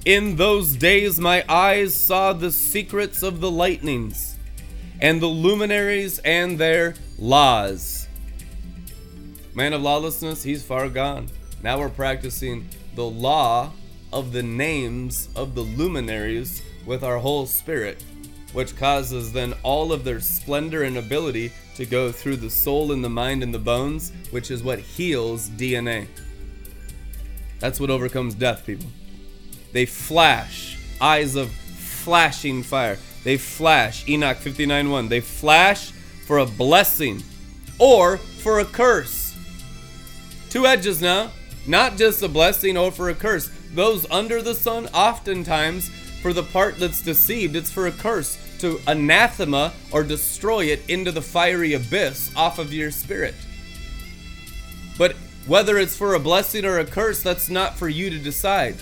In 0.05 0.37
those 0.37 0.77
days 0.77 1.21
my 1.21 1.45
eyes 1.49 1.95
saw 1.95 2.33
the 2.33 2.51
secrets 2.51 3.23
of 3.23 3.41
the 3.41 3.51
lightnings, 3.51 4.37
and 5.01 5.21
the 5.21 5.27
luminaries 5.27 6.19
and 6.21 6.59
their 6.59 6.95
laws. 7.19 8.09
Man 9.55 9.73
of 9.73 9.83
lawlessness, 9.83 10.43
he's 10.43 10.65
far 10.65 10.89
gone. 10.89 11.29
Now 11.63 11.79
we're 11.79 11.91
practicing 11.91 12.69
the 12.95 13.05
law 13.05 13.73
of 14.13 14.33
the 14.33 14.43
names 14.43 15.29
of 15.37 15.55
the 15.55 15.63
luminaries 15.63 16.63
with 16.87 17.05
our 17.05 17.19
whole 17.19 17.47
spirit, 17.47 18.03
which 18.53 18.77
causes 18.77 19.33
then 19.33 19.55
all 19.63 19.93
of 19.93 20.05
their 20.05 20.21
splendor 20.21 20.83
and 20.83 20.97
ability 20.97 21.53
to 21.77 21.85
go 21.85 22.11
through 22.11 22.37
the 22.37 22.51
soul 22.51 22.93
and 22.93 23.05
the 23.05 23.09
mind 23.09 23.43
and 23.43 23.53
the 23.53 23.59
bones, 23.59 24.13
which 24.31 24.51
is 24.51 24.63
what 24.63 24.79
heals 24.79 25.51
DNA. 25.51 26.07
That's 27.61 27.81
what 27.81 27.91
overcomes 27.91 28.35
death, 28.35 28.67
people. 28.67 28.89
They 29.73 29.87
flash, 29.87 30.79
eyes 31.01 31.35
of 31.37 31.51
flashing 31.51 32.63
fire. 32.63 32.99
They 33.25 33.37
flash, 33.37 34.09
Enoch 34.09 34.37
59 34.37 34.91
1. 34.91 35.09
They 35.09 35.21
flash 35.21 35.91
for 36.27 36.39
a 36.39 36.47
blessing 36.47 37.23
or 37.79 38.19
for 38.19 38.61
a 38.61 38.65
curse. 38.65 39.35
Two 40.51 40.67
edges 40.67 41.01
now, 41.01 41.33
not 41.67 41.97
just 41.97 42.23
a 42.23 42.29
blessing 42.29 42.77
or 42.77 42.93
for 42.93 43.09
a 43.09 43.15
curse. 43.15 43.51
Those 43.73 44.09
under 44.11 44.41
the 44.43 44.55
sun, 44.55 44.87
oftentimes, 44.95 45.89
for 46.23 46.33
the 46.33 46.43
part 46.43 46.79
that's 46.79 47.03
deceived, 47.03 47.57
it's 47.57 47.71
for 47.71 47.87
a 47.87 47.93
curse 47.93 48.39
to 48.61 48.81
anathema 48.87 49.73
or 49.91 50.05
destroy 50.05 50.67
it 50.67 50.89
into 50.89 51.11
the 51.11 51.21
fiery 51.21 51.75
abyss 51.75 52.31
off 52.37 52.59
of 52.59 52.73
your 52.73 52.91
spirit. 52.91 53.35
But 54.97 55.17
whether 55.47 55.79
it's 55.79 55.97
for 55.97 56.15
a 56.15 56.21
blessing 56.21 56.65
or 56.65 56.79
a 56.79 56.85
curse, 56.85 57.23
that's 57.23 57.51
not 57.51 57.77
for 57.77 57.89
you 57.89 58.11
to 58.11 58.19
decide. 58.19 58.77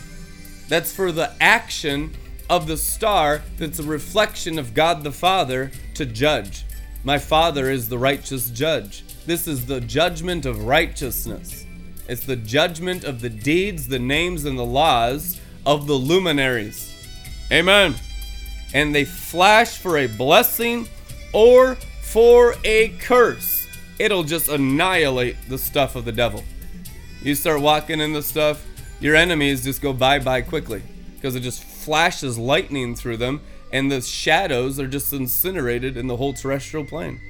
That's 0.69 0.95
for 0.95 1.13
the 1.13 1.33
action 1.41 2.15
of 2.49 2.67
the 2.67 2.77
star 2.77 3.43
that's 3.57 3.79
a 3.79 3.85
reflection 3.85 4.59
of 4.59 4.75
God 4.75 5.03
the 5.03 5.13
Father 5.13 5.71
to 5.95 6.07
judge. 6.07 6.65
My 7.05 7.19
Father 7.19 7.71
is 7.71 7.89
the 7.89 7.99
righteous 7.99 8.51
judge. 8.51 9.05
This 9.27 9.49
is 9.49 9.67
the 9.67 9.81
judgment 9.81 10.47
of 10.47 10.65
righteousness. 10.65 11.67
It's 12.09 12.25
the 12.25 12.37
judgment 12.37 13.05
of 13.05 13.21
the 13.21 13.29
deeds, 13.29 13.89
the 13.89 13.99
names, 13.99 14.45
and 14.45 14.59
the 14.59 14.65
laws 14.65 15.41
of 15.65 15.87
the 15.87 15.95
luminaries. 15.95 16.93
Amen. 17.51 17.95
And 18.75 18.95
they 18.95 19.05
flash 19.05 19.79
for 19.79 19.99
a 19.99 20.07
blessing 20.07 20.89
or 21.33 21.77
for 22.03 22.55
a 22.65 22.91
curse. 22.99 23.62
It'll 23.99 24.25
just 24.25 24.49
annihilate 24.49 25.37
the 25.49 25.59
stuff 25.59 25.97
of 25.97 26.05
the 26.05 26.13
devil. 26.13 26.45
You 27.23 27.35
start 27.35 27.61
walking 27.61 28.01
in 28.01 28.13
the 28.13 28.23
stuff, 28.23 28.67
your 29.01 29.15
enemies 29.15 29.65
just 29.65 29.81
go 29.81 29.93
bye 29.93 30.19
bye 30.19 30.43
quickly 30.43 30.83
because 31.15 31.35
it 31.35 31.41
just 31.41 31.63
flashes 31.63 32.39
lightning 32.39 32.95
through 32.95 33.17
them 33.17 33.41
and 33.73 33.91
the 33.91 34.01
shadows 34.01 34.79
are 34.79 34.87
just 34.87 35.13
incinerated 35.13 35.97
in 35.97 36.07
the 36.07 36.17
whole 36.17 36.33
terrestrial 36.33 36.85
plane. 36.85 37.21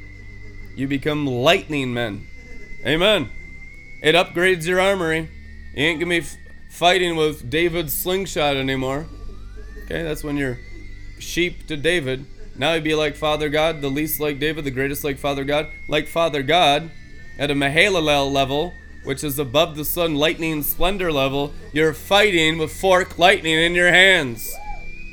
You 0.74 0.88
become 0.88 1.26
lightning 1.26 1.94
men. 1.94 2.26
Amen. 2.84 3.30
It 4.02 4.14
upgrades 4.14 4.66
your 4.66 4.80
armory. 4.80 5.28
You 5.74 5.84
ain't 5.84 6.00
gonna 6.00 6.10
be 6.10 6.18
f- 6.18 6.36
fighting 6.70 7.16
with 7.16 7.48
David's 7.48 7.94
slingshot 7.94 8.56
anymore. 8.56 9.06
Okay, 9.84 10.02
that's 10.02 10.24
when 10.24 10.36
you're 10.36 10.58
sheep 11.18 11.66
to 11.68 11.76
David. 11.76 12.26
Now 12.56 12.74
you'd 12.74 12.84
be 12.84 12.94
like 12.94 13.16
Father 13.16 13.48
God, 13.48 13.80
the 13.80 13.88
least 13.88 14.20
like 14.20 14.38
David, 14.38 14.64
the 14.64 14.70
greatest 14.70 15.04
like 15.04 15.18
Father 15.18 15.44
God. 15.44 15.68
Like 15.88 16.06
Father 16.06 16.42
God, 16.42 16.90
at 17.38 17.50
a 17.50 17.54
Mahalalel 17.54 18.30
level, 18.30 18.74
which 19.04 19.24
is 19.24 19.38
above 19.38 19.76
the 19.76 19.84
sun 19.84 20.14
lightning 20.14 20.62
splendor 20.62 21.10
level, 21.10 21.52
you're 21.72 21.94
fighting 21.94 22.58
with 22.58 22.72
fork 22.72 23.18
lightning 23.18 23.58
in 23.58 23.74
your 23.74 23.90
hands. 23.90 24.54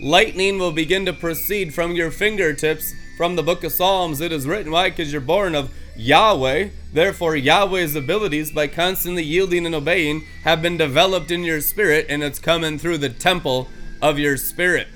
Lightning 0.02 0.60
will 0.60 0.72
begin 0.72 1.06
to 1.06 1.14
proceed 1.14 1.74
from 1.74 1.94
your 1.94 2.11
fingertips. 2.11 2.94
From 3.18 3.36
the 3.36 3.44
book 3.44 3.66
of 3.66 3.74
Psalms, 3.74 4.22
it 4.22 4.32
is 4.32 4.48
written. 4.48 4.72
Why? 4.72 4.90
Because 4.90 5.11
you're 5.11 5.20
born 5.20 5.56
of 5.56 5.74
Yahweh. 5.98 6.70
Therefore, 6.94 7.36
Yahweh's 7.36 7.95
abilities, 7.95 8.52
by 8.52 8.68
constantly 8.68 9.24
yielding 9.24 9.66
and 9.66 9.76
obeying, 9.76 10.24
have 10.44 10.61
been 10.61 10.78
developed 10.78 11.30
in 11.30 11.44
your 11.44 11.60
spirit, 11.60 12.06
and 12.07 12.24
it's 12.24 12.40
coming 12.40 12.80
through 12.80 12.99
the 12.99 13.10
temple 13.10 13.68
of 14.02 14.18
your 14.18 14.38
spirit. 14.38 14.88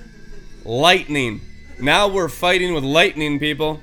Lightning. 0.64 1.42
Now 1.80 2.08
we're 2.08 2.30
fighting 2.30 2.74
with 2.74 2.84
lightning, 2.84 3.40
people. 3.40 3.82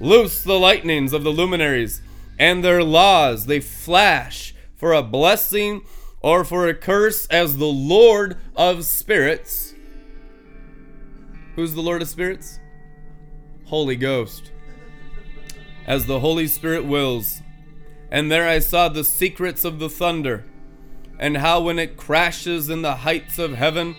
Loose 0.00 0.42
the 0.42 0.58
lightnings 0.58 1.12
of 1.12 1.24
the 1.24 1.30
luminaries 1.30 2.02
and 2.38 2.64
their 2.64 2.82
laws. 2.82 3.46
They 3.46 3.60
flash 3.60 4.54
for 4.74 4.92
a 4.92 5.02
blessing 5.02 5.82
or 6.20 6.44
for 6.44 6.68
a 6.68 6.74
curse 6.74 7.26
as 7.26 7.58
the 7.58 7.66
Lord 7.66 8.38
of 8.56 8.84
spirits 8.84 9.74
Who's 11.56 11.74
the 11.74 11.82
Lord 11.82 12.02
of 12.02 12.08
Spirits? 12.08 12.58
Holy 13.66 13.94
Ghost. 13.94 14.50
As 15.86 16.06
the 16.06 16.18
Holy 16.18 16.48
Spirit 16.48 16.84
wills. 16.84 17.42
And 18.10 18.30
there 18.30 18.48
I 18.48 18.58
saw 18.58 18.88
the 18.88 19.04
secrets 19.04 19.64
of 19.64 19.78
the 19.78 19.88
thunder, 19.88 20.44
and 21.16 21.36
how 21.36 21.60
when 21.60 21.78
it 21.78 21.96
crashes 21.96 22.68
in 22.68 22.82
the 22.82 22.96
heights 22.96 23.38
of 23.38 23.54
heaven, 23.54 23.94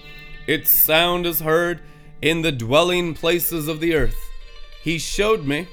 its 0.48 0.70
sound 0.70 1.26
is 1.26 1.40
heard 1.40 1.82
in 2.26 2.41
the 2.41 2.52
dwelling 2.52 3.14
places 3.14 3.68
of 3.68 3.80
the 3.80 3.93
earth. 3.93 4.18
He 4.81 4.97
showed 4.97 5.45
me 5.45 5.68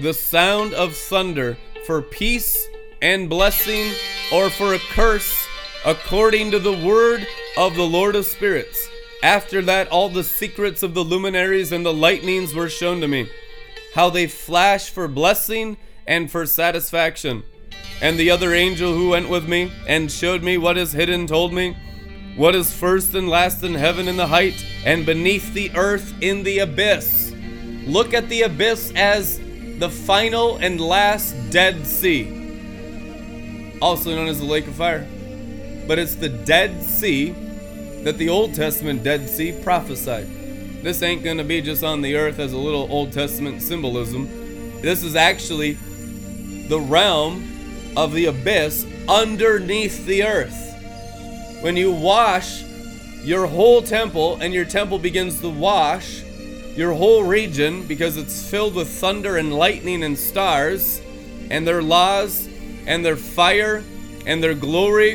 the 0.00 0.14
sound 0.14 0.72
of 0.72 0.96
thunder 0.96 1.58
for 1.84 2.00
peace 2.00 2.66
and 3.02 3.28
blessing 3.28 3.92
or 4.32 4.48
for 4.48 4.72
a 4.72 4.78
curse 4.78 5.46
according 5.84 6.50
to 6.50 6.58
the 6.58 6.72
word 6.72 7.26
of 7.58 7.76
the 7.76 7.86
Lord 7.86 8.16
of 8.16 8.24
Spirits. 8.24 8.88
After 9.22 9.60
that, 9.60 9.88
all 9.88 10.08
the 10.08 10.24
secrets 10.24 10.82
of 10.82 10.94
the 10.94 11.04
luminaries 11.04 11.72
and 11.72 11.84
the 11.84 11.92
lightnings 11.92 12.54
were 12.54 12.70
shown 12.70 13.02
to 13.02 13.08
me, 13.08 13.28
how 13.94 14.08
they 14.08 14.26
flash 14.26 14.88
for 14.88 15.06
blessing 15.08 15.76
and 16.06 16.30
for 16.30 16.46
satisfaction. 16.46 17.42
And 18.00 18.18
the 18.18 18.30
other 18.30 18.54
angel 18.54 18.94
who 18.94 19.10
went 19.10 19.28
with 19.28 19.46
me 19.46 19.70
and 19.86 20.10
showed 20.10 20.42
me 20.42 20.56
what 20.56 20.78
is 20.78 20.92
hidden 20.92 21.26
told 21.26 21.52
me, 21.52 21.76
what 22.36 22.54
is 22.54 22.74
first 22.74 23.14
and 23.14 23.28
last 23.28 23.62
in 23.62 23.74
heaven 23.74 24.08
in 24.08 24.16
the 24.16 24.26
height, 24.26 24.64
and 24.84 25.06
beneath 25.06 25.54
the 25.54 25.70
earth 25.74 26.14
in 26.20 26.42
the 26.42 26.58
abyss. 26.58 27.32
Look 27.86 28.14
at 28.14 28.28
the 28.28 28.42
abyss 28.42 28.92
as 28.96 29.38
the 29.78 29.90
final 29.90 30.56
and 30.56 30.80
last 30.80 31.34
Dead 31.50 31.86
Sea, 31.86 33.78
also 33.80 34.14
known 34.14 34.28
as 34.28 34.40
the 34.40 34.46
Lake 34.46 34.66
of 34.66 34.74
Fire. 34.74 35.06
But 35.86 35.98
it's 35.98 36.14
the 36.14 36.28
Dead 36.28 36.82
Sea 36.82 37.30
that 38.04 38.18
the 38.18 38.28
Old 38.28 38.54
Testament 38.54 39.02
Dead 39.02 39.28
Sea 39.28 39.52
prophesied. 39.62 40.28
This 40.82 41.02
ain't 41.02 41.22
going 41.22 41.38
to 41.38 41.44
be 41.44 41.62
just 41.62 41.82
on 41.84 42.02
the 42.02 42.16
earth 42.16 42.38
as 42.38 42.52
a 42.52 42.58
little 42.58 42.86
Old 42.90 43.12
Testament 43.12 43.62
symbolism. 43.62 44.28
This 44.82 45.02
is 45.02 45.16
actually 45.16 45.72
the 46.68 46.80
realm 46.80 47.92
of 47.96 48.12
the 48.12 48.26
abyss 48.26 48.86
underneath 49.08 50.04
the 50.06 50.24
earth. 50.24 50.73
When 51.64 51.78
you 51.78 51.92
wash 51.92 52.62
your 53.22 53.46
whole 53.46 53.80
temple 53.80 54.36
and 54.42 54.52
your 54.52 54.66
temple 54.66 54.98
begins 54.98 55.40
to 55.40 55.48
wash 55.48 56.22
your 56.76 56.92
whole 56.92 57.24
region 57.24 57.86
because 57.86 58.18
it's 58.18 58.46
filled 58.50 58.74
with 58.74 58.86
thunder 58.86 59.38
and 59.38 59.50
lightning 59.50 60.02
and 60.02 60.18
stars 60.18 61.00
and 61.48 61.66
their 61.66 61.82
laws 61.82 62.50
and 62.86 63.02
their 63.02 63.16
fire 63.16 63.82
and 64.26 64.44
their 64.44 64.52
glory 64.52 65.12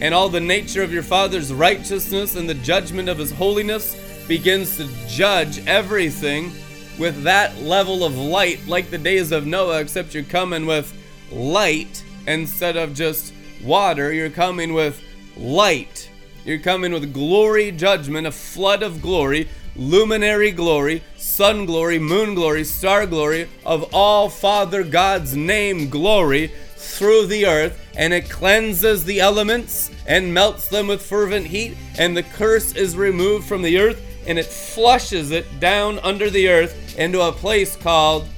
and 0.00 0.14
all 0.14 0.30
the 0.30 0.40
nature 0.40 0.82
of 0.82 0.90
your 0.90 1.02
Father's 1.02 1.52
righteousness 1.52 2.34
and 2.34 2.48
the 2.48 2.54
judgment 2.54 3.10
of 3.10 3.18
His 3.18 3.32
holiness 3.32 3.94
begins 4.26 4.78
to 4.78 4.88
judge 5.06 5.66
everything 5.66 6.50
with 6.98 7.24
that 7.24 7.60
level 7.60 8.04
of 8.04 8.16
light, 8.16 8.66
like 8.66 8.88
the 8.88 8.96
days 8.96 9.32
of 9.32 9.44
Noah, 9.44 9.80
except 9.80 10.14
you're 10.14 10.22
coming 10.22 10.64
with 10.64 10.96
light 11.30 12.02
instead 12.26 12.78
of 12.78 12.94
just 12.94 13.34
water. 13.62 14.14
You're 14.14 14.30
coming 14.30 14.72
with 14.72 15.02
light. 15.36 16.10
You're 16.44 16.58
coming 16.58 16.92
with 16.92 17.12
glory, 17.12 17.70
judgment, 17.72 18.26
a 18.26 18.32
flood 18.32 18.82
of 18.82 19.00
glory, 19.00 19.48
luminary 19.76 20.50
glory, 20.50 21.02
sun 21.16 21.66
glory, 21.66 21.98
moon 21.98 22.34
glory, 22.34 22.64
star 22.64 23.06
glory, 23.06 23.48
of 23.64 23.94
all 23.94 24.28
Father 24.28 24.82
God's 24.84 25.34
name 25.36 25.88
glory 25.88 26.52
through 26.76 27.26
the 27.26 27.46
earth, 27.46 27.80
and 27.96 28.12
it 28.12 28.28
cleanses 28.28 29.04
the 29.04 29.20
elements 29.20 29.90
and 30.06 30.34
melts 30.34 30.68
them 30.68 30.86
with 30.86 31.02
fervent 31.02 31.46
heat, 31.46 31.76
and 31.98 32.16
the 32.16 32.22
curse 32.22 32.74
is 32.74 32.96
removed 32.96 33.46
from 33.46 33.62
the 33.62 33.78
earth, 33.78 34.02
and 34.26 34.38
it 34.38 34.46
flushes 34.46 35.30
it 35.30 35.60
down 35.60 35.98
under 36.00 36.28
the 36.30 36.48
earth 36.48 36.98
into 36.98 37.20
a 37.20 37.32
place 37.32 37.74
called 37.76 38.28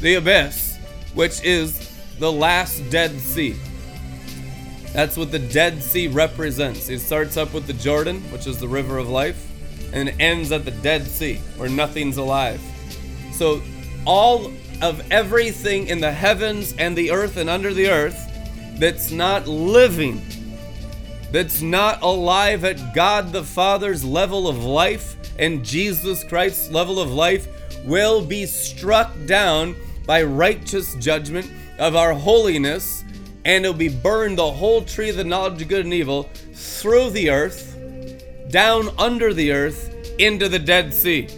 the 0.00 0.14
abyss. 0.14 0.78
which 1.14 1.42
is 1.42 1.90
the 2.18 2.30
last 2.30 2.88
Dead 2.90 3.10
Sea. 3.18 3.56
That's 4.96 5.18
what 5.18 5.30
the 5.30 5.38
Dead 5.38 5.82
Sea 5.82 6.08
represents. 6.08 6.88
It 6.88 7.00
starts 7.00 7.36
up 7.36 7.52
with 7.52 7.66
the 7.66 7.74
Jordan, 7.74 8.22
which 8.32 8.46
is 8.46 8.58
the 8.58 8.66
river 8.66 8.96
of 8.96 9.10
life, 9.10 9.46
and 9.92 10.08
ends 10.18 10.52
at 10.52 10.64
the 10.64 10.70
Dead 10.70 11.06
Sea, 11.06 11.34
where 11.58 11.68
nothing's 11.68 12.16
alive. 12.16 12.62
So, 13.30 13.60
all 14.06 14.50
of 14.80 15.12
everything 15.12 15.88
in 15.88 16.00
the 16.00 16.10
heavens 16.10 16.74
and 16.78 16.96
the 16.96 17.10
earth 17.10 17.36
and 17.36 17.50
under 17.50 17.74
the 17.74 17.90
earth 17.90 18.18
that's 18.78 19.10
not 19.10 19.46
living, 19.46 20.22
that's 21.30 21.60
not 21.60 22.00
alive 22.00 22.64
at 22.64 22.94
God 22.94 23.34
the 23.34 23.44
Father's 23.44 24.02
level 24.02 24.48
of 24.48 24.64
life 24.64 25.16
and 25.38 25.62
Jesus 25.62 26.24
Christ's 26.24 26.70
level 26.70 26.98
of 26.98 27.12
life, 27.12 27.46
will 27.84 28.24
be 28.24 28.46
struck 28.46 29.12
down 29.26 29.76
by 30.06 30.22
righteous 30.22 30.94
judgment 30.94 31.50
of 31.78 31.96
our 31.96 32.14
holiness, 32.14 33.04
and 33.46 33.64
it'll 33.64 33.76
be 33.76 33.88
burned 33.88 34.36
the 34.36 34.50
whole 34.50 34.82
tree 34.82 35.08
of 35.08 35.16
the 35.16 35.22
knowledge 35.22 35.62
of 35.62 35.68
good 35.68 35.84
and 35.84 35.94
evil 35.94 36.28
through 36.52 37.10
the 37.10 37.30
earth, 37.30 37.78
down 38.50 38.88
under 38.98 39.32
the 39.32 39.52
earth, 39.52 39.94
into 40.18 40.48
the 40.48 40.58
Dead 40.58 40.92
Sea. 40.92 41.28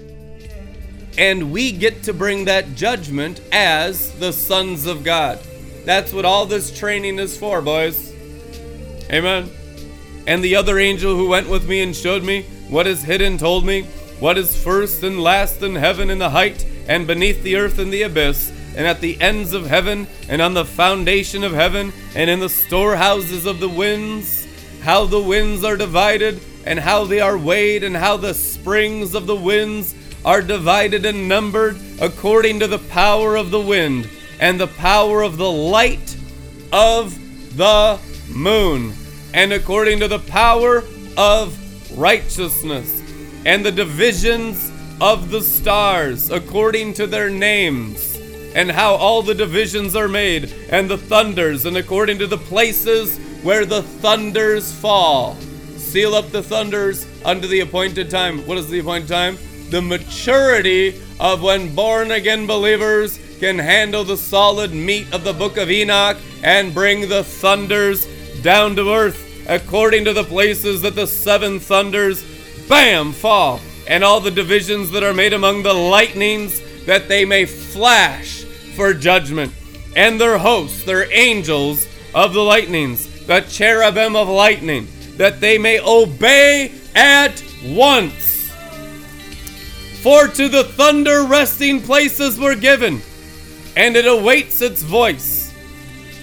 And 1.18 1.52
we 1.52 1.70
get 1.70 2.04
to 2.04 2.14
bring 2.14 2.46
that 2.46 2.74
judgment 2.74 3.42
as 3.52 4.18
the 4.18 4.32
sons 4.32 4.86
of 4.86 5.04
God. 5.04 5.38
That's 5.84 6.14
what 6.14 6.24
all 6.24 6.46
this 6.46 6.76
training 6.76 7.18
is 7.18 7.36
for, 7.36 7.60
boys. 7.60 8.14
Amen. 9.12 9.50
And 10.26 10.42
the 10.42 10.56
other 10.56 10.78
angel 10.78 11.14
who 11.14 11.28
went 11.28 11.50
with 11.50 11.68
me 11.68 11.82
and 11.82 11.94
showed 11.94 12.24
me 12.24 12.44
what 12.70 12.86
is 12.86 13.02
hidden 13.02 13.36
told 13.36 13.66
me, 13.66 13.82
what 14.18 14.38
is 14.38 14.62
first 14.62 15.02
and 15.02 15.22
last 15.22 15.60
in 15.60 15.74
heaven 15.74 16.08
in 16.08 16.18
the 16.18 16.30
height, 16.30 16.64
and 16.86 17.06
beneath 17.06 17.42
the 17.42 17.56
earth 17.56 17.78
in 17.78 17.90
the 17.90 18.02
abyss, 18.02 18.50
and 18.78 18.86
at 18.86 19.00
the 19.00 19.20
ends 19.20 19.52
of 19.52 19.66
heaven, 19.66 20.06
and 20.28 20.40
on 20.40 20.54
the 20.54 20.64
foundation 20.64 21.42
of 21.42 21.52
heaven, 21.52 21.92
and 22.14 22.30
in 22.30 22.38
the 22.38 22.48
storehouses 22.48 23.44
of 23.44 23.58
the 23.58 23.68
winds, 23.68 24.46
how 24.82 25.04
the 25.04 25.20
winds 25.20 25.64
are 25.64 25.76
divided, 25.76 26.40
and 26.64 26.78
how 26.78 27.04
they 27.04 27.18
are 27.18 27.36
weighed, 27.36 27.82
and 27.82 27.96
how 27.96 28.16
the 28.16 28.32
springs 28.32 29.16
of 29.16 29.26
the 29.26 29.34
winds 29.34 29.96
are 30.24 30.40
divided 30.40 31.04
and 31.04 31.28
numbered 31.28 31.76
according 32.00 32.60
to 32.60 32.68
the 32.68 32.78
power 32.78 33.34
of 33.34 33.50
the 33.50 33.60
wind, 33.60 34.08
and 34.38 34.60
the 34.60 34.68
power 34.68 35.22
of 35.22 35.38
the 35.38 35.50
light 35.50 36.16
of 36.72 37.18
the 37.56 37.98
moon, 38.32 38.92
and 39.34 39.52
according 39.52 39.98
to 39.98 40.06
the 40.06 40.20
power 40.20 40.84
of 41.16 41.98
righteousness, 41.98 43.02
and 43.44 43.66
the 43.66 43.72
divisions 43.72 44.70
of 45.00 45.30
the 45.30 45.40
stars 45.40 46.30
according 46.30 46.94
to 46.94 47.08
their 47.08 47.28
names, 47.28 48.07
and 48.54 48.70
how 48.70 48.94
all 48.94 49.22
the 49.22 49.34
divisions 49.34 49.94
are 49.94 50.08
made, 50.08 50.52
and 50.70 50.88
the 50.88 50.98
thunders, 50.98 51.64
and 51.64 51.76
according 51.76 52.18
to 52.18 52.26
the 52.26 52.38
places 52.38 53.18
where 53.42 53.64
the 53.64 53.82
thunders 53.82 54.72
fall. 54.72 55.36
Seal 55.76 56.14
up 56.14 56.30
the 56.30 56.42
thunders 56.42 57.06
unto 57.24 57.46
the 57.46 57.60
appointed 57.60 58.10
time. 58.10 58.46
What 58.46 58.58
is 58.58 58.68
the 58.68 58.80
appointed 58.80 59.08
time? 59.08 59.38
The 59.70 59.82
maturity 59.82 61.00
of 61.20 61.42
when 61.42 61.74
born 61.74 62.10
again 62.10 62.46
believers 62.46 63.18
can 63.38 63.58
handle 63.58 64.04
the 64.04 64.16
solid 64.16 64.72
meat 64.72 65.12
of 65.12 65.24
the 65.24 65.32
book 65.32 65.56
of 65.56 65.70
Enoch 65.70 66.16
and 66.42 66.74
bring 66.74 67.08
the 67.08 67.24
thunders 67.24 68.06
down 68.42 68.76
to 68.76 68.92
earth 68.92 69.24
according 69.48 70.04
to 70.04 70.12
the 70.12 70.24
places 70.24 70.82
that 70.82 70.94
the 70.94 71.06
seven 71.06 71.58
thunders, 71.58 72.24
bam, 72.68 73.12
fall, 73.12 73.60
and 73.86 74.04
all 74.04 74.20
the 74.20 74.30
divisions 74.30 74.90
that 74.90 75.02
are 75.02 75.14
made 75.14 75.32
among 75.32 75.62
the 75.62 75.72
lightnings, 75.72 76.60
that 76.88 77.06
they 77.06 77.22
may 77.22 77.44
flash 77.44 78.44
for 78.74 78.94
judgment, 78.94 79.52
and 79.94 80.18
their 80.18 80.38
hosts, 80.38 80.84
their 80.84 81.12
angels 81.12 81.86
of 82.14 82.32
the 82.32 82.40
lightnings, 82.40 83.26
the 83.26 83.42
cherubim 83.42 84.16
of 84.16 84.26
lightning, 84.26 84.88
that 85.18 85.38
they 85.38 85.58
may 85.58 85.78
obey 85.80 86.72
at 86.94 87.44
once. 87.62 88.50
For 90.00 90.28
to 90.28 90.48
the 90.48 90.64
thunder 90.64 91.24
resting 91.24 91.82
places 91.82 92.38
were 92.38 92.54
given, 92.54 93.02
and 93.76 93.94
it 93.94 94.06
awaits 94.06 94.62
its 94.62 94.80
voice, 94.80 95.52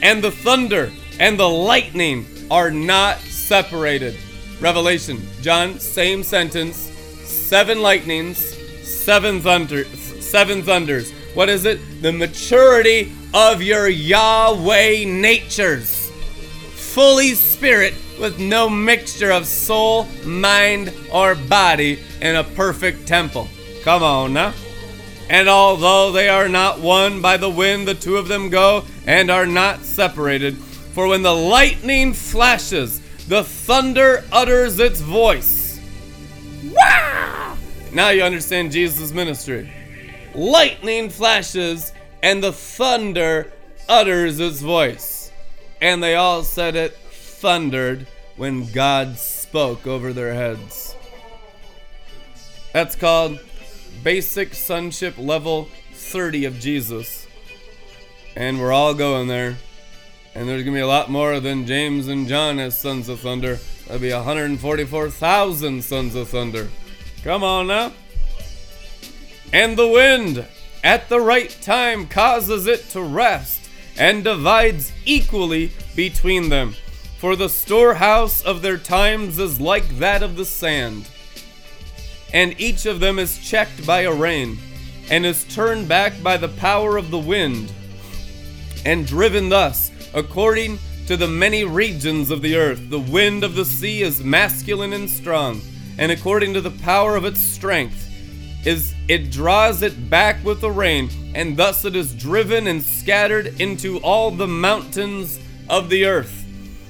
and 0.02 0.24
the 0.24 0.32
thunder 0.32 0.92
and 1.20 1.40
the 1.40 1.48
lightning 1.48 2.26
are 2.50 2.72
not 2.72 3.20
separated. 3.20 4.18
Revelation, 4.60 5.22
John, 5.44 5.78
same 5.78 6.24
sentence, 6.24 6.78
seven 7.24 7.84
lightnings, 7.84 8.40
seven 8.82 9.42
thunder, 9.42 9.86
seven 10.26 10.64
thunders. 10.64 11.12
What 11.34 11.50
is 11.50 11.66
it? 11.66 11.80
The 12.02 12.12
maturity 12.12 13.12
of 13.34 13.62
your 13.62 13.88
Yahweh 13.88 15.06
natures. 15.06 16.10
Fully 16.74 17.34
spirit 17.36 17.94
with 18.20 18.40
no 18.40 18.70
mixture 18.70 19.32
of 19.32 19.46
soul, 19.46 20.06
mind, 20.26 20.94
or 21.12 21.36
body 21.36 22.00
in 22.22 22.36
a 22.36 22.44
perfect 22.44 23.08
temple. 23.08 23.48
Come 23.84 24.02
on 24.02 24.34
now. 24.34 24.54
And 25.30 25.50
although 25.50 26.12
they 26.12 26.30
are 26.30 26.48
not 26.48 26.80
one 26.80 27.22
by 27.22 27.38
the 27.38 27.50
wind, 27.50 27.88
the 27.88 27.96
two 27.96 28.18
of 28.18 28.28
them 28.28 28.50
go 28.50 28.86
and 29.06 29.30
are 29.30 29.46
not 29.46 29.84
separated. 29.84 30.56
For 30.56 31.08
when 31.08 31.24
the 31.24 31.36
lightning 31.36 32.14
flashes, 32.14 33.02
the 33.28 33.44
thunder 33.44 34.24
utters 34.32 34.80
its 34.80 35.02
voice. 35.02 35.80
Wow! 36.64 37.58
Now 37.92 38.10
you 38.10 38.24
understand 38.24 38.72
Jesus' 38.72 39.12
ministry. 39.12 39.70
Lightning 40.36 41.10
flashes, 41.10 41.94
and 42.22 42.44
the 42.44 42.52
thunder 42.52 43.52
utters 43.88 44.40
its 44.40 44.62
voice. 44.62 45.32
And 45.82 46.04
they 46.04 46.16
all 46.16 46.44
said 46.44 46.76
it 46.76 46.96
thundered 46.96 48.08
when 48.36 48.72
God 48.72 49.18
spoke 49.18 49.88
over 49.88 50.12
their 50.12 50.34
heads. 50.34 50.96
That's 52.74 52.96
called 52.96 53.40
basic 54.04 54.54
sonship 54.54 55.18
level 55.18 55.70
30 55.94 56.46
of 56.46 56.60
Jesus. 56.60 57.28
And 58.36 58.60
we're 58.60 58.74
all 58.74 58.94
going 58.94 59.28
there. 59.28 59.56
And 60.34 60.50
there's 60.50 60.64
going 60.64 60.74
to 60.74 60.80
be 60.80 60.82
a 60.82 60.88
lot 60.88 61.10
more 61.10 61.40
than 61.40 61.66
James 61.66 62.10
and 62.10 62.28
John 62.28 62.60
as 62.60 62.78
sons 62.78 63.08
of 63.08 63.22
thunder. 63.22 63.60
There'll 63.88 64.02
be 64.02 64.12
144,000 64.12 65.82
sons 65.82 66.16
of 66.16 66.28
thunder. 66.28 66.68
Come 67.24 67.44
on 67.44 67.68
now. 67.68 67.94
And 69.54 69.78
the 69.78 69.88
wind 69.88 70.46
at 70.84 71.10
the 71.10 71.20
right 71.20 71.56
time 71.62 72.08
causes 72.08 72.68
it 72.68 72.90
to 72.90 73.02
rest 73.02 73.70
and 73.98 74.24
divides 74.24 74.92
equally 75.06 75.72
between 75.96 76.50
them. 76.50 76.76
For 77.18 77.36
the 77.36 77.50
storehouse 77.50 78.42
of 78.44 78.62
their 78.62 78.78
times 78.78 79.40
is 79.40 79.60
like 79.60 79.88
that 79.98 80.22
of 80.22 80.36
the 80.36 80.46
sand. 80.46 81.10
And 82.34 82.60
each 82.60 82.86
of 82.86 83.00
them 83.00 83.18
is 83.18 83.40
checked 83.40 83.88
by 83.88 84.02
a 84.02 84.14
rain, 84.14 84.58
and 85.10 85.26
is 85.26 85.46
turned 85.46 85.88
back 85.88 86.22
by 86.22 86.38
the 86.38 86.50
power 86.50 86.98
of 86.98 87.10
the 87.10 87.18
wind, 87.18 87.72
and 88.86 89.08
driven 89.08 89.50
thus 89.50 89.92
according 90.14 90.80
to 91.08 91.16
the 91.16 91.28
many 91.28 91.64
regions 91.64 92.32
of 92.32 92.42
the 92.42 92.56
earth. 92.56 92.90
The 92.90 93.00
wind 93.00 93.44
of 93.44 93.56
the 93.56 93.66
sea 93.66 94.02
is 94.02 94.24
masculine 94.24 94.94
and 94.94 95.10
strong, 95.10 95.62
and 95.98 96.12
according 96.12 96.54
to 96.56 96.62
the 96.62 96.72
power 96.72 97.16
of 97.16 97.26
its 97.26 97.40
strength, 97.40 98.12
is 98.66 98.94
it 99.08 99.32
draws 99.32 99.82
it 99.82 100.10
back 100.10 100.44
with 100.44 100.62
the 100.62 100.72
rain, 100.72 101.10
and 101.36 101.56
thus 101.56 101.86
it 101.86 101.96
is 101.96 102.14
driven 102.14 102.68
and 102.68 102.82
scattered 102.82 103.60
into 103.62 104.00
all 104.00 104.32
the 104.32 104.48
mountains 104.48 105.40
of 105.70 105.90
the 105.90 106.06
earth. 106.06 106.46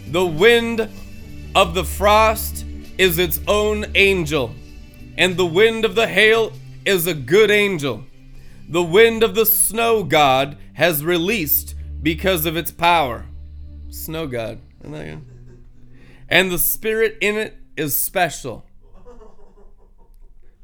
The 0.08 0.26
wind 0.26 0.90
of 1.54 1.74
the 1.74 1.84
frost 1.84 2.66
is 2.98 3.20
its 3.20 3.40
own 3.48 3.86
angel, 3.96 4.56
and 5.18 5.36
the 5.36 5.46
wind 5.46 5.84
of 5.84 5.96
the 5.96 6.08
hail 6.08 6.54
is 6.86 7.08
a 7.08 7.14
good 7.14 7.52
angel. 7.52 8.06
The 8.70 8.84
wind 8.84 9.24
of 9.24 9.36
the 9.36 9.46
snow 9.46 10.04
god 10.04 10.58
has 10.74 11.04
released 11.04 11.76
because 12.02 12.46
of 12.46 12.56
its 12.56 12.72
power. 12.72 13.26
Snow 13.90 14.28
god. 14.28 14.60
And 16.30 16.52
the 16.52 16.58
spirit 16.58 17.18
in 17.22 17.36
it 17.36 17.58
is 17.76 17.98
special. 17.98 18.65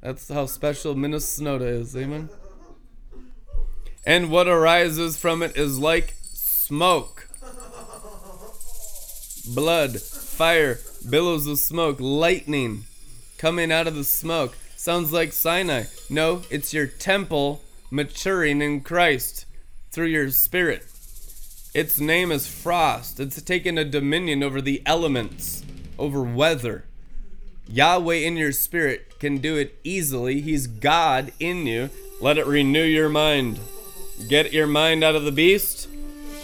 That's 0.02 0.30
how 0.30 0.48
special 0.48 0.96
Minnesota 0.96 1.66
is, 1.66 1.96
amen? 1.96 2.30
And 4.04 4.32
what 4.32 4.48
arises 4.48 5.16
from 5.16 5.44
it 5.44 5.56
is 5.56 5.78
like 5.78 6.16
smoke, 6.24 7.30
blood, 9.48 10.02
fire, 10.02 10.80
billows 11.08 11.46
of 11.46 11.60
smoke, 11.60 11.98
lightning 12.00 12.86
coming 13.38 13.72
out 13.72 13.86
of 13.86 13.96
the 13.96 14.04
smoke. 14.04 14.58
Sounds 14.76 15.14
like 15.14 15.34
Sinai. 15.34 15.84
No, 16.10 16.42
it's 16.50 16.74
your 16.74 16.88
temple 16.88 17.62
maturing 17.92 18.62
in 18.62 18.82
Christ 18.82 19.46
through 19.92 20.08
your 20.08 20.32
spirit. 20.32 20.84
Its 21.76 22.00
name 22.00 22.32
is 22.32 22.48
frost. 22.48 23.20
It's 23.20 23.40
taken 23.44 23.78
a 23.78 23.86
dominion 23.86 24.42
over 24.42 24.62
the 24.62 24.82
elements, 24.86 25.64
over 26.00 26.24
weather. 26.24 26.86
Yahweh 27.68 28.16
in 28.16 28.38
your 28.38 28.52
spirit 28.52 29.20
can 29.20 29.38
do 29.38 29.56
it 29.56 29.80
easily. 29.84 30.42
He's 30.42 30.68
God 30.68 31.32
in 31.40 31.66
you. 31.66 31.90
Let 32.20 32.38
it 32.38 32.46
renew 32.46 32.84
your 32.84 33.10
mind. 33.10 33.60
Get 34.28 34.54
your 34.54 34.68
mind 34.68 35.04
out 35.04 35.16
of 35.16 35.24
the 35.24 35.32
beast 35.32 35.88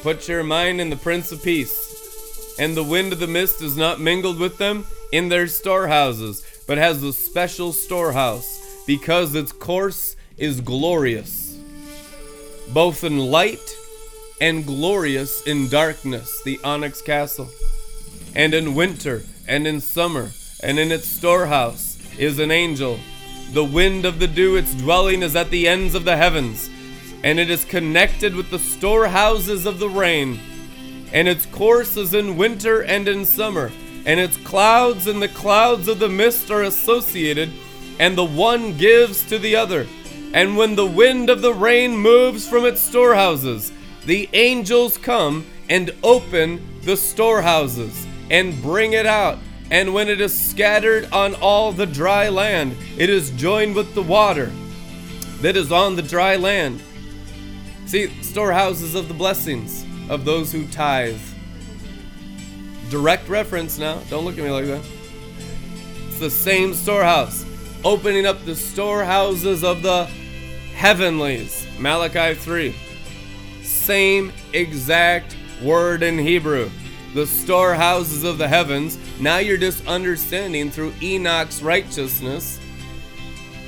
Put 0.04 0.28
your 0.30 0.44
mind 0.44 0.80
in 0.80 0.90
the 0.90 0.96
Prince 0.96 1.32
of 1.32 1.44
Peace. 1.44 2.56
And 2.60 2.78
the 2.78 2.84
wind 2.84 3.12
of 3.12 3.20
the 3.20 3.28
mist 3.28 3.62
is 3.62 3.76
not 3.76 4.00
mingled 4.00 4.40
with 4.40 4.58
them 4.58 4.86
in 5.12 5.28
their 5.28 5.48
storehouses, 5.48 6.46
but 6.68 6.78
has 6.78 7.04
a 7.04 7.12
special 7.12 7.74
storehouse, 7.74 8.84
because 8.86 9.36
its 9.36 9.52
course 9.52 10.16
is 10.38 10.62
glorious, 10.62 11.60
both 12.74 13.04
in 13.04 13.18
light 13.18 13.76
and 14.40 14.66
glorious 14.66 15.46
in 15.48 15.68
darkness, 15.68 16.42
the 16.44 16.60
onyx 16.64 17.02
castle. 17.02 17.50
And 18.36 18.54
in 18.54 18.76
winter 18.76 19.24
and 19.48 19.68
in 19.68 19.82
summer, 19.82 20.32
and 20.62 20.80
in 20.80 20.92
its 20.92 21.08
storehouse 21.08 21.98
is 22.18 22.40
an 22.40 22.52
angel. 22.52 23.00
The 23.54 23.64
wind 23.64 24.06
of 24.06 24.20
the 24.20 24.28
dew, 24.28 24.56
its 24.56 24.74
dwelling 24.74 25.22
is 25.22 25.36
at 25.36 25.52
the 25.52 25.68
ends 25.68 25.96
of 25.96 26.04
the 26.04 26.18
heavens, 26.18 26.70
and 27.24 27.40
it 27.40 27.50
is 27.50 27.64
connected 27.64 28.36
with 28.36 28.50
the 28.50 28.60
storehouses 28.60 29.66
of 29.66 29.80
the 29.80 29.90
rain. 29.90 30.40
And 31.14 31.28
its 31.28 31.46
course 31.46 31.96
is 31.96 32.14
in 32.14 32.38
winter 32.38 32.82
and 32.82 33.08
in 33.08 33.26
summer, 33.26 33.72
and 34.06 34.20
its 34.20 34.38
clouds 34.38 35.08
and 35.08 35.22
the 35.22 35.30
clouds 35.30 35.88
of 35.88 36.00
the 36.00 36.10
mist 36.10 36.52
are 36.52 36.64
associated, 36.64 37.52
and 38.00 38.18
the 38.18 38.26
one 38.26 38.78
gives 38.78 39.24
to 39.30 39.40
the 39.40 39.56
other. 39.56 39.88
And 40.34 40.58
when 40.58 40.76
the 40.76 40.86
wind 40.86 41.30
of 41.30 41.42
the 41.42 41.54
rain 41.54 41.96
moves 41.96 42.48
from 42.48 42.66
its 42.66 42.82
storehouses, 42.82 43.72
the 44.06 44.30
angels 44.34 44.98
come 44.98 45.46
and 45.70 45.92
open 46.04 46.82
the 46.82 46.98
storehouses 46.98 48.06
and 48.30 48.62
bring 48.62 48.94
it 48.94 49.06
out. 49.06 49.38
And 49.70 49.94
when 49.94 50.08
it 50.08 50.22
is 50.22 50.38
scattered 50.38 51.12
on 51.12 51.36
all 51.36 51.72
the 51.72 51.86
dry 51.86 52.30
land, 52.30 52.76
it 52.98 53.10
is 53.10 53.32
joined 53.32 53.76
with 53.76 53.94
the 53.96 54.02
water 54.02 54.52
that 55.42 55.58
is 55.58 55.72
on 55.72 55.96
the 55.96 56.02
dry 56.02 56.36
land. 56.38 56.82
See, 57.86 58.08
storehouses 58.22 58.96
of 58.96 59.08
the 59.08 59.14
blessings 59.14 59.86
of 60.10 60.26
those 60.26 60.52
who 60.52 60.68
tithe. 60.68 61.20
Direct 62.90 63.28
reference 63.28 63.78
now. 63.78 64.00
Don't 64.10 64.24
look 64.26 64.38
at 64.38 64.44
me 64.44 64.50
like 64.50 64.66
that. 64.66 64.82
It's 66.08 66.20
the 66.20 66.30
same 66.30 66.74
storehouse, 66.74 67.46
opening 67.84 68.26
up 68.26 68.44
the 68.46 68.56
storehouses 68.56 69.64
of 69.64 69.84
the 69.84 70.06
heavenlies. 70.74 71.68
Malachi 71.78 72.34
3. 72.34 72.76
Same 73.64 74.32
exact 74.54 75.36
word 75.62 76.04
in 76.04 76.18
Hebrew. 76.18 76.70
The 77.14 77.28
storehouses 77.28 78.24
of 78.24 78.38
the 78.38 78.48
heavens. 78.48 78.98
Now 79.20 79.38
you're 79.38 79.58
just 79.58 79.86
understanding 79.88 80.70
through 80.70 80.94
Enoch's 81.02 81.64
righteousness 81.64 82.60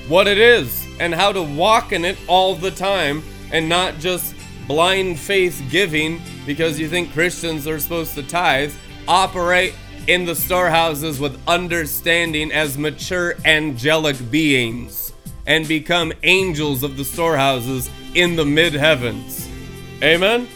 what 0.07 0.27
it 0.27 0.37
is 0.37 0.87
and 0.99 1.13
how 1.13 1.31
to 1.31 1.41
walk 1.41 1.91
in 1.91 2.05
it 2.05 2.17
all 2.27 2.55
the 2.55 2.71
time 2.71 3.23
and 3.51 3.67
not 3.67 3.97
just 3.99 4.35
blind 4.67 5.19
faith 5.19 5.63
giving 5.71 6.21
because 6.45 6.79
you 6.79 6.87
think 6.87 7.11
Christians 7.13 7.67
are 7.67 7.79
supposed 7.79 8.13
to 8.15 8.23
tithe. 8.23 8.73
Operate 9.07 9.73
in 10.07 10.25
the 10.25 10.35
storehouses 10.35 11.19
with 11.19 11.39
understanding 11.47 12.51
as 12.51 12.77
mature 12.77 13.35
angelic 13.45 14.17
beings 14.29 15.13
and 15.47 15.67
become 15.67 16.13
angels 16.23 16.83
of 16.83 16.95
the 16.95 17.03
storehouses 17.03 17.89
in 18.13 18.35
the 18.35 18.45
mid 18.45 18.73
heavens. 18.73 19.49
Amen? 20.03 20.47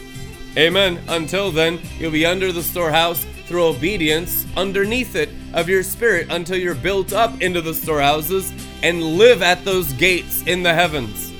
Amen. 0.56 1.00
Until 1.08 1.50
then, 1.50 1.80
you'll 1.98 2.12
be 2.12 2.24
under 2.24 2.52
the 2.52 2.62
storehouse 2.62 3.26
through 3.46 3.64
obedience 3.64 4.46
underneath 4.56 5.16
it 5.16 5.28
of 5.52 5.68
your 5.68 5.82
spirit 5.82 6.28
until 6.30 6.56
you're 6.56 6.74
built 6.74 7.12
up 7.12 7.40
into 7.42 7.60
the 7.60 7.74
storehouses 7.74 8.52
and 8.82 9.02
live 9.02 9.42
at 9.42 9.64
those 9.64 9.92
gates 9.94 10.42
in 10.42 10.62
the 10.62 10.74
heavens. 10.74 11.32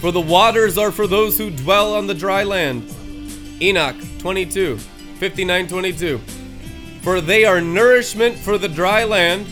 For 0.00 0.10
the 0.12 0.20
waters 0.20 0.76
are 0.76 0.92
for 0.92 1.06
those 1.06 1.38
who 1.38 1.50
dwell 1.50 1.94
on 1.94 2.06
the 2.06 2.14
dry 2.14 2.42
land. 2.42 2.90
Enoch 3.60 3.96
22, 4.18 4.76
59 4.76 5.68
22. 5.68 6.18
For 7.00 7.20
they 7.20 7.44
are 7.44 7.60
nourishment 7.60 8.36
for 8.36 8.58
the 8.58 8.68
dry 8.68 9.04
land 9.04 9.46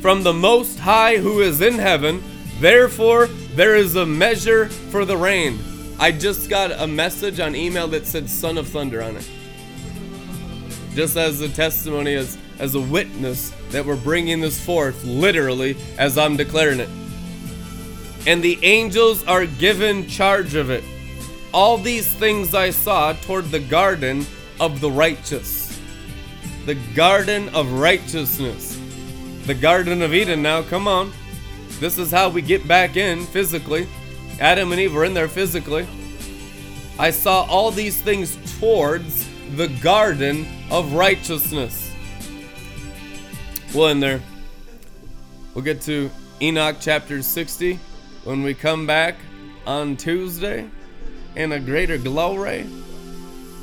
from 0.00 0.22
the 0.22 0.32
Most 0.32 0.78
High 0.78 1.18
who 1.18 1.40
is 1.40 1.60
in 1.60 1.74
heaven. 1.74 2.22
Therefore, 2.60 3.26
there 3.54 3.76
is 3.76 3.96
a 3.96 4.06
measure 4.06 4.68
for 4.68 5.04
the 5.04 5.16
rain. 5.16 5.58
I 5.98 6.12
just 6.12 6.48
got 6.48 6.70
a 6.72 6.86
message 6.86 7.40
on 7.40 7.54
email 7.54 7.88
that 7.88 8.06
said 8.06 8.28
Son 8.28 8.58
of 8.58 8.68
Thunder 8.68 9.02
on 9.02 9.16
it. 9.16 9.30
Just 10.96 11.18
as 11.18 11.42
a 11.42 11.48
testimony, 11.50 12.14
as, 12.14 12.38
as 12.58 12.74
a 12.74 12.80
witness 12.80 13.52
that 13.68 13.84
we're 13.84 13.96
bringing 13.96 14.40
this 14.40 14.58
forth, 14.58 15.04
literally, 15.04 15.76
as 15.98 16.16
I'm 16.16 16.36
declaring 16.38 16.80
it. 16.80 16.88
And 18.26 18.42
the 18.42 18.58
angels 18.62 19.22
are 19.24 19.44
given 19.44 20.08
charge 20.08 20.54
of 20.54 20.70
it. 20.70 20.82
All 21.52 21.76
these 21.76 22.10
things 22.12 22.54
I 22.54 22.70
saw 22.70 23.12
toward 23.12 23.50
the 23.50 23.60
garden 23.60 24.24
of 24.58 24.80
the 24.80 24.90
righteous. 24.90 25.78
The 26.64 26.76
garden 26.94 27.50
of 27.50 27.70
righteousness. 27.74 28.80
The 29.44 29.54
Garden 29.54 30.00
of 30.00 30.14
Eden 30.14 30.40
now, 30.40 30.62
come 30.62 30.88
on. 30.88 31.12
This 31.78 31.98
is 31.98 32.10
how 32.10 32.30
we 32.30 32.40
get 32.40 32.66
back 32.66 32.96
in 32.96 33.26
physically. 33.26 33.86
Adam 34.40 34.72
and 34.72 34.80
Eve 34.80 34.94
were 34.94 35.04
in 35.04 35.12
there 35.12 35.28
physically. 35.28 35.86
I 36.98 37.10
saw 37.10 37.42
all 37.42 37.70
these 37.70 38.00
things 38.00 38.38
towards 38.58 39.25
the 39.54 39.68
garden 39.80 40.46
of 40.70 40.92
righteousness. 40.92 41.92
We'll 43.72 43.88
end 43.88 44.02
there. 44.02 44.20
We'll 45.54 45.64
get 45.64 45.80
to 45.82 46.10
Enoch 46.42 46.76
chapter 46.80 47.22
60 47.22 47.78
when 48.24 48.42
we 48.42 48.54
come 48.54 48.86
back 48.86 49.16
on 49.66 49.96
Tuesday 49.96 50.68
in 51.36 51.52
a 51.52 51.60
greater 51.60 51.96
glory. 51.96 52.66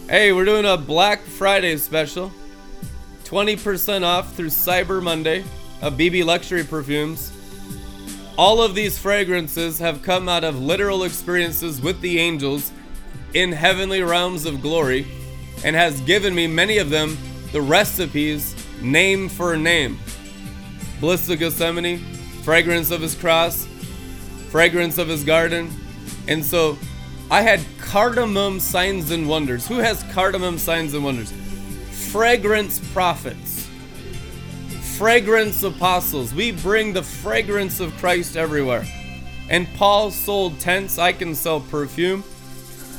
Hey, 0.09 0.31
we're 0.31 0.45
doing 0.45 0.65
a 0.65 0.77
Black 0.77 1.21
Friday 1.21 1.77
special. 1.77 2.31
20% 3.25 4.03
off 4.03 4.33
through 4.35 4.47
Cyber 4.47 5.01
Monday 5.01 5.43
of 5.81 5.93
BB 5.93 6.23
Luxury 6.23 6.63
Perfumes. 6.63 7.31
All 8.37 8.61
of 8.61 8.73
these 8.73 8.97
fragrances 8.97 9.79
have 9.79 10.01
come 10.01 10.29
out 10.29 10.43
of 10.43 10.59
literal 10.59 11.03
experiences 11.03 11.81
with 11.81 11.99
the 12.01 12.19
angels 12.19 12.71
in 13.33 13.51
heavenly 13.51 14.01
realms 14.01 14.45
of 14.45 14.61
glory 14.61 15.07
and 15.63 15.75
has 15.75 16.01
given 16.01 16.33
me 16.35 16.47
many 16.47 16.77
of 16.77 16.89
them 16.89 17.17
the 17.51 17.61
recipes 17.61 18.55
name 18.81 19.29
for 19.29 19.55
name. 19.55 19.99
Bliss 20.99 21.29
of 21.29 21.39
Gethsemane, 21.39 21.99
fragrance 22.43 22.91
of 22.91 23.01
his 23.01 23.15
cross, 23.15 23.67
fragrance 24.49 24.97
of 24.97 25.07
his 25.07 25.23
garden. 25.23 25.69
And 26.27 26.43
so 26.43 26.77
I 27.29 27.41
had 27.41 27.61
cardamom 27.79 28.59
signs 28.59 29.11
and 29.11 29.27
wonders. 29.27 29.67
Who 29.67 29.79
has 29.79 30.03
cardamom 30.13 30.57
signs 30.57 30.93
and 30.93 31.03
wonders? 31.03 31.31
Fragrance 32.11 32.79
prophets, 32.93 33.67
fragrance 34.97 35.63
apostles. 35.63 36.33
We 36.33 36.51
bring 36.51 36.93
the 36.93 37.03
fragrance 37.03 37.79
of 37.79 37.95
Christ 37.97 38.37
everywhere. 38.37 38.85
And 39.49 39.67
Paul 39.75 40.11
sold 40.11 40.59
tents. 40.59 40.97
I 40.97 41.11
can 41.11 41.35
sell 41.35 41.59
perfume. 41.59 42.23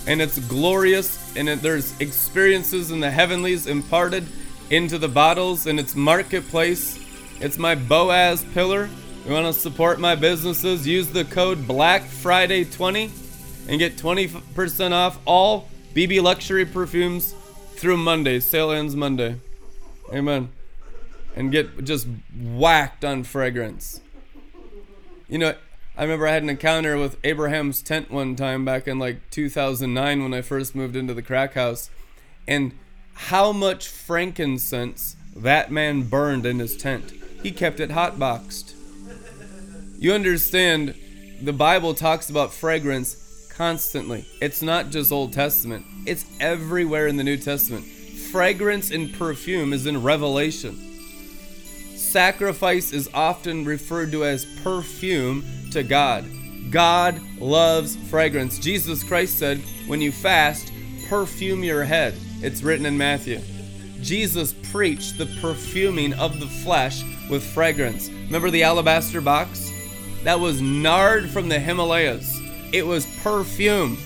And 0.06 0.20
it's 0.20 0.38
glorious. 0.40 1.23
And 1.36 1.48
it, 1.48 1.62
there's 1.62 1.98
experiences 2.00 2.90
in 2.90 3.00
the 3.00 3.10
heavenlies 3.10 3.66
imparted 3.66 4.26
into 4.70 4.98
the 4.98 5.08
bottles. 5.08 5.66
And 5.66 5.78
it's 5.80 5.94
marketplace. 5.94 6.98
It's 7.40 7.58
my 7.58 7.74
Boaz 7.74 8.44
pillar. 8.54 8.88
You 9.26 9.32
want 9.32 9.46
to 9.46 9.52
support 9.52 9.98
my 9.98 10.14
businesses? 10.14 10.86
Use 10.86 11.08
the 11.08 11.24
code 11.24 11.66
Black 11.66 12.02
Friday 12.02 12.64
20 12.64 13.10
and 13.68 13.78
get 13.78 13.96
20% 13.96 14.92
off 14.92 15.18
all 15.24 15.68
BB 15.94 16.22
Luxury 16.22 16.64
perfumes 16.64 17.34
through 17.76 17.96
Monday. 17.96 18.40
Sale 18.40 18.72
ends 18.72 18.94
Monday. 18.94 19.40
Amen. 20.12 20.50
And 21.36 21.50
get 21.50 21.84
just 21.84 22.06
whacked 22.38 23.04
on 23.04 23.24
fragrance. 23.24 24.00
You 25.28 25.38
know, 25.38 25.54
I 25.96 26.02
remember 26.02 26.26
I 26.26 26.32
had 26.32 26.42
an 26.42 26.50
encounter 26.50 26.98
with 26.98 27.18
Abraham's 27.22 27.80
tent 27.80 28.10
one 28.10 28.34
time 28.34 28.64
back 28.64 28.88
in 28.88 28.98
like 28.98 29.30
2009 29.30 30.22
when 30.22 30.34
I 30.34 30.42
first 30.42 30.74
moved 30.74 30.96
into 30.96 31.14
the 31.14 31.22
crack 31.22 31.54
house. 31.54 31.88
And 32.48 32.72
how 33.14 33.52
much 33.52 33.88
frankincense 33.88 35.16
that 35.36 35.70
man 35.70 36.02
burned 36.02 36.46
in 36.46 36.58
his 36.58 36.76
tent. 36.76 37.12
He 37.42 37.50
kept 37.50 37.80
it 37.80 37.90
hot 37.90 38.18
boxed. 38.18 38.74
You 39.98 40.12
understand, 40.12 40.94
the 41.40 41.52
Bible 41.52 41.94
talks 41.94 42.28
about 42.30 42.52
fragrance 42.52 43.48
constantly. 43.52 44.26
It's 44.40 44.62
not 44.62 44.90
just 44.90 45.12
Old 45.12 45.32
Testament, 45.32 45.86
it's 46.06 46.24
everywhere 46.40 47.06
in 47.06 47.16
the 47.16 47.24
New 47.24 47.36
Testament. 47.36 47.84
Fragrance 47.84 48.90
and 48.90 49.12
perfume 49.14 49.72
is 49.72 49.86
in 49.86 50.02
Revelation. 50.02 50.76
Sacrifice 51.96 52.92
is 52.92 53.08
often 53.14 53.64
referred 53.64 54.12
to 54.12 54.24
as 54.24 54.44
perfume 54.62 55.44
to 55.74 55.82
God. 55.82 56.24
God 56.70 57.20
loves 57.38 57.96
fragrance. 58.08 58.58
Jesus 58.58 59.04
Christ 59.04 59.38
said, 59.38 59.58
when 59.86 60.00
you 60.00 60.10
fast, 60.10 60.72
perfume 61.08 61.62
your 61.62 61.84
head. 61.84 62.14
It's 62.40 62.62
written 62.62 62.86
in 62.86 62.98
Matthew. 62.98 63.40
Jesus 64.00 64.54
preached 64.72 65.18
the 65.18 65.26
perfuming 65.40 66.14
of 66.14 66.40
the 66.40 66.46
flesh 66.46 67.04
with 67.30 67.44
fragrance. 67.44 68.08
Remember 68.08 68.50
the 68.50 68.62
alabaster 68.62 69.20
box? 69.20 69.70
That 70.24 70.40
was 70.40 70.60
nard 70.60 71.28
from 71.30 71.48
the 71.48 71.58
Himalayas. 71.58 72.40
It 72.72 72.84
was 72.86 73.06
perfume 73.22 73.96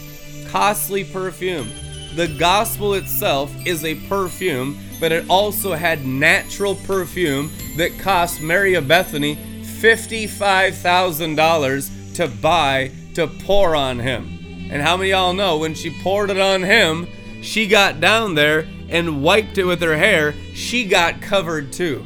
costly 0.49 1.05
perfume. 1.05 1.69
The 2.15 2.29
gospel 2.29 2.95
itself 2.95 3.55
is 3.67 3.85
a 3.85 3.95
perfume, 4.09 4.79
but 4.99 5.13
it 5.13 5.25
also 5.29 5.75
had 5.75 6.05
natural 6.05 6.75
perfume 6.75 7.51
that 7.77 7.99
cost 7.99 8.41
Mary 8.41 8.75
of 8.75 8.89
Bethany 8.89 9.39
$55,000 9.81 12.15
to 12.15 12.29
buy 12.29 12.91
to 13.15 13.27
pour 13.27 13.77
on 13.77 14.01
him. 14.01 14.39
And 14.71 14.83
how 14.83 14.97
many 14.97 15.11
y'all 15.11 15.33
know 15.33 15.59
when 15.59 15.75
she 15.75 15.91
poured 16.03 16.31
it 16.31 16.41
on 16.41 16.63
him, 16.63 17.09
she 17.43 17.67
got 17.67 18.01
down 18.01 18.35
there 18.35 18.67
and 18.89 19.23
wiped 19.23 19.59
it 19.59 19.65
with 19.65 19.81
her 19.81 19.97
hair, 19.97 20.35
she 20.55 20.85
got 20.85 21.21
covered 21.21 21.73
too. 21.73 22.05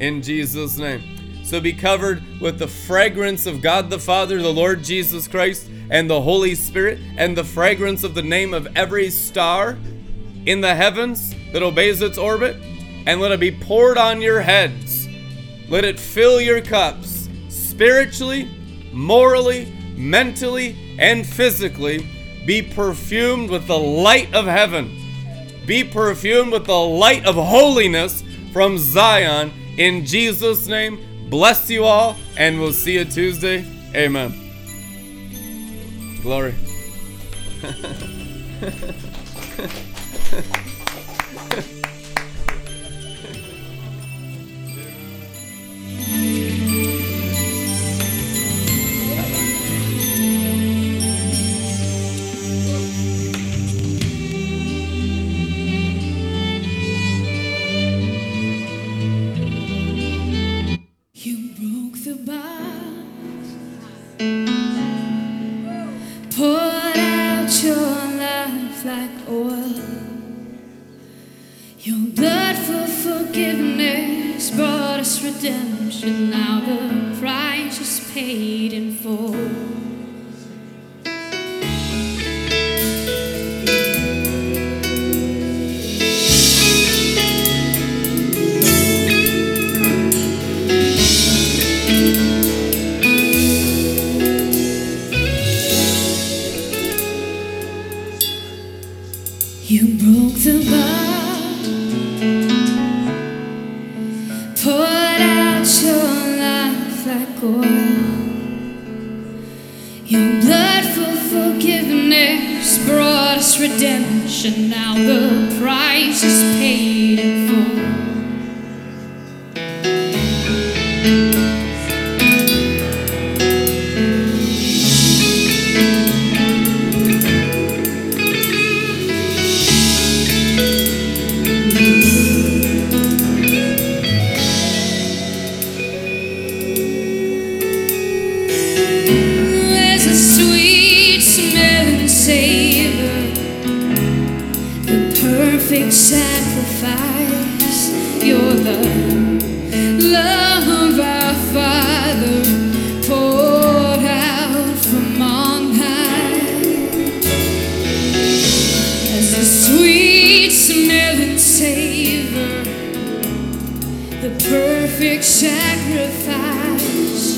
In 0.00 0.22
Jesus' 0.22 0.78
name. 0.78 1.02
So 1.44 1.60
be 1.60 1.72
covered 1.72 2.22
with 2.40 2.58
the 2.58 2.66
fragrance 2.66 3.46
of 3.46 3.62
God 3.62 3.88
the 3.88 3.98
Father, 3.98 4.42
the 4.42 4.52
Lord 4.52 4.82
Jesus 4.82 5.28
Christ, 5.28 5.68
and 5.90 6.10
the 6.10 6.20
Holy 6.20 6.54
Spirit, 6.54 6.98
and 7.16 7.36
the 7.36 7.44
fragrance 7.44 8.04
of 8.04 8.14
the 8.14 8.22
name 8.22 8.52
of 8.52 8.68
every 8.76 9.10
star 9.10 9.78
in 10.44 10.60
the 10.60 10.74
heavens 10.74 11.34
that 11.52 11.62
obeys 11.62 12.02
its 12.02 12.18
orbit, 12.18 12.56
and 13.06 13.20
let 13.20 13.32
it 13.32 13.40
be 13.40 13.52
poured 13.52 13.96
on 13.96 14.20
your 14.20 14.40
heads. 14.40 15.05
Let 15.68 15.84
it 15.84 15.98
fill 15.98 16.40
your 16.40 16.60
cups 16.60 17.28
spiritually, 17.48 18.48
morally, 18.92 19.72
mentally, 19.96 20.96
and 20.98 21.26
physically. 21.26 22.06
Be 22.46 22.62
perfumed 22.62 23.50
with 23.50 23.66
the 23.66 23.78
light 23.78 24.32
of 24.32 24.46
heaven. 24.46 24.90
Be 25.66 25.82
perfumed 25.82 26.52
with 26.52 26.66
the 26.66 26.78
light 26.78 27.26
of 27.26 27.34
holiness 27.34 28.22
from 28.52 28.78
Zion. 28.78 29.52
In 29.76 30.06
Jesus' 30.06 30.68
name, 30.68 31.28
bless 31.28 31.68
you 31.68 31.84
all, 31.84 32.16
and 32.36 32.60
we'll 32.60 32.72
see 32.72 32.94
you 32.94 33.04
Tuesday. 33.04 33.64
Amen. 33.94 34.32
Glory. 36.22 36.54
paid 78.16 78.72
in 78.72 78.90
full. 78.92 79.65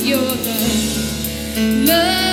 You're 0.08 0.20
the 0.20 1.84
love 1.86 2.27